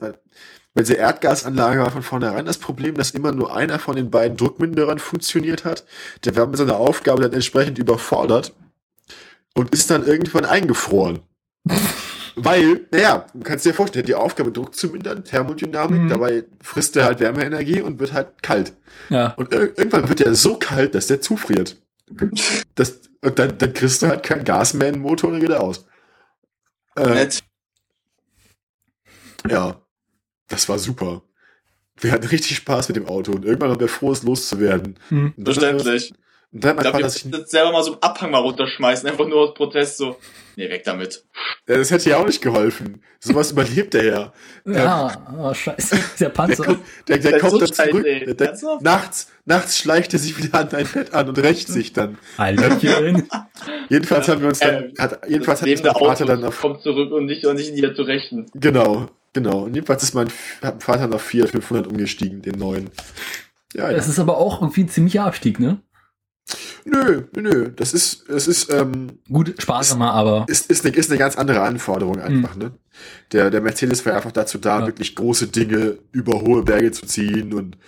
[0.75, 4.39] bei dieser Erdgasanlage war von vornherein das Problem, dass immer nur einer von den beiden
[4.39, 5.85] Druckminderern funktioniert hat.
[6.25, 8.55] Der war mit seiner Aufgabe dann entsprechend überfordert
[9.55, 11.21] und ist dann irgendwann eingefroren.
[12.35, 16.09] Weil, naja, du kannst dir vorstellen, die Aufgabe Druck zu mindern, Thermodynamik, mhm.
[16.09, 18.73] dabei frisst er halt Wärmeenergie und wird halt kalt.
[19.11, 19.35] Ja.
[19.37, 21.77] Und ir irgendwann wird er so kalt, dass der zufriert.
[22.75, 25.43] Das, und dann, dann kriegst du halt kein Gas mehr in den Motor und dann
[25.43, 25.85] geht er aus.
[26.97, 27.29] Äh,
[29.49, 29.81] ja,
[30.49, 31.23] das war super.
[31.97, 34.99] Wir hatten richtig Spaß mit dem Auto und irgendwann haben wir froh, es loszuwerden.
[35.11, 35.35] Mhm.
[35.43, 36.13] Verständlich.
[36.53, 37.15] Und dann hat man das
[37.47, 40.17] selber mal so einen Abhang mal runterschmeißen, einfach nur aus Protest so.
[40.57, 41.25] Nee, weg damit.
[41.67, 43.03] Ja, das hätte ja auch nicht geholfen.
[43.21, 44.33] Sowas überlebt er ja.
[44.67, 45.99] Ja, oh, scheiße.
[46.21, 46.65] Der Panzer.
[46.65, 46.77] Der,
[47.09, 48.07] der, der, der kommt so dann zurück.
[48.07, 51.95] Scheiße, der, nachts, nachts schleicht er sich wieder an dein Bett an und rächt sich
[51.95, 52.19] dann.
[52.37, 53.29] Hallöchen.
[53.89, 57.13] jedenfalls haben wir uns dann, äh, hat, jedenfalls hat der Vater dann auf, kommt zurück
[57.13, 58.51] und nicht, und nicht dir zu rächen.
[58.53, 59.63] Genau, genau.
[59.63, 60.29] Und jedenfalls ist mein,
[60.61, 62.91] hat mein Vater nach 400, 500 umgestiegen, den neuen.
[63.73, 63.97] Ja, ja.
[63.97, 65.81] Das ist aber auch irgendwie ein ziemlicher Abstieg, ne?
[66.85, 70.47] Nö, nö, das ist, es ist, ähm, Gut, sparsamer, aber.
[70.49, 72.63] Ist, ist, eine, ist eine ganz andere Anforderung einfach, mhm.
[72.63, 72.73] ne?
[73.33, 74.87] Der, der Mercedes war einfach dazu da, ja.
[74.87, 77.79] wirklich große Dinge über hohe Berge zu ziehen und,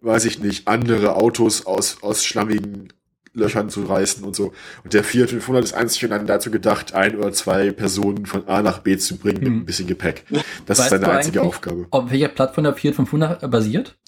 [0.00, 2.92] weiß ich nicht, andere Autos aus, aus schlammigen
[3.36, 4.52] Löchern zu reißen und so.
[4.82, 8.48] Und der Fiat 500 ist einzig und dann dazu gedacht, ein oder zwei Personen von
[8.48, 9.44] A nach B zu bringen mhm.
[9.44, 10.24] mit ein bisschen Gepäck.
[10.64, 11.86] Das weißt ist seine einzige Aufgabe.
[11.90, 13.98] Auf welcher Plattform der Fiat 500 basiert?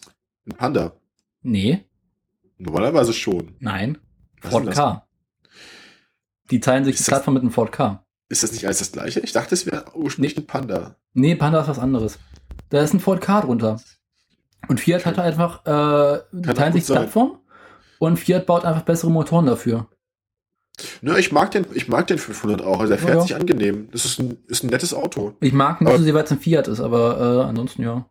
[0.46, 0.96] Ein Panda.
[1.42, 1.84] Nee.
[2.58, 3.54] Normalerweise schon.
[3.60, 3.98] Nein.
[4.42, 5.06] Was Ford K.
[6.50, 8.04] Die teilen sich ist die Plattform mit einem Ford K.
[8.28, 9.20] Ist das nicht alles das gleiche?
[9.20, 10.42] Ich dachte, es wäre ursprünglich nee.
[10.42, 10.96] ein Panda.
[11.14, 12.18] Nee, Panda ist was anderes.
[12.70, 13.80] Da ist ein Ford K drunter.
[14.68, 17.38] Und Fiat hat einfach, äh, die teilen sich die Plattform
[17.98, 19.88] und Fiat baut einfach bessere Motoren dafür.
[21.00, 22.80] Na, ich mag den, ich mag den 500 auch.
[22.80, 23.88] Also er fährt ja, sich angenehm.
[23.92, 25.34] Das ist ein, ist ein nettes Auto.
[25.40, 28.06] Ich mag nicht so sehr, weil es ein Fiat ist, aber äh, ansonsten ja.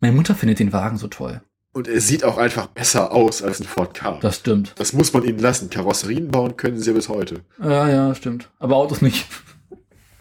[0.00, 1.42] Meine Mutter findet den Wagen so toll.
[1.76, 4.18] Und er sieht auch einfach besser aus als ein Ford Ka.
[4.22, 4.72] Das stimmt.
[4.76, 5.68] Das muss man ihnen lassen.
[5.68, 7.42] Karosserien bauen können sie ja bis heute.
[7.62, 8.48] Ja, ja, stimmt.
[8.58, 9.26] Aber Autos nicht.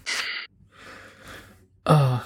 [1.85, 2.23] ah.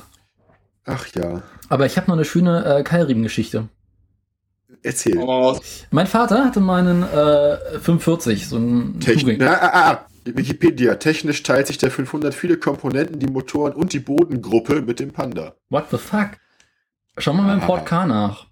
[0.83, 1.43] Ach ja.
[1.67, 3.69] Aber ich habe noch eine schöne äh, Keilriemen-Geschichte.
[4.82, 5.19] Erzähl.
[5.19, 5.59] Oh.
[5.91, 10.06] Mein Vater hatte meinen äh, 45, so ein Techn ah, ah, ah.
[10.25, 10.95] Wikipedia.
[10.95, 15.53] Technisch teilt sich der 500 viele Komponenten, die Motoren und die Bodengruppe mit dem Panda.
[15.69, 16.30] What the fuck?
[17.19, 18.48] Schau mal beim Ford K nach.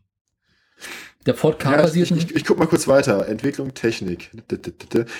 [1.27, 3.27] Der Ford Ka ja, basiert ich, ich, ich, guck mal kurz weiter.
[3.27, 4.31] Entwicklung, Technik.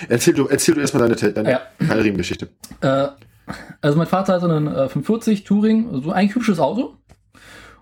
[0.08, 1.60] Erzähl du, erzähl du erstmal deine, deine ja.
[1.86, 2.48] Keilriemengeschichte.
[2.80, 3.08] Äh,
[3.82, 6.96] also mein Vater hatte einen äh, 540 Touring, so ein hübsches Auto.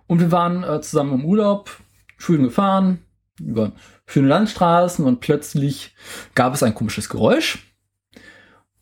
[0.08, 1.70] Und wir waren äh, zusammen im Urlaub,
[2.18, 2.98] schön gefahren,
[3.40, 3.72] über
[4.06, 5.94] schöne Landstraßen und plötzlich
[6.34, 7.72] gab es ein komisches Geräusch.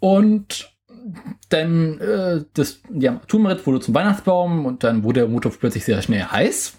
[0.00, 0.74] Und
[1.50, 6.00] dann äh, das die Armaturenbrett wurde zum Weihnachtsbaum und dann wurde der Motor plötzlich sehr
[6.00, 6.78] schnell heiß.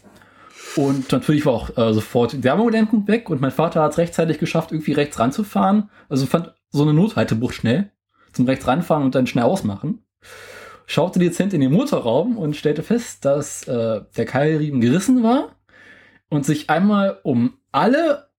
[0.75, 4.71] Und natürlich war auch äh, sofort Wärmedämmung weg und mein Vater hat es rechtzeitig geschafft,
[4.71, 5.89] irgendwie rechts ranzufahren.
[6.09, 7.91] Also fand so eine Nothaltebucht schnell
[8.33, 10.03] zum rechts ranfahren und dann schnell ausmachen.
[10.85, 15.55] Schaute dezent in den Motorraum und stellte fest, dass äh, der Keilriemen gerissen war
[16.29, 18.29] und sich einmal um alle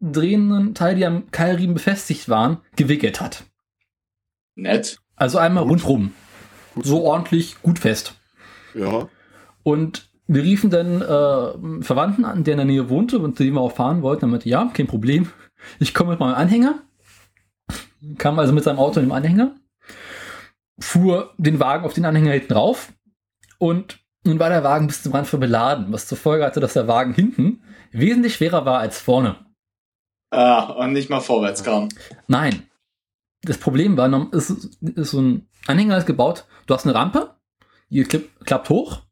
[0.00, 3.44] drehenden Teile, die am Keilriemen befestigt waren, gewickelt hat.
[4.56, 4.98] Nett.
[5.16, 5.72] Also einmal gut.
[5.72, 6.12] rundrum.
[6.74, 6.84] Gut.
[6.84, 8.16] So ordentlich gut fest.
[8.74, 9.08] Ja.
[9.62, 13.54] Und wir riefen dann äh, Verwandten an, der in der Nähe wohnte und zu dem
[13.54, 14.24] wir auch fahren wollten.
[14.24, 15.30] Er meinte, ja, kein Problem.
[15.78, 16.80] Ich komme mit meinem Anhänger.
[18.18, 19.54] Kam also mit seinem Auto in dem Anhänger.
[20.78, 22.92] Fuhr den Wagen auf den Anhänger hinten rauf.
[23.58, 26.72] Und nun war der Wagen bis zum Rand voll beladen, was zur Folge hatte, dass
[26.72, 27.62] der Wagen hinten
[27.92, 29.36] wesentlich schwerer war als vorne.
[30.30, 31.90] Ah, und nicht mal vorwärts kam.
[32.26, 32.68] Nein.
[33.42, 37.34] Das Problem war, ist, ist so ein Anhänger ist gebaut, du hast eine Rampe,
[37.90, 39.02] die klappt hoch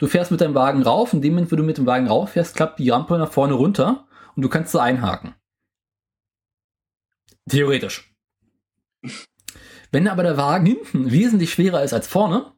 [0.00, 2.32] Du fährst mit deinem Wagen rauf, in dem Moment, wo du mit dem Wagen rauf
[2.32, 5.34] fährst, klappt die Rampe nach vorne runter und du kannst sie einhaken.
[7.50, 8.10] Theoretisch.
[9.92, 12.54] Wenn aber der Wagen hinten wesentlich schwerer ist als vorne,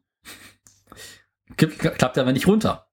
[1.57, 2.87] klappt er aber nicht runter.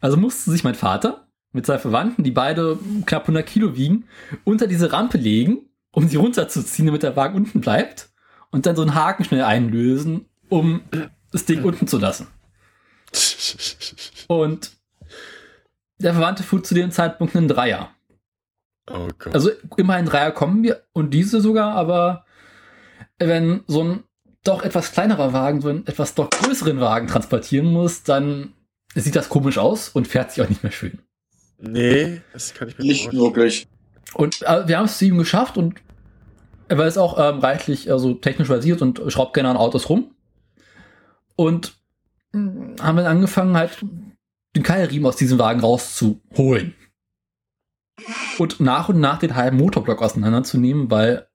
[0.00, 4.08] Also musste sich mein Vater mit seinen Verwandten, die beide knapp 100 Kilo wiegen,
[4.44, 8.10] unter diese Rampe legen, um sie runterzuziehen, damit der Wagen unten bleibt
[8.50, 10.80] und dann so einen Haken schnell einlösen, um
[11.30, 12.28] das Ding unten zu lassen.
[14.28, 14.70] Und
[15.98, 17.90] der Verwandte fuhr zu dem Zeitpunkt einen Dreier.
[18.90, 19.34] Oh Gott.
[19.34, 22.24] Also immerhin Dreier kommen wir und diese sogar, aber
[23.18, 24.04] wenn so ein
[24.44, 28.54] doch etwas kleinerer Wagen so einen etwas doch größeren Wagen transportieren muss, dann
[28.94, 30.98] sieht das komisch aus und fährt sich auch nicht mehr schön.
[31.58, 33.68] Nee, das kann ich mir nicht wirklich.
[34.14, 35.80] Und äh, wir haben es zu ihm geschafft und
[36.68, 40.14] er war jetzt auch ähm, reichlich also technisch basiert und schraubt gerne an Autos rum.
[41.36, 41.74] Und
[42.32, 43.84] haben dann angefangen, halt
[44.56, 46.74] den Keilriemen aus diesem Wagen rauszuholen.
[48.38, 51.28] Und nach und nach den halben Motorblock auseinanderzunehmen, weil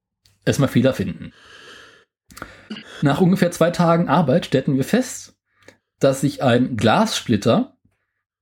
[0.46, 1.34] es mal Fehler finden.
[3.02, 5.36] Nach ungefähr zwei Tagen Arbeit stellten wir fest,
[6.00, 7.78] dass sich ein Glassplitter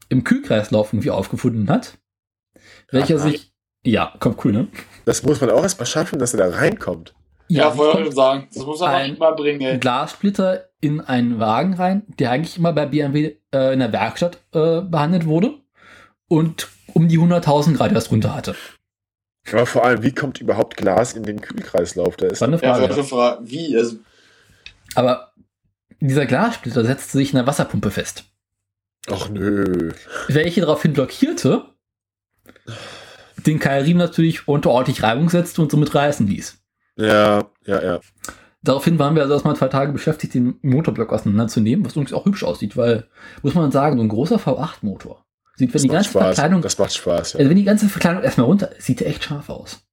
[0.09, 1.97] im Kühlkreislauf irgendwie aufgefunden hat,
[2.91, 3.53] welcher Ach, sich,
[3.83, 4.67] ja, kommt cool, ne?
[5.05, 7.13] Das muss man auch erstmal schaffen, dass er da reinkommt.
[7.47, 9.61] Ja, ja wollte ich sagen, das muss man auch mal bringen.
[9.61, 9.77] Ey.
[9.77, 14.81] Glassplitter in einen Wagen rein, der eigentlich immer bei BMW äh, in der Werkstatt äh,
[14.81, 15.55] behandelt wurde
[16.27, 18.55] und um die 100.000 Grad erst runter hatte.
[19.51, 22.17] Aber vor allem, wie kommt überhaupt Glas in den Kühlkreislauf?
[22.17, 22.93] Da ist eine Frage.
[22.93, 23.39] Ja, Frage.
[23.43, 23.75] Wie?
[23.77, 23.97] Also
[24.95, 25.33] Aber
[25.99, 28.25] dieser Glassplitter setzte sich in der Wasserpumpe fest.
[29.07, 29.91] Ach nö.
[30.27, 31.65] Welche daraufhin blockierte,
[33.45, 36.57] den Keilriemen natürlich unter ordentlich Reibung setzte und somit reißen ließ.
[36.97, 37.99] Ja, ja, ja.
[38.65, 42.43] Daraufhin waren wir also erstmal zwei Tage beschäftigt, den Motorblock auseinanderzunehmen, was übrigens auch hübsch
[42.43, 43.07] aussieht, weil,
[43.43, 45.23] muss man sagen, so ein großer V8-Motor
[45.55, 46.23] sieht, wenn das die ganze Spaß.
[46.23, 46.61] Verkleidung.
[46.61, 47.39] Das macht Spaß, ja.
[47.39, 49.85] Also wenn die ganze Verkleidung erstmal runter, sieht der echt scharf aus.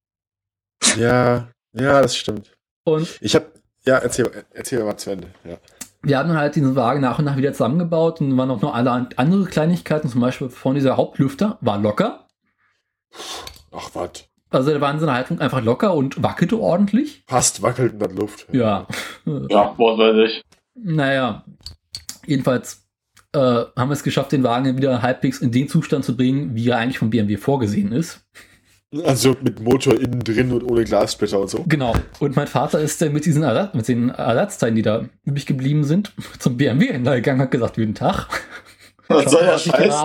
[0.97, 2.57] Ja, ja, das stimmt.
[2.85, 3.47] Und ich habe,
[3.87, 5.59] ja, erzähl, erzähl mal zu Ende, ja.
[6.03, 8.75] Wir haben dann halt diesen Wagen nach und nach wieder zusammengebaut und waren auch noch
[8.75, 12.27] alle andere Kleinigkeiten, zum Beispiel von dieser Hauptlüfter war locker.
[13.71, 14.25] Ach, was?
[14.53, 17.25] Also der war in seiner Haltung einfach locker und wackelte ordentlich.
[17.27, 18.47] Passt, wackelt in der Luft.
[18.53, 18.87] Ja.
[19.49, 20.43] Ja, wortwörtlich.
[20.75, 21.45] Naja,
[22.27, 22.87] jedenfalls
[23.33, 26.69] äh, haben wir es geschafft, den Wagen wieder halbwegs in den Zustand zu bringen, wie
[26.69, 28.25] er eigentlich vom BMW vorgesehen ist.
[29.05, 31.65] Also mit Motor innen drin und ohne Glassplitter und so.
[31.67, 31.95] Genau.
[32.21, 35.85] Und mein Vater ist dann mit diesen Ersatz, mit den Ersatzteilen, die da übrig geblieben
[35.85, 38.29] sind, zum BMW-Händler gegangen, hat gesagt, guten Tag.
[39.09, 40.05] Was soll der Scheiß?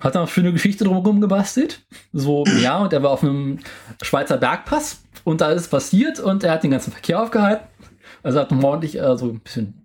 [0.00, 1.84] Hat dann noch schöne Geschichte drumherum gebastelt.
[2.12, 3.58] So, ja, und er war auf einem
[4.02, 7.66] Schweizer Bergpass und da ist es passiert und er hat den ganzen Verkehr aufgehalten.
[8.22, 9.84] Also hat ordentlich äh, so ein bisschen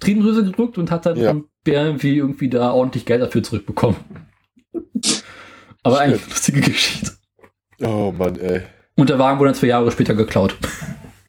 [0.00, 1.34] Tränendrüse gedrückt und hat dann ja.
[1.62, 3.96] BMW irgendwie da ordentlich Geld dafür zurückbekommen.
[5.82, 7.12] Aber eigentlich eine lustige Geschichte.
[7.82, 8.62] Oh Mann, ey.
[8.96, 10.56] Und der Wagen wurde dann zwei Jahre später geklaut.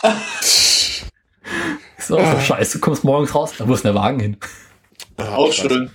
[0.42, 2.40] ist auch so ah.
[2.40, 2.78] scheiße.
[2.78, 4.38] Du kommst morgens raus, da muss der Wagen hin.
[5.18, 5.90] Ah, auch schön.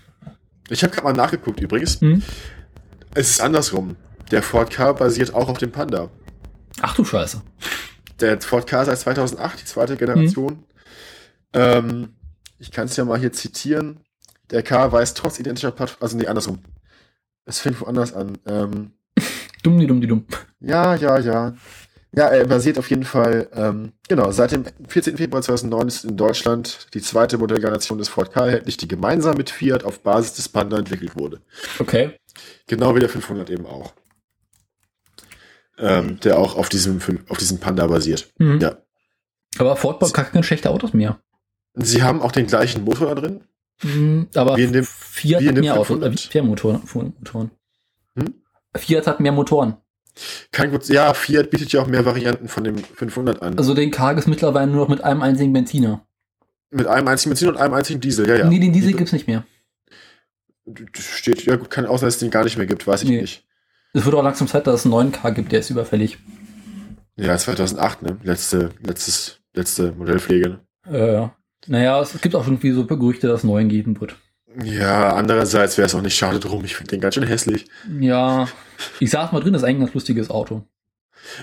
[0.70, 2.00] Ich habe gerade mal nachgeguckt übrigens.
[2.00, 2.22] Hm?
[3.14, 3.96] Es ist andersrum.
[4.30, 6.10] Der Ford K basiert auch auf dem Panda.
[6.80, 7.42] Ach du Scheiße.
[8.20, 10.50] Der Ford K seit 2008, die zweite Generation.
[10.50, 10.64] Hm.
[11.52, 12.08] Ähm,
[12.58, 14.00] ich kann es ja mal hier zitieren.
[14.50, 16.60] Der K weist trotz identischer Plattform, also nee, andersrum.
[17.44, 18.38] Es fängt woanders an.
[18.46, 18.92] Ähm,
[19.62, 20.24] dumm, die dumm, die dumm.
[20.60, 21.54] Ja, ja, ja.
[22.12, 25.16] Ja, er basiert auf jeden Fall, ähm, genau, seit dem 14.
[25.16, 29.50] Februar 2009 ist in Deutschland die zweite Modellgeneration des Ford Ka erhältlich, die gemeinsam mit
[29.50, 31.40] Fiat auf Basis des Panda entwickelt wurde.
[31.78, 32.16] Okay.
[32.66, 33.92] Genau wie der 500 eben auch.
[35.78, 38.28] Ähm, der auch auf diesem, auf diesem Panda basiert.
[38.38, 38.60] Mhm.
[38.60, 38.78] Ja.
[39.58, 41.20] Aber Ford baut gar keine schlechte Autos mehr.
[41.74, 43.44] Sie haben auch den gleichen Motor da drin.
[43.82, 46.82] Mhm, aber wie in dem, Fiat hat mehr Autos, äh, mehr Motoren.
[46.92, 47.50] Motoren.
[48.16, 48.34] Hm?
[48.76, 49.76] Fiat hat mehr Motoren.
[50.52, 53.58] Kein gut, ja, Fiat bietet ja auch mehr Varianten von dem 500 an.
[53.58, 56.06] Also den Karg ist mittlerweile nur noch mit einem einzigen Benziner.
[56.70, 58.46] Mit einem einzigen Benziner und einem einzigen Diesel, ja, ja.
[58.46, 59.44] Nee, den Diesel gibt's nicht mehr.
[60.94, 63.08] Steht, ja gut, kann auch sein, dass es den gar nicht mehr gibt, weiß ich
[63.08, 63.20] nee.
[63.20, 63.44] nicht.
[63.92, 66.18] Es wird auch langsam Zeit, dass es einen neuen Car gibt, der ist überfällig.
[67.16, 68.18] Ja, 2008, ne?
[68.22, 70.60] Letzte, letztes, letzte Modellpflege.
[70.86, 70.96] Ne?
[70.96, 71.28] Äh,
[71.66, 74.16] naja, es gibt auch irgendwie so Gerüchte, dass es einen neuen geben wird.
[74.62, 76.64] Ja, andererseits wäre es auch nicht schade drum.
[76.64, 77.66] Ich finde den ganz schön hässlich.
[78.00, 78.48] Ja,
[78.98, 80.64] ich sag mal drin, das ist eigentlich ein ganz lustiges Auto.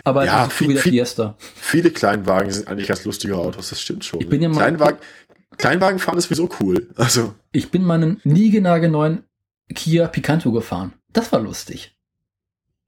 [0.04, 1.36] Aber ja, ist viel, viel, Fiesta.
[1.56, 4.20] Viele Kleinwagen sind eigentlich ganz lustige Autos, das stimmt schon.
[4.20, 5.00] Ich bin ja mal Kleinwagen,
[5.58, 6.90] Kleinwagen fahren ist sowieso cool.
[6.96, 7.34] Also.
[7.52, 9.24] Ich bin meinen niegenagelneuen
[9.74, 10.94] Kia Picanto gefahren.
[11.14, 11.96] Das war lustig.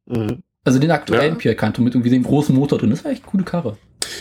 [0.06, 0.44] Mhm.
[0.66, 1.52] Also den aktuellen ja.
[1.52, 2.90] Picanto mit irgendwie dem großen Motor drin.
[2.90, 3.78] Das war echt eine coole Karre.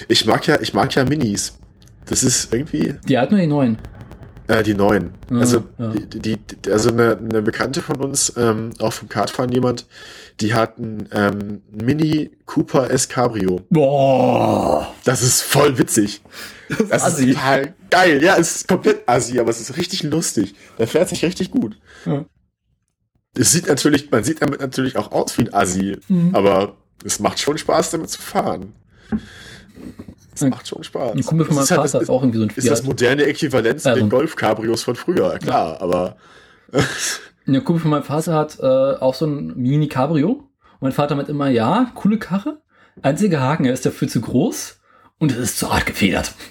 [0.09, 1.59] Ich mag ja, ich mag ja Minis.
[2.07, 2.95] Das ist irgendwie.
[3.07, 3.79] Die hat nur die neuen.
[4.49, 5.13] Äh, die neuen.
[5.31, 5.89] Ja, also, ja.
[5.89, 9.87] Die, die, also eine, eine Bekannte von uns, ähm, auch vom Kartfahren jemand,
[10.41, 13.61] die hat ein ähm, Mini Cooper S Cabrio.
[13.69, 14.95] Boah.
[15.05, 16.23] Das ist voll witzig.
[16.69, 18.23] Das, das ist total geil.
[18.23, 20.55] Ja, es ist komplett assi, aber es ist richtig lustig.
[20.79, 21.79] Der fährt sich richtig gut.
[22.07, 22.25] Ja.
[23.37, 26.35] Es sieht natürlich, man sieht damit natürlich auch aus wie ein Assi, mhm.
[26.35, 28.73] aber es macht schon Spaß, damit zu fahren.
[30.45, 31.15] Es macht schon Spaß.
[31.15, 32.65] Ein Kumpel von meinem Vater halt, ist auch irgendwie so ein Fiat.
[32.65, 35.81] Ist das moderne Äquivalent zu den Golf-Cabrios von früher, klar, ja.
[35.81, 36.17] aber.
[37.47, 38.65] ein Kumpel von meinem Vater hat äh,
[39.01, 40.31] auch so ein Mini-Cabrio.
[40.31, 42.63] Und mein Vater meint immer, ja, coole Karre.
[43.03, 44.81] Einziger Haken, er ist dafür zu groß
[45.19, 46.33] und es ist zu hart gefedert.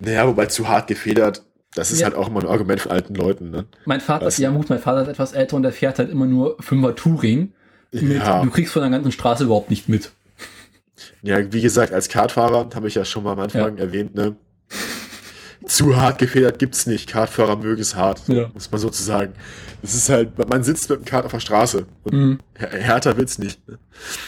[0.00, 1.42] Naja, wobei zu hart gefedert,
[1.74, 2.06] das ist ja.
[2.06, 3.50] halt auch immer ein Argument von alten Leuten.
[3.50, 3.64] Ne?
[3.86, 6.26] Mein Vater, weißt ja gut, mein Vater ist etwas älter und der fährt halt immer
[6.26, 7.54] nur 5er Touring.
[7.90, 8.42] Mit, ja.
[8.42, 10.12] Du kriegst von der ganzen Straße überhaupt nicht mit.
[11.22, 13.84] Ja, wie gesagt, als Kartfahrer, habe ich ja schon mal am Anfang ja.
[13.84, 14.36] erwähnt, ne?
[15.66, 17.08] Zu hart gefedert gibt's nicht.
[17.08, 18.50] Kartfahrer mögen es hart, ja.
[18.54, 19.34] muss man sozusagen.
[19.82, 22.38] Es ist halt, man sitzt mit dem Kart auf der Straße und mhm.
[22.54, 23.66] härter wird's nicht.
[23.68, 23.78] Ne?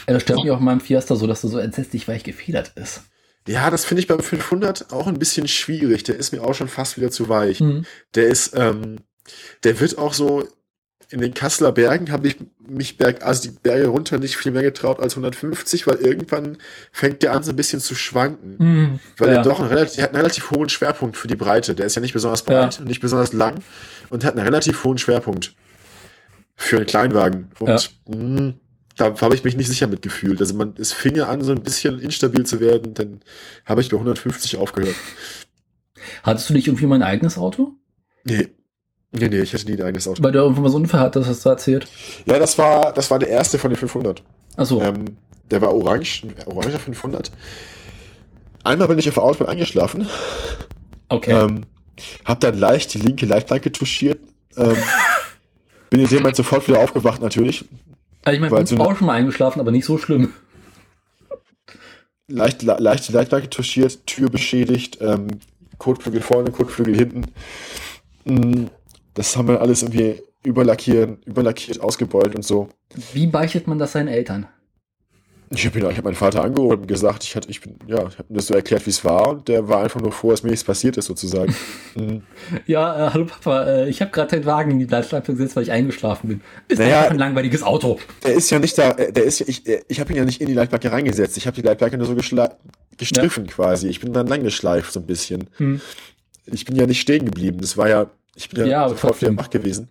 [0.06, 2.72] Ja, das stört mich auch in meinem Fiesta so, dass er so entsetzlich weich gefedert
[2.74, 3.02] ist.
[3.48, 6.04] Ja, das finde ich beim 500 auch ein bisschen schwierig.
[6.04, 7.60] Der ist mir auch schon fast wieder zu weich.
[7.60, 7.84] Mhm.
[8.14, 8.96] Der ist, ähm,
[9.64, 10.46] der wird auch so
[11.10, 14.62] in den Kasseler Bergen habe ich mich Berg, also die Berge runter nicht viel mehr
[14.62, 16.58] getraut als 150, weil irgendwann
[16.92, 18.56] fängt der an so ein bisschen zu schwanken.
[18.58, 19.34] Mm, weil ja.
[19.36, 21.74] er doch einen relativ, hat einen relativ hohen Schwerpunkt für die Breite.
[21.74, 22.80] Der ist ja nicht besonders breit ja.
[22.80, 23.56] und nicht besonders lang
[24.08, 25.54] und hat einen relativ hohen Schwerpunkt
[26.54, 27.50] für einen Kleinwagen.
[27.58, 27.80] Und ja.
[28.06, 28.54] mh, hm,
[28.96, 30.40] da habe ich mich nicht sicher mitgefühlt.
[30.40, 33.20] Also man, es fing ja an, so ein bisschen instabil zu werden, dann
[33.64, 34.94] habe ich bei 150 aufgehört.
[36.22, 37.74] Hattest du nicht irgendwie mal ein eigenes Auto?
[38.24, 38.48] Nee.
[39.12, 40.22] Nee, nee, ich hatte nie ein eigenes Auto.
[40.22, 41.88] Weil der irgendwann mal so einen Unfall hat, das hast du erzählt.
[42.26, 44.22] Ja, das war, das war der erste von den 500.
[44.56, 44.80] Achso.
[44.80, 45.16] Ähm,
[45.50, 47.32] der war orange, oranger 500.
[48.62, 50.06] Einmal bin ich auf der Autobahn eingeschlafen.
[51.08, 51.32] Okay.
[51.32, 51.62] Ähm,
[52.24, 54.20] hab dann leicht die linke Leitplanke touchiert.
[54.56, 54.76] Ähm,
[55.90, 57.64] bin in dem Moment sofort wieder aufgewacht, natürlich.
[58.22, 60.34] Also ich meine, ich bin auch schon mal eingeschlafen, aber nicht so schlimm.
[62.28, 65.26] Leicht, leicht die Leitplanke touchiert, Tür beschädigt, ähm,
[65.78, 67.24] Kotflügel vorne, Kotflügel hinten.
[68.24, 68.70] Mhm
[69.14, 72.68] das haben wir alles irgendwie überlackiert, überlackiert, ausgebeult und so.
[73.12, 74.46] Wie beichtet man das seinen Eltern?
[75.52, 78.28] Ich habe hab meinen Vater angeholt und gesagt, ich, hatte, ich bin, ja, ich habe
[78.28, 80.50] ihm das so erklärt, wie es war und der war einfach nur froh, dass mir
[80.50, 81.52] nichts passiert ist, sozusagen.
[81.96, 82.22] mhm.
[82.66, 85.64] Ja, äh, hallo Papa, äh, ich habe gerade den Wagen in die Leitschleife gesetzt, weil
[85.64, 86.40] ich eingeschlafen bin.
[86.68, 87.98] Ist naja, ein langweiliges Auto.
[88.24, 90.24] Der ist ja nicht da, äh, der ist ja, ich, äh, ich habe ihn ja
[90.24, 93.52] nicht in die Leitplanke reingesetzt, ich habe die Leitplanke nur so gestriffen ja.
[93.52, 93.88] quasi.
[93.88, 95.50] Ich bin dann lang geschleift so ein bisschen.
[95.58, 95.80] Mhm.
[96.46, 98.06] Ich bin ja nicht stehen geblieben, das war ja
[98.40, 99.90] ich bin ja, ja sofort wieder wach gewesen.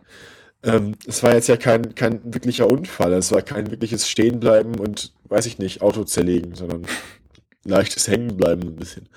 [0.64, 3.14] Ähm, es war jetzt ja kein, kein wirklicher Unfall.
[3.14, 6.86] Es war kein wirkliches Stehenbleiben und, weiß ich nicht, Auto zerlegen, sondern
[7.64, 9.08] leichtes Hängenbleiben ein bisschen.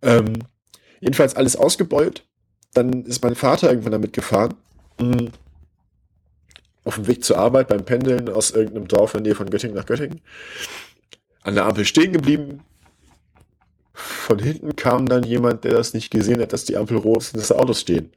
[0.00, 0.34] Ähm,
[1.00, 2.24] jedenfalls alles ausgebeult.
[2.72, 4.54] Dann ist mein Vater irgendwann damit gefahren.
[5.00, 5.30] Mhm.
[6.84, 9.76] Auf dem Weg zur Arbeit beim Pendeln aus irgendeinem Dorf in der Nähe von Göttingen
[9.76, 10.20] nach Göttingen.
[11.42, 12.62] An der Ampel stehen geblieben,
[13.98, 17.34] von hinten kam dann jemand, der das nicht gesehen hat, dass die Ampel rot ist
[17.34, 18.12] und dass Autos stehen.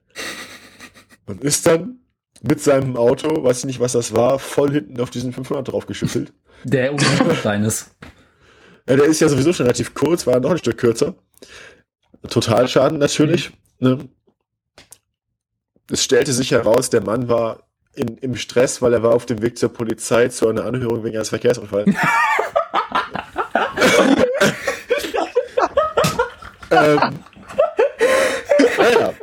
[1.26, 2.00] Und ist dann
[2.44, 6.34] mit seinem Auto, weiß ich nicht, was das war, voll hinten auf diesen 500 draufgeschüttelt.
[6.64, 7.96] Der unbedingt ist.
[8.88, 11.16] Ja, der ist ja sowieso schon relativ kurz, war noch ein Stück kürzer.
[12.30, 13.52] Totalschaden natürlich.
[13.80, 13.88] Mhm.
[13.88, 14.10] Ne?
[15.90, 19.42] Es stellte sich heraus, der Mann war in, im Stress, weil er war auf dem
[19.42, 21.94] Weg zur Polizei zu einer Anhörung wegen eines Verkehrsunfalls.
[26.72, 27.20] ähm,
[28.78, 29.14] naja.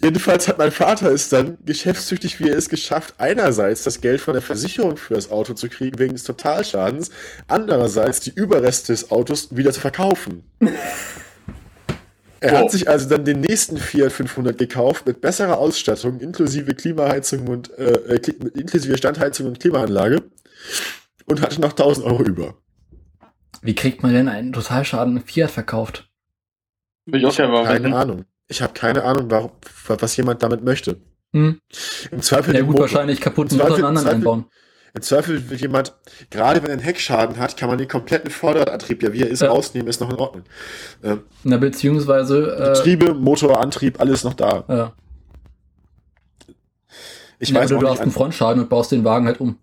[0.00, 4.34] Jedenfalls hat mein Vater es dann, geschäftstüchtig wie er es geschafft, einerseits das Geld von
[4.34, 7.10] der Versicherung für das Auto zu kriegen wegen des Totalschadens,
[7.48, 10.44] andererseits die Überreste des Autos wieder zu verkaufen.
[12.40, 12.58] Er wow.
[12.60, 17.76] hat sich also dann den nächsten Fiat 500 gekauft mit besserer Ausstattung, inklusive Klimaheizung und
[17.76, 20.22] äh, äh inklusive Standheizung und Klimaanlage
[21.26, 22.54] und hatte noch 1000 Euro über.
[23.62, 26.07] Wie kriegt man denn einen Totalschaden Fiat verkauft?
[27.12, 28.24] Ich auch gerne Keine Ahnung.
[28.48, 29.50] Ich habe keine Ahnung, warum,
[29.86, 30.96] was jemand damit möchte.
[31.32, 31.60] Hm.
[32.10, 32.54] Im Zweifel.
[32.54, 34.44] Ja, gut, Motor, wahrscheinlich kaputten Motor einen anderen einbauen.
[34.94, 35.94] Im Zweifel will jemand,
[36.30, 39.42] gerade wenn er einen Heckschaden hat, kann man den kompletten Vorderantrieb, ja wie er ist,
[39.42, 39.48] ja.
[39.48, 40.44] rausnehmen, ist noch in Ordnung.
[41.04, 42.56] Ähm, Na, beziehungsweise.
[42.56, 44.64] Äh, Getriebe, Motor, Antrieb, alles noch da.
[44.66, 44.92] Ja.
[47.38, 49.58] Ich ja, weiß oder du hast einen Frontschaden und baust den Wagen halt um.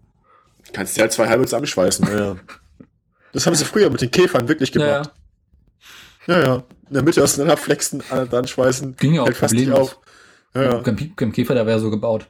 [0.71, 2.35] Kannst du halt zwei halbe zusammenschweißen, ja.
[3.33, 5.07] Das haben sie früher mit den Käfern wirklich gemacht.
[5.07, 5.11] Ja,
[6.27, 6.55] ja.
[6.87, 8.95] In der Mitte auseinanderflexen, dann schweißen.
[8.95, 9.99] Ging ja auch fast nicht auf.
[10.53, 10.77] Ja, ja.
[11.15, 12.27] Beim Käfer, der wäre so gebaut.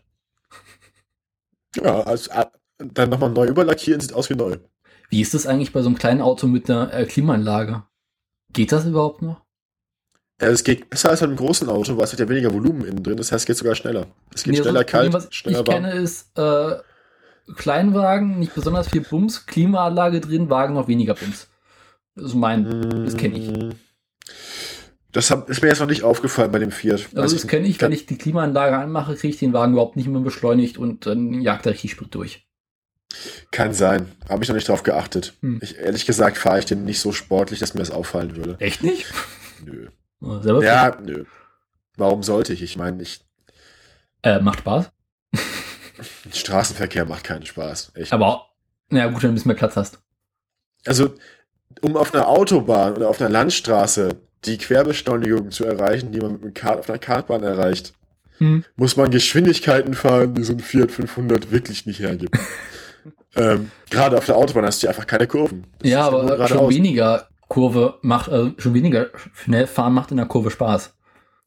[1.75, 2.31] Ja, also
[2.77, 4.57] dann nochmal neu überlackieren, sieht aus wie neu.
[5.09, 7.83] Wie ist das eigentlich bei so einem kleinen Auto mit einer äh, Klimaanlage?
[8.51, 9.41] Geht das überhaupt noch?
[10.41, 12.85] Ja, es geht besser als bei einem großen Auto, weil es hat ja weniger Volumen
[12.85, 13.17] innen drin.
[13.17, 14.07] Das heißt, es geht sogar schneller.
[14.33, 15.83] Es geht Nee, schneller Problem, kalt, was schneller ich warm.
[15.83, 16.75] kenne, ist äh,
[17.55, 21.47] Kleinwagen, nicht besonders viel Bums, Klimaanlage drin, Wagen noch weniger Bums.
[22.15, 23.75] Das ist mein, das kenne ich.
[25.11, 27.13] Das hab, ist mir jetzt noch nicht aufgefallen bei dem Fiat.
[27.13, 29.95] Weiß Also das kenne ich, wenn ich die Klimaanlage anmache, kriege ich den Wagen überhaupt
[29.95, 32.45] nicht mehr beschleunigt und dann jagt er richtig Sprit durch.
[33.51, 34.11] Kann sein.
[34.27, 35.33] Habe ich noch nicht drauf geachtet.
[35.41, 35.59] Hm.
[35.61, 38.57] Ich, ehrlich gesagt fahre ich den nicht so sportlich, dass mir das auffallen würde.
[38.59, 39.05] Echt nicht?
[39.63, 39.87] Nö.
[40.41, 41.23] Selber Ja, nö.
[41.95, 42.61] Warum sollte ich?
[42.61, 43.21] Ich meine, ich,
[44.23, 44.91] äh, macht Spaß.
[46.33, 47.93] Straßenverkehr macht keinen Spaß.
[47.95, 48.11] Echt.
[48.11, 48.49] Aber,
[48.89, 49.99] naja, gut, wenn du ein bisschen mehr Platz hast.
[50.85, 51.15] Also,
[51.81, 54.09] um auf einer Autobahn oder auf einer Landstraße
[54.45, 57.93] die Querbeschleunigung zu erreichen, die man mit einem Kart auf einer Kartbahn erreicht,
[58.37, 58.65] Hm.
[58.75, 62.37] muss man Geschwindigkeiten fahren, die so ein Fiat 500 wirklich nicht hergibt.
[63.35, 65.63] ähm, Gerade auf der Autobahn hast du einfach keine Kurven.
[65.79, 66.73] Das Ja, aber schon geradeaus.
[66.73, 70.91] weniger Kurve macht, äh, schon weniger schnell fahren macht in der Kurve Spaß.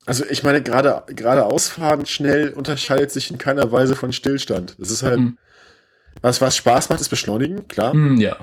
[0.06, 4.76] Also ich meine, gerade geradeaus fahren schnell unterscheidet sich in keiner Weise von Stillstand.
[4.78, 5.36] Das ist halt, Hm.
[6.22, 7.92] was, was Spaß macht, ist Beschleunigen, klar.
[7.92, 8.36] Hm, ja.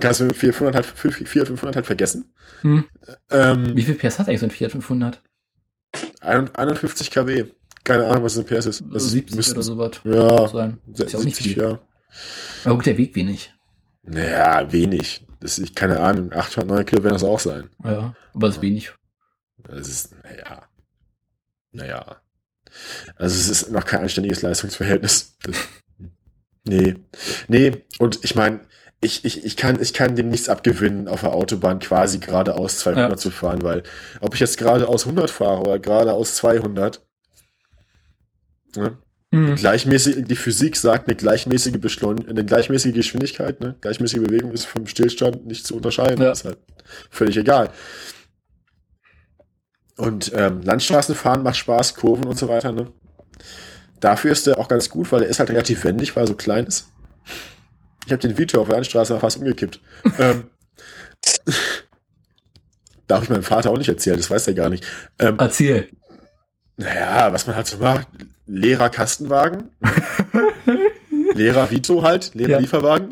[0.00, 2.32] Kannst du 400 halt, 400, 500 halt vergessen.
[2.62, 2.84] Hm.
[3.30, 5.22] Ähm, Wie viel PS hat eigentlich so ein Fiat 500?
[6.20, 7.46] 51 kW.
[7.84, 8.84] Keine Ahnung, was ein PS ist.
[8.90, 10.00] Das 70 müssten- oder sowas.
[10.04, 10.78] Ja, sein.
[10.92, 11.62] Ist ja auch nicht 70, viel.
[11.62, 11.78] ja.
[12.64, 13.52] Aber gut, der Weg wenig.
[14.02, 15.26] Naja, wenig.
[15.40, 17.68] Das ist, keine Ahnung, 800, 9 Kilo werden das auch sein.
[17.84, 18.92] Ja, aber das ist wenig.
[19.58, 20.66] Das ist, naja.
[21.72, 22.22] Naja.
[23.16, 25.36] Also es ist noch kein anständiges Leistungsverhältnis.
[25.42, 25.56] Das,
[26.64, 26.96] nee.
[27.48, 28.60] Nee, und ich meine,
[29.04, 33.10] ich, ich, ich, kann, ich kann dem nichts abgewinnen, auf der Autobahn quasi geradeaus 200
[33.10, 33.16] Ja.
[33.16, 33.82] zu fahren, weil
[34.20, 37.02] ob ich jetzt geradeaus 100 fahre oder geradeaus 200,
[38.76, 38.98] ne,
[39.32, 39.56] Hm.
[39.56, 44.86] gleichmäßig, die Physik sagt, eine gleichmäßige Beschleunigung, eine gleichmäßige Geschwindigkeit, ne, gleichmäßige Bewegung ist vom
[44.86, 46.22] Stillstand nicht zu unterscheiden.
[46.22, 46.28] Ja.
[46.28, 46.58] Das ist halt
[47.10, 47.70] völlig egal.
[49.96, 52.92] Und ähm, Landstraßenfahren macht Spaß, Kurven und so weiter, ne?
[54.00, 56.34] Dafür ist der auch ganz gut, weil er ist halt relativ wendig, weil er so
[56.34, 56.88] klein ist.
[58.06, 59.80] Ich habe den Vito auf der Landstraße fast umgekippt.
[60.18, 60.44] ähm,
[63.06, 64.84] darf ich meinem Vater auch nicht erzählen, das weiß er gar nicht.
[65.18, 65.88] Ähm, Erzähl.
[66.76, 68.08] naja, was man halt so macht.
[68.46, 69.70] Leerer Kastenwagen.
[71.34, 72.58] Leerer Vito halt, leerer Ja.
[72.58, 73.10] Lieferwagen.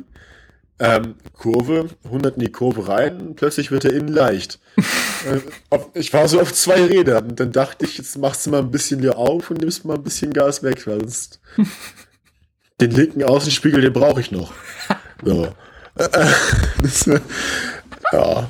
[0.78, 4.58] Ähm, Kurve, 100 in die Kurve rein, plötzlich wird er innen leicht.
[4.76, 5.38] äh,
[5.70, 8.70] auf, ich war so auf zwei Rädern dann dachte ich, jetzt machst du mal ein
[8.70, 11.40] bisschen hier auf und nimmst mal ein bisschen Gas weg, weil sonst
[12.82, 14.52] den linken Außenspiegel, den brauche ich noch.
[15.24, 15.46] So.
[15.94, 17.06] Das,
[18.12, 18.48] ja.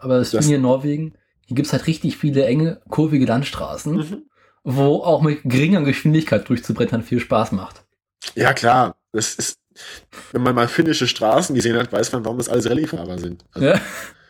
[0.00, 1.14] Aber das, Das- Ding hier in Norwegen,
[1.46, 4.22] hier gibt es halt richtig viele enge, kurvige Landstraßen, Mhm.
[4.64, 7.84] wo auch mit geringer Geschwindigkeit durchzubrettern viel Spaß macht.
[8.34, 8.96] Ja, klar.
[9.12, 9.58] Das ist,
[10.30, 13.44] wenn man mal finnische Straßen gesehen hat, weiß man, warum das alles Rallyefahrer sind.
[13.52, 13.80] Also, Ja.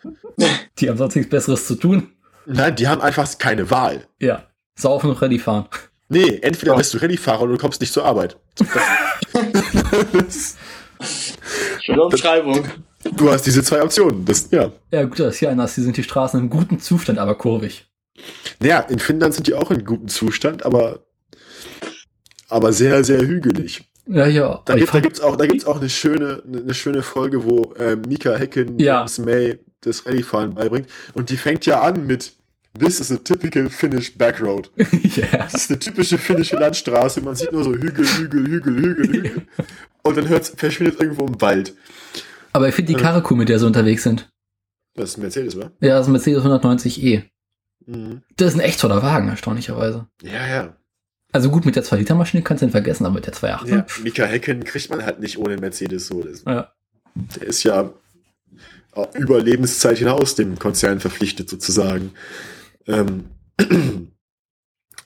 [0.79, 2.13] Die haben sonst nichts Besseres zu tun.
[2.47, 4.07] Nein, die haben einfach keine Wahl.
[4.19, 4.45] Ja.
[4.75, 5.67] Saufen und Rallye fahren.
[6.09, 8.37] Nee, entweder bist du Rallyefahrer oder du kommst nicht zur Arbeit.
[11.81, 12.67] Schöne Umschreibung.
[13.17, 14.25] du hast diese zwei Optionen.
[14.25, 14.71] Das, ja.
[14.91, 15.75] Ja, gut, das ist hier anders.
[15.75, 17.87] Hier sind die Straßen in gutem Zustand, aber kurvig.
[18.61, 21.01] Naja, in Finnland sind die auch in gutem Zustand, aber,
[22.49, 23.89] aber sehr, sehr hügelig.
[24.07, 24.61] Ja, ja.
[24.65, 27.97] Da, gibt, da gibt's auch, da gibt's auch eine schöne, eine schöne Folge, wo äh,
[27.97, 29.07] Mika Hecken Ja.
[29.19, 30.89] May das Rallyfahren beibringt.
[31.15, 32.35] Und die fängt ja an mit
[32.79, 34.71] This is a typical Finnish backroad.
[34.77, 35.27] ja.
[35.43, 37.21] Das ist eine typische finnische Landstraße.
[37.21, 39.43] Man sieht nur so Hügel, Hügel, Hügel, Hügel, Hügel.
[40.03, 41.75] Und dann hört's, verschwindet irgendwo im Wald.
[42.53, 44.31] Aber ich finde die Karre cool, mit der sie unterwegs sind.
[44.95, 45.71] Das ist ein Mercedes, oder?
[45.81, 47.25] Ja, das ist ein Mercedes 190e.
[47.87, 48.23] Mhm.
[48.37, 50.07] Das ist ein echt toller Wagen, erstaunlicherweise.
[50.23, 50.77] Ja, ja.
[51.33, 53.69] Also gut, mit der 2-Liter-Maschine kannst du ihn vergessen, aber mit der 2.8.
[53.69, 53.87] ja.
[54.03, 56.23] Mika Hecken kriegt man halt nicht ohne Mercedes so.
[56.23, 56.73] Das, Ja.
[57.15, 57.91] der ist ja
[58.93, 62.13] auch über Lebenszeit hinaus dem Konzern verpflichtet, sozusagen.
[62.87, 63.25] Ähm,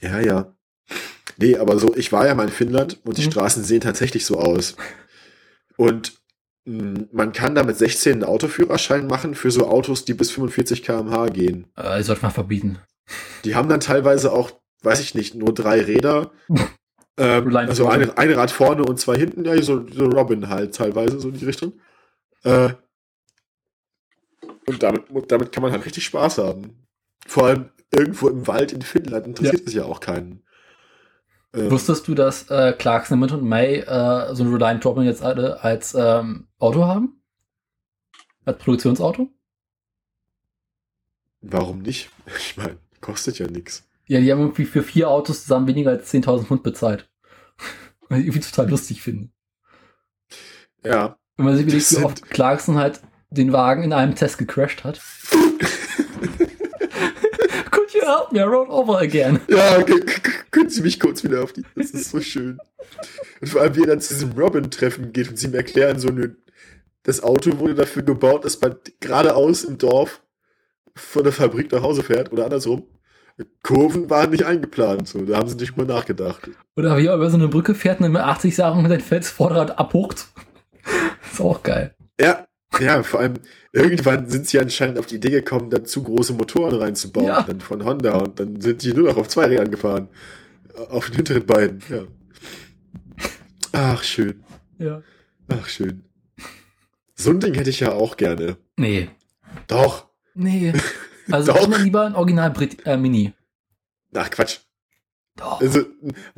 [0.00, 0.56] ja, ja.
[1.38, 3.30] Nee, aber so, ich war ja mal in Finnland und die Mhm.
[3.32, 4.76] Straßen sehen tatsächlich so aus.
[5.76, 6.14] Und
[6.64, 10.82] mh, man kann da mit 16 einen Autoführerschein machen für so Autos, die bis 45
[10.82, 11.66] km/h gehen.
[11.76, 12.78] Äh, sollte mal verbieten.
[13.44, 14.50] Die haben dann teilweise auch,
[14.82, 16.32] weiß ich nicht, nur drei Räder.
[17.18, 21.20] ähm, also ein, ein Rad vorne und zwei hinten, ja, so, so Robin halt teilweise,
[21.20, 21.80] so in die Richtung.
[22.44, 22.70] Äh,
[24.66, 26.85] und damit, und damit kann man halt richtig Spaß haben.
[27.26, 30.42] Vor allem irgendwo im Wald in Finnland interessiert es ja auch keinen.
[31.54, 35.22] Ähm, Wusstest du, dass äh, Clarkson, Mint und May äh, so ein Reliant Robin jetzt
[35.22, 37.20] alle als ähm, Auto haben?
[38.44, 39.30] Als Produktionsauto?
[41.40, 42.10] warum nicht?
[42.38, 43.84] Ich meine, kostet ja nichts.
[44.06, 47.08] Ja, die haben irgendwie für vier Autos zusammen weniger als 10.000 Pfund bezahlt.
[48.08, 49.28] Was ich irgendwie total lustig finde.
[50.84, 54.84] Ja, Wenn man sich überlegt, wie oft Clarkson halt den Wagen in einem Test gecrashed
[54.84, 55.00] hat.
[58.06, 58.40] Help me?
[58.40, 59.40] I rode over again.
[59.48, 59.82] Ja,
[60.50, 61.64] können Sie mich kurz wieder auf die.
[61.74, 62.58] Das ist so schön.
[63.40, 66.08] Und vor allem, wie er dann zu diesem Robin-Treffen geht und sie ihm erklären, so
[66.08, 66.36] eine,
[67.02, 70.22] das Auto wurde dafür gebaut, dass man geradeaus im Dorf
[70.94, 72.86] von der Fabrik nach Hause fährt oder andersrum.
[73.62, 76.48] Kurven waren nicht eingeplant, so, da haben sie nicht mal nachgedacht.
[76.74, 79.78] Oder wie er über so eine Brücke fährt und mit 80 Sachen mit dem Felsvorderrad
[79.78, 80.28] abhuckt.
[81.32, 81.94] ist auch geil.
[82.18, 82.46] Ja,
[82.80, 83.34] ja, vor allem
[83.72, 87.42] irgendwann sind sie anscheinend auf die Idee gekommen, dann zu große Motoren reinzubauen, ja.
[87.42, 90.08] dann von Honda und dann sind die nur noch auf zwei Rädern gefahren.
[90.90, 92.02] Auf den hinteren beiden, ja.
[93.72, 94.44] Ach, schön.
[94.78, 95.02] Ja.
[95.48, 96.04] Ach, schön.
[97.14, 98.58] So ein Ding hätte ich ja auch gerne.
[98.76, 99.08] Nee.
[99.66, 100.08] Doch.
[100.34, 100.72] Nee.
[101.28, 101.66] Also Doch.
[101.66, 103.32] immer lieber ein Original Brit äh, Mini.
[104.14, 104.60] Ach, Quatsch.
[105.36, 105.60] Doch.
[105.60, 105.84] Also,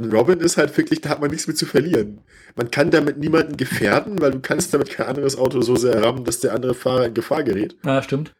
[0.02, 2.20] Robin ist halt wirklich, da hat man nichts mit zu verlieren.
[2.56, 6.24] Man kann damit niemanden gefährden, weil du kannst damit kein anderes Auto so sehr rammen,
[6.24, 7.76] dass der andere Fahrer in Gefahr gerät.
[7.84, 8.34] Ja, stimmt.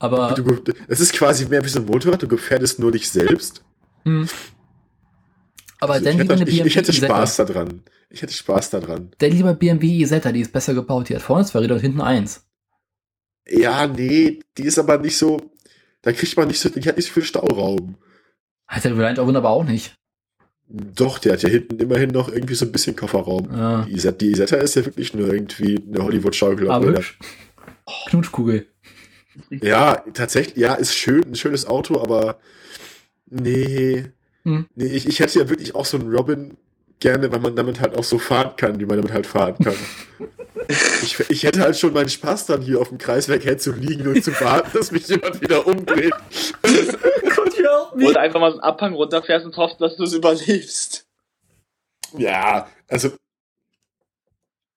[0.00, 0.34] Aber.
[0.88, 3.62] Es ist quasi mehr wie so ein Motorrad, du gefährdest nur dich selbst.
[4.04, 4.28] Hm.
[5.78, 7.82] Aber also dann lieber eine BMW ich, ich hätte Spaß daran.
[8.10, 9.12] Ich hätte Spaß daran.
[9.18, 11.08] Dann lieber BMW Isetta, die ist besser gebaut.
[11.08, 12.44] Die hat vorne zwei Räder und hinten eins.
[13.48, 15.40] Ja, nee, die ist aber nicht so.
[16.02, 17.96] Da kriegt man nicht so, die hat nicht so viel Stauraum.
[18.70, 19.94] Hat der Reliant Oven aber auch nicht.
[20.68, 23.48] Doch, der hat ja hinten immerhin noch irgendwie so ein bisschen Kofferraum.
[23.50, 23.82] Ja.
[23.82, 26.70] Die, Isetta, die Isetta ist ja wirklich nur irgendwie eine Hollywood-Schaukel.
[26.70, 27.18] Aber hübsch.
[28.08, 28.66] Knutschkugel.
[29.50, 32.38] Ja, tatsächlich, ja, ist schön, ein schönes Auto, aber
[33.28, 34.04] nee.
[34.44, 34.66] Hm.
[34.76, 36.56] Nee, ich, ich hätte ja wirklich auch so einen Robin
[37.00, 39.74] gerne, weil man damit halt auch so fahren kann, wie man damit halt fahren kann.
[41.02, 44.22] ich, ich hätte halt schon meinen Spaß dann hier auf dem Kreisweg zu liegen und
[44.22, 46.14] zu warten, dass mich jemand wieder umdreht.
[47.94, 51.06] Oder einfach mal so einen Abhang runterfährst und hoffst, dass du es überlebst.
[52.16, 53.10] Ja, also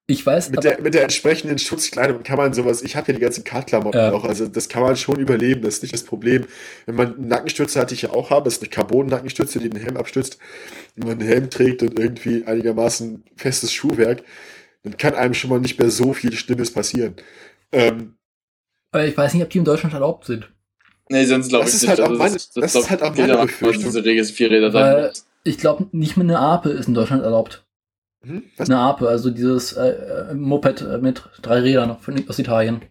[0.05, 0.49] ich weiß.
[0.49, 2.81] Mit der, mit der entsprechenden Schutzkleidung kann man sowas.
[2.81, 4.11] Ich habe ja die ganzen Kartklamotten ja.
[4.11, 4.25] auch.
[4.25, 5.61] Also das kann man schon überleben.
[5.61, 6.45] Das ist nicht das Problem.
[6.85, 9.81] Wenn man einen Nackenstütze hatte ich ja auch habe, das ist eine Carbon-Nackenstütze, die den
[9.81, 10.39] Helm abstützt.
[10.95, 14.23] Wenn man einen Helm trägt und irgendwie einigermaßen festes Schuhwerk,
[14.83, 17.15] dann kann einem schon mal nicht mehr so viel Schlimmes passieren.
[17.71, 18.17] Ähm,
[18.91, 20.52] Aber ich weiß nicht, ob die in Deutschland erlaubt sind.
[21.09, 21.87] Nee, sonst glaube ich nicht.
[21.87, 23.83] Halt also meine, das, das, das ist halt auch meine Befürchtung.
[23.85, 25.11] Diese Regel Vierräder sein
[25.43, 27.65] Ich glaube, nicht mehr eine Ape ist in Deutschland erlaubt.
[28.25, 28.43] Hm?
[28.57, 32.81] Eine Ape, also dieses äh, äh Moped äh, mit drei Rädern von, aus Italien.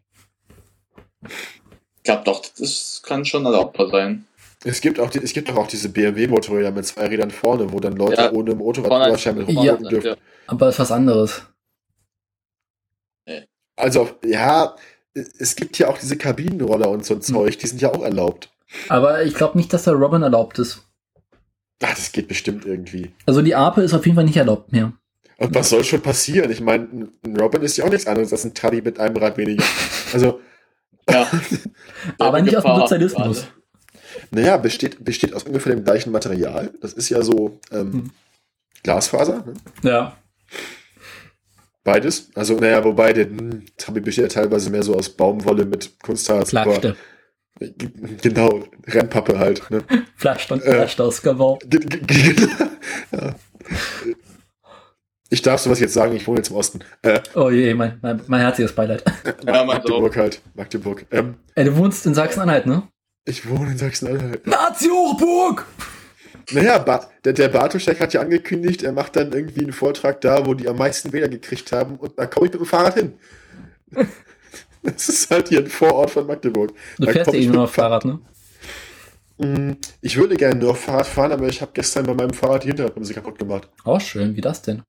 [1.24, 4.26] Ich glaube doch, das kann schon erlaubbar sein.
[4.64, 7.96] Es gibt auch, die, es gibt auch diese BMW-Motorräder mit zwei Rädern vorne, wo dann
[7.96, 10.06] Leute ja, ohne Motorradführerschein mit rumfahren ja, dürfen.
[10.06, 10.16] Ja.
[10.46, 11.42] Aber ist was anderes.
[13.76, 14.76] Also, ja,
[15.14, 17.22] es gibt ja auch diese Kabinenroller und so ein hm.
[17.22, 18.50] Zeug, die sind ja auch erlaubt.
[18.88, 20.82] Aber ich glaube nicht, dass der Robin erlaubt ist.
[21.82, 23.10] Ach, das geht bestimmt irgendwie.
[23.26, 24.92] Also die Ape ist auf jeden Fall nicht erlaubt mehr.
[25.38, 26.50] Und was soll schon passieren?
[26.50, 29.36] Ich meine, ein Robin ist ja auch nichts anderes als ein Taddy mit einem Rad
[29.36, 29.64] weniger.
[30.12, 30.40] Also.
[31.10, 31.28] ja.
[32.18, 33.46] Aber nicht aus dem Sozialismus.
[34.30, 36.72] Naja, besteht, besteht aus ungefähr dem gleichen Material.
[36.80, 38.10] Das ist ja so ähm, hm.
[38.84, 39.44] Glasfaser.
[39.44, 39.54] Ne?
[39.82, 40.16] Ja.
[41.84, 42.30] Beides.
[42.34, 46.50] Also, naja, wobei der hm, Tabi besteht ja teilweise mehr so aus Baumwolle mit Kunstharz.
[46.50, 46.96] Flaschte.
[48.22, 49.68] Genau, Rennpappe halt.
[49.70, 49.82] Ne?
[50.16, 51.58] Flascht und Flascht äh, aus Gabau.
[53.12, 53.34] ja.
[55.32, 56.80] Ich darf sowas jetzt sagen, ich wohne jetzt im Osten.
[57.00, 59.02] Äh, oh je, mein, mein, mein herzliches Beileid.
[59.46, 60.42] Ja, Magdeburg halt.
[60.54, 61.06] Magdeburg.
[61.10, 62.82] Ähm, Ey, du wohnst in Sachsen-Anhalt, ne?
[63.24, 64.46] Ich wohne in Sachsen-Anhalt.
[64.46, 65.64] Nazi-Hochburg!
[66.50, 70.44] Naja, ba der, der Bartoschek hat ja angekündigt, er macht dann irgendwie einen Vortrag da,
[70.46, 73.14] wo die am meisten Wähler gekriegt haben und da komme ich mit dem Fahrrad hin.
[74.82, 76.72] das ist halt hier ein Vorort von Magdeburg.
[76.98, 78.18] Du da fährst ja eh nur auf Fahrrad, ne?
[80.00, 82.68] Ich würde gerne nur auf Fahrrad fahren, aber ich habe gestern bei meinem Fahrrad die
[82.68, 83.68] Hinterradbremse kaputt gemacht.
[83.84, 84.36] Oh, schön.
[84.36, 84.82] Wie das denn?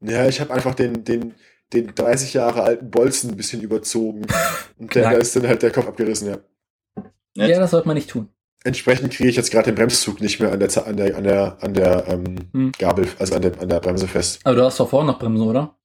[0.00, 1.34] Ja, ich habe einfach den, den,
[1.72, 4.26] den 30 Jahre alten Bolzen ein bisschen überzogen.
[4.78, 6.38] Und der, da ist dann halt der Kopf abgerissen, ja.
[7.34, 8.28] Ja, das sollte man nicht tun.
[8.64, 11.56] Entsprechend kriege ich jetzt gerade den Bremszug nicht mehr an der, an der, an der,
[11.60, 12.72] an der ähm, hm.
[12.78, 14.40] Gabel, also an der, an der Bremse fest.
[14.44, 15.76] Aber du hast doch vorne noch Bremse, oder?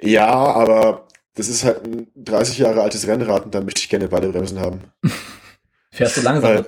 [0.00, 4.08] Ja, aber das ist halt ein 30 Jahre altes Rennrad und da möchte ich gerne
[4.08, 4.80] beide Bremsen haben.
[5.92, 6.54] Fährst du langsam?
[6.54, 6.66] Weil,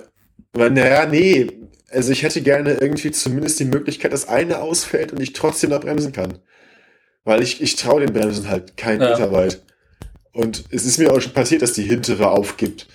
[0.53, 1.47] weil, naja, nee.
[1.89, 5.77] Also ich hätte gerne irgendwie zumindest die Möglichkeit, dass eine ausfällt und ich trotzdem da
[5.77, 6.39] bremsen kann.
[7.23, 9.09] Weil ich, ich traue den Bremsen halt kein ja.
[9.09, 9.61] Meter weit.
[10.31, 12.87] Und es ist mir auch schon passiert, dass die hintere aufgibt.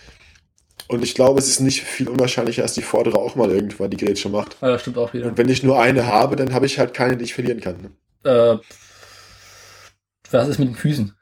[0.89, 3.99] Und ich glaube, es ist nicht viel unwahrscheinlicher, als die vordere auch mal irgendwann die
[3.99, 4.57] Grätsche macht.
[4.63, 5.27] Ja, stimmt auch wieder.
[5.27, 7.97] Und wenn ich nur eine habe, dann habe ich halt keine, die ich verlieren kann.
[8.25, 8.57] Äh,
[10.31, 11.15] was ist mit den Füßen?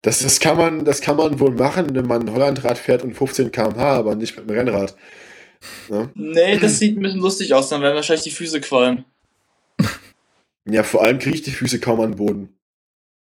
[0.00, 3.14] Das, das, kann man, das kann man wohl machen, wenn man ein Hollandrad fährt und
[3.14, 4.96] 15 km/h, aber nicht mit einem Rennrad.
[5.88, 6.08] Ja?
[6.14, 9.04] Nee, das sieht ein bisschen lustig aus, dann werden wahrscheinlich die Füße qualmen.
[10.64, 12.56] Ja, vor allem kriege ich die Füße kaum an den Boden.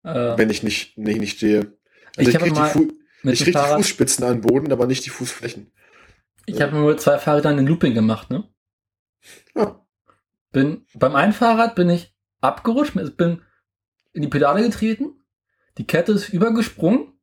[0.04, 1.74] Äh, wenn ich nicht, nicht, nicht stehe.
[2.18, 5.72] Also ich, ich kriege die, krieg die Fußspitzen an den Boden, aber nicht die Fußflächen.
[6.46, 6.68] Ich ja.
[6.68, 8.44] habe nur zwei Fahrräder in Looping gemacht, ne?
[9.56, 9.80] Ja.
[10.52, 13.42] Bin, beim einen Fahrrad bin ich abgerutscht, bin
[14.12, 15.24] in die Pedale getreten,
[15.78, 17.14] die Kette ist übergesprungen,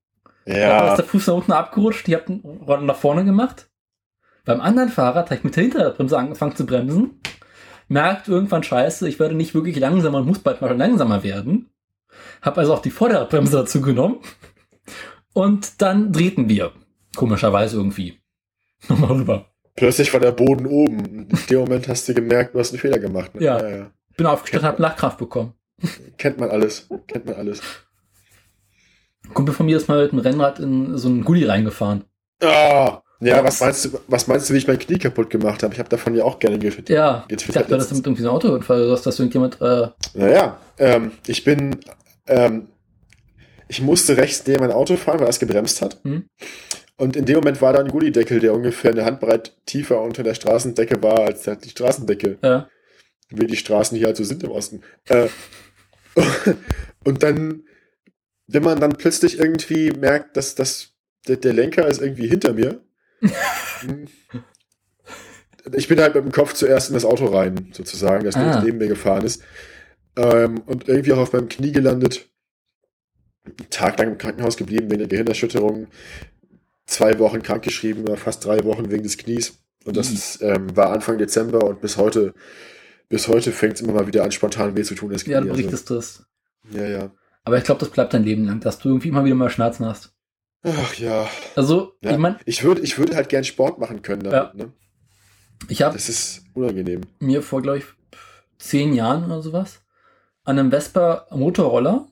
[0.46, 0.90] ja.
[0.90, 3.70] ist der Fuß nach unten abgerutscht, die hat einen Roller nach vorne gemacht.
[4.44, 7.20] Beim anderen Fahrrad habe ich mit der Hinterbremse angefangen zu bremsen,
[7.88, 11.70] merkt irgendwann scheiße, ich werde nicht wirklich langsamer und muss bald mal langsamer werden.
[12.42, 14.20] Hab also auch die Vorderradbremse dazu genommen
[15.33, 16.73] und dann drehten wir.
[17.17, 18.20] Komischerweise irgendwie.
[18.89, 19.47] Nochmal rüber.
[19.76, 21.28] Plötzlich war der Boden oben.
[21.31, 23.34] In dem Moment hast du gemerkt, du hast einen Fehler gemacht.
[23.34, 23.44] Ne?
[23.44, 23.91] Ja, ja, ja.
[24.17, 25.55] Bin aufgestanden, hab Lachkraft bekommen.
[26.18, 26.89] Kennt man alles.
[27.07, 27.60] Kennt man alles.
[29.33, 32.05] Kumpel von mir ist mal mit dem Rennrad in so einen Gully reingefahren.
[32.42, 35.75] Ah, ja, was meinst du, was meinst du, wie ich mein Knie kaputt gemacht habe?
[35.75, 36.89] Ich habe davon ja auch gerne getwittert.
[36.89, 39.60] Ja, ich dachte, das mit irgendwie so einem Autounfall, dass das irgendjemand.
[39.60, 41.76] Äh naja, ähm, ich bin,
[42.26, 42.68] ähm,
[43.70, 46.00] ich musste rechts neben mein Auto fahren, weil es gebremst hat.
[46.02, 46.28] Hm?
[46.97, 50.34] Und in dem Moment war da ein Gullideckel, der ungefähr eine Handbreit tiefer unter der
[50.34, 52.39] Straßendecke war als die Straßendecke.
[52.42, 52.68] Ja.
[53.28, 54.82] Wie die Straßen hier halt so sind im Osten.
[55.08, 55.28] Äh,
[57.05, 57.62] und dann,
[58.49, 60.89] wenn man dann plötzlich irgendwie merkt, dass, dass
[61.28, 62.81] der, der Lenker ist irgendwie hinter mir,
[65.76, 68.62] ich bin halt mit dem Kopf zuerst in das Auto rein, sozusagen, das ah.
[68.65, 69.44] neben mir gefahren ist.
[70.16, 72.31] Ähm, und irgendwie auch auf meinem Knie gelandet.
[73.58, 75.88] Einen Tag lang im Krankenhaus geblieben wegen der Gehirnerschütterung.
[76.86, 79.58] Zwei Wochen krankgeschrieben fast drei Wochen wegen des Knies.
[79.84, 80.16] Und das mhm.
[80.16, 82.34] ist, ähm, war Anfang Dezember und bis heute,
[83.08, 85.10] bis heute fängt es immer mal wieder an, spontan weh zu tun.
[85.12, 85.24] Das.
[85.26, 85.94] Ja, du berichtest also.
[85.94, 86.26] das.
[86.72, 87.10] Ja, ja.
[87.44, 89.86] Aber ich glaube, das bleibt dein Leben lang, dass du irgendwie immer wieder mal Schmerzen
[89.86, 90.12] hast.
[90.62, 91.26] Ach ja.
[91.56, 92.38] Also, ja, ich meine.
[92.44, 94.64] Ich würde ich würd halt gern Sport machen können damit, ja.
[94.66, 94.72] ne?
[95.68, 95.94] Ich habe.
[95.94, 97.02] Das ist unangenehm.
[97.18, 97.84] Mir vor, glaube ich,
[98.58, 99.80] zehn Jahren oder sowas
[100.44, 102.06] an einem Vespa Motorroller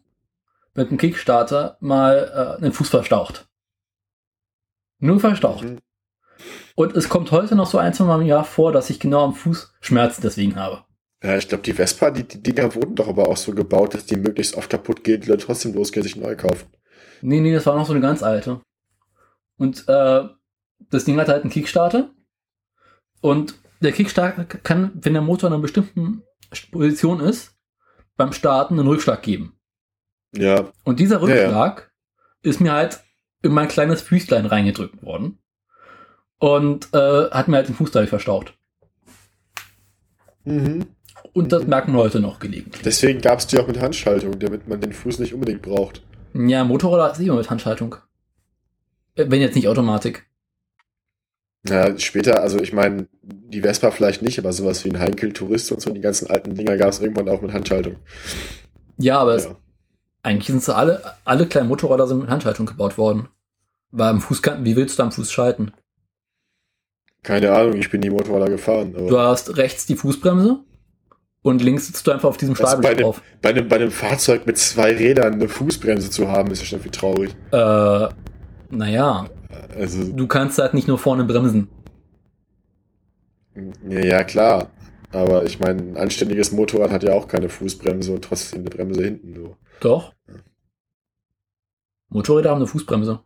[0.78, 3.48] mit einem Kickstarter mal äh, einen Fuß verstaucht.
[5.00, 5.64] Nur verstaucht.
[5.64, 5.78] Mhm.
[6.76, 9.24] Und es kommt heute noch so ein, zwei Mal im Jahr vor, dass ich genau
[9.24, 10.84] am Fuß Schmerzen deswegen habe.
[11.20, 14.06] Ja, ich glaube, die Vespa, die, die Dinger wurden doch aber auch so gebaut, dass
[14.06, 16.68] die möglichst oft kaputt gehen, die Leute trotzdem losgehen, sich neu kaufen.
[17.22, 18.60] Nee, nee, das war noch so eine ganz alte.
[19.56, 20.28] Und äh,
[20.90, 22.10] das Ding hat halt einen Kickstarter.
[23.20, 26.22] Und der Kickstarter kann, wenn der Motor in einer bestimmten
[26.70, 27.56] Position ist,
[28.16, 29.57] beim Starten einen Rückschlag geben.
[30.34, 30.72] Ja.
[30.84, 31.84] Und dieser Rückschlag ja,
[32.44, 32.50] ja.
[32.50, 33.00] ist mir halt
[33.42, 35.38] in mein kleines Füßlein reingedrückt worden.
[36.38, 38.54] Und äh, hat mir halt den Fußteil verstaucht.
[40.44, 40.86] Mhm.
[41.32, 42.82] Und das merken wir heute noch gelegentlich.
[42.82, 46.02] Deswegen gab es die auch mit Handschaltung, damit man den Fuß nicht unbedingt braucht.
[46.34, 47.96] Ja, Motorroller ist immer mit Handschaltung.
[49.14, 50.26] Äh, wenn jetzt nicht Automatik.
[51.68, 55.80] Ja, später, also ich meine, die Vespa vielleicht nicht, aber sowas wie ein Heinkel-Tourist und
[55.80, 57.96] so, die ganzen alten Dinger gab es irgendwann auch mit Handschaltung.
[58.96, 59.56] Ja, aber ja.
[60.22, 63.28] Eigentlich sind sie alle, alle kleinen Motorroller sind mit Handschaltung gebaut worden.
[63.90, 65.72] Weil am Fußkanten, wie willst du am Fuß schalten?
[67.22, 68.92] Keine Ahnung, ich bin die Motorroller gefahren.
[68.92, 70.60] du hast rechts die Fußbremse
[71.42, 73.22] und links sitzt du einfach auf diesem Stahlblech bei drauf.
[73.42, 76.80] Bei einem, bei einem Fahrzeug mit zwei Rädern eine Fußbremse zu haben, ist ja schon
[76.80, 77.30] viel traurig.
[77.52, 78.08] Äh,
[78.70, 79.28] naja.
[79.76, 81.68] Also, du kannst halt nicht nur vorne bremsen.
[83.88, 84.70] Ja, ja klar.
[85.10, 89.04] Aber ich meine, ein anständiges Motorrad hat ja auch keine Fußbremse und trotzdem eine Bremse
[89.04, 89.34] hinten.
[89.34, 89.56] So.
[89.80, 90.14] Doch.
[92.08, 93.22] Motorräder haben eine Fußbremse.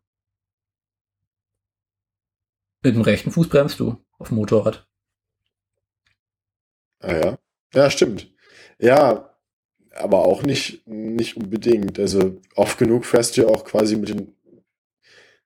[2.82, 4.86] Mit dem rechten Fuß bremst du auf dem Motorrad.
[7.00, 7.38] Ah ja.
[7.74, 8.32] Ja, stimmt.
[8.78, 9.36] Ja,
[9.94, 11.98] aber auch nicht, nicht unbedingt.
[11.98, 14.34] Also oft genug fährst du ja auch quasi mit den,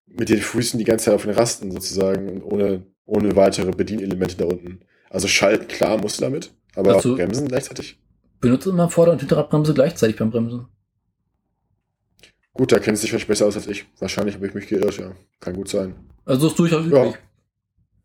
[0.06, 4.36] mit den Füßen die ganze Zeit auf den Rasten sozusagen und ohne, ohne weitere Bedienelemente
[4.36, 4.80] da unten.
[5.10, 7.98] Also schalten, klar, musst du damit, aber also, bremsen gleichzeitig.
[8.40, 10.68] Benutze immer Vorder- und Hinterradbremse gleichzeitig beim Bremsen.
[12.56, 13.86] Gut, da kennst du dich vielleicht besser aus als ich.
[13.98, 15.12] Wahrscheinlich habe ich mich geirrt, ja.
[15.40, 15.94] Kann gut sein.
[16.24, 17.14] Also das ist durchaus üblich.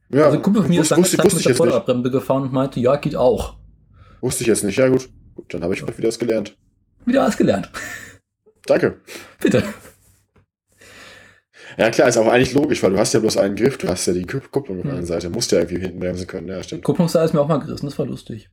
[0.09, 0.19] Ja.
[0.19, 0.25] ja.
[0.25, 2.97] Also ein Kumpel von mir ist lange Zeit mit der Vorderradbremse gefahren und meinte, ja,
[2.97, 3.55] geht auch.
[4.19, 4.77] Wusste ich jetzt nicht.
[4.77, 5.09] Ja, gut.
[5.35, 6.55] Gut, dann habe ich wieder was gelernt.
[7.05, 7.69] Wieder was gelernt.
[8.65, 8.97] Danke.
[9.39, 9.63] Bitte.
[11.77, 14.05] Ja, klar, ist auch eigentlich logisch, weil du hast ja bloß einen Griff, du hast
[14.05, 16.49] ja die Kupplung auf der einen Seite, musst ja irgendwie hinten bremsen können.
[16.49, 16.83] Ja, stimmt.
[16.83, 18.49] Kupplungsseil ist mir auch mal gerissen, das war lustig.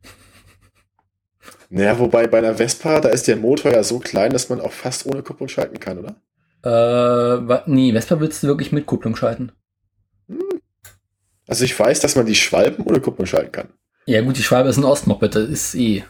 [1.71, 4.73] Naja, wobei bei einer Vespa, da ist der Motor ja so klein, dass man auch
[4.73, 6.17] fast ohne Kupplung schalten kann, oder?
[6.65, 9.53] Äh, nee, Vespa willst du wirklich mit Kupplung schalten.
[10.29, 10.61] Hm.
[11.47, 13.69] Also ich weiß, dass man die Schwalben ohne Kupplung schalten kann.
[14.07, 16.05] Ja, gut, die Schwalbe ist ein Ostmoped, das ist eh.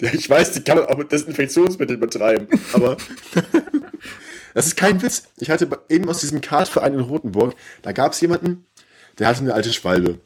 [0.00, 2.96] Ja, ich weiß, die kann man auch mit Desinfektionsmittel betreiben, aber
[4.54, 5.24] das ist kein Witz.
[5.38, 8.66] Ich hatte eben aus diesem Kartverein in Rothenburg, da gab es jemanden,
[9.18, 10.18] der hatte eine alte Schwalbe.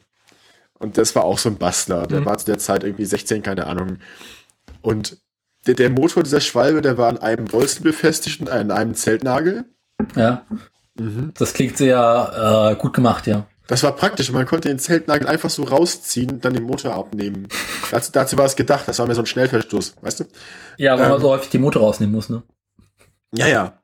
[0.79, 2.07] Und das war auch so ein Bastler.
[2.07, 2.27] Der mhm.
[2.27, 3.99] war zu der Zeit irgendwie 16, keine Ahnung.
[4.83, 5.19] Und
[5.67, 9.65] der, der Motor dieser Schwalbe, der war an einem Bolzen befestigt und an einem Zeltnagel.
[10.15, 10.45] Ja.
[10.99, 11.33] Mhm.
[11.35, 13.47] Das klingt sehr äh, gut gemacht, ja.
[13.67, 14.33] Das war praktisch.
[14.33, 17.49] Man konnte den Zeltnagel einfach so rausziehen und dann den Motor abnehmen.
[17.91, 18.89] dazu, dazu war es gedacht.
[18.89, 20.25] Das war mir so ein Schnellverstoß, weißt du?
[20.79, 22.43] Ja, weil ähm, man so häufig den Motor rausnehmen muss, ne?
[23.35, 23.83] Ja, ja.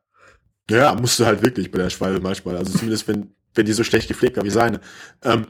[0.71, 2.57] Ja, musst du halt wirklich bei der Schwalbe manchmal.
[2.57, 4.81] Also zumindest wenn, wenn die so schlecht gepflegt war wie seine.
[5.23, 5.49] Ähm,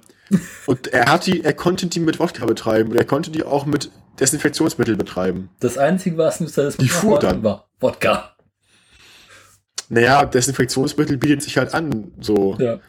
[0.67, 3.67] und er hat die, er konnte die mit Wodka betreiben und er konnte die auch
[3.67, 5.51] mit Desinfektionsmittel betreiben.
[5.61, 7.43] Das Einzige, was nicht das die fuhr dann.
[7.43, 8.37] war Wodka.
[9.89, 12.57] Naja, Desinfektionsmittel bietet sich halt an, so.
[12.59, 12.81] Ja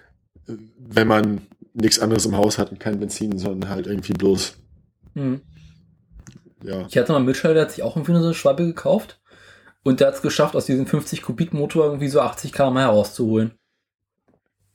[0.87, 1.41] wenn man
[1.73, 4.57] nichts anderes im Haus hat und kein Benzin, sondern halt irgendwie bloß.
[5.13, 5.41] Mhm.
[6.63, 6.85] Ja.
[6.87, 9.19] Ich hatte mal einen Mitschall, der hat sich auch irgendwie eine Schwabe gekauft
[9.83, 13.51] und der hat es geschafft, aus diesem 50 Kubik Motor irgendwie so 80 km herauszuholen.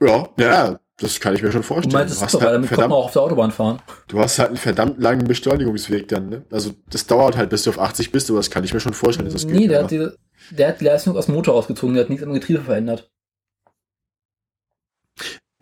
[0.01, 1.91] Ja, ja, das kann ich mir schon vorstellen.
[1.91, 3.81] Du meinst, das ist halt damit verdammt, man auch auf der Autobahn fahren.
[4.09, 6.45] Du hast halt einen verdammt langen Beschleunigungsweg dann, ne?
[6.51, 8.93] Also das dauert halt, bis du auf 80 bist, aber das kann ich mir schon
[8.93, 10.09] vorstellen, dass das Nee, geht, der, hat die,
[10.51, 13.11] der hat die Leistung aus dem Motor ausgezogen, der hat nichts am Getriebe verändert.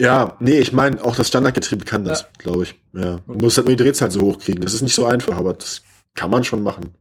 [0.00, 2.28] Ja, nee, ich meine, auch das Standardgetriebe kann das, ja.
[2.38, 2.74] glaube ich.
[2.92, 3.18] Ja.
[3.26, 4.60] Man muss halt nur die Drehzahl so hochkriegen.
[4.62, 5.82] Das ist nicht so einfach, aber das
[6.14, 6.94] kann man schon machen.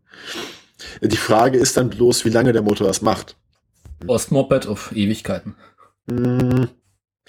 [1.02, 3.36] Die Frage ist dann bloß, wie lange der Motor das macht.
[4.08, 5.56] Ostmoped auf Ewigkeiten.
[6.10, 6.70] Hm,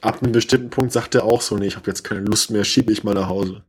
[0.01, 2.65] ab einem bestimmten Punkt sagt er auch so, nee, ich habe jetzt keine Lust mehr,
[2.65, 3.65] schiebe ich mal nach Hause.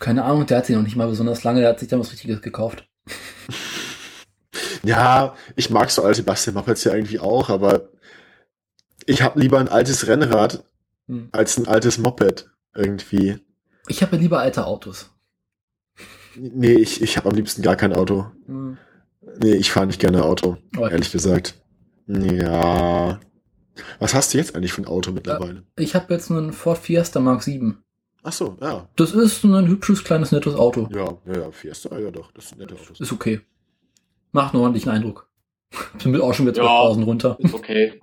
[0.00, 2.12] Keine Ahnung, der hat sich noch nicht mal besonders lange, der hat sich dann was
[2.12, 2.86] Richtiges gekauft.
[4.82, 7.88] ja, ich mag so alte Bastelmopeds ja irgendwie auch, aber
[9.06, 10.64] ich habe lieber ein altes Rennrad
[11.06, 11.28] hm.
[11.32, 13.38] als ein altes Moped irgendwie.
[13.88, 15.10] Ich habe ja lieber alte Autos.
[16.34, 18.26] Nee, ich, ich habe am liebsten gar kein Auto.
[18.46, 18.76] Hm.
[19.40, 20.92] Nee, ich fahre nicht gerne Auto, okay.
[20.92, 21.54] ehrlich gesagt.
[22.06, 23.18] Ja.
[23.98, 25.64] Was hast du jetzt eigentlich für ein Auto mittlerweile?
[25.76, 27.82] Ich habe jetzt einen Ford Fiesta Mark 7.
[28.22, 28.88] Ach so, ja.
[28.96, 30.88] Das ist ein hübsches, kleines, nettes Auto.
[30.92, 32.98] Ja, ja, ja, Fiesta, ja doch, das sind nette Autos.
[32.98, 33.40] Ist okay.
[34.32, 35.28] Macht einen ordentlichen Eindruck.
[35.98, 37.36] Sind auch schon wieder 12.000 ja, runter.
[37.38, 38.00] Ist okay.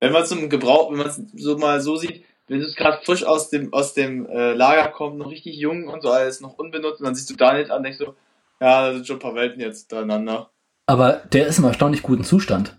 [0.00, 3.02] wenn man zum Gebrauch, wenn man es so mal so sieht, wenn du es gerade
[3.04, 6.58] frisch aus dem, aus dem äh, Lager kommt, noch richtig jung und so alles noch
[6.58, 8.14] unbenutzt, und dann siehst du da nicht an, denkst du,
[8.60, 10.50] ja, da sind schon ein paar Welten jetzt untereinander.
[10.86, 12.78] Aber der ist im erstaunlich guten Zustand.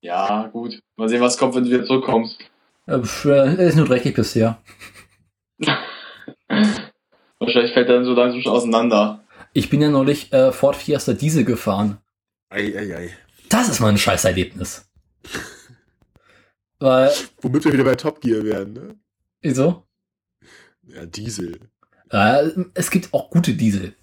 [0.00, 0.80] Ja, gut.
[0.96, 2.38] Mal sehen, was kommt, wenn du wieder zurückkommst.
[2.86, 4.62] Äh, er ist nur dreckig bisher.
[7.38, 9.24] Wahrscheinlich fällt er dann so langsam schon auseinander.
[9.52, 11.98] Ich bin ja neulich äh, Ford Fiesta Diesel gefahren.
[12.50, 13.10] Ei, ei, ei.
[13.48, 14.88] Das ist mal ein Scheißerlebnis.
[16.78, 17.10] Weil,
[17.40, 18.96] Womit wir wieder bei Top Gear werden, ne?
[19.40, 19.84] Wieso?
[20.82, 21.58] Ja, Diesel.
[22.10, 23.94] Äh, es gibt auch gute Diesel.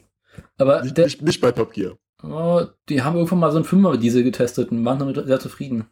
[0.58, 1.98] Aber nicht, der, nicht, nicht bei Top Gear.
[2.24, 5.88] Oh, die haben irgendwann mal so einen Fünfer-Diesel getestet und waren damit sehr zufrieden.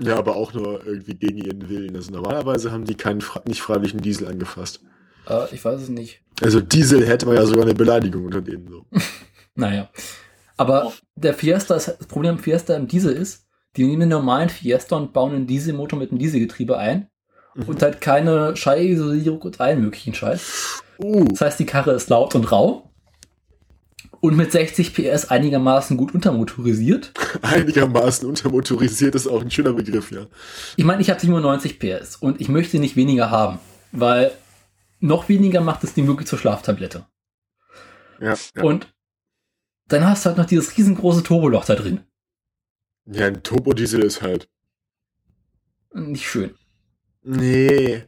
[0.00, 1.94] Ja, aber auch nur irgendwie gegen ihren Willen.
[1.94, 4.80] Also normalerweise haben die keinen nicht freiwilligen Diesel angefasst.
[5.28, 6.22] Äh, ich weiß es nicht.
[6.40, 8.86] Also Diesel hätte man ja sogar eine Beleidigung unter denen so.
[9.54, 9.90] naja.
[10.56, 10.92] Aber oh.
[11.16, 15.34] der Fiesta, das Problem Fiesta im Diesel ist, die nehmen einen normalen Fiesta und bauen
[15.34, 17.08] einen Dieselmotor mit einem Dieselgetriebe ein.
[17.54, 17.64] Mhm.
[17.64, 20.82] Und halt keine Scheißisolierung und allen möglichen Scheiß.
[20.98, 21.24] Uh.
[21.24, 22.89] Das heißt, die Karre ist laut und rau.
[24.20, 27.12] Und mit 60 PS einigermaßen gut untermotorisiert.
[27.42, 30.26] Einigermaßen untermotorisiert ist auch ein schöner Begriff, ja.
[30.76, 33.58] Ich meine, ich habe 97 PS und ich möchte nicht weniger haben,
[33.92, 34.32] weil
[35.00, 37.06] noch weniger macht es Ding wirklich zur Schlaftablette.
[38.20, 38.62] Ja, ja.
[38.62, 38.92] Und
[39.88, 42.00] dann hast du halt noch dieses riesengroße Turboloch da drin.
[43.06, 44.48] Ja, ein Turbodiesel ist halt.
[45.92, 46.54] Nicht schön.
[47.22, 48.02] Nee,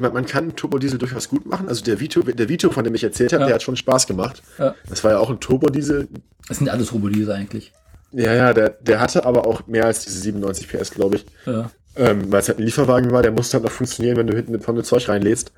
[0.00, 1.68] man, kann Turbodiesel durchaus gut machen.
[1.68, 3.46] Also der Vito, der Vito, von dem ich erzählt habe, ja.
[3.48, 4.42] der hat schon Spaß gemacht.
[4.58, 4.74] Ja.
[4.88, 6.08] Das war ja auch ein Turbodiesel.
[6.46, 7.72] Das sind alles Turbodiesel eigentlich.
[8.12, 11.26] Ja, ja, der, der hatte aber auch mehr als diese 97 PS, glaube ich.
[11.46, 11.70] Ja.
[11.96, 14.54] Ähm, Weil es halt ein Lieferwagen war, der musste halt noch funktionieren, wenn du hinten
[14.54, 15.52] eine Tonne Zeug reinlädst.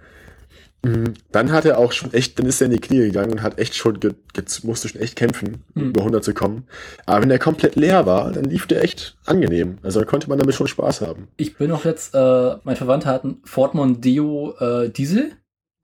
[0.85, 1.15] Mhm.
[1.33, 3.59] Dann hat er auch schon echt, dann ist er in die Knie gegangen und hat
[3.59, 5.89] echt schon, ge, ge, musste schon echt kämpfen, mhm.
[5.89, 6.67] über 100 zu kommen.
[7.07, 9.79] Aber wenn er komplett leer war, dann lief der echt angenehm.
[9.83, 11.29] Also da konnte man damit schon Spaß haben.
[11.37, 15.33] Ich bin auch jetzt, äh, mein Verwandter hat einen Ford Mondeo äh, Diesel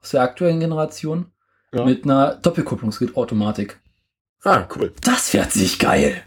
[0.02, 1.26] aus der aktuellen Generation
[1.72, 1.84] ja.
[1.84, 3.80] mit einer Doppelkupplungsautomatik.
[4.42, 4.92] Ah, cool.
[5.02, 6.22] Das fährt sich geil.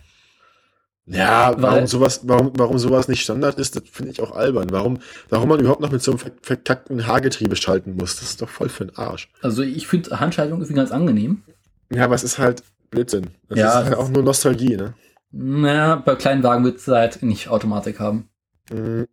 [1.06, 4.72] Ja, warum sowas, warum, warum sowas nicht Standard ist, das finde ich auch albern.
[4.72, 5.00] Warum,
[5.30, 8.70] warum man überhaupt noch mit so einem verkackten Haargetriebe schalten muss, das ist doch voll
[8.70, 9.30] für den Arsch.
[9.42, 11.44] Also ich finde Handschaltung irgendwie ganz angenehm.
[11.90, 13.32] Ja, aber es ist halt Blödsinn.
[13.50, 14.94] Das ja, ist halt auch nur Nostalgie, ne?
[15.32, 18.30] Naja, bei kleinen Wagen wird es halt nicht Automatik haben.
[18.72, 19.08] Mhm.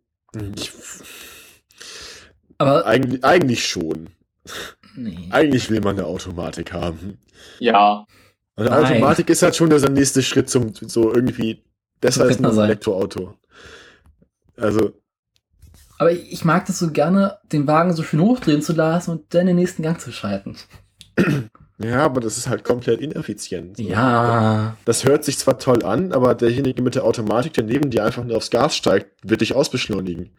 [0.55, 0.71] Ich,
[2.57, 4.11] aber eigentlich, eigentlich schon.
[4.95, 5.27] Nee.
[5.31, 7.17] Eigentlich will man eine Automatik haben.
[7.59, 8.05] Ja.
[8.55, 11.63] eine Automatik ist halt schon der nächste Schritt zum so irgendwie
[12.01, 13.35] Besser als ein Elektroauto.
[14.57, 14.93] Also.
[15.97, 19.45] Aber ich mag das so gerne, den Wagen so schön hochdrehen zu lassen und dann
[19.45, 20.57] den nächsten Gang zu schalten.
[21.83, 23.79] Ja, aber das ist halt komplett ineffizient.
[23.79, 24.77] Ja.
[24.85, 28.23] Das hört sich zwar toll an, aber derjenige mit der Automatik, der neben dir einfach
[28.23, 30.29] nur aufs Gas steigt, wird dich ausbeschleunigen.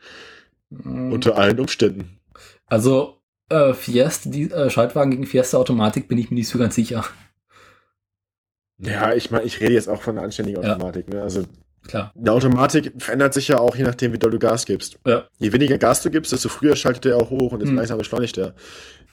[0.71, 1.13] Mhm.
[1.13, 2.21] Unter allen Umständen.
[2.67, 3.19] Also,
[3.49, 7.05] äh, Fiesta, die äh, Schaltwagen gegen Fiesta Automatik bin ich mir nicht so ganz sicher.
[8.83, 11.07] Ja, ich meine, ich rede jetzt auch von einer anständigen Automatik.
[11.09, 11.17] Ja.
[11.17, 11.23] Ne?
[11.23, 11.45] Also
[11.87, 12.13] Klar.
[12.17, 14.99] Eine Automatik verändert sich ja auch, je nachdem, wie doll du Gas gibst.
[15.07, 15.25] Ja.
[15.39, 17.77] Je weniger Gas du gibst, desto früher schaltet er auch hoch und desto hm.
[17.77, 18.55] langsamer beschleunigt er.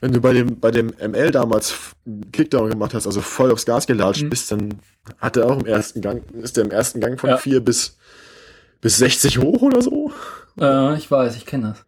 [0.01, 1.75] Wenn du bei dem, bei dem ML damals
[2.31, 4.29] Kickdown gemacht hast, also voll aufs Gas gelatscht hm.
[4.29, 4.75] bist, dann
[5.17, 7.37] hat er auch im ersten Gang, ist der im ersten Gang von ja.
[7.37, 7.97] 4 bis,
[8.81, 10.11] bis 60 hoch oder so?
[10.59, 11.85] Äh, ich weiß, ich kenne das.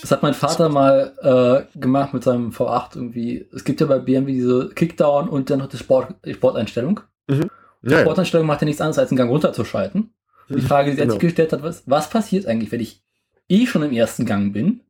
[0.00, 3.46] Das hat mein Vater mal äh, gemacht mit seinem V8 irgendwie.
[3.52, 7.00] Es gibt ja bei BMW diese Kickdown und dann noch die Sport, die Sporteinstellung.
[7.26, 7.50] Mhm.
[7.82, 10.12] Die ja, Sporteinstellung macht ja nichts anderes, als einen Gang runterzuschalten.
[10.48, 10.66] Und die mhm.
[10.66, 11.18] Frage, die sich genau.
[11.18, 13.02] gestellt hat, was, was passiert eigentlich, wenn ich
[13.48, 14.80] eh schon im ersten Gang bin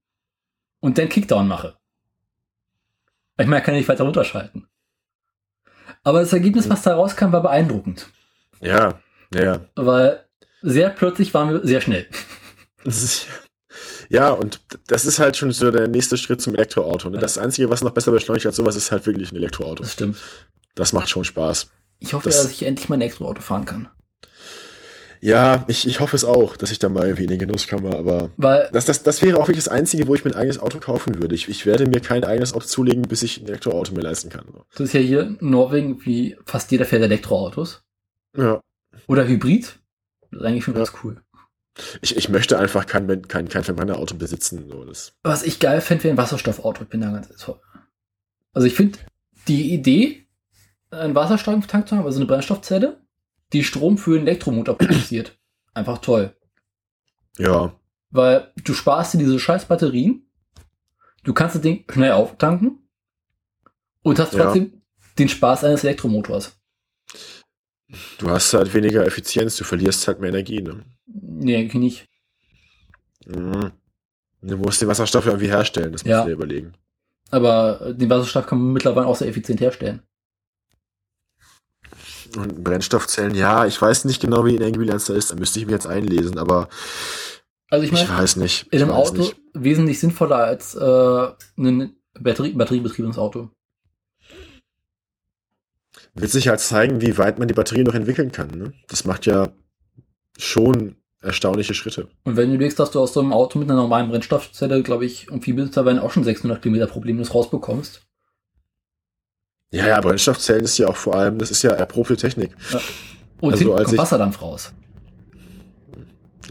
[0.81, 1.75] und dann Kickdown mache?
[3.39, 4.67] Ich meine, kann ich nicht weiter runterschalten.
[6.02, 8.08] Aber das Ergebnis, was da rauskam, war beeindruckend.
[8.60, 9.00] Ja,
[9.34, 9.60] ja.
[9.76, 10.25] Weil
[10.62, 12.07] sehr plötzlich waren wir sehr schnell.
[14.09, 17.11] Ja, und das ist halt schon so der nächste Schritt zum Elektroauto.
[17.11, 17.19] Ne?
[17.19, 19.83] Das Einzige, was noch besser beschleunigt als sowas, ist halt wirklich ein Elektroauto.
[19.83, 20.17] Das stimmt.
[20.75, 21.70] Das macht schon Spaß.
[21.99, 23.89] Ich hoffe, das, dass ich endlich mein Elektroauto fahren kann.
[25.20, 27.97] Ja, ich, ich hoffe es auch, dass ich da mal irgendwie in den Genuss komme,
[27.97, 30.61] aber Weil, das, das, das wäre auch wirklich das Einzige, wo ich mir ein eigenes
[30.61, 31.35] Auto kaufen würde.
[31.35, 34.47] Ich, ich werde mir kein eigenes Auto zulegen, bis ich ein Elektroauto mir leisten kann.
[34.73, 37.83] Das ist ja hier in Norwegen, wie fast jeder fährt Elektroautos.
[38.37, 38.61] Ja.
[39.09, 39.81] Oder Hybrid.
[40.31, 40.78] Das ist eigentlich schon ja.
[40.78, 41.20] ganz cool.
[42.00, 44.68] Ich, ich möchte einfach kein, kein, kein Verbrennerauto besitzen.
[44.68, 45.12] So, das.
[45.23, 46.82] Was ich geil fände, wäre ein Wasserstoffauto.
[46.82, 47.60] Ich bin da ganz toll.
[48.52, 48.98] Also ich finde
[49.47, 50.26] die Idee,
[50.90, 53.00] einen Wasserstofftank zu haben, also eine Brennstoffzelle,
[53.52, 55.39] die Strom für einen Elektromotor produziert.
[55.74, 56.34] Einfach toll.
[57.39, 57.73] Ja.
[58.10, 60.26] Weil du sparst dir diese scheiß Batterien,
[61.24, 62.89] du kannst das Ding schnell auftanken
[64.02, 64.81] und hast trotzdem ja.
[65.18, 66.58] den Spaß eines Elektromotors.
[68.18, 70.84] Du hast halt weniger Effizienz, du verlierst halt mehr Energie, ne?
[71.07, 72.07] Nee, eigentlich nicht.
[73.26, 73.73] Mhm.
[74.42, 76.23] Du musst den Wasserstoff irgendwie herstellen, das musst ja.
[76.23, 76.75] du dir überlegen.
[77.31, 80.02] Aber den Wasserstoff kann man mittlerweile auch sehr effizient herstellen.
[82.36, 85.73] Und Brennstoffzellen, ja, ich weiß nicht genau, wie Energiebilanz da ist, da müsste ich mir
[85.73, 86.68] jetzt einlesen, aber
[87.70, 88.67] also ich, mein, ich weiß nicht.
[88.70, 89.36] In einem Auto nicht.
[89.55, 93.50] wesentlich sinnvoller als äh, ein Batterie, batteriebetriebenes Auto.
[96.19, 98.51] Wird sich halt zeigen, wie weit man die Batterie noch entwickeln kann.
[98.51, 98.73] Ne?
[98.89, 99.49] Das macht ja
[100.37, 102.09] schon erstaunliche Schritte.
[102.25, 105.05] Und wenn du überlegst, dass du aus so einem Auto mit einer normalen Brennstoffzelle, glaube
[105.05, 108.03] ich, um Viehbesitzerwein auch schon 600 Kilometer problemlos rausbekommst,
[109.71, 112.53] ja, ja, Brennstoffzellen ist ja auch vor allem, das ist ja erprobte Technik.
[112.73, 112.81] Ja.
[113.41, 114.73] Und also, als kommt ich, Wasserdampf raus.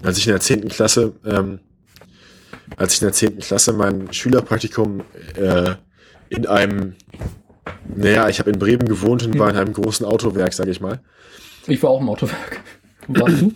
[0.04, 0.68] Als ich in der 10.
[0.68, 1.60] Klasse, ähm,
[2.76, 3.40] als ich in der 10.
[3.40, 5.02] Klasse mein Schülerpraktikum
[5.36, 5.76] äh,
[6.30, 6.96] in einem,
[7.96, 11.00] naja, ich habe in Bremen gewohnt und war in einem großen Autowerk, sage ich mal.
[11.68, 12.62] Ich war auch im Autowerk.
[13.08, 13.54] Wo warst du?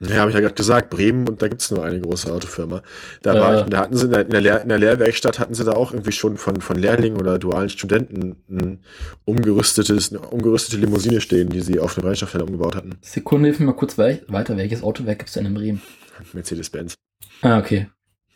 [0.00, 2.82] Ja, habe ich ja gerade gesagt, Bremen und da gibt's nur eine große Autofirma.
[3.22, 5.54] Da, war ich, da hatten sie in der, in, der Lehr-, in der Lehrwerkstatt hatten
[5.54, 8.80] sie da auch irgendwie schon von, von Lehrlingen oder dualen Studenten ein
[9.24, 12.96] umgerüstetes, eine umgerüstete Limousine stehen, die sie auf eine Brennstoffzelle umgebaut hatten.
[13.00, 14.56] Sekunde, hilf mir mal kurz weiter.
[14.56, 15.82] Welches Autowerk gibt's denn in Bremen?
[16.32, 16.94] Mercedes-Benz.
[17.42, 17.88] Ah, okay.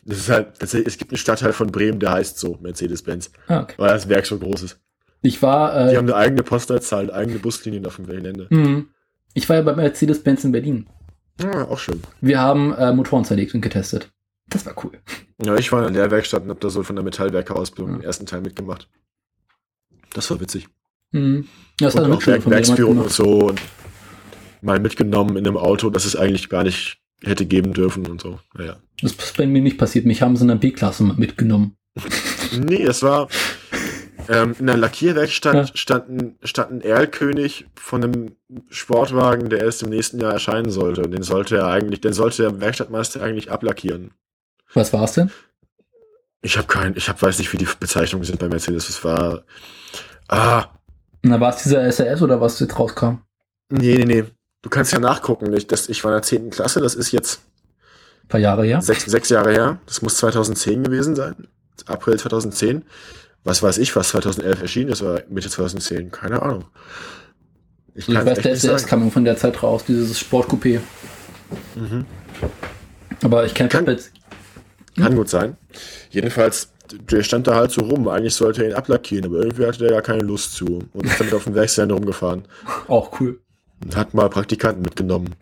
[0.09, 3.31] Das ist halt, es gibt einen Stadtteil von Bremen, der heißt so, Mercedes-Benz.
[3.47, 3.75] Ah, okay.
[3.77, 4.79] Weil das Werk so groß ist.
[5.21, 8.47] Ich war, äh, Die haben eine eigene Postleitzahl, eigene Buslinien auf dem Gelände.
[8.49, 8.87] Mhm.
[9.35, 10.87] Ich war ja bei Mercedes-Benz in Berlin.
[11.39, 12.01] Ja, auch schön.
[12.21, 14.11] Wir haben äh, Motoren zerlegt und getestet.
[14.47, 14.93] Das war cool.
[15.43, 17.97] Ja, ich war in der Lehrwerkstatt und habe da so von der Metallwerke-Ausbildung ja.
[17.99, 18.89] den ersten Teil mitgemacht.
[20.13, 20.67] Das war witzig.
[21.11, 21.47] Mhm.
[21.77, 23.61] Das und war auch Werk Werksführung und so und
[24.61, 28.39] mal mitgenommen in einem Auto, das es eigentlich gar nicht hätte geben dürfen und so.
[28.53, 28.77] Naja.
[29.01, 30.05] Das ist bei mir nicht passiert.
[30.05, 31.75] Mich haben sie in der B-Klasse mitgenommen.
[32.57, 33.27] nee, es war,
[34.29, 35.67] ähm, in der Lackierwerkstatt ja.
[35.73, 38.35] stand, ein, stand ein Erlkönig von einem
[38.69, 41.03] Sportwagen, der erst im nächsten Jahr erscheinen sollte.
[41.03, 44.11] Den sollte er eigentlich, den sollte der Werkstattmeister eigentlich ablackieren.
[44.73, 45.31] Was war es denn?
[46.41, 48.87] Ich habe kein, ich hab, weiß nicht, wie die Bezeichnungen sind bei Mercedes.
[48.87, 49.43] Es war,
[50.27, 50.65] ah.
[51.23, 53.23] Na, war es dieser SRS oder was jetzt rauskam?
[53.69, 54.23] Nee, nee, nee.
[54.61, 55.53] Du kannst ja nachgucken.
[55.53, 56.49] Ich, das, ich war in der 10.
[56.49, 57.41] Klasse, das ist jetzt
[58.23, 58.81] ein paar Jahre her.
[58.81, 59.79] Sechs, sechs Jahre her.
[59.85, 61.47] Das muss 2010 gewesen sein.
[61.85, 62.83] April 2010
[63.43, 66.65] was weiß ich, was 2011 erschienen ist, oder Mitte 2010, keine Ahnung.
[67.95, 70.79] Ich, ich weiß, der SDS kam von der Zeit raus, dieses Sportcoupé.
[71.75, 72.05] Mhm.
[73.23, 74.11] Aber ich kenne kann, jetzt.
[74.95, 75.03] Hm?
[75.03, 75.57] Kann gut sein.
[76.09, 78.07] Jedenfalls, der stand da halt so rum.
[78.07, 80.83] Eigentlich sollte er ihn ablackieren, aber irgendwie hatte der gar keine Lust zu.
[80.93, 82.43] Und ist damit auf dem Werksgelände rumgefahren.
[82.87, 83.39] Auch cool.
[83.95, 85.35] Hat mal Praktikanten mitgenommen.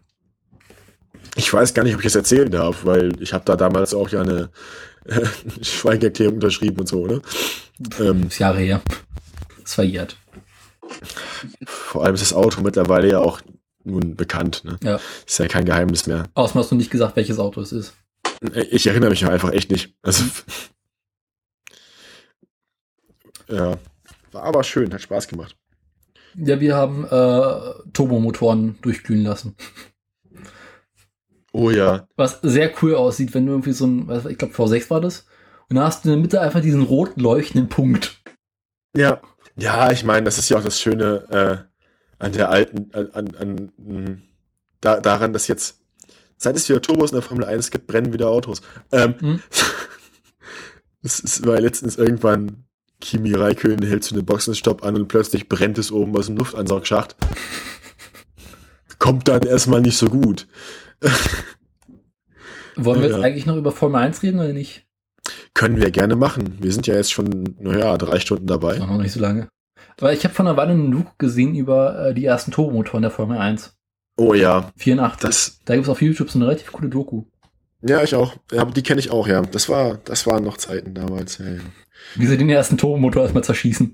[1.35, 4.09] Ich weiß gar nicht, ob ich das erzählen darf, weil ich habe da damals auch
[4.09, 4.49] ja eine
[5.05, 5.25] äh,
[5.61, 7.21] Schweigeerklärung unterschrieben und so, ne?
[7.99, 8.81] Ähm, das Jahre her.
[9.61, 10.17] Das verjährt.
[11.65, 13.41] Vor allem ist das Auto mittlerweile ja auch
[13.83, 14.63] nun bekannt.
[14.63, 14.77] Ne?
[14.83, 14.99] Ja.
[15.25, 16.25] Ist ja kein Geheimnis mehr.
[16.33, 17.93] Außerdem hast du nicht gesagt, welches Auto es ist.
[18.69, 19.95] Ich erinnere mich einfach echt nicht.
[20.01, 20.23] Also,
[23.49, 23.77] ja,
[24.31, 25.55] war aber schön, hat Spaß gemacht.
[26.37, 29.55] Ja, wir haben äh, Turbomotoren durchglühen lassen.
[31.51, 32.07] Oh ja.
[32.15, 35.25] Was sehr cool aussieht, wenn du irgendwie so ein, ich glaube V6 war das,
[35.69, 38.21] und da hast du in der Mitte einfach diesen rot leuchtenden Punkt.
[38.95, 39.21] Ja.
[39.59, 43.71] Ja, ich meine, das ist ja auch das Schöne äh, an der alten, an, an,
[43.79, 44.23] an
[44.81, 45.81] da, daran, dass jetzt,
[46.37, 48.61] seit es wieder Turbos in der Formel 1 gibt, brennen wieder Autos.
[48.91, 49.41] Ähm, hm?
[51.01, 52.66] es, es war letztens irgendwann
[52.99, 57.15] Kimi Raikön hält zu einem Boxenstopp an und plötzlich brennt es oben aus dem Luftansaugschacht.
[58.99, 60.47] Kommt dann erstmal nicht so gut.
[62.75, 63.23] Wollen wir jetzt ja.
[63.23, 64.85] eigentlich noch über Formel 1 reden oder nicht?
[65.53, 66.57] Können wir gerne machen.
[66.59, 68.77] Wir sind ja jetzt schon, naja, drei Stunden dabei.
[68.77, 69.49] Noch nicht so lange.
[69.99, 73.11] Weil ich habe vor einer Weile einen Look gesehen über äh, die ersten Turbomotoren der
[73.11, 73.75] Formel 1.
[74.17, 74.71] Oh ja.
[74.77, 75.27] 84.
[75.27, 77.23] Das, da gibt es auf YouTube so eine relativ coole Doku.
[77.81, 78.35] Ja, ich auch.
[78.51, 79.41] Ja, die kenne ich auch, ja.
[79.41, 81.37] Das war, das waren noch Zeiten damals.
[81.37, 81.61] Ja, ja.
[82.15, 83.93] Wie sie den ersten Turbomotor erstmal zerschießen.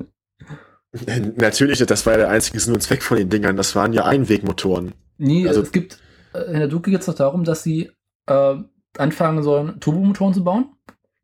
[1.36, 3.58] Natürlich, das war ja der einzige Sinn und Zweck von den Dingern.
[3.58, 4.94] Das waren ja Einwegmotoren.
[5.18, 6.00] Nee, also, es gibt,
[6.34, 7.92] äh, in der Doku geht es doch darum, dass sie
[8.28, 8.56] äh,
[8.98, 10.76] anfangen sollen, Turbomotoren zu bauen.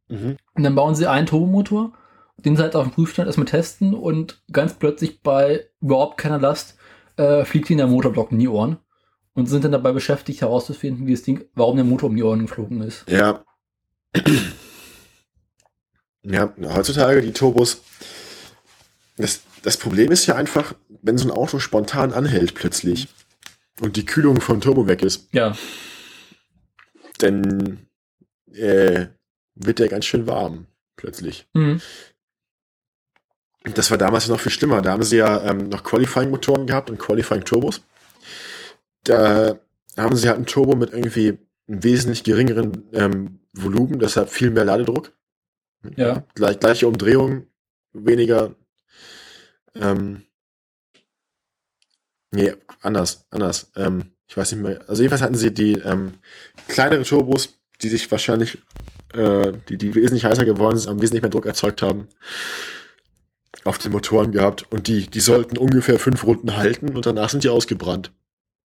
[0.08, 0.38] Mhm.
[0.56, 1.94] Und dann bauen sie einen Turbomotor,
[2.38, 6.78] den sie halt auf dem Prüfstand erstmal testen und ganz plötzlich bei überhaupt keiner Last
[7.18, 8.78] äh, fliegt ihnen der Motorblock in die Ohren
[9.34, 12.42] und sind dann dabei beschäftigt herauszufinden, wie das Ding, warum der Motor um die Ohren
[12.42, 13.10] geflogen ist.
[13.10, 13.44] Ja.
[16.24, 17.82] Ja, heutzutage die Turbos.
[19.18, 23.08] Das, das Problem ist ja einfach, wenn so ein Auto spontan anhält plötzlich
[23.82, 25.28] und die Kühlung vom Turbo weg ist.
[25.32, 25.56] Ja.
[27.20, 27.88] Dann
[28.54, 29.08] äh,
[29.56, 31.48] wird der ganz schön warm plötzlich.
[31.54, 31.82] Mhm.
[33.76, 34.82] Das war damals noch viel schlimmer.
[34.82, 37.82] Da haben sie ja ähm, noch Qualifying-Motoren gehabt und Qualifying-Turbos.
[39.04, 39.60] Da
[39.98, 44.66] haben sie halt einen Turbo mit irgendwie einem wesentlich geringeren ähm, Volumen, deshalb viel mehr
[44.66, 45.12] Ladedruck.
[45.96, 46.24] Ja.
[46.36, 47.48] Gleich, gleiche Umdrehung,
[47.94, 48.56] weniger.
[49.76, 50.24] Ähm,
[52.32, 53.72] nee, anders, anders.
[53.76, 54.82] Ähm, ich weiß nicht mehr.
[54.88, 56.14] Also jedenfalls hatten sie die ähm,
[56.68, 58.60] kleinere Turbos, die sich wahrscheinlich,
[59.14, 62.08] äh, die, die wesentlich heißer geworden sind, am wesentlich mehr Druck erzeugt haben,
[63.64, 64.72] auf den Motoren gehabt.
[64.72, 68.12] Und die, die sollten ungefähr fünf Runden halten und danach sind die ausgebrannt.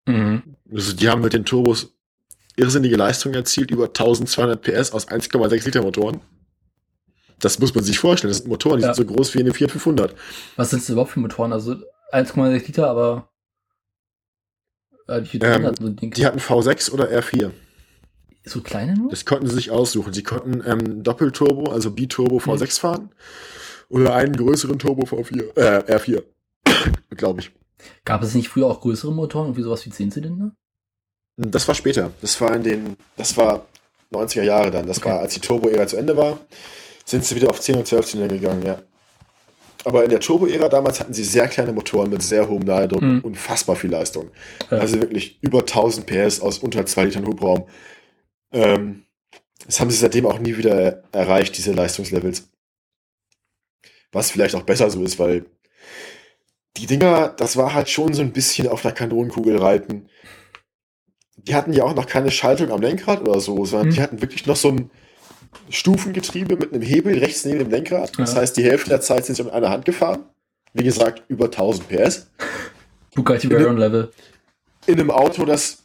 [0.05, 0.43] Mhm.
[0.71, 1.93] Also die haben mit den Turbos
[2.55, 6.21] irrsinnige Leistungen erzielt, über 1200 PS aus 1,6 Liter Motoren.
[7.43, 8.29] Das muss man sich vorstellen.
[8.29, 8.93] Das sind Motoren, die ja.
[8.93, 10.15] sind so groß wie eine Fiat 500.
[10.55, 11.51] Was sind das überhaupt für Motoren?
[11.51, 11.73] Also
[12.13, 13.29] 1,6 Liter, aber
[15.09, 17.51] äh, die, ähm, so die hatten V6 oder R4.
[18.45, 19.09] So kleine nur?
[19.09, 20.13] Das konnten sie sich aussuchen.
[20.13, 22.67] Sie konnten ähm, Doppelturbo, also Biturbo V6 mhm.
[22.67, 23.09] fahren
[23.89, 26.23] oder einen größeren Turbo V4, äh, R4,
[27.17, 27.51] glaube ich.
[28.05, 30.55] Gab es nicht früher auch größere Motoren, irgendwie sowas wie 10 Zylinder?
[31.35, 32.11] Das war später.
[32.21, 33.65] Das war in den, das war
[34.13, 34.87] 90er Jahre dann.
[34.87, 35.09] Das okay.
[35.09, 36.39] war, als die Turbo-Ära zu Ende war
[37.05, 38.81] sind sie wieder auf 10 und 12 Zylinder gegangen, ja.
[39.85, 43.21] Aber in der Turbo-Ära damals hatten sie sehr kleine Motoren mit sehr hohem Ladedruck und
[43.21, 44.31] unfassbar viel Leistung.
[44.71, 44.77] Ja.
[44.77, 47.67] Also wirklich über 1000 PS aus unter 2 Litern Hubraum.
[48.53, 49.03] Ähm,
[49.65, 52.49] das haben sie seitdem auch nie wieder erreicht, diese Leistungslevels.
[54.11, 55.45] Was vielleicht auch besser so ist, weil
[56.77, 60.07] die Dinger, das war halt schon so ein bisschen auf der Kanonenkugel reiten.
[61.35, 63.93] Die hatten ja auch noch keine Schaltung am Lenkrad oder so, sondern mhm.
[63.93, 64.91] die hatten wirklich noch so ein,
[65.69, 68.17] Stufengetriebe mit einem Hebel rechts neben dem Lenkrad.
[68.17, 70.25] Das heißt, die Hälfte der Zeit sind sie mit einer Hand gefahren.
[70.73, 72.27] Wie gesagt, über 1000 PS.
[73.15, 74.11] Bugatti Veyron Level.
[74.85, 75.83] In einem Auto, das,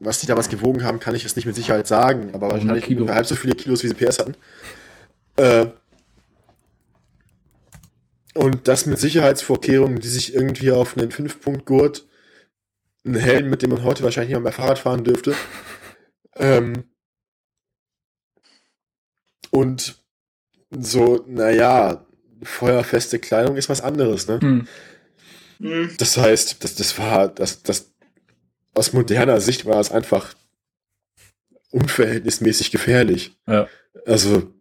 [0.00, 3.08] was die damals gewogen haben, kann ich jetzt nicht mit Sicherheit sagen, aber wahrscheinlich Kilo.
[3.08, 4.36] halb so viele Kilos, wie sie PS hatten.
[5.36, 5.66] Äh,
[8.34, 12.06] und das mit Sicherheitsvorkehrungen, die sich irgendwie auf einen 5-Punkt-Gurt,
[13.04, 15.34] einen Helm, mit dem man heute wahrscheinlich nicht mehr Fahrrad fahren dürfte,
[16.36, 16.84] ähm,
[19.54, 20.02] und
[20.72, 22.04] so, naja,
[22.42, 24.40] feuerfeste Kleidung ist was anderes, ne?
[24.40, 24.68] Hm.
[25.60, 25.94] hm.
[25.96, 27.92] Das heißt, das, das war, das, das,
[28.74, 30.34] aus moderner Sicht war es einfach
[31.70, 33.36] unverhältnismäßig gefährlich.
[33.46, 33.68] Ja.
[34.04, 34.52] Also,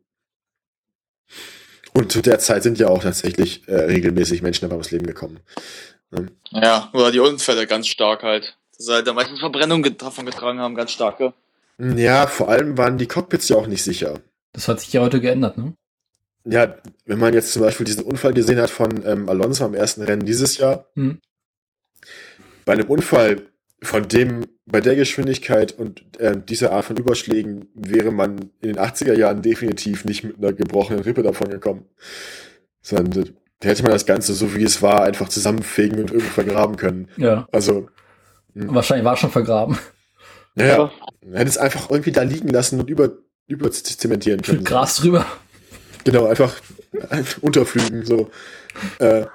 [1.96, 5.40] und zu der Zeit sind ja auch tatsächlich äh, regelmäßig Menschen dabei ums Leben gekommen.
[6.12, 6.28] Ne?
[6.52, 8.56] Ja, oder die Unfälle ganz stark halt.
[8.78, 11.34] Dass halt da meistens Verbrennungen davon getragen haben, ganz starke.
[11.80, 14.22] Ja, vor allem waren die Cockpits ja auch nicht sicher.
[14.54, 15.74] Das hat sich ja heute geändert, ne?
[16.46, 16.76] Ja,
[17.06, 20.26] wenn man jetzt zum Beispiel diesen Unfall gesehen hat von ähm, Alonso am ersten Rennen
[20.26, 21.20] dieses Jahr, hm.
[22.66, 23.44] bei einem Unfall,
[23.82, 28.80] von dem bei der Geschwindigkeit und äh, dieser Art von Überschlägen wäre man in den
[28.80, 31.86] 80er Jahren definitiv nicht mit einer gebrochenen Rippe davon gekommen.
[32.82, 36.78] Sondern da hätte man das Ganze, so wie es war, einfach zusammenfegen und irgendwo vergraben
[36.78, 37.10] können.
[37.18, 37.48] Ja.
[37.52, 37.88] Also.
[38.54, 38.74] Mh.
[38.74, 39.78] Wahrscheinlich war es schon vergraben.
[40.56, 40.92] Naja,
[41.26, 43.10] man hätte es einfach irgendwie da liegen lassen und über,
[43.48, 44.60] über zementieren können.
[44.60, 45.26] Mit Gras drüber.
[46.04, 46.54] Genau, einfach
[47.42, 48.30] unterflügen, so.
[49.00, 49.26] Äh,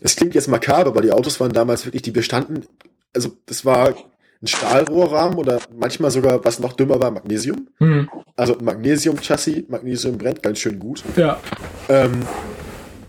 [0.00, 2.66] es klingt jetzt makaber, aber die Autos waren damals wirklich, die bestanden,
[3.14, 3.94] also das war
[4.42, 7.68] ein Stahlrohrrahmen oder manchmal sogar, was noch dümmer war, Magnesium.
[7.78, 8.08] Mhm.
[8.36, 11.02] Also Magnesium-Chassis, Magnesium brennt ganz schön gut.
[11.16, 11.40] Ja.
[11.88, 12.22] Ähm,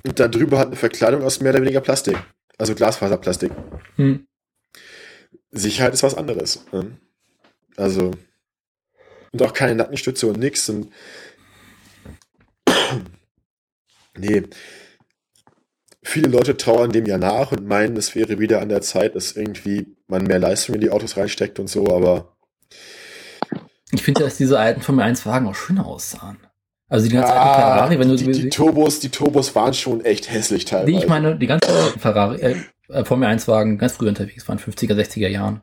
[0.06, 2.18] und da drüber hat eine Verkleidung aus mehr oder weniger Plastik.
[2.58, 3.52] Also Glasfaserplastik.
[3.98, 4.26] Mhm.
[5.52, 6.66] Sicherheit ist was anderes.
[6.72, 6.98] Ne?
[7.76, 8.12] Also.
[9.32, 10.70] Und auch keine Nackenstütze und nix.
[10.70, 10.92] Und
[14.18, 14.44] nee,
[16.08, 19.34] viele Leute trauern dem ja nach und meinen, es wäre wieder an der Zeit, dass
[19.34, 22.34] irgendwie man mehr Leistung in die Autos reinsteckt und so, aber.
[23.92, 26.38] Ich finde, dass diese alten Formel 1 Wagen auch schöner aussahen.
[26.90, 30.04] Also die ganzen ah, alten Ferrari, wenn du die, die Turbos, die Turbos waren schon
[30.06, 30.92] echt hässlich teilweise.
[30.92, 32.56] Nee, ich meine, die ganzen Ferrari,
[32.90, 35.62] äh, Formel 1 Wagen ganz früh unterwegs waren, 50er, 60er Jahren.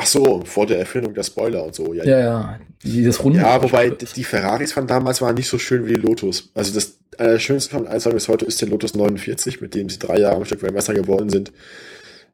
[0.00, 1.92] Ach so, vor der Erfindung der Spoiler und so.
[1.92, 2.18] Ja, ja.
[2.18, 2.60] ja.
[2.82, 3.40] Dieses Runde.
[3.40, 6.50] Ja, wobei die Ferraris von damals waren nicht so schön wie die Lotus.
[6.54, 9.98] Also das äh, schönste von allen bis heute ist der Lotus 49, mit dem sie
[9.98, 11.52] drei Jahre am Stück Weltmeister geworden sind.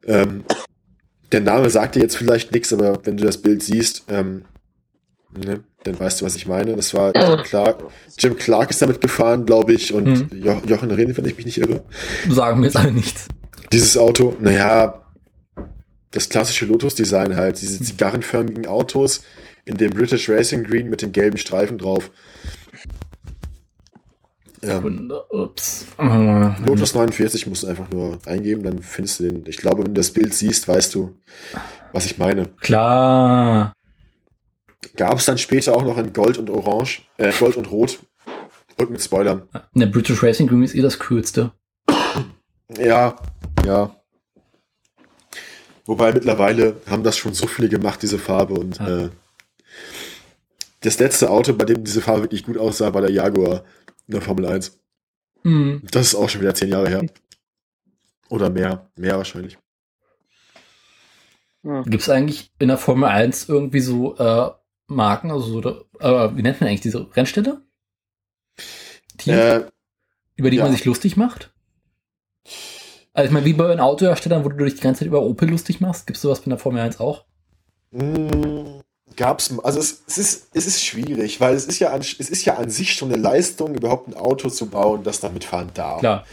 [0.05, 0.45] Ähm,
[1.33, 4.45] der Name sagt dir jetzt vielleicht nichts, aber wenn du das Bild siehst, ähm,
[5.37, 6.75] ne, dann weißt du, was ich meine.
[6.77, 7.83] Das war Jim Clark.
[8.17, 10.29] Jim Clark ist damit gefahren, glaube ich, und hm.
[10.31, 11.83] jo Jochen Rehn, wenn ich mich nicht irre.
[12.29, 13.27] Sagen mir jetzt alle nichts.
[13.73, 15.01] Dieses Auto, naja,
[16.11, 19.23] das klassische Lotus-Design halt, diese zigarrenförmigen Autos
[19.65, 22.09] in dem British Racing Green mit dem gelben Streifen drauf.
[24.63, 25.85] Ähm, Ups.
[25.97, 29.43] Lotus 49 musst du einfach nur eingeben, dann findest du den.
[29.45, 31.15] Ich glaube, wenn du das Bild siehst, weißt du,
[31.91, 32.47] was ich meine.
[32.61, 33.73] Klar.
[34.95, 37.99] Gab es dann später auch noch in Gold und Orange, äh, Gold und Rot
[38.77, 39.43] und mit Spoilern.
[39.73, 41.51] Der British Racing Green ist eh das coolste.
[42.79, 43.15] Ja,
[43.65, 43.95] ja.
[45.87, 48.55] Wobei mittlerweile haben das schon so viele gemacht, diese Farbe.
[48.55, 49.05] Und ja.
[49.05, 49.09] äh,
[50.81, 53.63] das letzte Auto, bei dem diese Farbe wirklich gut aussah, war der Jaguar
[54.05, 54.79] in der Formel 1.
[55.43, 55.81] Mhm.
[55.89, 57.05] Das ist auch schon wieder zehn Jahre her.
[58.29, 58.91] Oder mehr.
[58.97, 59.57] Mehr wahrscheinlich.
[61.63, 61.83] Ja.
[61.83, 64.51] Gibt es eigentlich in der Formel 1 irgendwie so äh,
[64.87, 67.61] Marken, also so, äh, wie nennt man eigentlich diese Rennstätte?
[69.17, 69.65] Teams, äh,
[70.35, 70.63] über die ja.
[70.63, 71.53] man sich lustig macht?
[73.17, 75.49] Also ich meine, wie bei den Autoherstellern, wo du dich die ganze Zeit über Opel
[75.49, 77.25] lustig machst, gibt es sowas in der Formel 1 auch?
[77.89, 78.81] Mm,
[79.15, 82.45] gab's, also es, es, ist, es ist schwierig, weil es ist, ja an, es ist
[82.45, 86.01] ja an sich schon eine Leistung, überhaupt ein Auto zu bauen, das damit fahren darf.
[86.01, 86.25] Klar.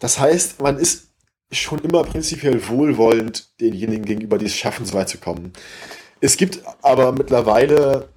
[0.00, 1.08] Das heißt, man ist
[1.50, 5.54] schon immer prinzipiell wohlwollend denjenigen gegenüber, die es schaffen, so weit zu kommen.
[6.20, 8.10] Es gibt aber mittlerweile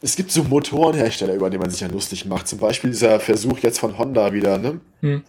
[0.00, 2.48] es gibt so Motorenhersteller, über die man sich ja lustig macht.
[2.48, 4.80] Zum Beispiel dieser Versuch jetzt von Honda wieder, ne?
[5.00, 5.22] Hm.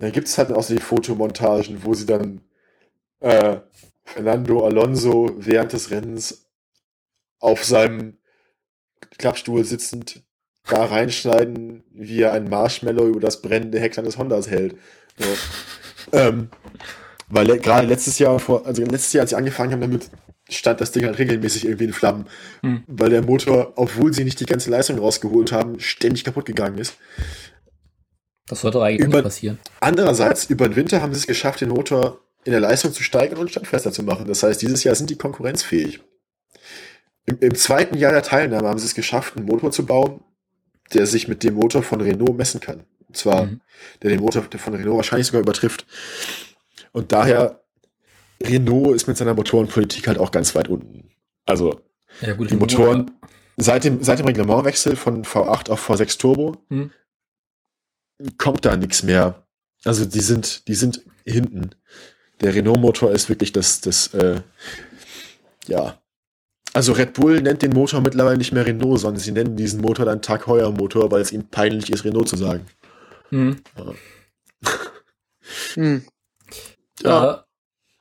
[0.00, 2.40] Da gibt es halt auch so die Fotomontagen, wo sie dann
[3.20, 3.58] äh,
[4.02, 6.46] Fernando Alonso während des Rennens
[7.38, 8.16] auf seinem
[9.18, 10.22] Klappstuhl sitzend
[10.68, 14.76] da reinschneiden, wie er ein Marshmallow über das brennende Heck seines Hondas hält.
[15.18, 15.28] So.
[16.12, 16.48] ähm,
[17.28, 20.10] weil le gerade letztes Jahr, vor, also letztes Jahr, als sie angefangen haben damit,
[20.48, 22.26] stand das Ding halt regelmäßig irgendwie in Flammen,
[22.62, 22.82] hm.
[22.86, 26.96] weil der Motor, obwohl sie nicht die ganze Leistung rausgeholt haben, ständig kaputt gegangen ist.
[28.50, 29.60] Das sollte eigentlich über, nicht passieren.
[29.78, 33.38] Andererseits, über den Winter haben sie es geschafft, den Motor in der Leistung zu steigern
[33.38, 34.26] und standfester zu machen.
[34.26, 36.00] Das heißt, dieses Jahr sind die konkurrenzfähig.
[37.26, 40.24] Im, Im, zweiten Jahr der Teilnahme haben sie es geschafft, einen Motor zu bauen,
[40.92, 42.82] der sich mit dem Motor von Renault messen kann.
[43.06, 43.60] Und zwar, mhm.
[44.02, 45.86] der den Motor von Renault wahrscheinlich sogar übertrifft.
[46.90, 47.60] Und daher,
[48.42, 51.12] Renault ist mit seiner Motorenpolitik halt auch ganz weit unten.
[51.46, 51.82] Also,
[52.20, 53.12] ja, gut, die Motoren,
[53.56, 56.90] seit dem, seit dem Reglementwechsel von V8 auf V6 Turbo, mhm
[58.38, 59.46] kommt da nichts mehr.
[59.84, 61.70] Also die sind, die sind hinten.
[62.40, 64.40] Der Renault-Motor ist wirklich das, das, äh,
[65.66, 65.98] ja.
[66.72, 70.04] Also Red Bull nennt den Motor mittlerweile nicht mehr Renault, sondern sie nennen diesen Motor
[70.06, 72.66] dann Tag Heuer Motor, weil es ihnen peinlich ist, Renault zu sagen.
[73.30, 73.60] Hm.
[73.76, 73.94] Ja.
[75.74, 76.04] hm.
[77.02, 77.32] ja.
[77.32, 77.38] Äh,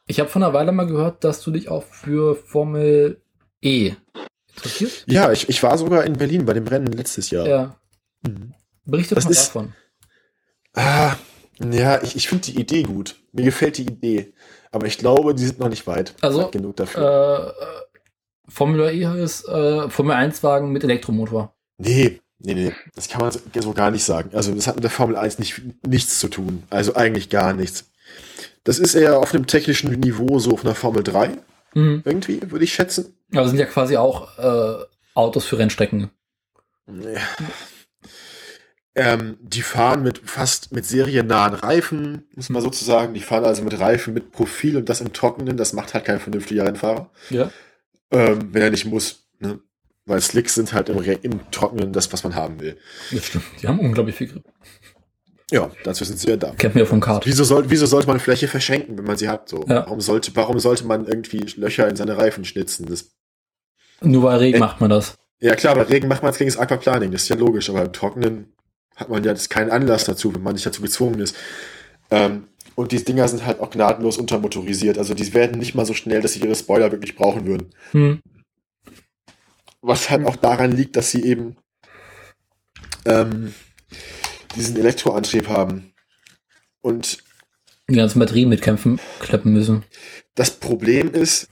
[0.05, 3.21] ich habe vor einer Weile mal gehört, dass du dich auch für Formel
[3.61, 3.93] E
[4.55, 5.03] interessiert.
[5.07, 7.47] Ja, ich, ich war sogar in Berlin bei dem Rennen letztes Jahr.
[7.47, 7.79] Ja.
[8.27, 8.53] Mhm.
[8.85, 9.73] Berichte das mal ist, davon.
[10.79, 11.17] Ah,
[11.59, 13.17] ja, ich, ich finde die Idee gut.
[13.33, 14.33] Mir gefällt die Idee.
[14.71, 16.15] Aber ich glaube, die sind noch nicht weit.
[16.21, 17.53] Also, genug dafür.
[17.53, 21.53] Äh, Formula E ist äh, Formel 1 Wagen mit Elektromotor.
[21.77, 22.71] Nee, nee, nee.
[22.95, 24.29] Das kann man so gar nicht sagen.
[24.33, 26.63] Also, das hat mit der Formel 1 nicht, nichts zu tun.
[26.69, 27.91] Also, eigentlich gar nichts.
[28.63, 31.37] Das ist eher auf einem technischen Niveau, so auf einer Formel 3.
[31.73, 32.03] Mhm.
[32.05, 33.17] Irgendwie, würde ich schätzen.
[33.33, 36.09] Aber sind ja quasi auch äh, Autos für Rennstrecken.
[36.87, 37.19] Ja.
[39.01, 43.13] Ähm, die fahren mit fast mit seriennahen Reifen, muss man sozusagen.
[43.13, 45.55] Die fahren also mit Reifen mit Profil und das im Trockenen.
[45.55, 47.09] Das macht halt kein vernünftiger Rennfahrer.
[47.29, 47.49] Ja.
[48.11, 49.29] Ähm, wenn er nicht muss.
[49.39, 49.59] Ne?
[50.05, 52.77] Weil Slicks sind halt im, im Trockenen das, was man haben will.
[53.11, 53.45] Das stimmt.
[53.61, 54.43] Die haben unglaublich viel Grip.
[55.49, 56.51] Ja, dazu sind sie ja da.
[56.57, 57.25] Kennt mir vom Kart.
[57.25, 59.47] Wieso, soll, wieso sollte man Fläche verschenken, wenn man sie hat?
[59.47, 59.63] So?
[59.67, 59.85] Ja.
[59.85, 62.85] Warum, sollte, warum sollte man irgendwie Löcher in seine Reifen schnitzen?
[62.85, 63.11] Das,
[64.01, 65.15] Nur bei Regen äh, macht man das.
[65.39, 67.85] Ja, klar, bei Regen macht man es gegen das Aquaplaning, das ist ja logisch, aber
[67.85, 68.53] im Trockenen
[68.99, 71.35] hat man ja das keinen Anlass dazu, wenn man nicht dazu gezwungen ist.
[72.11, 74.97] Ähm, und die Dinger sind halt auch gnadenlos untermotorisiert.
[74.97, 77.73] Also die werden nicht mal so schnell, dass sie ihre Spoiler wirklich brauchen würden.
[77.91, 78.21] Hm.
[79.81, 81.55] Was halt auch daran liegt, dass sie eben
[83.05, 83.53] ähm,
[84.55, 85.93] diesen Elektroantrieb haben.
[86.81, 87.23] Und
[87.89, 89.83] die ganzen Batterien mitkämpfen, klappen müssen.
[90.35, 91.47] Das Problem ist,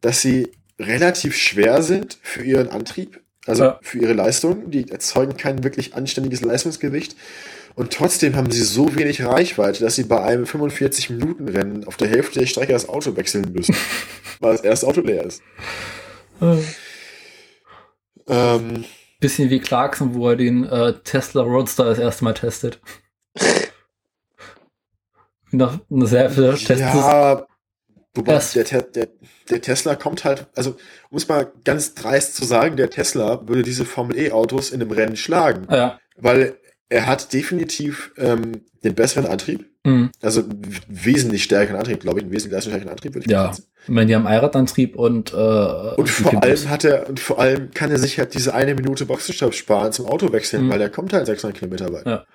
[0.00, 3.78] dass sie relativ schwer sind für ihren Antrieb, also ja.
[3.82, 4.70] für ihre Leistung.
[4.70, 7.16] Die erzeugen kein wirklich anständiges Leistungsgewicht.
[7.74, 12.40] Und trotzdem haben sie so wenig Reichweite, dass sie bei einem 45-Minuten-Rennen auf der Hälfte
[12.40, 13.76] der Strecke das Auto wechseln müssen,
[14.40, 15.42] weil das erste Auto leer ist.
[18.26, 18.84] ähm,
[19.20, 22.80] Bisschen wie Clarkson, wo er den äh, Tesla Roadster das erste Mal testet.
[25.52, 27.46] Nach einer sehr viel Ja,
[28.14, 29.08] wobei der, der,
[29.50, 30.76] der, Tesla kommt halt, also
[31.10, 34.90] um es mal ganz dreist zu sagen, der Tesla würde diese Formel E-Autos in einem
[34.90, 35.66] Rennen schlagen.
[35.70, 35.98] Ja.
[36.16, 36.56] Weil
[36.90, 39.66] er hat definitiv ähm, den besseren Antrieb.
[39.84, 40.10] Mhm.
[40.20, 40.42] Also
[40.88, 43.52] wesentlich stärkeren Antrieb, glaube ich, einen wesentlich stärkeren Antrieb würde ich ja.
[43.52, 43.64] sagen.
[43.84, 47.70] Ich meine, die haben Allradantrieb und äh, und vor allem hat er und vor allem
[47.70, 50.70] kann er sich halt diese eine Minute Boxenstopp sparen zum Auto wechseln, mhm.
[50.70, 52.04] weil er kommt halt 600 Kilometer weit.
[52.04, 52.26] Ja,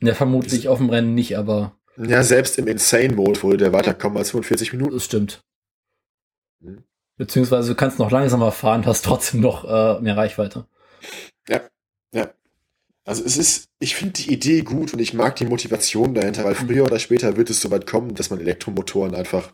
[0.00, 4.18] ja vermutlich auf dem Rennen nicht, aber ja selbst im Insane Mode würde der weiterkommen
[4.18, 4.94] als 45 Minuten.
[4.94, 5.40] Das stimmt.
[6.60, 6.84] Mhm.
[7.16, 10.66] Beziehungsweise du kannst noch langsamer fahren, hast trotzdem noch äh, mehr Reichweite.
[11.48, 11.60] Ja,
[12.14, 12.30] ja.
[13.04, 16.54] Also es ist, ich finde die Idee gut und ich mag die Motivation dahinter, weil
[16.54, 19.52] früher oder später wird es soweit kommen, dass man Elektromotoren einfach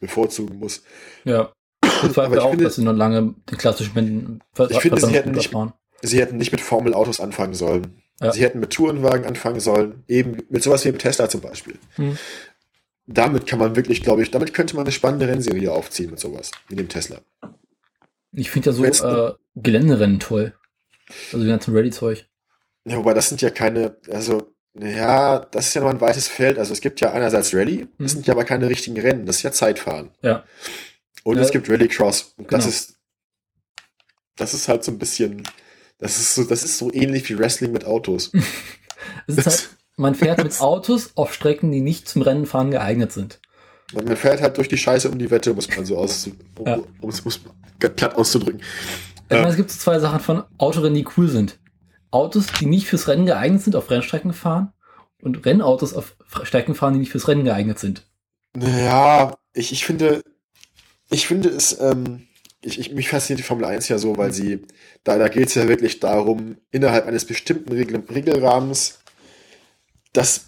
[0.00, 0.82] bevorzugen muss.
[1.24, 1.52] Ja.
[1.84, 4.40] Ich zweifle auch, finde, dass sie noch lange die klassischen
[4.70, 5.54] Ich finde, sie hätten, nicht,
[6.02, 8.02] sie hätten nicht mit Formelautos anfangen sollen.
[8.20, 8.32] Ja.
[8.32, 11.78] Sie hätten mit Tourenwagen anfangen sollen, eben mit sowas wie mit Tesla zum Beispiel.
[11.94, 12.18] Hm.
[13.06, 16.50] Damit kann man wirklich, glaube ich, damit könnte man eine spannende Rennserie aufziehen mit sowas,
[16.68, 17.20] wie dem Tesla.
[18.32, 20.54] Ich finde ja so äh, Geländerennen toll.
[21.32, 22.26] Also die ganzen Ready-Zeug.
[22.84, 26.58] Ja, wobei das sind ja keine, also, ja, das ist ja noch ein weites Feld.
[26.58, 27.88] Also es gibt ja einerseits Rallye, mhm.
[27.98, 30.10] das sind ja aber keine richtigen Rennen, das ist ja Zeitfahren.
[30.22, 30.44] Ja.
[31.24, 31.42] Und ja.
[31.42, 32.34] es gibt Rallycross.
[32.36, 32.58] Und genau.
[32.58, 32.98] das ist,
[34.36, 35.44] das ist halt so ein bisschen,
[35.98, 38.32] das ist so, das ist so ähnlich wie Wrestling mit Autos.
[39.26, 43.40] es ist halt, man fährt mit Autos auf Strecken, die nicht zum Rennenfahren geeignet sind.
[43.92, 46.28] Man fährt halt durch die Scheiße um die Wette, muss man so aus,
[46.58, 46.78] um, ja.
[47.00, 47.22] um es
[47.78, 48.60] glatt auszudrücken.
[49.30, 51.58] Ich meine, es gibt so zwei Sachen von Autorennen, die cool sind.
[52.10, 54.72] Autos, die nicht fürs Rennen geeignet sind, auf Rennstrecken fahren
[55.20, 58.06] und Rennautos auf Strecken fahren, die nicht fürs Rennen geeignet sind.
[58.56, 60.22] Ja, ich, ich finde,
[61.10, 62.27] ich finde es, ähm,
[62.60, 64.64] ich, ich, mich fasziniert die Formel 1 ja so, weil sie,
[65.04, 68.98] da, da geht es ja wirklich darum, innerhalb eines bestimmten Regel, Regelrahmens
[70.12, 70.46] das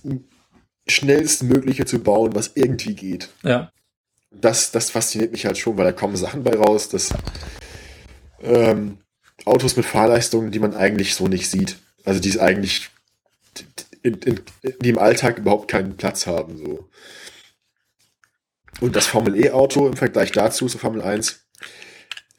[0.88, 3.28] schnellstmögliche zu bauen, was irgendwie geht.
[3.42, 3.70] Ja.
[4.30, 7.10] Das, das fasziniert mich halt schon, weil da kommen Sachen bei raus, dass
[8.42, 8.98] ähm,
[9.44, 11.78] Autos mit Fahrleistungen, die man eigentlich so nicht sieht.
[12.04, 12.90] Also die es eigentlich
[14.02, 14.40] in, in,
[14.80, 16.56] die im Alltag überhaupt keinen Platz haben.
[16.56, 16.88] So.
[18.80, 21.44] Und das Formel E-Auto im Vergleich dazu, zur Formel 1,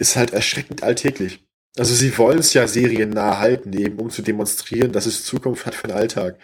[0.01, 1.39] ist halt erschreckend alltäglich.
[1.77, 5.75] Also sie wollen es ja seriennah halten, eben um zu demonstrieren, dass es Zukunft hat
[5.75, 6.37] für den Alltag.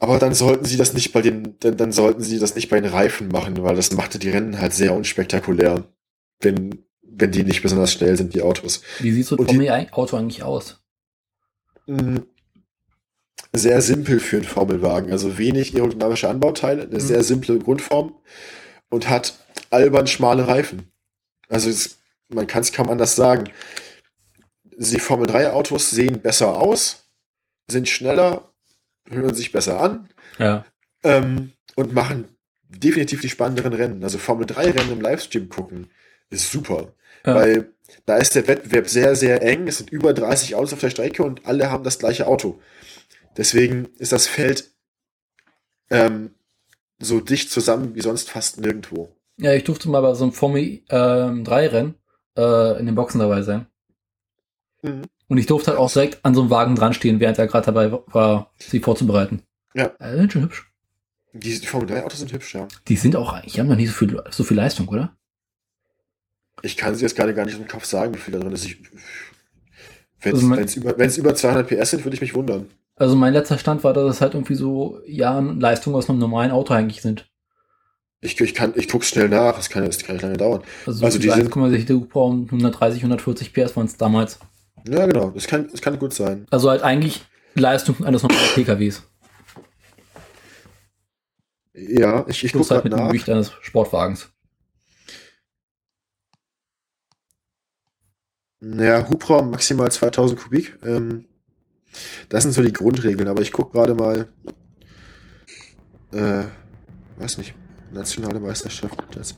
[0.00, 2.80] Aber dann sollten sie das nicht bei den, dann, dann sollten sie das nicht bei
[2.80, 5.84] den Reifen machen, weil das machte die Rennen halt sehr unspektakulär.
[6.40, 6.84] Wenn
[7.16, 8.82] wenn die nicht besonders schnell sind, die Autos.
[8.98, 10.80] Wie sieht so ein Auto eigentlich aus?
[11.86, 12.18] Mm,
[13.52, 15.12] sehr simpel für einen Formelwagen.
[15.12, 17.00] Also wenig aerodynamische Anbauteile, eine mhm.
[17.00, 18.14] sehr simple Grundform
[18.90, 19.34] und hat
[19.70, 20.90] albern schmale Reifen.
[21.48, 21.98] Also es,
[22.34, 23.50] man kann es kaum anders sagen.
[24.76, 27.08] Die Formel 3 Autos sehen besser aus,
[27.68, 28.52] sind schneller,
[29.08, 30.64] hören sich besser an ja.
[31.02, 32.28] ähm, und machen
[32.68, 34.02] definitiv die spannenderen Rennen.
[34.02, 35.90] Also Formel 3 Rennen im Livestream gucken
[36.30, 36.92] ist super.
[37.24, 37.34] Ja.
[37.34, 37.72] Weil
[38.06, 39.68] da ist der Wettbewerb sehr, sehr eng.
[39.68, 42.60] Es sind über 30 Autos auf der Strecke und alle haben das gleiche Auto.
[43.36, 44.72] Deswegen ist das Feld
[45.90, 46.34] ähm,
[46.98, 49.14] so dicht zusammen wie sonst fast nirgendwo.
[49.36, 51.94] Ja, ich durfte mal bei so einem Formel ähm, 3 Rennen
[52.36, 53.66] äh, in den Boxen dabei sein.
[54.82, 55.02] Mhm.
[55.28, 57.66] Und ich durfte halt auch direkt an so einem Wagen dran stehen, während er gerade
[57.66, 59.42] dabei war, sie vorzubereiten.
[59.74, 59.92] Ja.
[59.98, 60.70] Also, schon hübsch.
[61.32, 62.68] Die, die Formel 3 Autos sind hübsch, ja.
[62.86, 65.16] Die sind auch, die haben noch nicht so viel, so viel Leistung, oder?
[66.62, 68.68] Ich kann sie jetzt gerade gar nicht im Kopf sagen, wie viel da drin ist.
[70.20, 72.70] Wenn es also über, über 200 PS sind, würde ich mich wundern.
[72.96, 76.52] Also mein letzter Stand war, dass es halt irgendwie so, ja, Leistungen aus einem normalen
[76.52, 77.28] Auto eigentlich sind.
[78.24, 80.62] Ich, ich, kann, ich guck's schnell nach, das kann, das kann nicht lange dauern.
[80.86, 84.38] Also, also die sind, 1,6 Hubraum 130, 140 PS waren es damals.
[84.88, 86.46] Ja, genau, das kann, das kann gut sein.
[86.50, 89.02] Also halt eigentlich Leistung eines normalen PKWs.
[91.74, 93.00] Ja, ich, ich gucke halt mit nach.
[93.00, 94.30] dem Gewicht eines Sportwagens.
[98.60, 100.78] Naja, Hubraum maximal 2000 Kubik.
[100.82, 101.26] Ähm,
[102.30, 104.28] das sind so die Grundregeln, aber ich gucke gerade mal.
[106.12, 106.44] Äh,
[107.18, 107.54] weiß nicht.
[107.94, 108.98] Nationale Meisterschaft.
[109.12, 109.36] Das.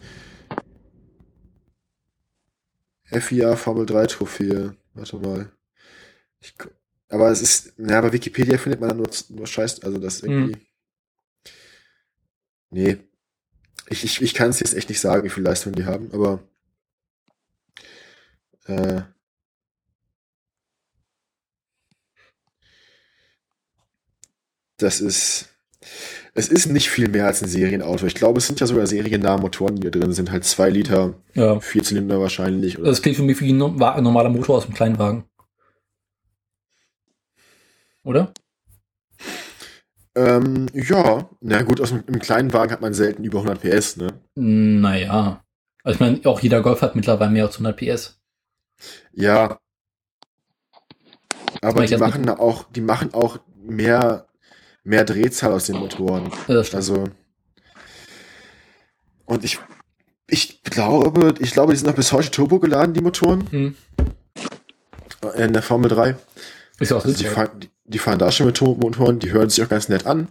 [3.05, 4.77] FIA Formel 3 Trophäe.
[4.95, 5.53] Warte mal.
[6.41, 6.55] Ich,
[7.09, 7.75] aber es ist.
[7.79, 9.83] Ja, bei Wikipedia findet man dann nur, nur Scheiß.
[9.83, 10.55] Also das irgendwie.
[10.55, 10.67] Hm.
[12.71, 12.99] Nee.
[13.89, 16.43] Ich, ich, ich kann es jetzt echt nicht sagen, wie viel Leistung die haben, aber.
[18.65, 19.03] Äh,
[24.79, 25.49] das ist.
[26.39, 28.05] Es ist nicht viel mehr als ein Serienauto.
[28.05, 30.31] Ich glaube, es sind ja sogar seriennahe Motoren, die hier drin sind.
[30.31, 31.59] Halt zwei Liter, ja.
[31.61, 32.79] vier Zylinder wahrscheinlich.
[32.79, 32.91] Oder?
[32.91, 35.25] Das klingt für mich wie ein normaler Motor aus einem kleinen Wagen.
[38.05, 38.35] Oder?
[40.15, 44.09] Ähm, ja, na gut, aus einem, kleinen Wagen hat man selten über 100 PS, ne?
[44.35, 45.43] Naja.
[45.85, 48.21] Also ich meine, auch jeder Golf hat mittlerweile mehr als 100 PS.
[49.13, 49.59] Ja.
[51.63, 54.27] Aber die machen auch, die machen auch mehr,
[54.87, 56.31] mehr Drehzahl aus den Motoren.
[56.47, 57.05] Ja, also.
[59.25, 59.59] Und ich,
[60.29, 63.51] ich glaube, ich glaube, die sind noch bis heute Turbo geladen, die Motoren.
[63.51, 63.77] Hm.
[65.37, 66.17] In der Formel 3.
[66.79, 69.65] Ist auch also die, fahren, die, die, fahren da schon mit Turbomotoren, die hören sich
[69.65, 70.29] auch ganz nett an.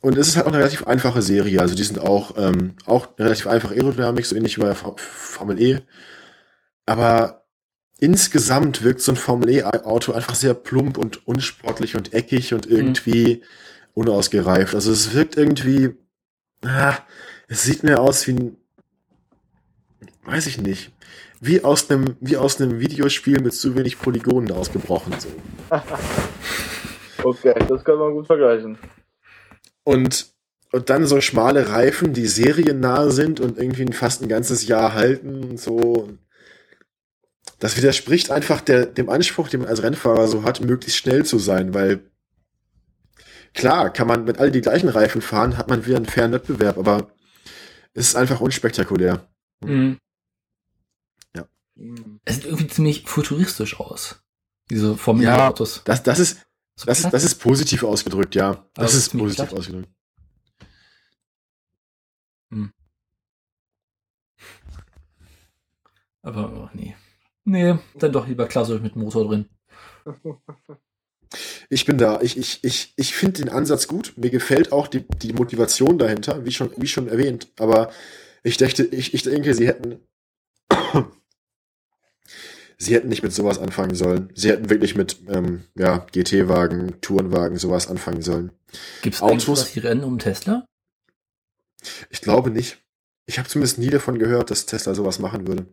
[0.00, 1.60] Und es ist halt auch eine relativ einfache Serie.
[1.60, 5.80] Also die sind auch, ähm, auch relativ einfach Aerodynamik, so ähnlich wie bei Formel E.
[6.86, 7.44] Aber
[7.98, 13.36] insgesamt wirkt so ein Formel E-Auto einfach sehr plump und unsportlich und eckig und irgendwie
[13.36, 13.42] mhm.
[13.94, 14.74] unausgereift.
[14.74, 15.94] Also es wirkt irgendwie,
[16.64, 16.96] ah,
[17.48, 18.56] es sieht mir aus wie ein,
[20.24, 20.92] weiß ich nicht
[21.40, 25.14] wie aus einem, wie aus einem Videospiel mit zu wenig Polygonen ausgebrochen.
[25.18, 25.28] So.
[27.22, 28.78] okay, das kann man gut vergleichen.
[29.84, 30.26] Und,
[30.72, 35.44] und dann so schmale Reifen, die seriennah sind und irgendwie fast ein ganzes Jahr halten
[35.44, 36.10] und so.
[37.58, 41.38] Das widerspricht einfach der, dem Anspruch, den man als Rennfahrer so hat, möglichst schnell zu
[41.38, 42.08] sein, weil
[43.52, 46.78] klar, kann man mit all die gleichen Reifen fahren, hat man wieder einen fairen Wettbewerb,
[46.78, 47.10] aber
[47.94, 49.28] es ist einfach unspektakulär.
[49.60, 49.98] Mhm.
[52.24, 54.22] Es sieht irgendwie ziemlich futuristisch aus.
[54.70, 55.82] Diese Formel ja, Autos.
[55.84, 56.38] Das, das ist,
[56.74, 58.68] so das, ist, das ist positiv ausgedrückt, ja.
[58.74, 59.58] Das ist positiv platt.
[59.58, 59.88] ausgedrückt.
[62.50, 62.72] Hm.
[66.22, 66.96] Aber oh, nee.
[67.48, 69.48] Nee, dann doch lieber klassisch mit Motor drin.
[71.70, 72.22] Ich bin da.
[72.22, 74.14] Ich, ich, ich, ich finde den Ansatz gut.
[74.16, 77.48] Mir gefällt auch die, die Motivation dahinter, wie schon, wie schon erwähnt.
[77.58, 77.90] Aber
[78.42, 80.00] ich dachte, ich, ich denke, sie hätten
[82.78, 84.32] sie hätten nicht mit sowas anfangen sollen.
[84.34, 88.52] Sie hätten wirklich mit ähm, ja, GT-Wagen, Tourenwagen, sowas anfangen sollen.
[89.02, 90.64] Gibt es Autos, die rennen um Tesla?
[92.08, 92.78] Ich glaube nicht.
[93.26, 95.66] Ich habe zumindest nie davon gehört, dass Tesla sowas machen würde.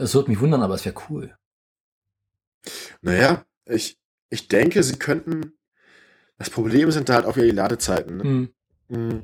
[0.00, 1.36] Es würde mich wundern, aber es wäre cool.
[3.02, 3.98] Naja, ich,
[4.28, 5.52] ich denke, sie könnten.
[6.38, 8.16] Das Problem sind da halt auch wieder die Ladezeiten.
[8.16, 8.48] Ne?
[8.88, 9.22] Mhm.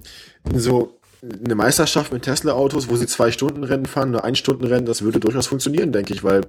[0.55, 4.87] So eine Meisterschaft mit Tesla-Autos, wo sie zwei Stunden Rennen fahren, nur ein Stunden Rennen,
[4.87, 6.43] das würde durchaus funktionieren, denke ich, weil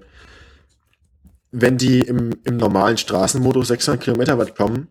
[1.52, 4.90] wenn die im, im normalen Straßenmodus 600 Kilometer weit kommen,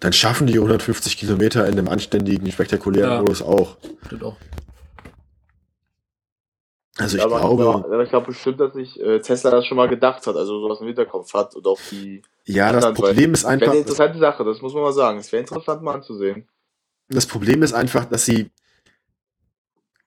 [0.00, 3.20] dann schaffen die 150 Kilometer in dem anständigen, spektakulären ja.
[3.20, 3.76] Modus auch.
[4.06, 4.36] Stimmt auch.
[7.00, 7.84] Also ich ja, glaube.
[7.84, 10.80] Aber, ich glaube bestimmt, dass sich äh, Tesla das schon mal gedacht hat, also sowas
[10.80, 12.22] im Hinterkopf hat und auch die.
[12.44, 13.66] Ja, das Problem ist einfach.
[13.66, 15.18] Das wäre eine interessante Sache, das muss man mal sagen.
[15.18, 16.46] Es wäre interessant mal anzusehen.
[17.08, 18.50] Das Problem ist einfach, dass sie.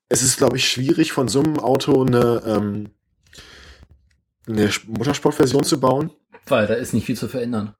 [0.08, 2.92] Es ist, glaube ich, schwierig von so einem Auto eine, ähm,
[4.48, 6.12] eine Motorsportversion zu bauen.
[6.46, 7.76] Weil da ist nicht viel zu verändern.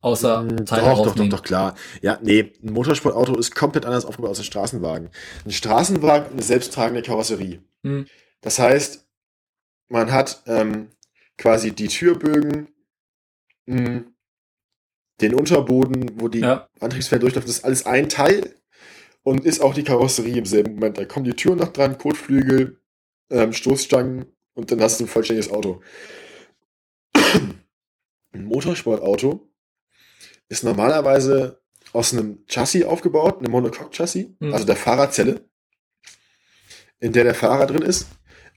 [0.00, 1.74] Außer mm, Teile Doch, doch, doch, doch, klar.
[2.02, 5.10] Ja, nee, ein Motorsportauto ist komplett anders aufgebaut als ein Straßenwagen.
[5.44, 7.60] Ein Straßenwagen eine selbsttragende Karosserie.
[7.82, 8.06] Hm.
[8.40, 9.06] Das heißt,
[9.88, 10.90] man hat ähm,
[11.36, 12.68] quasi die Türbögen,
[13.66, 14.14] mh, hm,
[15.20, 16.68] den Unterboden, wo die ja.
[16.78, 18.54] Antriebsfeld durchläuft, das ist alles ein Teil
[19.24, 20.96] und ist auch die Karosserie im selben Moment.
[20.96, 22.80] Da kommen die Türen noch dran, Kotflügel,
[23.30, 25.82] ähm, Stoßstangen und dann hast du ein vollständiges Auto.
[28.32, 29.48] Ein Motorsportauto
[30.48, 31.60] ist normalerweise
[31.92, 34.52] aus einem Chassis aufgebaut, einem Monocoque-Chassis, mhm.
[34.52, 35.48] also der Fahrerzelle,
[37.00, 38.06] in der der Fahrer drin ist.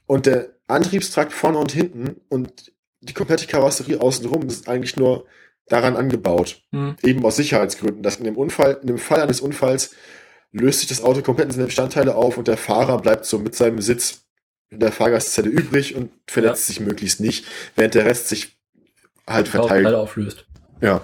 [0.06, 5.26] Und der Antriebstrakt vorne und hinten und die komplette Karosserie außenrum ist eigentlich nur
[5.66, 6.62] daran angebaut.
[6.70, 6.96] Mhm.
[7.02, 9.94] Eben aus Sicherheitsgründen, dass in dem Unfall, in dem Fall eines Unfalls
[10.52, 13.54] löst sich das Auto komplett in seine Bestandteile auf und der Fahrer bleibt so mit
[13.54, 14.22] seinem Sitz
[14.70, 16.74] in der Fahrgastzelle übrig und verletzt ja.
[16.74, 18.56] sich möglichst nicht, während der Rest sich
[19.26, 19.86] halt verteilt.
[19.86, 20.46] auflöst.
[20.80, 21.00] Ja.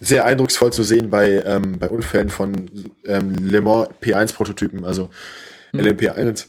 [0.00, 2.70] Sehr eindrucksvoll zu sehen bei, ähm, bei Unfällen von
[3.04, 5.10] ähm, Le Mans P1-Prototypen, also
[5.70, 5.80] hm.
[5.80, 6.46] LMP1.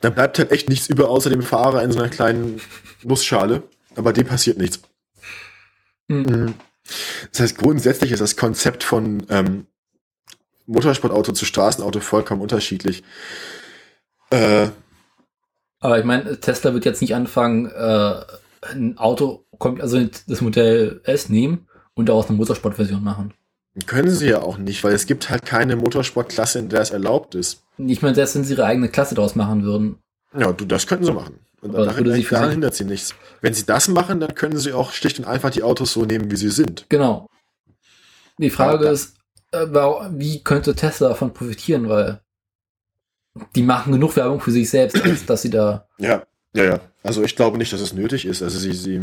[0.00, 2.60] Da bleibt halt echt nichts über, außer dem Fahrer in so einer kleinen
[3.02, 3.62] Nussschale,
[3.96, 4.80] aber dem passiert nichts.
[6.08, 6.54] Hm.
[7.30, 9.66] Das heißt, grundsätzlich ist das Konzept von ähm,
[10.66, 13.02] Motorsportauto zu Straßenauto vollkommen unterschiedlich.
[14.30, 14.68] Äh,
[15.80, 18.20] aber ich meine, Tesla wird jetzt nicht anfangen, äh,
[18.62, 23.34] ein Auto, also das Modell S nehmen und daraus eine Motorsportversion machen.
[23.86, 27.34] Können sie ja auch nicht, weil es gibt halt keine Motorsportklasse, in der es erlaubt
[27.34, 27.62] ist.
[27.78, 29.98] Ich meine, selbst wenn sie ihre eigene Klasse daraus machen würden.
[30.36, 31.38] Ja, du, das könnten sie machen.
[31.60, 33.14] Und daran, würde sie daran hindert sie nichts.
[33.40, 36.30] Wenn sie das machen, dann können sie auch schlicht und einfach die Autos so nehmen,
[36.30, 36.86] wie sie sind.
[36.88, 37.28] Genau.
[38.38, 39.16] Die Frage ja, ist,
[39.50, 42.20] äh, wie könnte Tesla davon profitieren, weil
[43.54, 45.86] die machen genug Werbung für sich selbst, als dass sie da.
[45.98, 46.24] Ja,
[46.54, 46.80] ja, ja.
[47.02, 48.42] Also ich glaube nicht, dass es nötig ist.
[48.42, 49.00] Also sie, sie.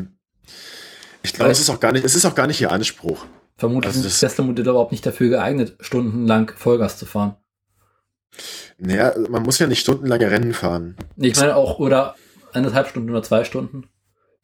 [1.23, 3.25] Ich glaube, es ist auch gar nicht, es ist auch gar nicht ihr Anspruch.
[3.57, 7.35] Vermutlich also sind Tesla-Modelle überhaupt nicht dafür geeignet, stundenlang Vollgas zu fahren.
[8.77, 10.97] Naja, man muss ja nicht stundenlange Rennen fahren.
[11.15, 12.15] Ich meine auch, oder
[12.51, 13.87] eineinhalb Stunden oder zwei Stunden.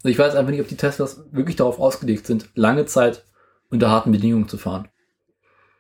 [0.03, 3.25] Ich weiß einfach nicht, ob die Teslas wirklich darauf ausgelegt sind, lange Zeit
[3.69, 4.87] unter harten Bedingungen zu fahren.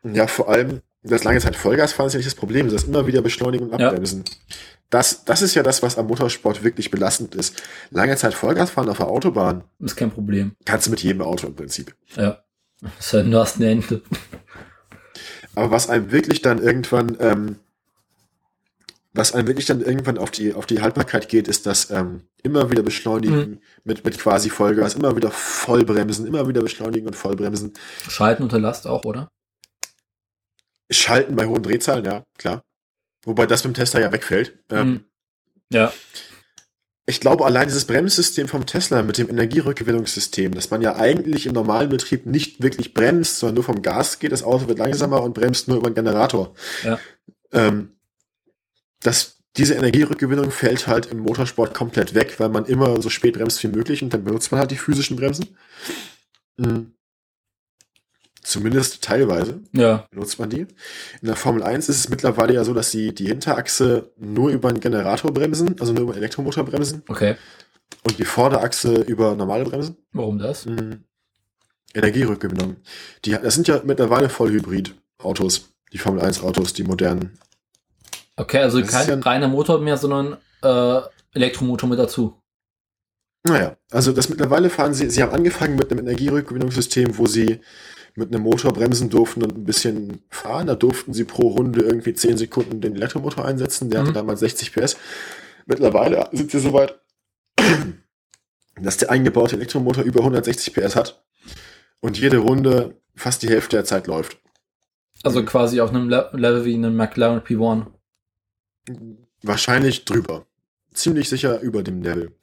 [0.03, 2.87] Ja, vor allem, das lange Zeit Vollgas fahren ist ja nicht das Problem, das ist
[2.89, 4.23] immer wieder beschleunigen und abbremsen.
[4.27, 4.55] Ja.
[4.89, 7.61] Das, das ist ja das, was am Motorsport wirklich belastend ist.
[7.91, 9.63] Lange Zeit Vollgas fahren auf der Autobahn.
[9.79, 10.51] Ist kein Problem.
[10.65, 11.95] Kannst du mit jedem Auto im Prinzip.
[12.15, 12.43] Ja.
[12.81, 14.01] Das ist halt nur ein Ende.
[15.55, 17.55] Aber was einem wirklich dann irgendwann, ähm,
[19.13, 22.71] was einem wirklich dann irgendwann auf die, auf die Haltbarkeit geht, ist das ähm, immer
[22.71, 23.61] wieder beschleunigen mhm.
[23.83, 27.73] mit, mit quasi Vollgas, immer wieder vollbremsen, immer wieder beschleunigen und vollbremsen.
[28.07, 29.27] Schalten unter Last auch, oder?
[30.89, 32.63] Schalten bei hohen Drehzahlen, ja, klar.
[33.23, 34.57] Wobei das mit dem Tesla ja wegfällt.
[34.69, 35.05] Ähm, mhm.
[35.71, 35.93] ja.
[37.07, 41.53] Ich glaube, allein dieses Bremssystem vom Tesla mit dem Energierückgewinnungssystem, dass man ja eigentlich im
[41.53, 45.33] normalen Betrieb nicht wirklich bremst, sondern nur vom Gas geht, das Auto wird langsamer und
[45.33, 46.53] bremst nur über den Generator.
[46.83, 46.99] Ja.
[47.51, 47.97] Ähm,
[49.01, 53.61] dass diese Energierückgewinnung fällt halt im Motorsport komplett weg, weil man immer so spät bremst
[53.63, 55.57] wie möglich und dann benutzt man halt die physischen Bremsen.
[56.57, 56.93] Mhm.
[58.43, 60.07] Zumindest teilweise ja.
[60.09, 60.61] benutzt man die.
[60.61, 64.69] In der Formel 1 ist es mittlerweile ja so, dass sie die Hinterachse nur über
[64.69, 67.03] einen Generator bremsen, also nur über einen Elektromotor bremsen.
[67.07, 67.35] Okay.
[68.03, 69.97] Und die Vorderachse über normale Bremsen.
[70.11, 70.65] Warum das?
[70.65, 71.03] Mhm.
[71.93, 72.77] Energierückgewinnung.
[73.25, 77.37] Die, das sind ja mittlerweile Vollhybrid-Autos, die Formel 1-Autos, die modernen.
[78.37, 81.01] Okay, also das kein ja reiner Motor mehr, sondern äh,
[81.33, 82.41] Elektromotor mit dazu.
[83.43, 87.59] Naja, also das mittlerweile fahren sie, sie haben angefangen mit einem Energierückgewinnungssystem, wo sie
[88.21, 90.67] mit einem Motor bremsen durften und ein bisschen fahren.
[90.67, 93.89] Da durften sie pro Runde irgendwie 10 Sekunden den Elektromotor einsetzen.
[93.89, 94.05] Der mhm.
[94.05, 94.97] hatte damals 60 PS.
[95.65, 96.99] Mittlerweile sind sie soweit,
[98.81, 101.23] dass der eingebaute Elektromotor über 160 PS hat
[101.99, 104.37] und jede Runde fast die Hälfte der Zeit läuft.
[105.23, 107.87] Also quasi auf einem Le Level wie einem McLaren P1.
[109.43, 110.45] Wahrscheinlich drüber.
[110.93, 112.35] Ziemlich sicher über dem Level.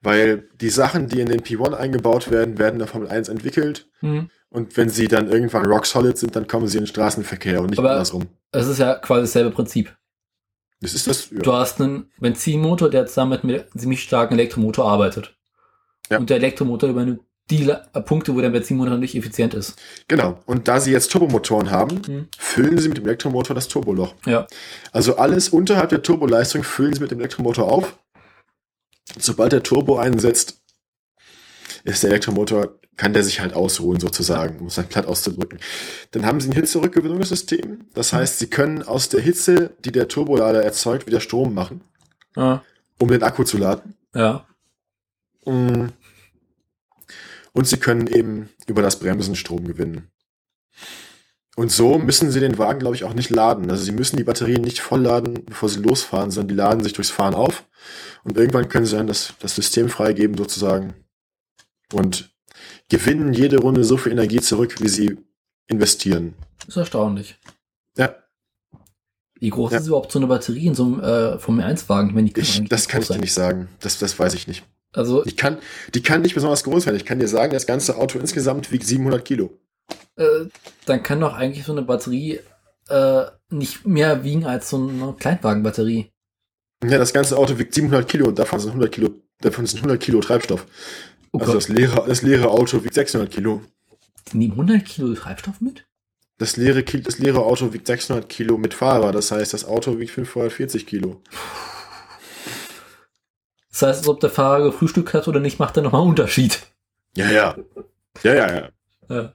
[0.00, 3.88] Weil die Sachen, die in den P1 eingebaut werden, werden in der Formel 1 entwickelt.
[4.00, 4.30] Mhm.
[4.54, 7.70] Und wenn sie dann irgendwann rock solid sind, dann kommen sie in den Straßenverkehr und
[7.70, 8.28] nicht Aber andersrum.
[8.52, 9.92] Es ist ja quasi dasselbe Prinzip.
[10.80, 11.30] Das ist das.
[11.30, 11.40] Ja.
[11.40, 15.34] Du hast einen Benzinmotor, der zusammen mit einem ziemlich starken Elektromotor arbeitet.
[16.08, 16.18] Ja.
[16.18, 17.68] Und der Elektromotor übernimmt die
[18.04, 19.76] Punkte, wo der Benzinmotor nicht effizient ist.
[20.06, 20.38] Genau.
[20.46, 22.28] Und da sie jetzt Turbomotoren haben, hm.
[22.38, 24.14] füllen sie mit dem Elektromotor das Turboloch.
[24.24, 24.46] Ja.
[24.92, 27.98] Also alles unterhalb der Turboleistung füllen sie mit dem Elektromotor auf.
[29.18, 30.63] Sobald der Turbo einsetzt,
[31.92, 35.58] ist der Elektromotor kann der sich halt ausruhen sozusagen, um es dann platt auszudrücken.
[36.12, 37.86] Dann haben sie ein Hitzerückgewinnungssystem.
[37.92, 38.16] Das mhm.
[38.18, 41.82] heißt, sie können aus der Hitze, die der Turbolader erzeugt, wieder Strom machen,
[42.36, 42.62] ja.
[43.00, 43.94] um den Akku zu laden.
[44.14, 44.46] Ja.
[45.44, 45.88] Mm.
[47.52, 50.08] Und sie können eben über das Bremsen Strom gewinnen.
[51.56, 53.70] Und so müssen sie den Wagen, glaube ich, auch nicht laden.
[53.70, 57.10] Also sie müssen die Batterien nicht vollladen, bevor sie losfahren, sondern die laden sich durchs
[57.10, 57.64] Fahren auf.
[58.24, 60.94] Und irgendwann können sie dann das, das System freigeben sozusagen.
[61.94, 62.30] Und
[62.88, 65.16] gewinnen jede Runde so viel Energie zurück, wie sie
[65.66, 66.34] investieren.
[66.58, 67.38] Das ist erstaunlich.
[67.96, 68.14] Ja.
[69.38, 69.78] Wie groß ja.
[69.78, 72.16] ist überhaupt so eine Batterie in so einem äh, Formel 1-Wagen?
[72.26, 73.68] Ich, ich das kann ich dir nicht sagen.
[73.80, 74.64] Das, das weiß ich nicht.
[74.92, 75.58] Also, ich kann,
[75.92, 76.94] die kann nicht besonders groß sein.
[76.94, 79.58] Ich kann dir sagen, das ganze Auto insgesamt wiegt 700 Kilo.
[80.16, 80.46] Äh,
[80.86, 82.40] dann kann doch eigentlich so eine Batterie
[82.88, 86.10] äh, nicht mehr wiegen als so eine Kleinwagenbatterie.
[86.84, 90.00] Ja, das ganze Auto wiegt 700 Kilo und davon sind 100 Kilo, davon sind 100
[90.00, 90.66] Kilo Treibstoff.
[91.34, 93.60] Oh also das leere, das leere Auto wiegt 600 Kilo.
[94.32, 95.84] Die nehmen 100 Kilo Treibstoff mit?
[96.38, 99.10] Das leere, das leere Auto wiegt 600 Kilo mit Fahrer.
[99.10, 101.20] Das heißt, das Auto wiegt 540 Kilo.
[103.68, 106.68] Das heißt, ob der Fahrer gefrühstückt hat oder nicht, macht er nochmal einen Unterschied.
[107.16, 107.56] Ja, ja.
[108.22, 108.68] Ja, ja, ja.
[109.08, 109.32] ja.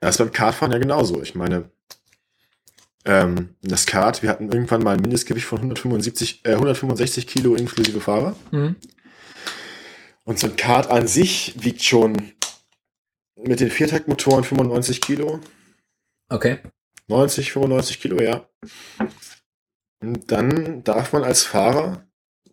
[0.00, 1.20] Das ist beim Kartfahren ja genauso.
[1.20, 1.70] Ich meine,
[3.04, 8.00] ähm, das Kart, wir hatten irgendwann mal ein Mindestgewicht von 175, äh, 165 Kilo inklusive
[8.00, 8.34] Fahrer.
[8.52, 8.76] Mhm.
[10.26, 12.32] Und so ein Kart an sich wiegt schon
[13.36, 15.40] mit den Viertaktmotoren 95 Kilo.
[16.28, 16.58] Okay.
[17.06, 18.48] 90, 95 Kilo, ja.
[20.00, 22.04] Und dann darf man als Fahrer,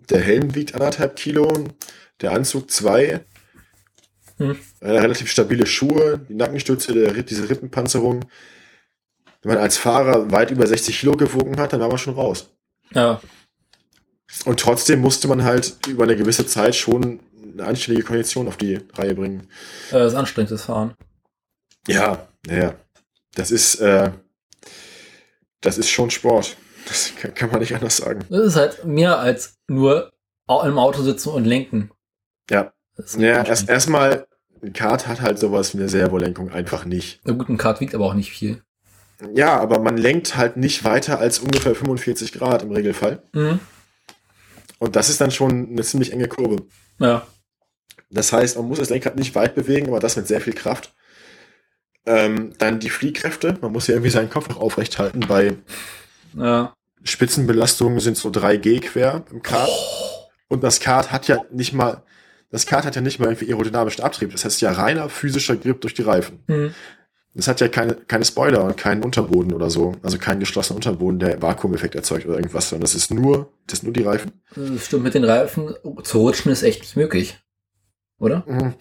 [0.09, 1.51] der Helm wiegt anderthalb Kilo,
[2.21, 3.25] der Anzug zwei,
[4.37, 4.55] hm.
[4.79, 8.23] relativ stabile Schuhe, die Nackenstütze, der, diese Rippenpanzerung.
[9.41, 12.51] Wenn man als Fahrer weit über 60 Kilo gewogen hat, dann war man schon raus.
[12.91, 13.19] Ja.
[14.45, 17.19] Und trotzdem musste man halt über eine gewisse Zeit schon
[17.53, 19.47] eine anständige Kondition auf die Reihe bringen.
[19.89, 20.95] Äh, das ist anstrengendes Fahren.
[21.87, 22.75] Ja, ja.
[23.35, 24.11] Das ist, äh,
[25.61, 26.57] das ist schon Sport.
[26.87, 28.25] Das kann, kann man nicht anders sagen.
[28.29, 30.11] Das ist halt mehr als nur
[30.47, 31.91] im Auto sitzen und lenken.
[32.49, 32.73] Ja.
[33.17, 34.27] Ja, erst erstmal,
[34.61, 37.21] ein Kart hat halt sowas wie eine Servolenkung einfach nicht.
[37.23, 38.61] Na gut, ein Kart wiegt aber auch nicht viel.
[39.33, 43.23] Ja, aber man lenkt halt nicht weiter als ungefähr 45 Grad im Regelfall.
[43.33, 43.59] Mhm.
[44.79, 46.67] Und das ist dann schon eine ziemlich enge Kurve.
[46.99, 47.25] Ja.
[48.13, 50.93] Das heißt, man muss das Lenkrad nicht weit bewegen, aber das mit sehr viel Kraft.
[52.05, 53.57] Ähm, dann die Fliehkräfte.
[53.61, 55.21] Man muss ja irgendwie seinen Kopf auch aufrecht halten.
[55.21, 55.55] Bei
[56.37, 56.73] ja.
[57.03, 59.69] Spitzenbelastungen sind so 3G quer im Kart.
[60.47, 62.03] Und das Kart hat ja nicht mal,
[62.51, 64.31] das Kart hat ja nicht mal irgendwie aerodynamischen Abtrieb.
[64.31, 66.43] Das heißt ja reiner physischer Grip durch die Reifen.
[66.47, 66.73] Mhm.
[67.35, 69.95] Das hat ja keine, keine Spoiler und keinen Unterboden oder so.
[70.03, 73.83] Also keinen geschlossenen Unterboden, der Vakuumeffekt erzeugt oder irgendwas, sondern das ist nur, das ist
[73.83, 74.43] nur die Reifen.
[74.55, 77.42] Das stimmt, mit den Reifen zu rutschen ist echt nicht möglich
[78.23, 78.43] oder?
[78.47, 78.73] Mhm.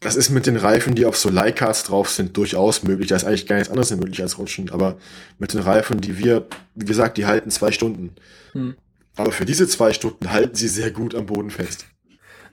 [0.00, 3.08] Das ist mit den Reifen, die auf so Leihcards drauf sind, durchaus möglich.
[3.08, 4.70] Da ist eigentlich gar nichts anderes möglich als Rutschen.
[4.70, 4.98] Aber
[5.38, 8.14] mit den Reifen, die wir, wie gesagt, die halten zwei Stunden.
[8.52, 8.76] Hm.
[9.16, 11.86] Aber für diese zwei Stunden halten sie sehr gut am Boden fest.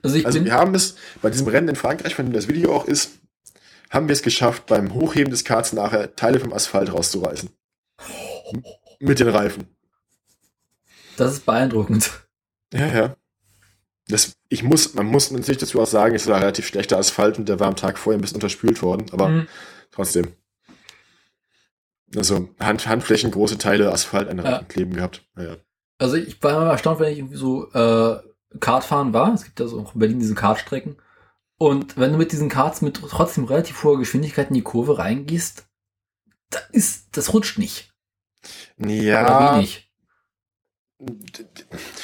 [0.02, 2.74] Also, ich also wir haben es bei diesem Rennen in Frankreich, von dem das Video
[2.74, 3.18] auch ist,
[3.90, 7.50] haben wir es geschafft, beim Hochheben des Karts nachher Teile vom Asphalt rauszureißen.
[8.98, 9.64] Mit den Reifen.
[11.16, 12.10] Das ist beeindruckend.
[12.72, 13.16] Ja, ja.
[14.12, 17.48] Das, ich muss, man muss natürlich dazu auch sagen, es war relativ schlechter Asphalt und
[17.48, 19.48] der war am Tag vorher ein bisschen unterspült worden, aber mhm.
[19.90, 20.28] trotzdem.
[22.14, 24.62] Also Hand, Handflächen, große Teile Asphalt an ja.
[24.64, 25.24] kleben gehabt.
[25.36, 25.56] Ja.
[25.98, 28.18] Also ich war immer erstaunt, wenn ich irgendwie so äh,
[28.60, 29.32] Kartfahren war.
[29.32, 30.96] Es gibt ja so auch in Berlin diese Kartstrecken.
[31.56, 35.66] Und wenn du mit diesen Karts mit trotzdem relativ hoher Geschwindigkeit in die Kurve reingehst,
[36.50, 37.94] da ist, das rutscht nicht.
[38.76, 39.24] Ja.
[39.24, 39.91] Oder wenig.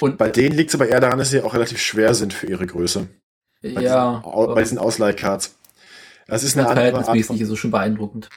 [0.01, 2.47] Und bei denen liegt es aber eher daran, dass sie auch relativ schwer sind für
[2.47, 3.09] ihre Größe.
[3.63, 4.23] Bei ja.
[4.25, 5.57] Diesen, bei diesen Ausleihcards.
[6.27, 8.29] Das ist eine andere Art von, ist so schon beeindruckend.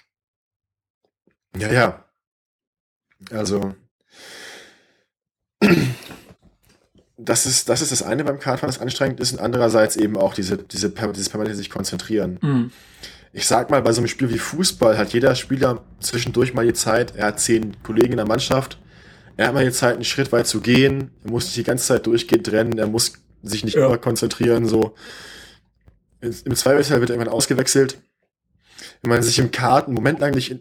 [1.58, 2.06] Ja, ja.
[3.30, 3.76] Also
[7.18, 10.34] das ist, das ist das eine beim Kartfahren, das anstrengend ist, und andererseits eben auch
[10.34, 12.40] diese, diese, dieses permanente sich konzentrieren.
[12.42, 12.72] Mhm.
[13.34, 16.74] Ich sag mal, bei so einem Spiel wie Fußball hat jeder Spieler zwischendurch mal die
[16.74, 18.78] Zeit, er hat zehn Kollegen in der Mannschaft,
[19.42, 21.86] er hat mal jetzt halt einen Schritt weit zu gehen, er muss nicht die ganze
[21.86, 23.88] Zeit durchgehend rennen, er muss sich nicht ja.
[23.88, 24.96] immer konzentrieren, so.
[26.22, 28.00] Im Zweifelsfall wird er irgendwann ausgewechselt.
[29.02, 30.56] Wenn man sich im Kart einen Moment lang nicht,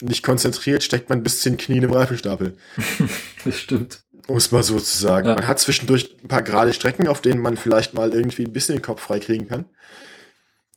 [0.00, 2.56] nicht konzentriert, steckt man bis zu den Knien im Reifenstapel.
[3.44, 4.02] das stimmt.
[4.26, 5.28] Um es mal so zu sagen.
[5.28, 5.34] Ja.
[5.34, 8.76] Man hat zwischendurch ein paar gerade Strecken, auf denen man vielleicht mal irgendwie ein bisschen
[8.76, 9.66] den Kopf freikriegen kann.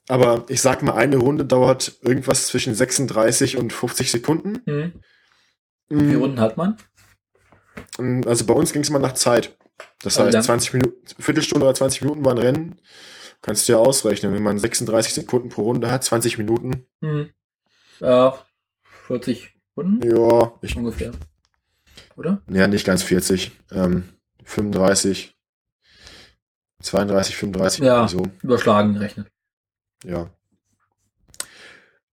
[0.09, 4.59] Aber ich sag mal, eine Runde dauert irgendwas zwischen 36 und 50 Sekunden.
[4.65, 4.93] Mhm.
[5.87, 6.75] Wie viele Runden hat man?
[7.99, 9.57] Ähm, also bei uns ging es immer nach Zeit.
[10.01, 12.79] Das heißt, 20 Minuten, Viertelstunde oder 20 Minuten waren Rennen.
[13.41, 16.85] Kannst du ja ausrechnen, wenn man 36 Sekunden pro Runde hat, 20 Minuten.
[17.01, 17.29] Hm.
[17.99, 18.37] Ja,
[19.07, 20.09] 40 Runden?
[20.09, 21.11] Ja, ich, ungefähr.
[22.15, 22.41] Oder?
[22.49, 23.51] Ja, nicht ganz 40.
[23.71, 24.09] Ähm,
[24.43, 25.35] 35,
[26.81, 27.83] 32, 35.
[27.83, 28.23] Ja, so.
[28.41, 29.27] überschlagen gerechnet.
[30.03, 30.29] Ja.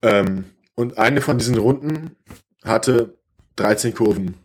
[0.03, 2.17] Ähm, und eine von diesen Runden
[2.63, 3.19] hatte
[3.57, 4.44] 13 Kurven.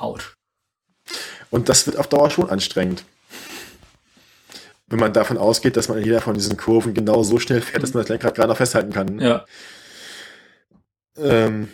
[0.00, 0.36] Out.
[1.50, 3.04] Und das wird auf Dauer schon anstrengend.
[4.86, 7.82] Wenn man davon ausgeht, dass man in jeder von diesen Kurven genau so schnell fährt,
[7.82, 9.20] dass man das Lenkrad gerade noch festhalten kann.
[9.20, 9.44] Ja.
[11.16, 11.68] Ähm.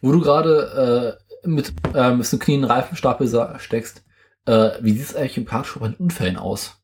[0.00, 3.28] Wo du gerade äh, mit, äh, mit so einem knien Reifenstapel
[3.58, 4.02] steckst,
[4.46, 6.76] äh, wie sieht es eigentlich im Kartsport bei Unfällen aus?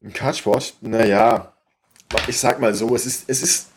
[0.00, 0.74] Im Kartsport?
[0.80, 1.52] Naja,
[2.26, 3.68] ich sag mal so, es ist, es ist,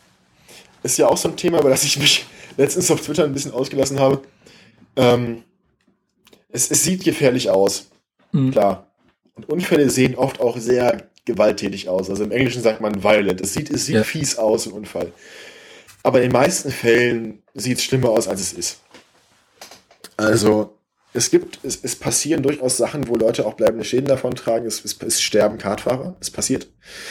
[0.82, 3.52] ist ja auch so ein Thema, über das ich mich letztens auf Twitter ein bisschen
[3.52, 4.22] ausgelassen habe.
[4.96, 5.42] Ähm,
[6.50, 7.90] es, es sieht gefährlich aus.
[8.32, 8.52] Mhm.
[8.52, 8.86] Klar.
[9.34, 12.10] Und Unfälle sehen oft auch sehr gewalttätig aus.
[12.10, 13.40] Also im Englischen sagt man violent.
[13.40, 14.04] Es sieht, es sieht ja.
[14.04, 15.12] fies aus, ein Unfall.
[16.02, 18.80] Aber in den meisten Fällen sieht es schlimmer aus, als es ist.
[20.16, 20.76] Also,
[21.14, 24.66] es gibt, es, es passieren durchaus Sachen, wo Leute auch bleibende Schäden davon tragen.
[24.66, 26.16] Es, es, es sterben Kartfahrer.
[26.20, 26.68] Es passiert.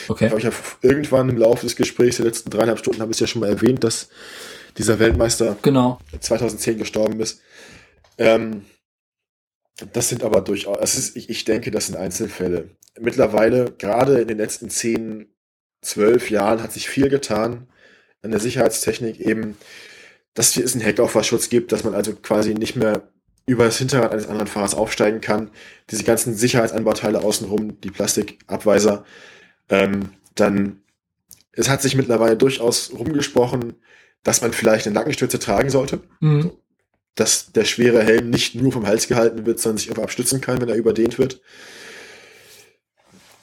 [0.08, 0.30] Okay.
[0.36, 3.40] Ich, habe irgendwann im Laufe des Gesprächs der letzten dreieinhalb Stunden habe ich ja schon
[3.40, 4.08] mal erwähnt, dass
[4.76, 5.98] dieser Weltmeister genau.
[6.18, 7.40] 2010 gestorben ist.
[8.22, 8.64] Ähm,
[9.92, 12.70] das sind aber durchaus, das ist, ich, ich denke, das sind Einzelfälle.
[13.00, 15.26] Mittlerweile, gerade in den letzten 10,
[15.80, 17.66] 12 Jahren, hat sich viel getan
[18.22, 19.56] an der Sicherheitstechnik eben,
[20.34, 23.08] dass es einen Heckauffahrschutz gibt, dass man also quasi nicht mehr
[23.46, 25.50] über das Hinterrad eines anderen Fahrers aufsteigen kann.
[25.90, 29.04] Diese ganzen Sicherheitsanbauteile außenrum, die Plastikabweiser,
[29.68, 30.82] ähm, dann,
[31.52, 33.74] es hat sich mittlerweile durchaus rumgesprochen,
[34.22, 36.00] dass man vielleicht eine Nackenstütze tragen sollte.
[36.20, 36.52] Mhm.
[37.14, 40.60] Dass der schwere Helm nicht nur vom Hals gehalten wird, sondern sich einfach abstützen kann,
[40.60, 41.40] wenn er überdehnt wird.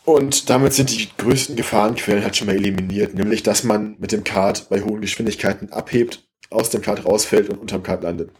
[0.05, 4.23] Und damit sind die größten Gefahrenquellen halt schon mal eliminiert, nämlich dass man mit dem
[4.23, 8.31] Kart bei hohen Geschwindigkeiten abhebt, aus dem Kart rausfällt und unterm Kart landet.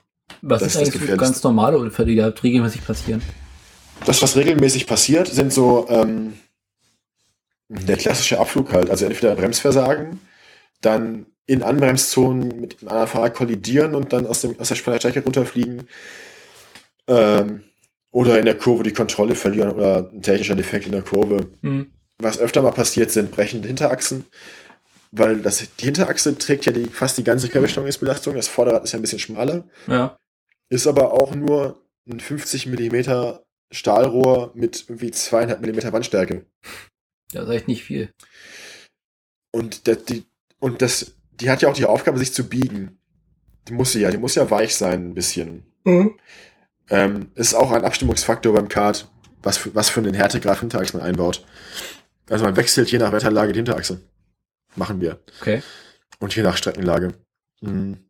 [0.41, 3.21] Was das ist eigentlich für ganz normale Unfälle, die halt regelmäßig passieren?
[4.05, 6.33] Das, was regelmäßig passiert, sind so ähm,
[7.67, 8.89] der klassische Abflug halt.
[8.89, 10.19] Also entweder Bremsversagen,
[10.81, 15.23] dann in Anbremszonen mit einem anderen Fahrer kollidieren und dann aus, dem, aus der Strecke
[15.23, 15.87] runterfliegen.
[17.07, 17.63] Ähm,
[18.11, 21.47] oder in der Kurve die Kontrolle verlieren oder ein technischer Defekt in der Kurve.
[21.61, 21.91] Mhm.
[22.19, 24.27] Was öfter mal passiert, sind brechende Hinterachsen,
[25.11, 28.35] weil das, die Hinterachse trägt ja die, fast die ganze Querbeschleunigungsbelastung.
[28.35, 29.67] Das Vorderrad ist ja ein bisschen schmaler.
[29.87, 30.19] Ja.
[30.69, 33.39] Ist aber auch nur ein 50 mm
[33.71, 36.45] Stahlrohr mit irgendwie zweieinhalb Millimeter Wandstärke.
[37.33, 38.13] Das ist echt nicht viel.
[39.51, 40.25] Und, der, die,
[40.59, 42.99] und das die hat ja auch die Aufgabe, sich zu biegen.
[43.67, 45.65] Die muss sie ja, die muss ja weich sein, ein bisschen.
[45.83, 46.19] Mhm.
[46.89, 49.09] Ähm, ist auch ein Abstimmungsfaktor beim Kart,
[49.43, 51.45] was für, was für einen Härtegrad Hinterachse man einbaut.
[52.29, 54.01] Also man wechselt je nach Wetterlage die Hinterachse.
[54.75, 55.19] Machen wir.
[55.41, 55.61] Okay.
[56.19, 57.13] Und je nach Streckenlage.
[57.61, 58.09] Mhm.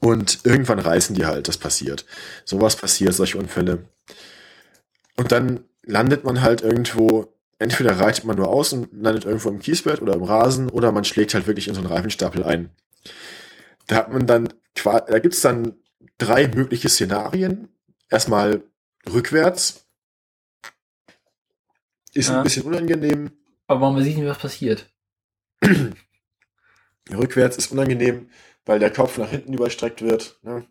[0.00, 2.04] Und irgendwann reißen die halt, das passiert.
[2.44, 3.88] Sowas passiert, solche Unfälle.
[5.16, 9.58] Und dann landet man halt irgendwo entweder reitet man nur aus und landet irgendwo im
[9.58, 12.70] Kiesbett oder im Rasen oder man schlägt halt wirklich in so einen Reifenstapel ein.
[13.86, 14.52] Da hat man dann,
[14.82, 15.74] da gibt's dann
[16.18, 17.68] drei mögliche Szenarien.
[18.10, 18.62] Erstmal
[19.12, 19.86] rückwärts.
[22.12, 22.38] Ist ja.
[22.38, 23.32] ein bisschen unangenehm.
[23.66, 24.90] Aber man sieht nicht, was passiert.
[27.10, 28.30] rückwärts ist unangenehm,
[28.64, 30.38] weil der Kopf nach hinten überstreckt wird.
[30.42, 30.66] Ne?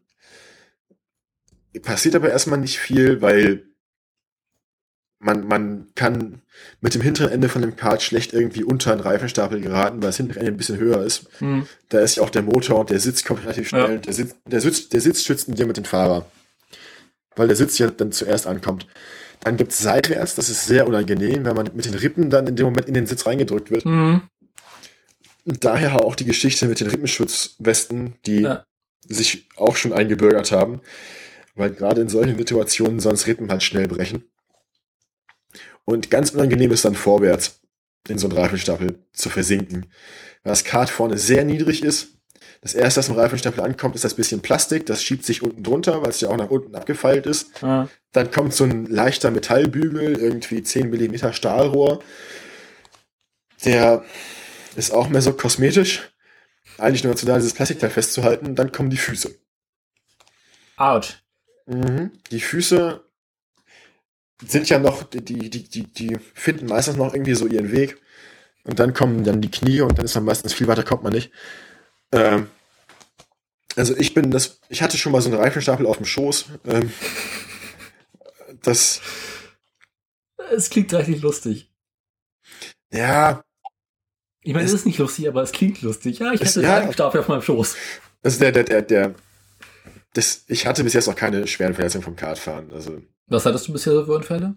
[1.81, 3.72] Passiert aber erstmal nicht viel, weil
[5.23, 6.41] man, man kann
[6.81, 10.17] mit dem hinteren Ende von dem Kart schlecht irgendwie unter einen Reifenstapel geraten, weil das
[10.17, 11.41] hintere Ende ein bisschen höher ist.
[11.41, 11.67] Mhm.
[11.89, 13.93] Da ist ja auch der Motor und der Sitz kommt relativ schnell.
[13.93, 13.97] Ja.
[13.97, 16.25] Der, Sitz, der, Sitz, der Sitz schützt dir mit dem Fahrer.
[17.35, 18.85] Weil der Sitz ja dann zuerst ankommt.
[19.39, 22.65] Dann gibt's seitwärts, das ist sehr unangenehm, wenn man mit den Rippen dann in dem
[22.65, 23.85] Moment in den Sitz reingedrückt wird.
[23.85, 24.21] Mhm.
[25.45, 28.63] Daher auch die Geschichte mit den Rippenschutzwesten, die ja.
[29.05, 30.81] sich auch schon eingebürgert haben.
[31.55, 34.23] Weil gerade in solchen Situationen sonst Rippen halt schnell brechen.
[35.85, 37.61] Und ganz unangenehm ist dann vorwärts
[38.07, 39.87] in so einen Reifenstapel zu versinken.
[40.43, 42.09] Weil das Kart vorne sehr niedrig ist.
[42.61, 44.85] Das erste, was im Reifenstapel ankommt, ist das bisschen Plastik.
[44.85, 47.61] Das schiebt sich unten drunter, weil es ja auch nach unten abgefeilt ist.
[47.61, 47.89] Ah.
[48.13, 52.01] Dann kommt so ein leichter Metallbügel, irgendwie 10 mm Stahlrohr.
[53.65, 54.03] Der
[54.75, 56.09] ist auch mehr so kosmetisch.
[56.77, 58.55] Eigentlich nur dazu da, dieses Plastikteil festzuhalten.
[58.55, 59.35] Dann kommen die Füße.
[60.77, 61.21] Autsch.
[61.65, 62.11] Mhm.
[62.31, 63.02] Die Füße
[64.47, 67.97] sind ja noch, die, die, die, die finden meistens noch irgendwie so ihren Weg.
[68.63, 71.13] Und dann kommen dann die Knie und dann ist man meistens viel weiter kommt man
[71.13, 71.31] nicht.
[72.11, 72.47] Ähm,
[73.75, 76.45] also ich bin das, ich hatte schon mal so einen Reifenstapel auf dem Schoß.
[76.65, 76.91] Ähm,
[78.61, 79.01] das.
[80.51, 81.71] Es klingt richtig lustig.
[82.91, 83.43] Ja.
[84.41, 86.19] Ich meine, es ist nicht lustig, aber es klingt lustig.
[86.19, 87.75] Ja, ich hatte einen ja, Reifenstapel auf meinem Schoß.
[88.21, 89.15] Also der, der, der, der,
[90.13, 92.71] das, ich hatte bis jetzt noch keine schweren Verletzungen vom Kartfahren.
[92.71, 93.01] Also
[93.33, 94.55] was hattest du bisher für Unfälle?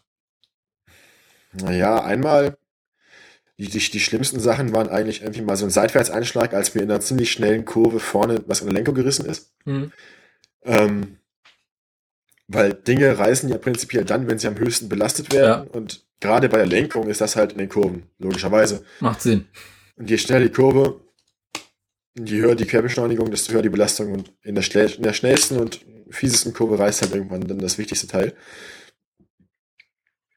[1.53, 2.57] Naja, einmal,
[3.59, 6.91] die, die, die schlimmsten Sachen waren eigentlich irgendwie mal so ein Seitwärtseinschlag, als mir in
[6.91, 9.53] einer ziemlich schnellen Kurve vorne was in der Lenkung gerissen ist.
[9.65, 9.93] Mhm.
[10.65, 11.17] Ähm,
[12.49, 15.67] weil Dinge reißen ja prinzipiell dann, wenn sie am höchsten belastet werden.
[15.67, 15.73] Ja.
[15.73, 18.85] Und gerade bei der Lenkung ist das halt in den Kurven, logischerweise.
[19.01, 19.47] Macht Sinn.
[19.97, 21.01] Und je schneller die Kurve,
[22.15, 24.13] je höher die Querbeschleunigung, desto höher die Belastung.
[24.13, 25.81] Und in der, in der schnellsten und
[26.11, 28.37] fiesesten Kurve reißt halt irgendwann dann das wichtigste Teil.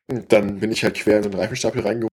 [0.08, 2.10] Und dann bin ich halt quer in den Reifenstapel reingeholt.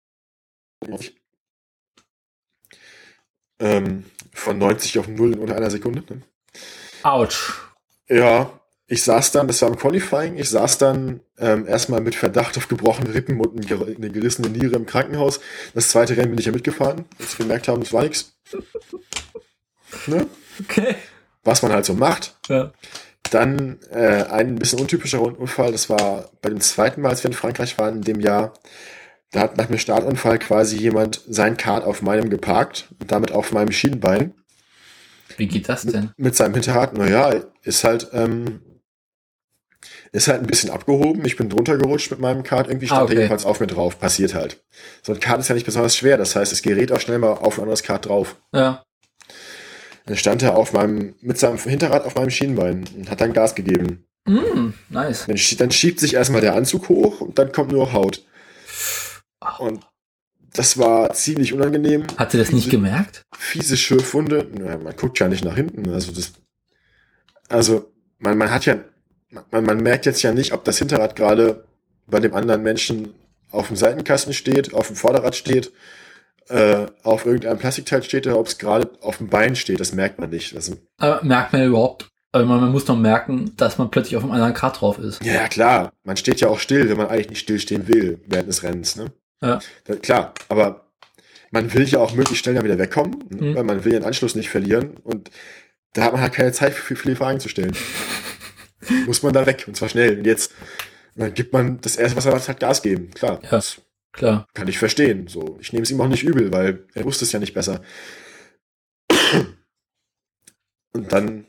[3.58, 6.04] Ähm, von 90 auf 0 in unter einer Sekunde.
[6.08, 6.22] Ne?
[7.02, 7.54] Autsch.
[8.08, 12.56] Ja, ich saß dann, das war im Qualifying, ich saß dann ähm, erstmal mit Verdacht
[12.56, 15.40] auf gebrochene Rippen und eine gerissene Niere im Krankenhaus.
[15.74, 18.36] Das zweite Rennen bin ich ja mitgefahren, als wir gemerkt haben, das war nichts.
[20.06, 20.26] Ne?
[20.60, 20.94] Okay.
[21.42, 22.36] Was man halt so macht.
[22.48, 22.72] Ja.
[23.30, 27.36] Dann äh, ein bisschen untypischer Unfall, das war bei dem zweiten Mal, als wir in
[27.36, 28.54] Frankreich waren, in dem Jahr.
[29.32, 33.52] Da hat nach dem Startunfall quasi jemand sein Kart auf meinem geparkt und damit auf
[33.52, 34.34] meinem Schienenbein.
[35.36, 36.04] Wie geht das denn?
[36.16, 38.60] Mit, mit seinem Hinterrad, naja, ist halt, ähm,
[40.12, 41.24] ist halt ein bisschen abgehoben.
[41.24, 42.68] Ich bin drunter gerutscht mit meinem Kart.
[42.68, 43.14] Irgendwie stand ah, okay.
[43.14, 43.98] er jedenfalls auf mir drauf.
[43.98, 44.64] Passiert halt.
[45.02, 46.16] So ein Kart ist ja nicht besonders schwer.
[46.16, 48.36] Das heißt, es gerät auch schnell mal auf ein anderes Kart drauf.
[48.54, 48.85] Ja.
[50.06, 53.54] Dann stand er auf meinem, mit seinem Hinterrad auf meinem Schienbein und hat dann Gas
[53.54, 54.06] gegeben.
[54.24, 55.26] Mm, nice.
[55.26, 58.24] Dann, dann schiebt sich erstmal der Anzug hoch und dann kommt nur Haut.
[59.58, 59.84] Und
[60.52, 62.04] das war ziemlich unangenehm.
[62.16, 63.22] Hat sie das nicht gemerkt?
[63.36, 64.48] Fiese Schürfwunde.
[64.58, 65.90] Ja, man guckt ja nicht nach hinten.
[65.90, 66.32] Also das,
[67.48, 68.78] also man, man hat ja,
[69.50, 71.64] man, man merkt jetzt ja nicht, ob das Hinterrad gerade
[72.06, 73.14] bei dem anderen Menschen
[73.50, 75.72] auf dem Seitenkasten steht, auf dem Vorderrad steht,
[76.48, 79.80] äh, auf irgendeinem Plastikteil steht oder ob es gerade auf dem Bein steht.
[79.80, 80.54] Das merkt man nicht.
[80.54, 82.08] Also, Aber merkt man überhaupt?
[82.32, 85.24] Also man, man muss doch merken, dass man plötzlich auf einem anderen Kart drauf ist.
[85.24, 85.92] Ja, klar.
[86.04, 88.96] Man steht ja auch still, wenn man eigentlich nicht stillstehen will während des Rennens.
[88.96, 89.06] Ne?
[89.42, 89.58] Ja.
[89.84, 90.86] Da, klar, aber
[91.50, 93.54] man will ja auch möglichst schnell dann wieder wegkommen, mhm.
[93.54, 95.30] weil man will den Anschluss nicht verlieren und
[95.94, 97.74] da hat man halt keine Zeit für viele Fragen zu stellen.
[99.06, 100.18] Muss man da weg und zwar schnell.
[100.18, 100.52] Und jetzt
[101.16, 103.10] dann gibt man das erste, was er halt Gas geben.
[103.14, 103.40] Klar.
[103.50, 103.60] Ja,
[104.16, 104.48] klar.
[104.54, 105.28] Kann ich verstehen.
[105.28, 107.82] So, ich nehme es ihm auch nicht übel, weil er wusste es ja nicht besser.
[110.92, 111.46] Und dann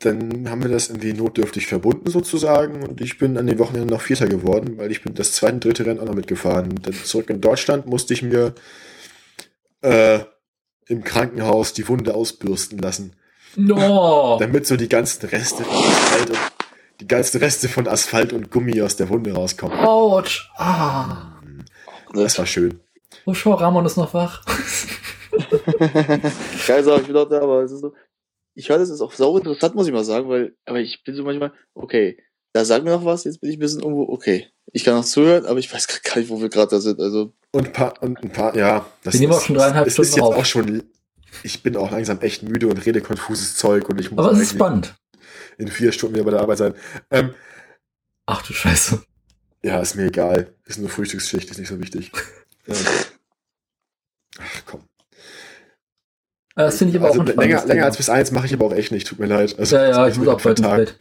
[0.00, 4.02] dann haben wir das irgendwie notdürftig verbunden sozusagen und ich bin an den Wochenenden noch
[4.02, 6.78] Vierter geworden, weil ich bin das zweite und dritte Rennen auch noch mitgefahren.
[6.82, 8.54] Dann zurück in Deutschland musste ich mir
[9.82, 10.20] äh,
[10.86, 13.16] im Krankenhaus die Wunde ausbürsten lassen.
[13.56, 14.36] No.
[14.38, 16.38] Damit so die ganzen Reste und,
[17.00, 19.78] die ganzen Reste von Asphalt und Gummi aus der Wunde rauskommen.
[19.78, 20.50] Autsch.
[20.56, 21.38] Ah.
[22.12, 22.80] Das war schön.
[23.24, 24.44] Oh, schau, Ramon ist noch wach.
[26.66, 27.94] Geil, sag ich wieder da, aber es ist so,
[28.54, 31.14] ich höre das ist auch sau interessant, muss ich mal sagen, weil, aber ich bin
[31.14, 32.18] so manchmal, okay,
[32.52, 35.04] da sagt mir noch was, jetzt bin ich ein bisschen irgendwo, okay, ich kann noch
[35.04, 37.32] zuhören, aber ich weiß gar nicht, wo wir gerade da sind, also.
[37.52, 38.86] Und ein paar, und ein paar, ja.
[39.04, 40.34] Das wir nehmen auch schon dreieinhalb Stunden ist jetzt auf.
[40.34, 40.82] auch schon,
[41.42, 44.18] ich bin auch langsam echt müde und rede konfuses Zeug und ich muss.
[44.18, 44.94] Aber es ist spannend.
[45.58, 46.74] In vier Stunden wieder bei der Arbeit sein.
[47.10, 47.34] Ähm,
[48.26, 49.02] Ach du Scheiße.
[49.62, 50.54] Ja, ist mir egal.
[50.66, 52.12] Ist nur Frühstücksschicht, ist nicht so wichtig.
[52.68, 52.76] ähm,
[54.38, 54.82] ach komm.
[56.54, 58.74] Das finde ich aber also auch länger, länger als bis eins mache ich aber auch
[58.74, 59.58] echt nicht, tut mir leid.
[59.58, 60.94] Also, ja, ja, ich muss auch bald Tag.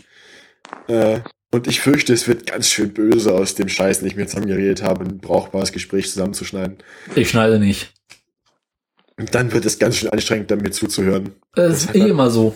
[0.88, 1.19] Äh,
[1.52, 4.82] und ich fürchte, es wird ganz schön böse aus dem Scheiß, den ich mir zusammengeredet
[4.82, 6.77] habe, ein brauchbares Gespräch zusammenzuschneiden.
[7.16, 7.94] Ich schneide nicht.
[9.18, 11.34] Und dann wird es ganz schön anstrengend, mir zuzuhören.
[11.56, 12.56] Das, ist eh immer so.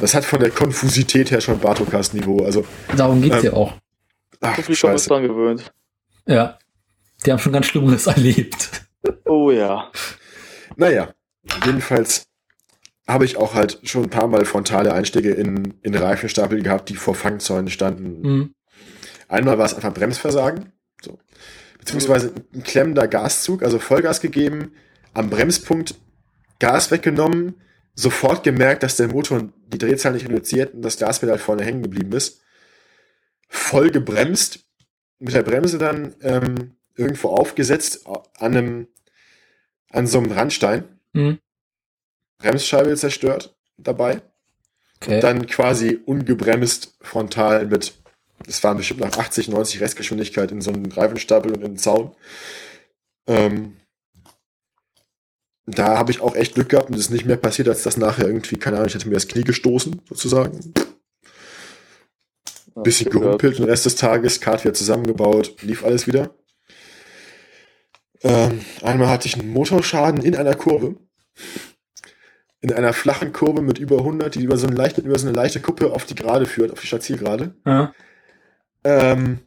[0.00, 2.44] Das hat von der Konfusität her schon Bartokast-Niveau.
[2.44, 2.64] Also,
[2.96, 3.74] Darum geht's ähm, ja auch.
[4.40, 5.72] Ach, ich bin dran gewöhnt.
[6.26, 6.58] Ja.
[7.24, 8.82] Die haben schon ganz Schlimmes erlebt.
[9.24, 9.90] Oh ja.
[10.76, 11.14] Naja,
[11.64, 12.26] jedenfalls
[13.08, 16.96] habe ich auch halt schon ein paar Mal frontale Einstiege in, in Reifenstapel gehabt, die
[16.96, 18.20] vor Fangzäunen standen.
[18.20, 18.54] Mhm.
[19.28, 20.72] Einmal war es einfach Bremsversagen.
[21.02, 21.18] So.
[21.78, 24.72] Beziehungsweise ein klemmender Gaszug, also Vollgas gegeben,
[25.14, 25.94] am Bremspunkt
[26.58, 27.54] Gas weggenommen,
[27.96, 32.12] sofort gemerkt, dass der Motor die Drehzahl nicht reduziert und das Gaspedal vorne hängen geblieben
[32.12, 32.42] ist.
[33.48, 34.60] Voll gebremst,
[35.18, 38.88] mit der Bremse dann ähm, irgendwo aufgesetzt an einem
[39.90, 40.84] an so einem Randstein.
[41.12, 41.38] Mhm.
[42.38, 44.20] Bremsscheibe zerstört dabei.
[45.00, 45.16] Okay.
[45.16, 47.94] Und dann quasi ungebremst frontal mit,
[48.44, 52.14] das waren bestimmt nach 80, 90 Restgeschwindigkeit in so einen Reifenstapel und in den Zaun.
[53.26, 53.76] Ähm,
[55.66, 57.96] da habe ich auch echt Glück gehabt und es ist nicht mehr passiert, als das
[57.96, 60.72] nachher irgendwie, keine Ahnung, ich hatte mir das Knie gestoßen, sozusagen.
[62.82, 66.34] Bisschen gehumpelt den Rest des Tages, Kart wieder zusammengebaut, lief alles wieder.
[68.22, 70.96] Ähm, einmal hatte ich einen Motorschaden in einer Kurve
[72.66, 75.36] in einer flachen Kurve mit über 100, die über so, eine leichte, über so eine
[75.36, 77.54] leichte Kuppe auf die Gerade führt, auf die Stadtzielgerade.
[77.64, 77.94] Ja.
[78.82, 79.38] Ähm,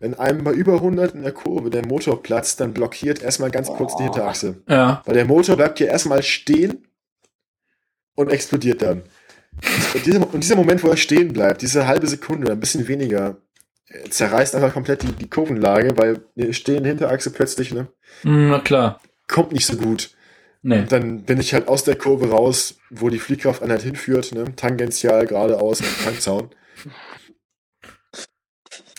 [0.00, 3.68] wenn einem bei über 100 in der Kurve der Motor platzt, dann blockiert erstmal ganz
[3.68, 4.62] kurz die Hinterachse.
[4.66, 5.02] Ja.
[5.04, 6.88] Weil der Motor bleibt hier erstmal stehen
[8.14, 9.02] und explodiert dann.
[9.94, 13.36] Und dieser, und dieser Moment, wo er stehen bleibt, diese halbe Sekunde, ein bisschen weniger,
[13.88, 17.88] äh, zerreißt einfach komplett die, die Kurvenlage, weil eine stehende Hinterachse plötzlich, ne?
[18.22, 19.00] Na klar.
[19.28, 20.14] Kommt nicht so gut.
[20.62, 20.80] Nee.
[20.80, 24.44] Und dann bin ich halt aus der Kurve raus, wo die Fliehkrafteinheit hinführt, ne?
[24.56, 26.50] tangential geradeaus im Tankzaun.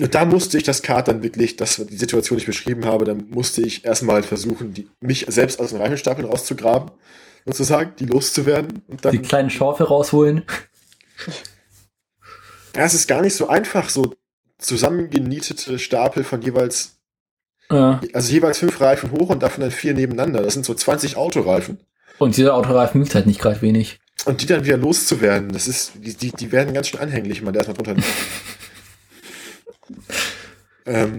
[0.07, 3.29] Da musste ich das Kart dann wirklich, das die Situation, die ich beschrieben habe, dann
[3.29, 6.91] musste ich erstmal versuchen, die, mich selbst aus den Reifenstapeln rauszugraben,
[7.45, 8.81] sozusagen, die loszuwerden.
[8.87, 10.43] Und dann, die kleinen Schaufel rausholen.
[12.75, 14.15] Ja, es ist gar nicht so einfach, so
[14.57, 16.97] zusammengenietete Stapel von jeweils,
[17.69, 17.99] ja.
[18.13, 20.41] also jeweils fünf Reifen hoch und davon dann vier nebeneinander.
[20.41, 21.79] Das sind so 20 Autoreifen.
[22.17, 23.99] Und dieser Autoreifen wiegt halt nicht gerade wenig.
[24.25, 27.45] Und die dann wieder loszuwerden, das ist, die, die, die werden ganz schön anhänglich, wenn
[27.45, 28.05] man da erstmal drunter nimmt.
[30.85, 31.17] ähm,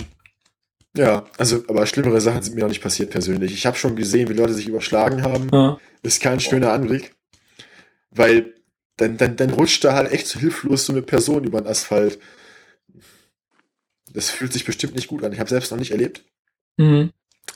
[0.96, 3.52] ja, also, aber schlimmere Sachen sind mir noch nicht passiert persönlich.
[3.52, 5.48] Ich habe schon gesehen, wie Leute sich überschlagen haben.
[5.52, 5.78] Ja.
[6.02, 7.14] Ist kein schöner Anblick.
[8.10, 8.54] Weil
[8.96, 12.18] dann, dann, dann rutscht da halt echt so hilflos so eine Person über den Asphalt.
[14.12, 15.32] Das fühlt sich bestimmt nicht gut an.
[15.32, 16.24] Ich habe selbst noch nicht erlebt.
[16.76, 17.10] Mhm.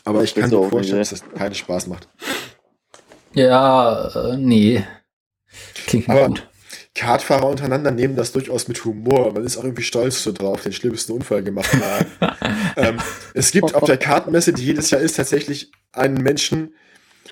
[0.04, 2.08] Aber ich kann mir vorstellen, dass das keinen Spaß macht.
[3.34, 4.82] Ja, äh, nee.
[5.86, 6.48] Klingt nicht gut.
[6.96, 9.32] Kartfahrer untereinander nehmen das durchaus mit Humor.
[9.32, 12.06] Man ist auch irgendwie stolz so drauf, den schlimmsten Unfall gemacht zu haben.
[12.76, 12.96] ähm,
[13.34, 16.74] es gibt auf der Kartenmesse, die jedes Jahr ist, tatsächlich einen Menschen,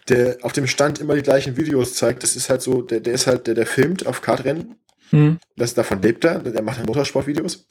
[0.08, 2.22] der auf dem Stand immer die gleichen Videos zeigt.
[2.22, 4.74] Das ist halt so, der, der ist halt, der, der filmt auf Kartrennen.
[5.10, 5.38] Hm.
[5.56, 6.40] Das, davon lebt er.
[6.40, 7.66] Der macht Motorsportvideos.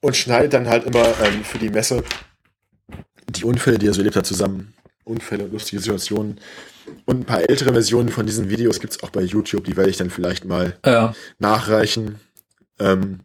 [0.00, 2.04] Und schneidet dann halt immer ähm, für die Messe
[3.30, 4.74] die Unfälle, die er so erlebt hat, zusammen.
[5.04, 6.38] Unfälle und lustige Situationen.
[7.04, 9.90] Und ein paar ältere Versionen von diesen Videos gibt es auch bei YouTube, die werde
[9.90, 11.14] ich dann vielleicht mal ja.
[11.38, 12.16] nachreichen.
[12.78, 13.20] Ähm,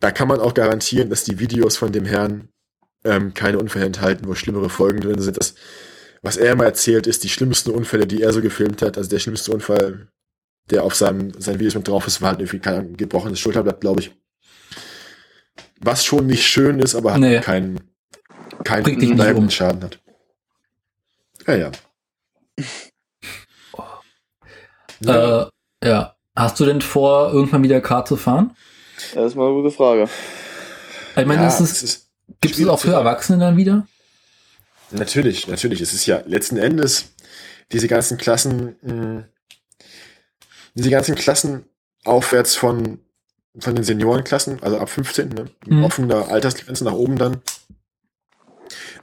[0.00, 2.48] da kann man auch garantieren, dass die Videos von dem Herrn
[3.04, 5.38] ähm, keine Unfälle enthalten, wo schlimmere Folgen drin sind.
[5.38, 5.54] Das,
[6.22, 8.98] was er immer erzählt, ist die schlimmsten Unfälle, die er so gefilmt hat.
[8.98, 10.08] Also der schlimmste Unfall,
[10.70, 14.00] der auf seinem, seinen Videos mit drauf ist, war halt irgendwie kein gebrochenes Schulterblatt, glaube
[14.00, 14.14] ich.
[15.80, 17.40] Was schon nicht schön ist, aber nee.
[17.40, 17.80] keinen
[18.64, 20.00] keinen bleibenden Schaden hat.
[21.46, 21.72] Ja, ja.
[25.04, 25.44] Äh,
[25.84, 26.16] ja.
[26.34, 28.56] Hast du denn vor, irgendwann wieder Kart zu fahren?
[29.14, 30.08] Das ist mal eine gute Frage.
[31.16, 32.10] Ich meine, ja, ist es, ist
[32.40, 33.86] gibt es auch für Erwachsene dann wieder?
[34.90, 35.80] Natürlich, natürlich.
[35.80, 37.14] Es ist ja letzten Endes
[37.72, 39.24] diese ganzen Klassen, mh, hm,
[40.74, 41.64] diese ganzen Klassen
[42.04, 43.00] aufwärts von,
[43.58, 45.84] von den Seniorenklassen, also ab 15, ne, mhm.
[45.84, 47.42] offener Altersgrenze nach oben dann,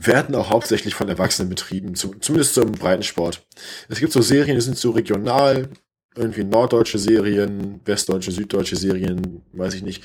[0.06, 3.46] werden auch hauptsächlich von Erwachsenen betrieben, zu, zumindest im Breitensport.
[3.90, 5.70] Es gibt so Serien, die sind so regional,
[6.16, 10.04] irgendwie norddeutsche Serien, westdeutsche, süddeutsche Serien, weiß ich nicht.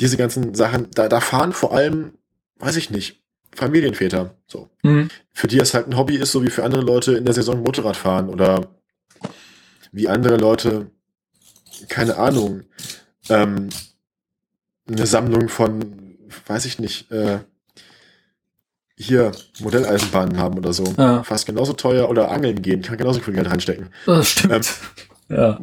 [0.00, 2.12] Diese ganzen Sachen, da, da fahren vor allem,
[2.58, 3.22] weiß ich nicht,
[3.54, 4.36] Familienväter.
[4.46, 4.68] So.
[4.82, 5.08] Mhm.
[5.32, 7.62] Für die es halt ein Hobby ist, so wie für andere Leute in der Saison
[7.62, 8.68] Motorrad fahren oder
[9.92, 10.90] wie andere Leute,
[11.88, 12.64] keine Ahnung,
[13.28, 13.68] ähm,
[14.88, 17.38] eine Sammlung von, weiß ich nicht, äh,
[18.96, 20.84] hier Modelleisenbahnen haben oder so.
[20.96, 21.22] Ja.
[21.24, 23.88] Fast genauso teuer oder angeln gehen, kann genauso viel Geld reinstecken.
[24.06, 24.70] Das stimmt.
[25.28, 25.60] Ähm, ja.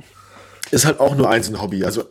[0.72, 1.84] Ist halt auch nur eins ein Hobby.
[1.86, 2.06] Also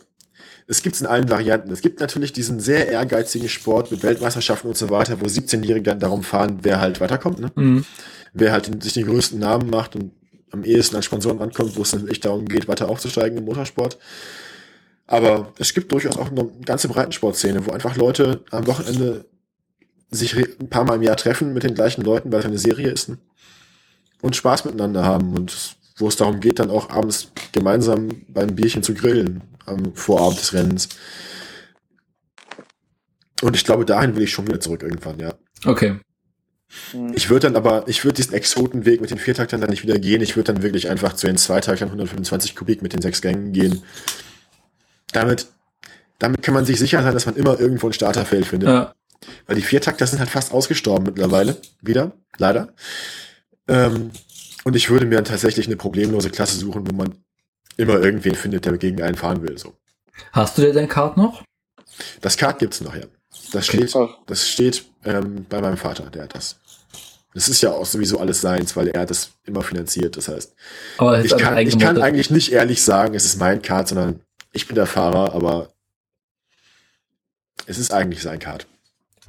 [0.67, 1.71] es gibt es in allen Varianten.
[1.73, 6.01] Es gibt natürlich diesen sehr ehrgeizigen Sport mit Weltmeisterschaften und so weiter, wo 17-Jährige dann
[6.01, 7.41] darum fahren, wer halt weiterkommt.
[7.41, 7.51] Ne?
[7.55, 7.85] Mhm.
[8.33, 10.13] Wer halt den, sich den größten Namen macht und
[10.53, 13.99] am ehesten als Sponsoren ankommt, wo es dann echt darum geht, weiter aufzusteigen im Motorsport.
[15.07, 19.25] Aber es gibt durchaus auch eine ganze Breitensportszene, wo einfach Leute am Wochenende
[20.11, 22.91] sich ein paar Mal im Jahr treffen mit den gleichen Leuten, weil es eine Serie
[22.91, 23.19] ist, ne?
[24.21, 28.83] und Spaß miteinander haben und wo es darum geht, dann auch abends gemeinsam beim Bierchen
[28.83, 30.89] zu grillen am Vorabend des Rennens.
[33.43, 35.35] Und ich glaube, dahin will ich schon wieder zurück irgendwann, ja.
[35.65, 36.01] Okay.
[36.93, 37.13] Hm.
[37.15, 40.23] Ich würde dann aber, ich würde diesen Exotenweg mit den Viertaktern dann nicht wieder gehen.
[40.23, 43.83] Ich würde dann wirklich einfach zu den Zweitaktern 125 Kubik mit den sechs Gängen gehen.
[45.13, 45.49] Damit,
[46.19, 48.69] damit kann man sich sicher sein, dass man immer irgendwo ein Starterfeld findet.
[48.69, 48.95] Ja.
[49.47, 51.57] Weil die Viertakter sind halt fast ausgestorben mittlerweile.
[51.81, 52.73] Wieder, leider.
[53.69, 54.11] Ähm,
[54.65, 57.15] und ich würde mir dann tatsächlich eine problemlose Klasse suchen, wo man
[57.77, 59.57] immer irgendwen findet, der gegen einen fahren will.
[59.59, 59.75] So.
[60.33, 61.45] Hast du dir dein Kart noch?
[62.21, 63.07] Das Kart gibt's noch, ja.
[63.53, 63.95] Das steht,
[64.27, 66.57] das steht ähm, bei meinem Vater, der hat das.
[67.33, 70.17] Das ist ja auch sowieso alles seins, weil er das immer finanziert.
[70.17, 70.53] Das heißt,
[71.23, 74.21] ich kann, ich kann eigentlich nicht ehrlich sagen, es ist mein Kart, sondern
[74.53, 75.73] ich bin der Fahrer, aber
[77.67, 78.67] es ist eigentlich sein Kart.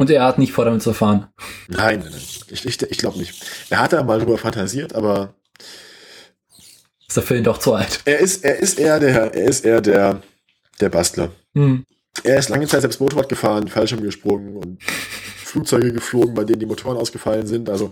[0.02, 1.28] Und er hat nicht vor, damit zu fahren.
[1.68, 2.22] Nein, nein, nein.
[2.50, 3.46] Ich, ich, ich glaube nicht.
[3.70, 5.36] Er hat da mal drüber fantasiert, aber.
[7.08, 8.00] Ist der Film doch zu alt.
[8.06, 10.24] Er ist, er ist eher der, er ist eher der,
[10.80, 11.30] der Bastler.
[11.54, 11.86] Hm.
[12.24, 16.66] Er ist lange Zeit selbst Motorrad gefahren, Fallschirm gesprungen und Flugzeuge geflogen, bei denen die
[16.66, 17.70] Motoren ausgefallen sind.
[17.70, 17.92] Also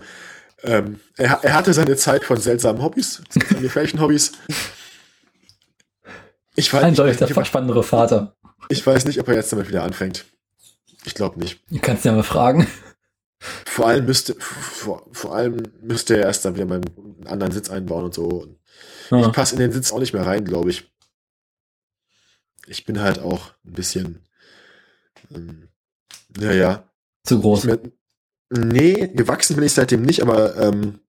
[0.64, 4.32] ähm, er, er hatte seine Zeit von seltsamen Hobbys, von gefährlichen Hobbys.
[6.56, 8.34] Ich weiß Eindeutig der verspannendere Vater.
[8.68, 10.24] Ich weiß nicht, ob er jetzt damit wieder anfängt.
[11.04, 11.60] Ich glaube nicht.
[11.70, 12.66] Du kannst ja mal fragen.
[13.38, 17.70] Vor allem müsste, vor, vor allem müsste er erst dann wieder mal einen anderen Sitz
[17.70, 18.46] einbauen und so.
[19.10, 19.26] Ja.
[19.26, 20.90] Ich passe in den Sitz auch nicht mehr rein, glaube ich.
[22.66, 24.28] Ich bin halt auch ein bisschen,
[25.34, 25.68] ähm,
[26.38, 26.84] Ja, ja.
[27.24, 27.64] Zu groß.
[27.64, 27.80] Mehr,
[28.50, 31.00] nee, gewachsen bin ich seitdem nicht, aber ähm,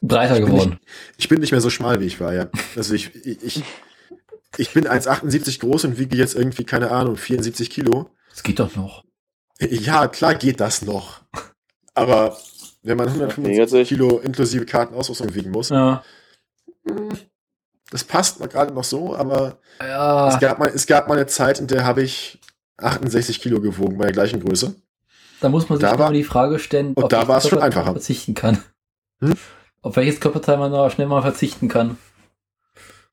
[0.00, 0.70] breiter geworden.
[0.70, 0.82] Nicht,
[1.18, 2.50] ich bin nicht mehr so schmal, wie ich war, ja.
[2.76, 3.62] Also ich, ich,
[4.56, 8.10] ich bin 1,78 groß und wiege jetzt irgendwie, keine Ahnung, 74 Kilo.
[8.30, 9.04] Das geht doch noch.
[9.60, 11.20] Ja, klar geht das noch.
[11.94, 12.36] Aber
[12.82, 16.02] wenn man 125 Kilo inklusive Kartenausrüstung wiegen muss, ja.
[17.90, 20.28] Das passt mal gerade noch so, aber ja.
[20.28, 22.38] es, gab mal, es gab mal eine Zeit, in der habe ich
[22.76, 24.74] 68 Kilo gewogen bei der gleichen Größe.
[25.40, 27.92] Da muss man sich da war, die Frage stellen, ob da war es schon einfacher.
[27.92, 28.62] verzichten kann.
[29.20, 29.34] Hm?
[29.82, 31.96] Auf welches Körperteil man da schnell mal verzichten kann.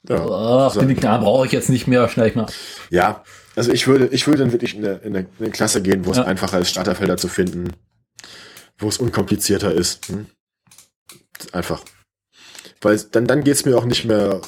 [0.08, 0.82] Ja, Ach, so.
[0.82, 2.48] den brauche ich jetzt nicht mehr, schnell ich mal.
[2.90, 3.24] Ja,
[3.56, 6.06] also ich würde, ich würde dann wirklich in eine, in eine, in eine Klasse gehen,
[6.06, 6.22] wo ja.
[6.22, 7.74] es einfacher ist, Starterfelder zu finden,
[8.78, 10.08] wo es unkomplizierter ist.
[10.10, 10.28] Hm?
[11.52, 11.84] Einfach.
[12.82, 14.42] Weil dann, dann geht es mir auch nicht mehr,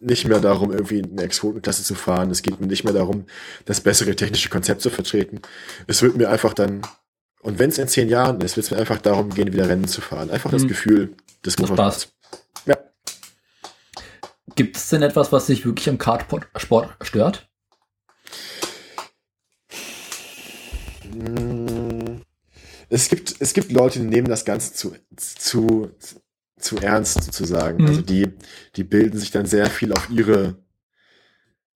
[0.00, 2.30] nicht mehr darum, irgendwie eine Exotenklasse zu fahren.
[2.30, 3.26] Es geht mir nicht mehr darum,
[3.64, 5.40] das bessere technische Konzept zu vertreten.
[5.86, 6.82] Es wird mir einfach dann,
[7.40, 9.88] und wenn es in zehn Jahren ist, wird es mir einfach darum gehen, wieder Rennen
[9.88, 10.30] zu fahren.
[10.30, 10.56] Einfach mhm.
[10.56, 11.14] das Gefühl
[11.44, 12.12] des Motorsports.
[12.66, 12.76] Ja.
[14.56, 16.48] Gibt es denn etwas, was sich wirklich am Kartsport
[17.02, 17.48] stört?
[22.90, 25.90] Es gibt, es gibt Leute, die nehmen das Ganze zu, zu,
[26.58, 27.82] zu ernst sozusagen.
[27.82, 27.88] Mhm.
[27.88, 28.28] Also die,
[28.76, 30.56] die bilden sich dann sehr viel auf ihre,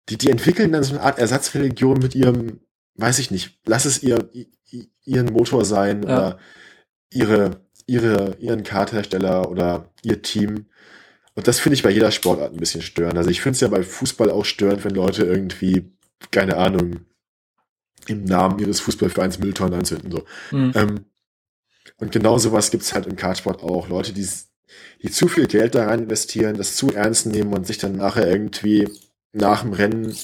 [0.08, 2.60] die, die entwickeln dann so eine Art Ersatzreligion mit ihrem,
[2.94, 4.30] weiß ich nicht, lass es ihr,
[5.04, 6.08] ihren Motor sein ja.
[6.08, 6.38] oder
[7.10, 10.66] ihre, ihre, ihren Karthersteller oder ihr Team.
[11.34, 13.16] Und das finde ich bei jeder Sportart ein bisschen störend.
[13.16, 15.92] Also ich finde es ja bei Fußball auch störend, wenn Leute irgendwie,
[16.30, 17.06] keine Ahnung,
[18.08, 20.10] im Namen ihres Fußballvereins Mülltonnen anzünden.
[20.10, 20.24] So.
[20.50, 20.72] Mhm.
[20.74, 21.04] Ähm,
[21.98, 23.88] und genau sowas gibt es halt im Kartsport auch.
[23.88, 24.26] Leute, die
[25.02, 28.30] die zu viel Geld da rein investieren, das zu ernst nehmen und sich dann nachher
[28.30, 28.88] irgendwie
[29.32, 30.16] nach dem Rennen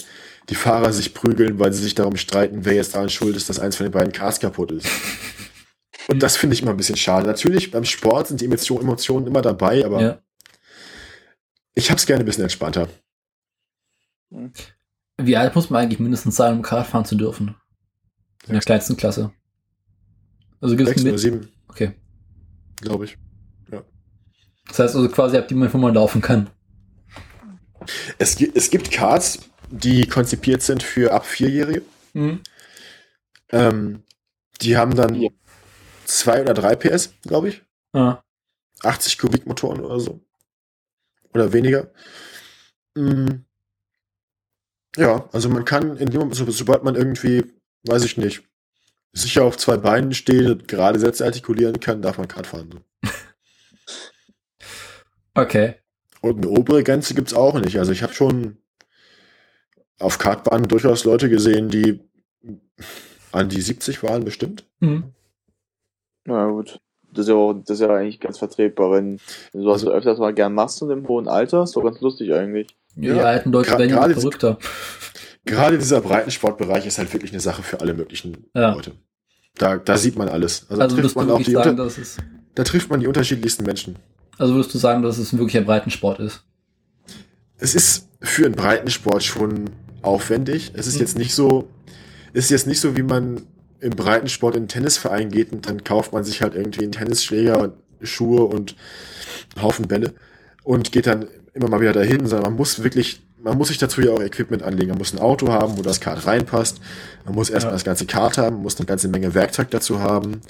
[0.48, 3.58] die Fahrer sich prügeln, weil sie sich darum streiten, wer jetzt daran schuld ist, dass
[3.58, 4.89] eins von den beiden Cars kaputt ist.
[6.08, 7.26] Und das finde ich immer ein bisschen schade.
[7.26, 10.18] Natürlich, beim Sport sind die Emotionen immer dabei, aber ja.
[11.74, 12.89] ich habe es gerne ein bisschen entspannter.
[15.18, 17.57] Wie alt muss man eigentlich mindestens sein, um Kart fahren zu dürfen?
[18.48, 19.32] In der kleinsten Klasse.
[20.60, 21.52] Also gibt es oder sieben.
[21.68, 21.92] Okay.
[22.80, 23.18] Glaube ich.
[24.68, 26.50] Das heißt also quasi, ab die man, wo man laufen kann.
[28.18, 31.82] Es, es gibt Cards, die konzipiert sind für ab Vierjährige.
[32.12, 32.40] Mhm.
[33.50, 34.02] Ähm,
[34.60, 35.30] die haben dann ja.
[36.04, 37.62] zwei oder drei PS, glaube ich.
[37.92, 38.22] Ah.
[38.82, 40.20] 80 Kubikmotoren oder so.
[41.32, 41.90] Oder weniger.
[42.94, 43.44] Mhm.
[44.96, 47.44] Ja, also man kann, in dem, so, sobald man irgendwie,
[47.84, 48.42] weiß ich nicht,
[49.12, 52.81] sicher auf zwei Beinen steht und gerade Sätze artikulieren kann, darf man Kart fahren.
[55.34, 55.76] Okay.
[56.20, 57.78] Und eine obere Grenze gibt es auch nicht.
[57.78, 58.57] Also ich habe schon
[60.00, 62.00] auf Kartbahnen durchaus Leute gesehen, die
[63.31, 64.65] an die 70 waren, bestimmt.
[64.81, 65.12] Mhm.
[66.24, 66.81] Na gut.
[67.12, 69.18] Das ist, ja auch, das ist ja eigentlich ganz vertretbar, wenn,
[69.52, 72.00] wenn du sowas also, öfters mal gern machst und im hohen Alter, ist doch ganz
[72.00, 72.76] lustig eigentlich.
[72.97, 74.58] Ja, die alten Leute werden ja verrückter.
[75.48, 78.74] Gerade dieser Breitensportbereich ist halt wirklich eine Sache für alle möglichen ja.
[78.74, 78.92] Leute.
[79.56, 80.66] Da, da sieht man alles.
[80.68, 81.90] Also, also trifft man auch die sagen, unter,
[82.54, 83.96] da trifft man die unterschiedlichsten Menschen.
[84.38, 86.44] Also würdest du sagen, dass es ein wirklicher Breitensport ist?
[87.58, 89.70] Es ist für einen Breitensport schon
[90.02, 90.72] aufwendig.
[90.74, 91.00] Es ist mhm.
[91.00, 91.68] jetzt nicht so,
[92.32, 93.42] ist jetzt nicht so, wie man
[93.80, 97.60] im Breitensport in einen Tennisverein geht und dann kauft man sich halt irgendwie einen Tennisschläger
[97.60, 98.76] und Schuhe und
[99.54, 100.14] einen Haufen Bälle
[100.62, 104.00] und geht dann immer mal wieder dahin, sondern man muss wirklich, man muss sich dazu
[104.00, 104.91] ja auch Equipment anlegen.
[104.91, 106.81] Man muss ein Auto haben, wo das Kart reinpasst.
[107.25, 107.76] Man muss erstmal ja.
[107.76, 110.41] das ganze Kart haben, muss eine ganze Menge Werkzeug dazu haben.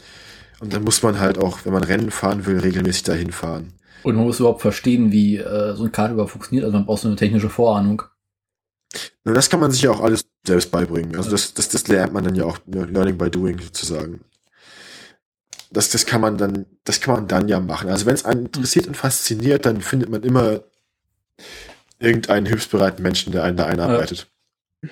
[0.61, 3.73] Und dann muss man halt auch, wenn man Rennen fahren will, regelmäßig dahin fahren.
[4.03, 6.65] Und man muss überhaupt verstehen, wie äh, so ein Kart überhaupt funktioniert.
[6.65, 8.03] Also man braucht so eine technische Vorahnung.
[9.25, 11.17] Na, das kann man sich ja auch alles selbst beibringen.
[11.17, 14.21] Also das, das, das lernt man dann ja auch Learning by Doing sozusagen.
[15.71, 17.91] Das, das kann man dann, das kann man dann ja machen.
[17.91, 20.63] Also wenn es einen interessiert und fasziniert, dann findet man immer
[21.99, 24.29] irgendeinen hilfsbereiten Menschen, der einen da einarbeitet.
[24.83, 24.89] Ja.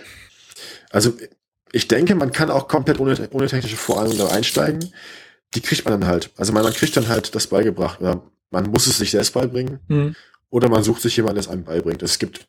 [0.91, 1.17] Also
[1.73, 4.93] ich denke, man kann auch komplett ohne, ohne technische Vorahnung da einsteigen.
[5.55, 6.31] Die kriegt man dann halt.
[6.37, 8.01] Also man, man kriegt dann halt das beigebracht.
[8.01, 10.17] Oder man muss es sich selbst beibringen mhm.
[10.51, 12.03] oder man sucht sich jemanden, der es einem beibringt.
[12.03, 12.47] Es gibt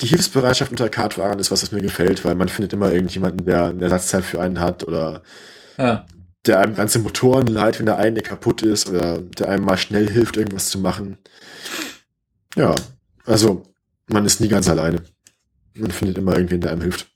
[0.00, 3.66] die Hilfsbereitschaft unter Kartfahrern ist was, was mir gefällt, weil man findet immer irgendjemanden, der
[3.66, 5.22] eine Ersatzteil für einen hat oder
[5.78, 6.06] ja.
[6.46, 10.10] der einem ganze Motoren leiht, wenn der eine kaputt ist oder der einem mal schnell
[10.10, 11.18] hilft, irgendwas zu machen.
[12.56, 12.74] Ja,
[13.24, 13.62] also
[14.08, 15.02] man ist nie ganz alleine.
[15.74, 17.10] Man findet immer irgendwen, der einem hilft.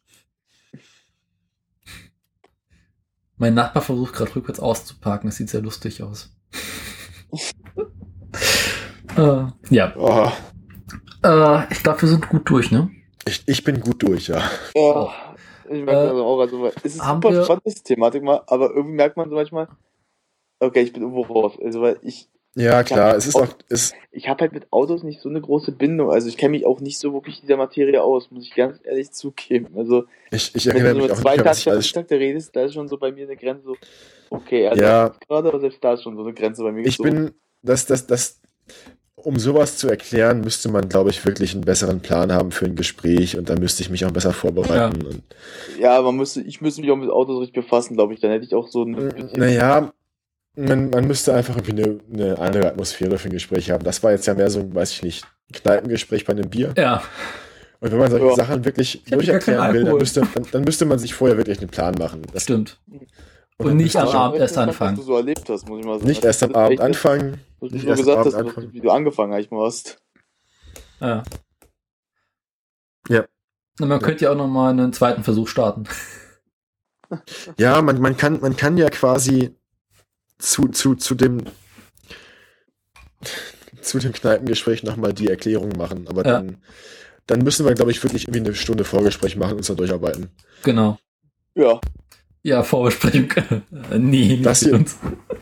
[3.36, 5.30] Mein Nachbar versucht gerade rückwärts auszuparken.
[5.30, 6.30] Das sieht sehr lustig aus.
[9.16, 9.94] äh, ja.
[9.96, 10.30] Oh.
[11.22, 12.90] Äh, ich glaube, wir sind gut durch, ne?
[13.26, 14.42] Ich, ich bin gut durch, ja.
[14.74, 15.08] Oh.
[15.70, 16.40] Ich merke äh, das auch.
[16.40, 19.68] Also, es ist super spannend, die Thematik mal, aber irgendwie merkt man so manchmal,
[20.58, 21.52] okay, ich bin irgendwo raus.
[21.62, 22.28] Also, weil ich.
[22.54, 23.48] Ja, klar, es ist auch.
[23.68, 26.10] Es ich habe halt mit Autos nicht so eine große Bindung.
[26.10, 29.12] Also, ich kenne mich auch nicht so wirklich dieser Materie aus, muss ich ganz ehrlich
[29.12, 29.68] zugeben.
[29.76, 32.88] Also, ich, ich erinnere wenn du so zwei Tage Tag der redest, da ist schon
[32.88, 33.76] so bei mir eine Grenze so,
[34.30, 36.84] okay, also ja, gerade, aber selbst da ist schon so eine Grenze bei mir.
[36.84, 37.04] Ich so.
[37.04, 38.40] bin, das, das, das,
[39.14, 42.76] um sowas zu erklären, müsste man, glaube ich, wirklich einen besseren Plan haben für ein
[42.76, 45.22] Gespräch und dann müsste ich mich auch besser vorbereiten.
[45.78, 48.20] Ja, ja man müsste, ich müsste mich auch mit Autos richtig befassen, glaube ich.
[48.20, 49.08] Dann hätte ich auch so eine.
[49.36, 49.92] Naja,
[50.58, 53.84] man, man müsste einfach irgendwie eine, eine andere Atmosphäre für ein Gespräch haben.
[53.84, 56.74] Das war jetzt ja mehr so, weiß ich nicht, Kneipengespräch bei einem Bier.
[56.76, 57.02] Ja.
[57.80, 58.34] Und wenn man solche ja.
[58.34, 61.94] Sachen wirklich durcherklären will, dann müsste, dann, dann, müsste man sich vorher wirklich einen Plan
[61.96, 62.22] machen.
[62.32, 62.80] Das Stimmt.
[63.56, 64.98] Und, und nicht am Abend erst anfangen.
[64.98, 66.08] Was du so erlebt hast, muss ich mal sagen.
[66.08, 67.40] Nicht erst am Abend anfangen.
[67.60, 68.72] Was du gesagt hast, anfangen.
[68.72, 69.98] wie du angefangen hast.
[71.00, 71.22] Ja.
[73.08, 73.24] Ja.
[73.78, 75.84] Na, man könnte ja auch nochmal einen zweiten Versuch starten.
[77.56, 79.57] Ja, man, man, kann, man kann ja quasi
[80.38, 81.42] zu, zu, zu dem
[83.80, 86.32] zu dem Kneipengespräch nochmal die Erklärung machen, aber ja.
[86.32, 86.58] dann,
[87.26, 90.28] dann müssen wir, glaube ich, wirklich irgendwie eine Stunde Vorgespräch machen und uns da durcharbeiten.
[90.62, 90.98] Genau.
[91.54, 91.80] Ja.
[92.42, 93.28] Ja, Vorbesprechung.
[93.90, 94.84] nee, nicht das hier.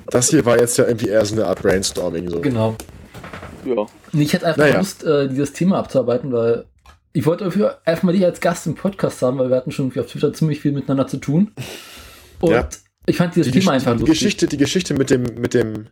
[0.09, 2.31] Das hier war jetzt ja irgendwie eher so eine Art Brainstorming.
[2.31, 2.41] So.
[2.41, 2.77] Genau.
[3.65, 3.87] Ja.
[4.13, 4.79] Ich hätte einfach naja.
[4.79, 6.65] Lust, äh, dieses Thema abzuarbeiten, weil
[7.13, 9.87] ich wollte dafür einfach mal dich als Gast im Podcast haben, weil wir hatten schon
[9.99, 11.53] auf Twitter ziemlich viel miteinander zu tun.
[12.41, 12.69] Und ja.
[13.07, 14.19] Ich fand dieses die Thema einfach die lustig.
[14.19, 15.89] Geschichte, die Geschichte mit dem, mit dem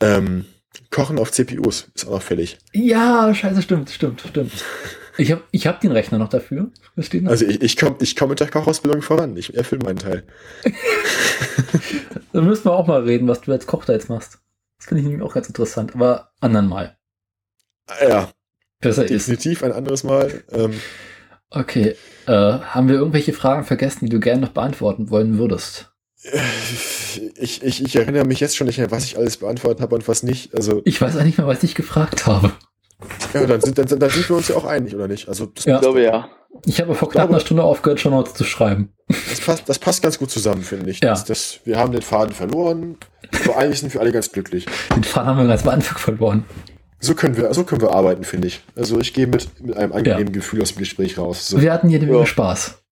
[0.00, 0.44] ähm,
[0.90, 2.58] Kochen auf CPUs ist auch noch fällig.
[2.72, 4.52] Ja, scheiße, stimmt, stimmt, stimmt.
[5.16, 6.72] Ich habe ich hab den Rechner noch dafür.
[7.26, 9.36] Also ich, ich komme ich komm mit der Kochausbildung voran.
[9.36, 10.24] Ich erfülle meinen Teil.
[12.32, 14.40] Dann müssen wir auch mal reden, was du als Koch da jetzt machst.
[14.76, 16.98] Das finde ich nämlich auch ganz interessant, aber anderen Mal.
[18.02, 18.32] Ja.
[18.80, 19.62] Besser definitiv ist.
[19.62, 20.42] ein anderes Mal.
[20.50, 20.80] Ähm,
[21.54, 21.96] okay.
[22.26, 25.90] Äh, haben wir irgendwelche Fragen vergessen, die du gerne noch beantworten wollen würdest?
[27.36, 30.08] Ich, ich, ich erinnere mich jetzt schon nicht mehr, was ich alles beantwortet habe und
[30.08, 30.54] was nicht.
[30.54, 32.52] Also, ich weiß auch nicht mehr, was ich gefragt habe.
[33.34, 35.28] Ja, dann sind, dann, dann sind wir uns ja auch einig, oder nicht?
[35.28, 35.76] Also, das ja.
[35.76, 36.28] Ich glaube ja.
[36.64, 38.94] Ich habe vor knapp einer Stunde aufgehört, schon Notes zu schreiben.
[39.08, 41.00] Das passt, das passt ganz gut zusammen, finde ich.
[41.00, 41.10] Ja.
[41.10, 42.96] Das, das, wir haben den Faden verloren,
[43.44, 44.66] aber eigentlich sind wir alle ganz glücklich.
[44.94, 46.44] Den Faden haben wir ganz am Anfang verloren.
[47.04, 48.62] So können wir, so können wir arbeiten, finde ich.
[48.74, 50.32] Also ich gehe mit, mit einem angenehmen ja.
[50.32, 51.48] Gefühl aus dem Gespräch raus.
[51.48, 51.60] So.
[51.60, 52.26] Wir hatten hier ja.
[52.26, 52.82] Spaß.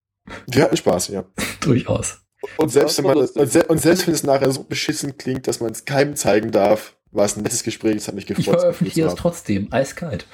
[0.48, 1.24] Wir hatten Spaß, ja.
[1.60, 2.18] Durchaus.
[2.58, 5.60] Und selbst, wenn man, und, se und selbst wenn es nachher so beschissen klingt, dass
[5.60, 8.44] man es keinem zeigen darf, war es ein nettes Gespräch, es hat mich gefreut.
[8.44, 10.26] Ich veröffentliche es trotzdem, eiskalt.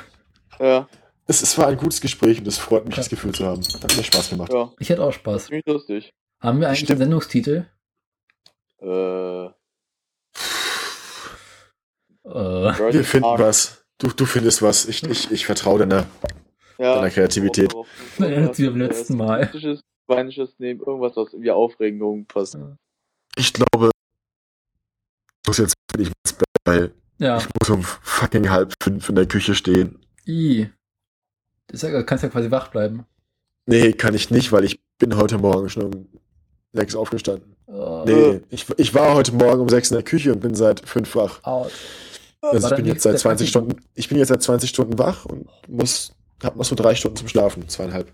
[0.58, 0.88] Ja.
[1.26, 3.02] Es, es, war ein gutes Gespräch und es freut mich, ja.
[3.02, 3.62] das Gefühl zu haben.
[3.62, 4.52] Hat mir Spaß gemacht.
[4.52, 4.72] Ja.
[4.78, 5.46] Ich hatte auch Spaß.
[5.46, 6.14] Ziemlich lustig.
[6.40, 6.92] Haben wir eigentlich Stimmt.
[6.92, 7.66] einen Sendungstitel?
[8.80, 9.57] Äh.
[12.28, 12.92] Äh.
[12.92, 13.84] Wir finden was.
[13.98, 14.86] Du, du findest was.
[14.86, 16.06] Ich, ich, ich vertraue deiner,
[16.78, 17.74] ja, deiner Kreativität.
[18.18, 19.50] Wie beim letzten Mal.
[20.04, 22.56] Spanisches nehmen, irgendwas, was irgendwie Aufregung passt.
[23.36, 27.36] Ich glaube, ich muss jetzt wirklich ins Bett, weil ja.
[27.38, 29.98] ich muss um fucking halb fünf in der Küche stehen.
[30.26, 30.70] I.
[31.66, 33.04] Das ja, kannst ja quasi wach bleiben.
[33.66, 36.08] Nee, kann ich nicht, weil ich bin heute Morgen schon um
[36.72, 37.54] sechs aufgestanden.
[37.66, 38.04] Oh.
[38.06, 41.14] Nee, ich, ich war heute Morgen um sechs in der Küche und bin seit fünf
[41.14, 41.44] wach.
[41.44, 41.72] Out.
[42.40, 45.48] Also ich bin jetzt seit 20 Stunden, ich bin jetzt seit 20 Stunden wach und
[45.68, 48.12] muss, hab noch so drei Stunden zum Schlafen, zweieinhalb.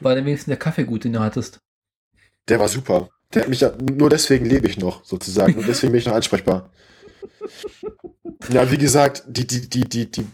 [0.00, 1.58] War denn wenigstens der Kaffee gut, den du hattest?
[2.48, 3.08] Der war super.
[3.34, 5.54] Der hat mich ja, nur deswegen lebe ich noch, sozusagen.
[5.54, 6.70] Und deswegen bin ich noch ansprechbar.
[8.50, 10.26] Ja, wie gesagt, die, die, die, die, die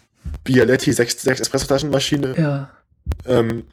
[0.44, 2.34] Bialetti 6, 6 Espresso-Taschenmaschine.
[2.38, 2.70] Ja.
[3.26, 3.64] Ähm,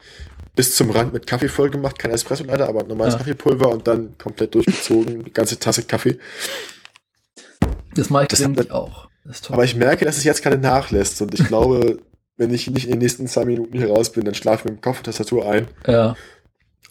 [0.55, 1.97] bis zum Rand mit Kaffee voll gemacht.
[1.97, 3.19] Kein Espresso leider, aber normales ja.
[3.19, 5.23] Kaffeepulver und dann komplett durchgezogen.
[5.23, 6.19] Die ganze Tasse Kaffee.
[7.95, 9.09] Das mache ich das hat, auch.
[9.50, 12.00] Aber ich merke, dass es jetzt keine nachlässt und ich glaube,
[12.38, 14.76] wenn ich nicht in den nächsten zwei Minuten hier raus bin, dann schlafe ich mit
[14.76, 15.68] dem Kopf und Tastatur ein.
[15.88, 16.16] Ja.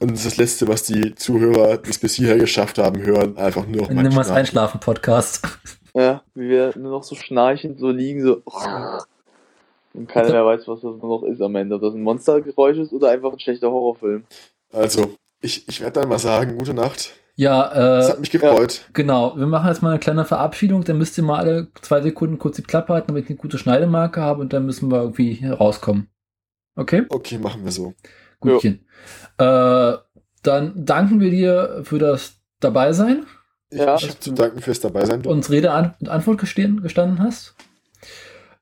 [0.01, 3.36] Und das ist das Letzte, was die Zuhörer, die es bis hierher geschafft haben, hören,
[3.36, 5.47] einfach nur noch mal Nimm mal Einschlafen-Podcast.
[5.94, 8.43] Ja, wie wir nur noch so schnarchend so liegen, so.
[9.93, 11.75] Und keiner mehr weiß, was das noch ist am Ende.
[11.75, 14.25] Ob das ein Monstergeräusch ist oder einfach ein schlechter Horrorfilm.
[14.73, 17.12] Also, ich, ich werde dann mal sagen, gute Nacht.
[17.35, 18.01] Ja, äh.
[18.01, 18.83] Das hat mich gefreut.
[18.93, 19.36] Genau.
[19.36, 20.85] Wir machen jetzt mal eine kleine Verabschiedung.
[20.85, 23.59] Dann müsst ihr mal alle zwei Sekunden kurz die Klappe halten, damit ich eine gute
[23.59, 26.09] Schneidemarke habe und dann müssen wir irgendwie rauskommen.
[26.77, 27.05] Okay?
[27.09, 27.94] Okay, machen wir so.
[28.41, 28.86] Gutchen.
[29.39, 29.93] Äh,
[30.43, 33.27] dann danken wir dir für das Dabeisein.
[33.70, 33.97] Ja.
[33.97, 35.25] Ich habe zu danken fürs Dabeisein.
[35.25, 37.55] Uns Rede und Antwort gestehen, gestanden hast.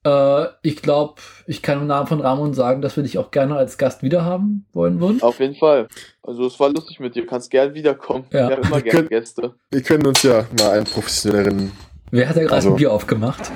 [0.04, 3.56] Äh, ich glaube, ich kann im Namen von Ramon sagen, dass wir dich auch gerne
[3.56, 5.22] als Gast wiederhaben wollen würden.
[5.22, 5.88] Auf jeden Fall.
[6.22, 7.22] Also es war lustig mit dir.
[7.22, 8.24] Du kannst gern wiederkommen.
[8.32, 8.48] Ja.
[8.48, 9.54] Wir haben immer gerne Gäste.
[9.70, 11.72] Wir können uns ja mal einen professionelleren.
[12.10, 13.50] Wer hat ja gerade also, ein Bier aufgemacht?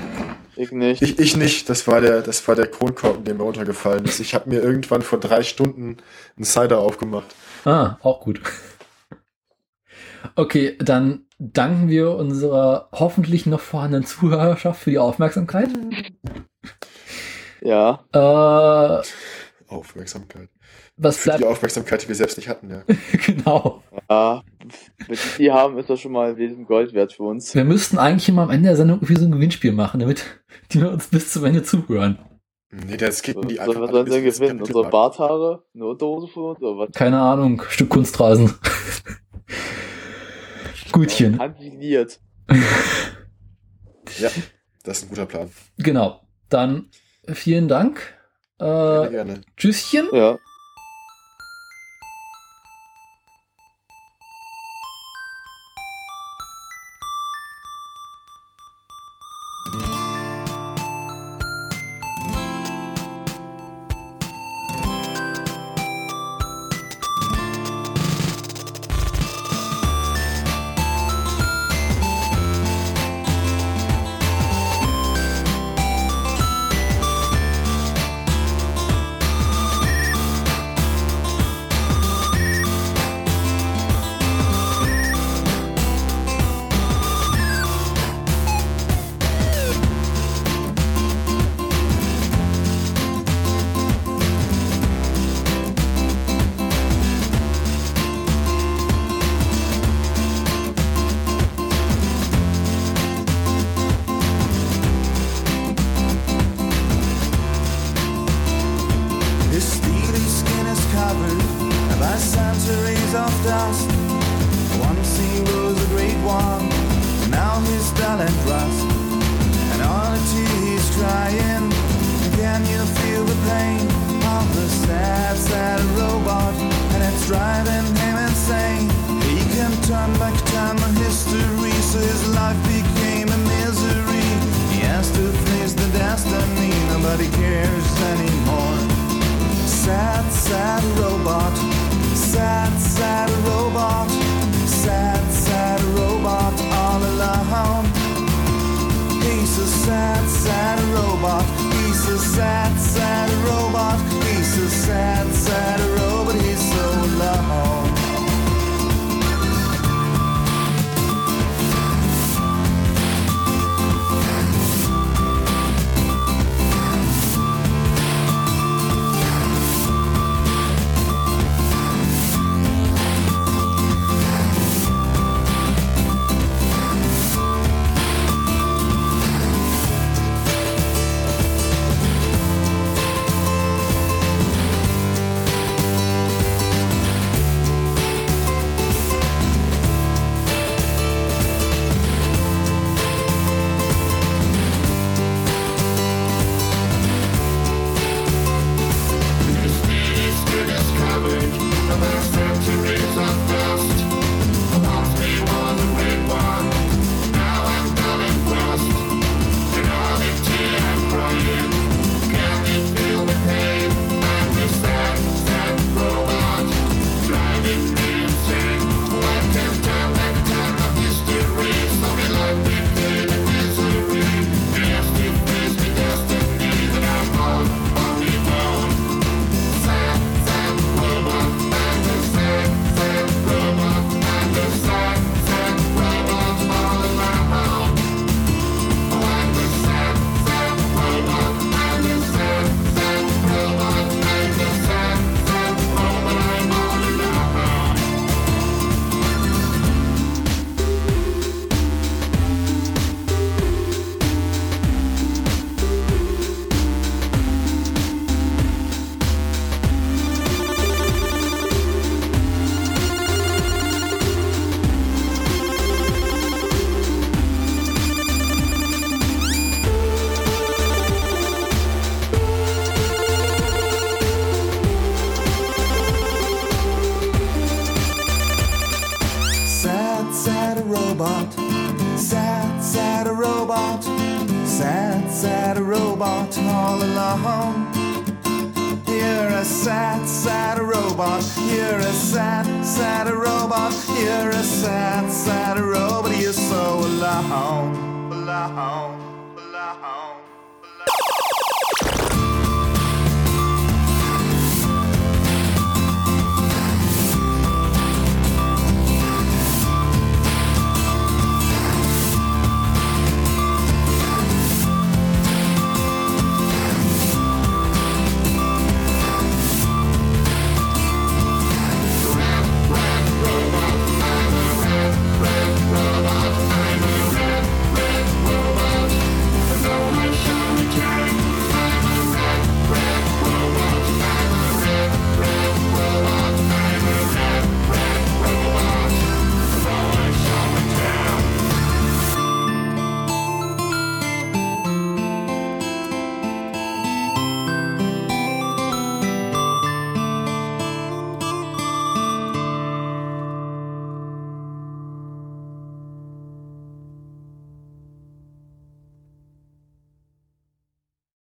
[0.56, 1.02] Ich nicht.
[1.02, 1.68] Ich, ich nicht.
[1.68, 4.20] Das war der, das war der Kronkorken, der mir runtergefallen ist.
[4.20, 5.96] Ich habe mir irgendwann vor drei Stunden
[6.36, 7.34] einen Cider aufgemacht.
[7.64, 8.40] Ah, auch gut.
[10.36, 15.70] Okay, dann danken wir unserer hoffentlich noch vorhandenen Zuhörerschaft für die Aufmerksamkeit.
[17.60, 18.04] Ja.
[18.12, 19.02] Äh,
[19.68, 20.48] Aufmerksamkeit.
[20.96, 21.40] Was Für bleibt?
[21.40, 22.82] die Aufmerksamkeit, die wir selbst nicht hatten, ja.
[23.26, 23.82] genau.
[24.08, 24.42] Ja,
[25.08, 27.54] wenn die die haben, ist das schon mal wesentlich Gold wert für uns.
[27.54, 30.24] Wir müssten eigentlich immer am Ende der Sendung irgendwie so ein Gewinnspiel machen, damit
[30.70, 32.18] die uns bis zum Ende zuhören.
[32.70, 34.60] Nee, das geht in die Was was sollen sie denn gewinnen?
[34.60, 35.64] Unsere Barthaare?
[35.74, 36.92] Eine Unterhose von uns oder was?
[36.92, 38.54] Keine Ahnung, Stück Kunstrasen.
[40.94, 41.38] Gutchen.
[41.40, 42.20] Handsigniert.
[44.20, 44.30] Ja,
[44.84, 45.50] das ist ein guter Plan.
[45.78, 46.20] Genau.
[46.50, 46.90] Dann
[47.32, 48.00] vielen Dank.
[48.58, 49.40] Gerne, Äh, gerne.
[49.56, 50.06] tschüsschen.
[50.12, 50.38] Ja.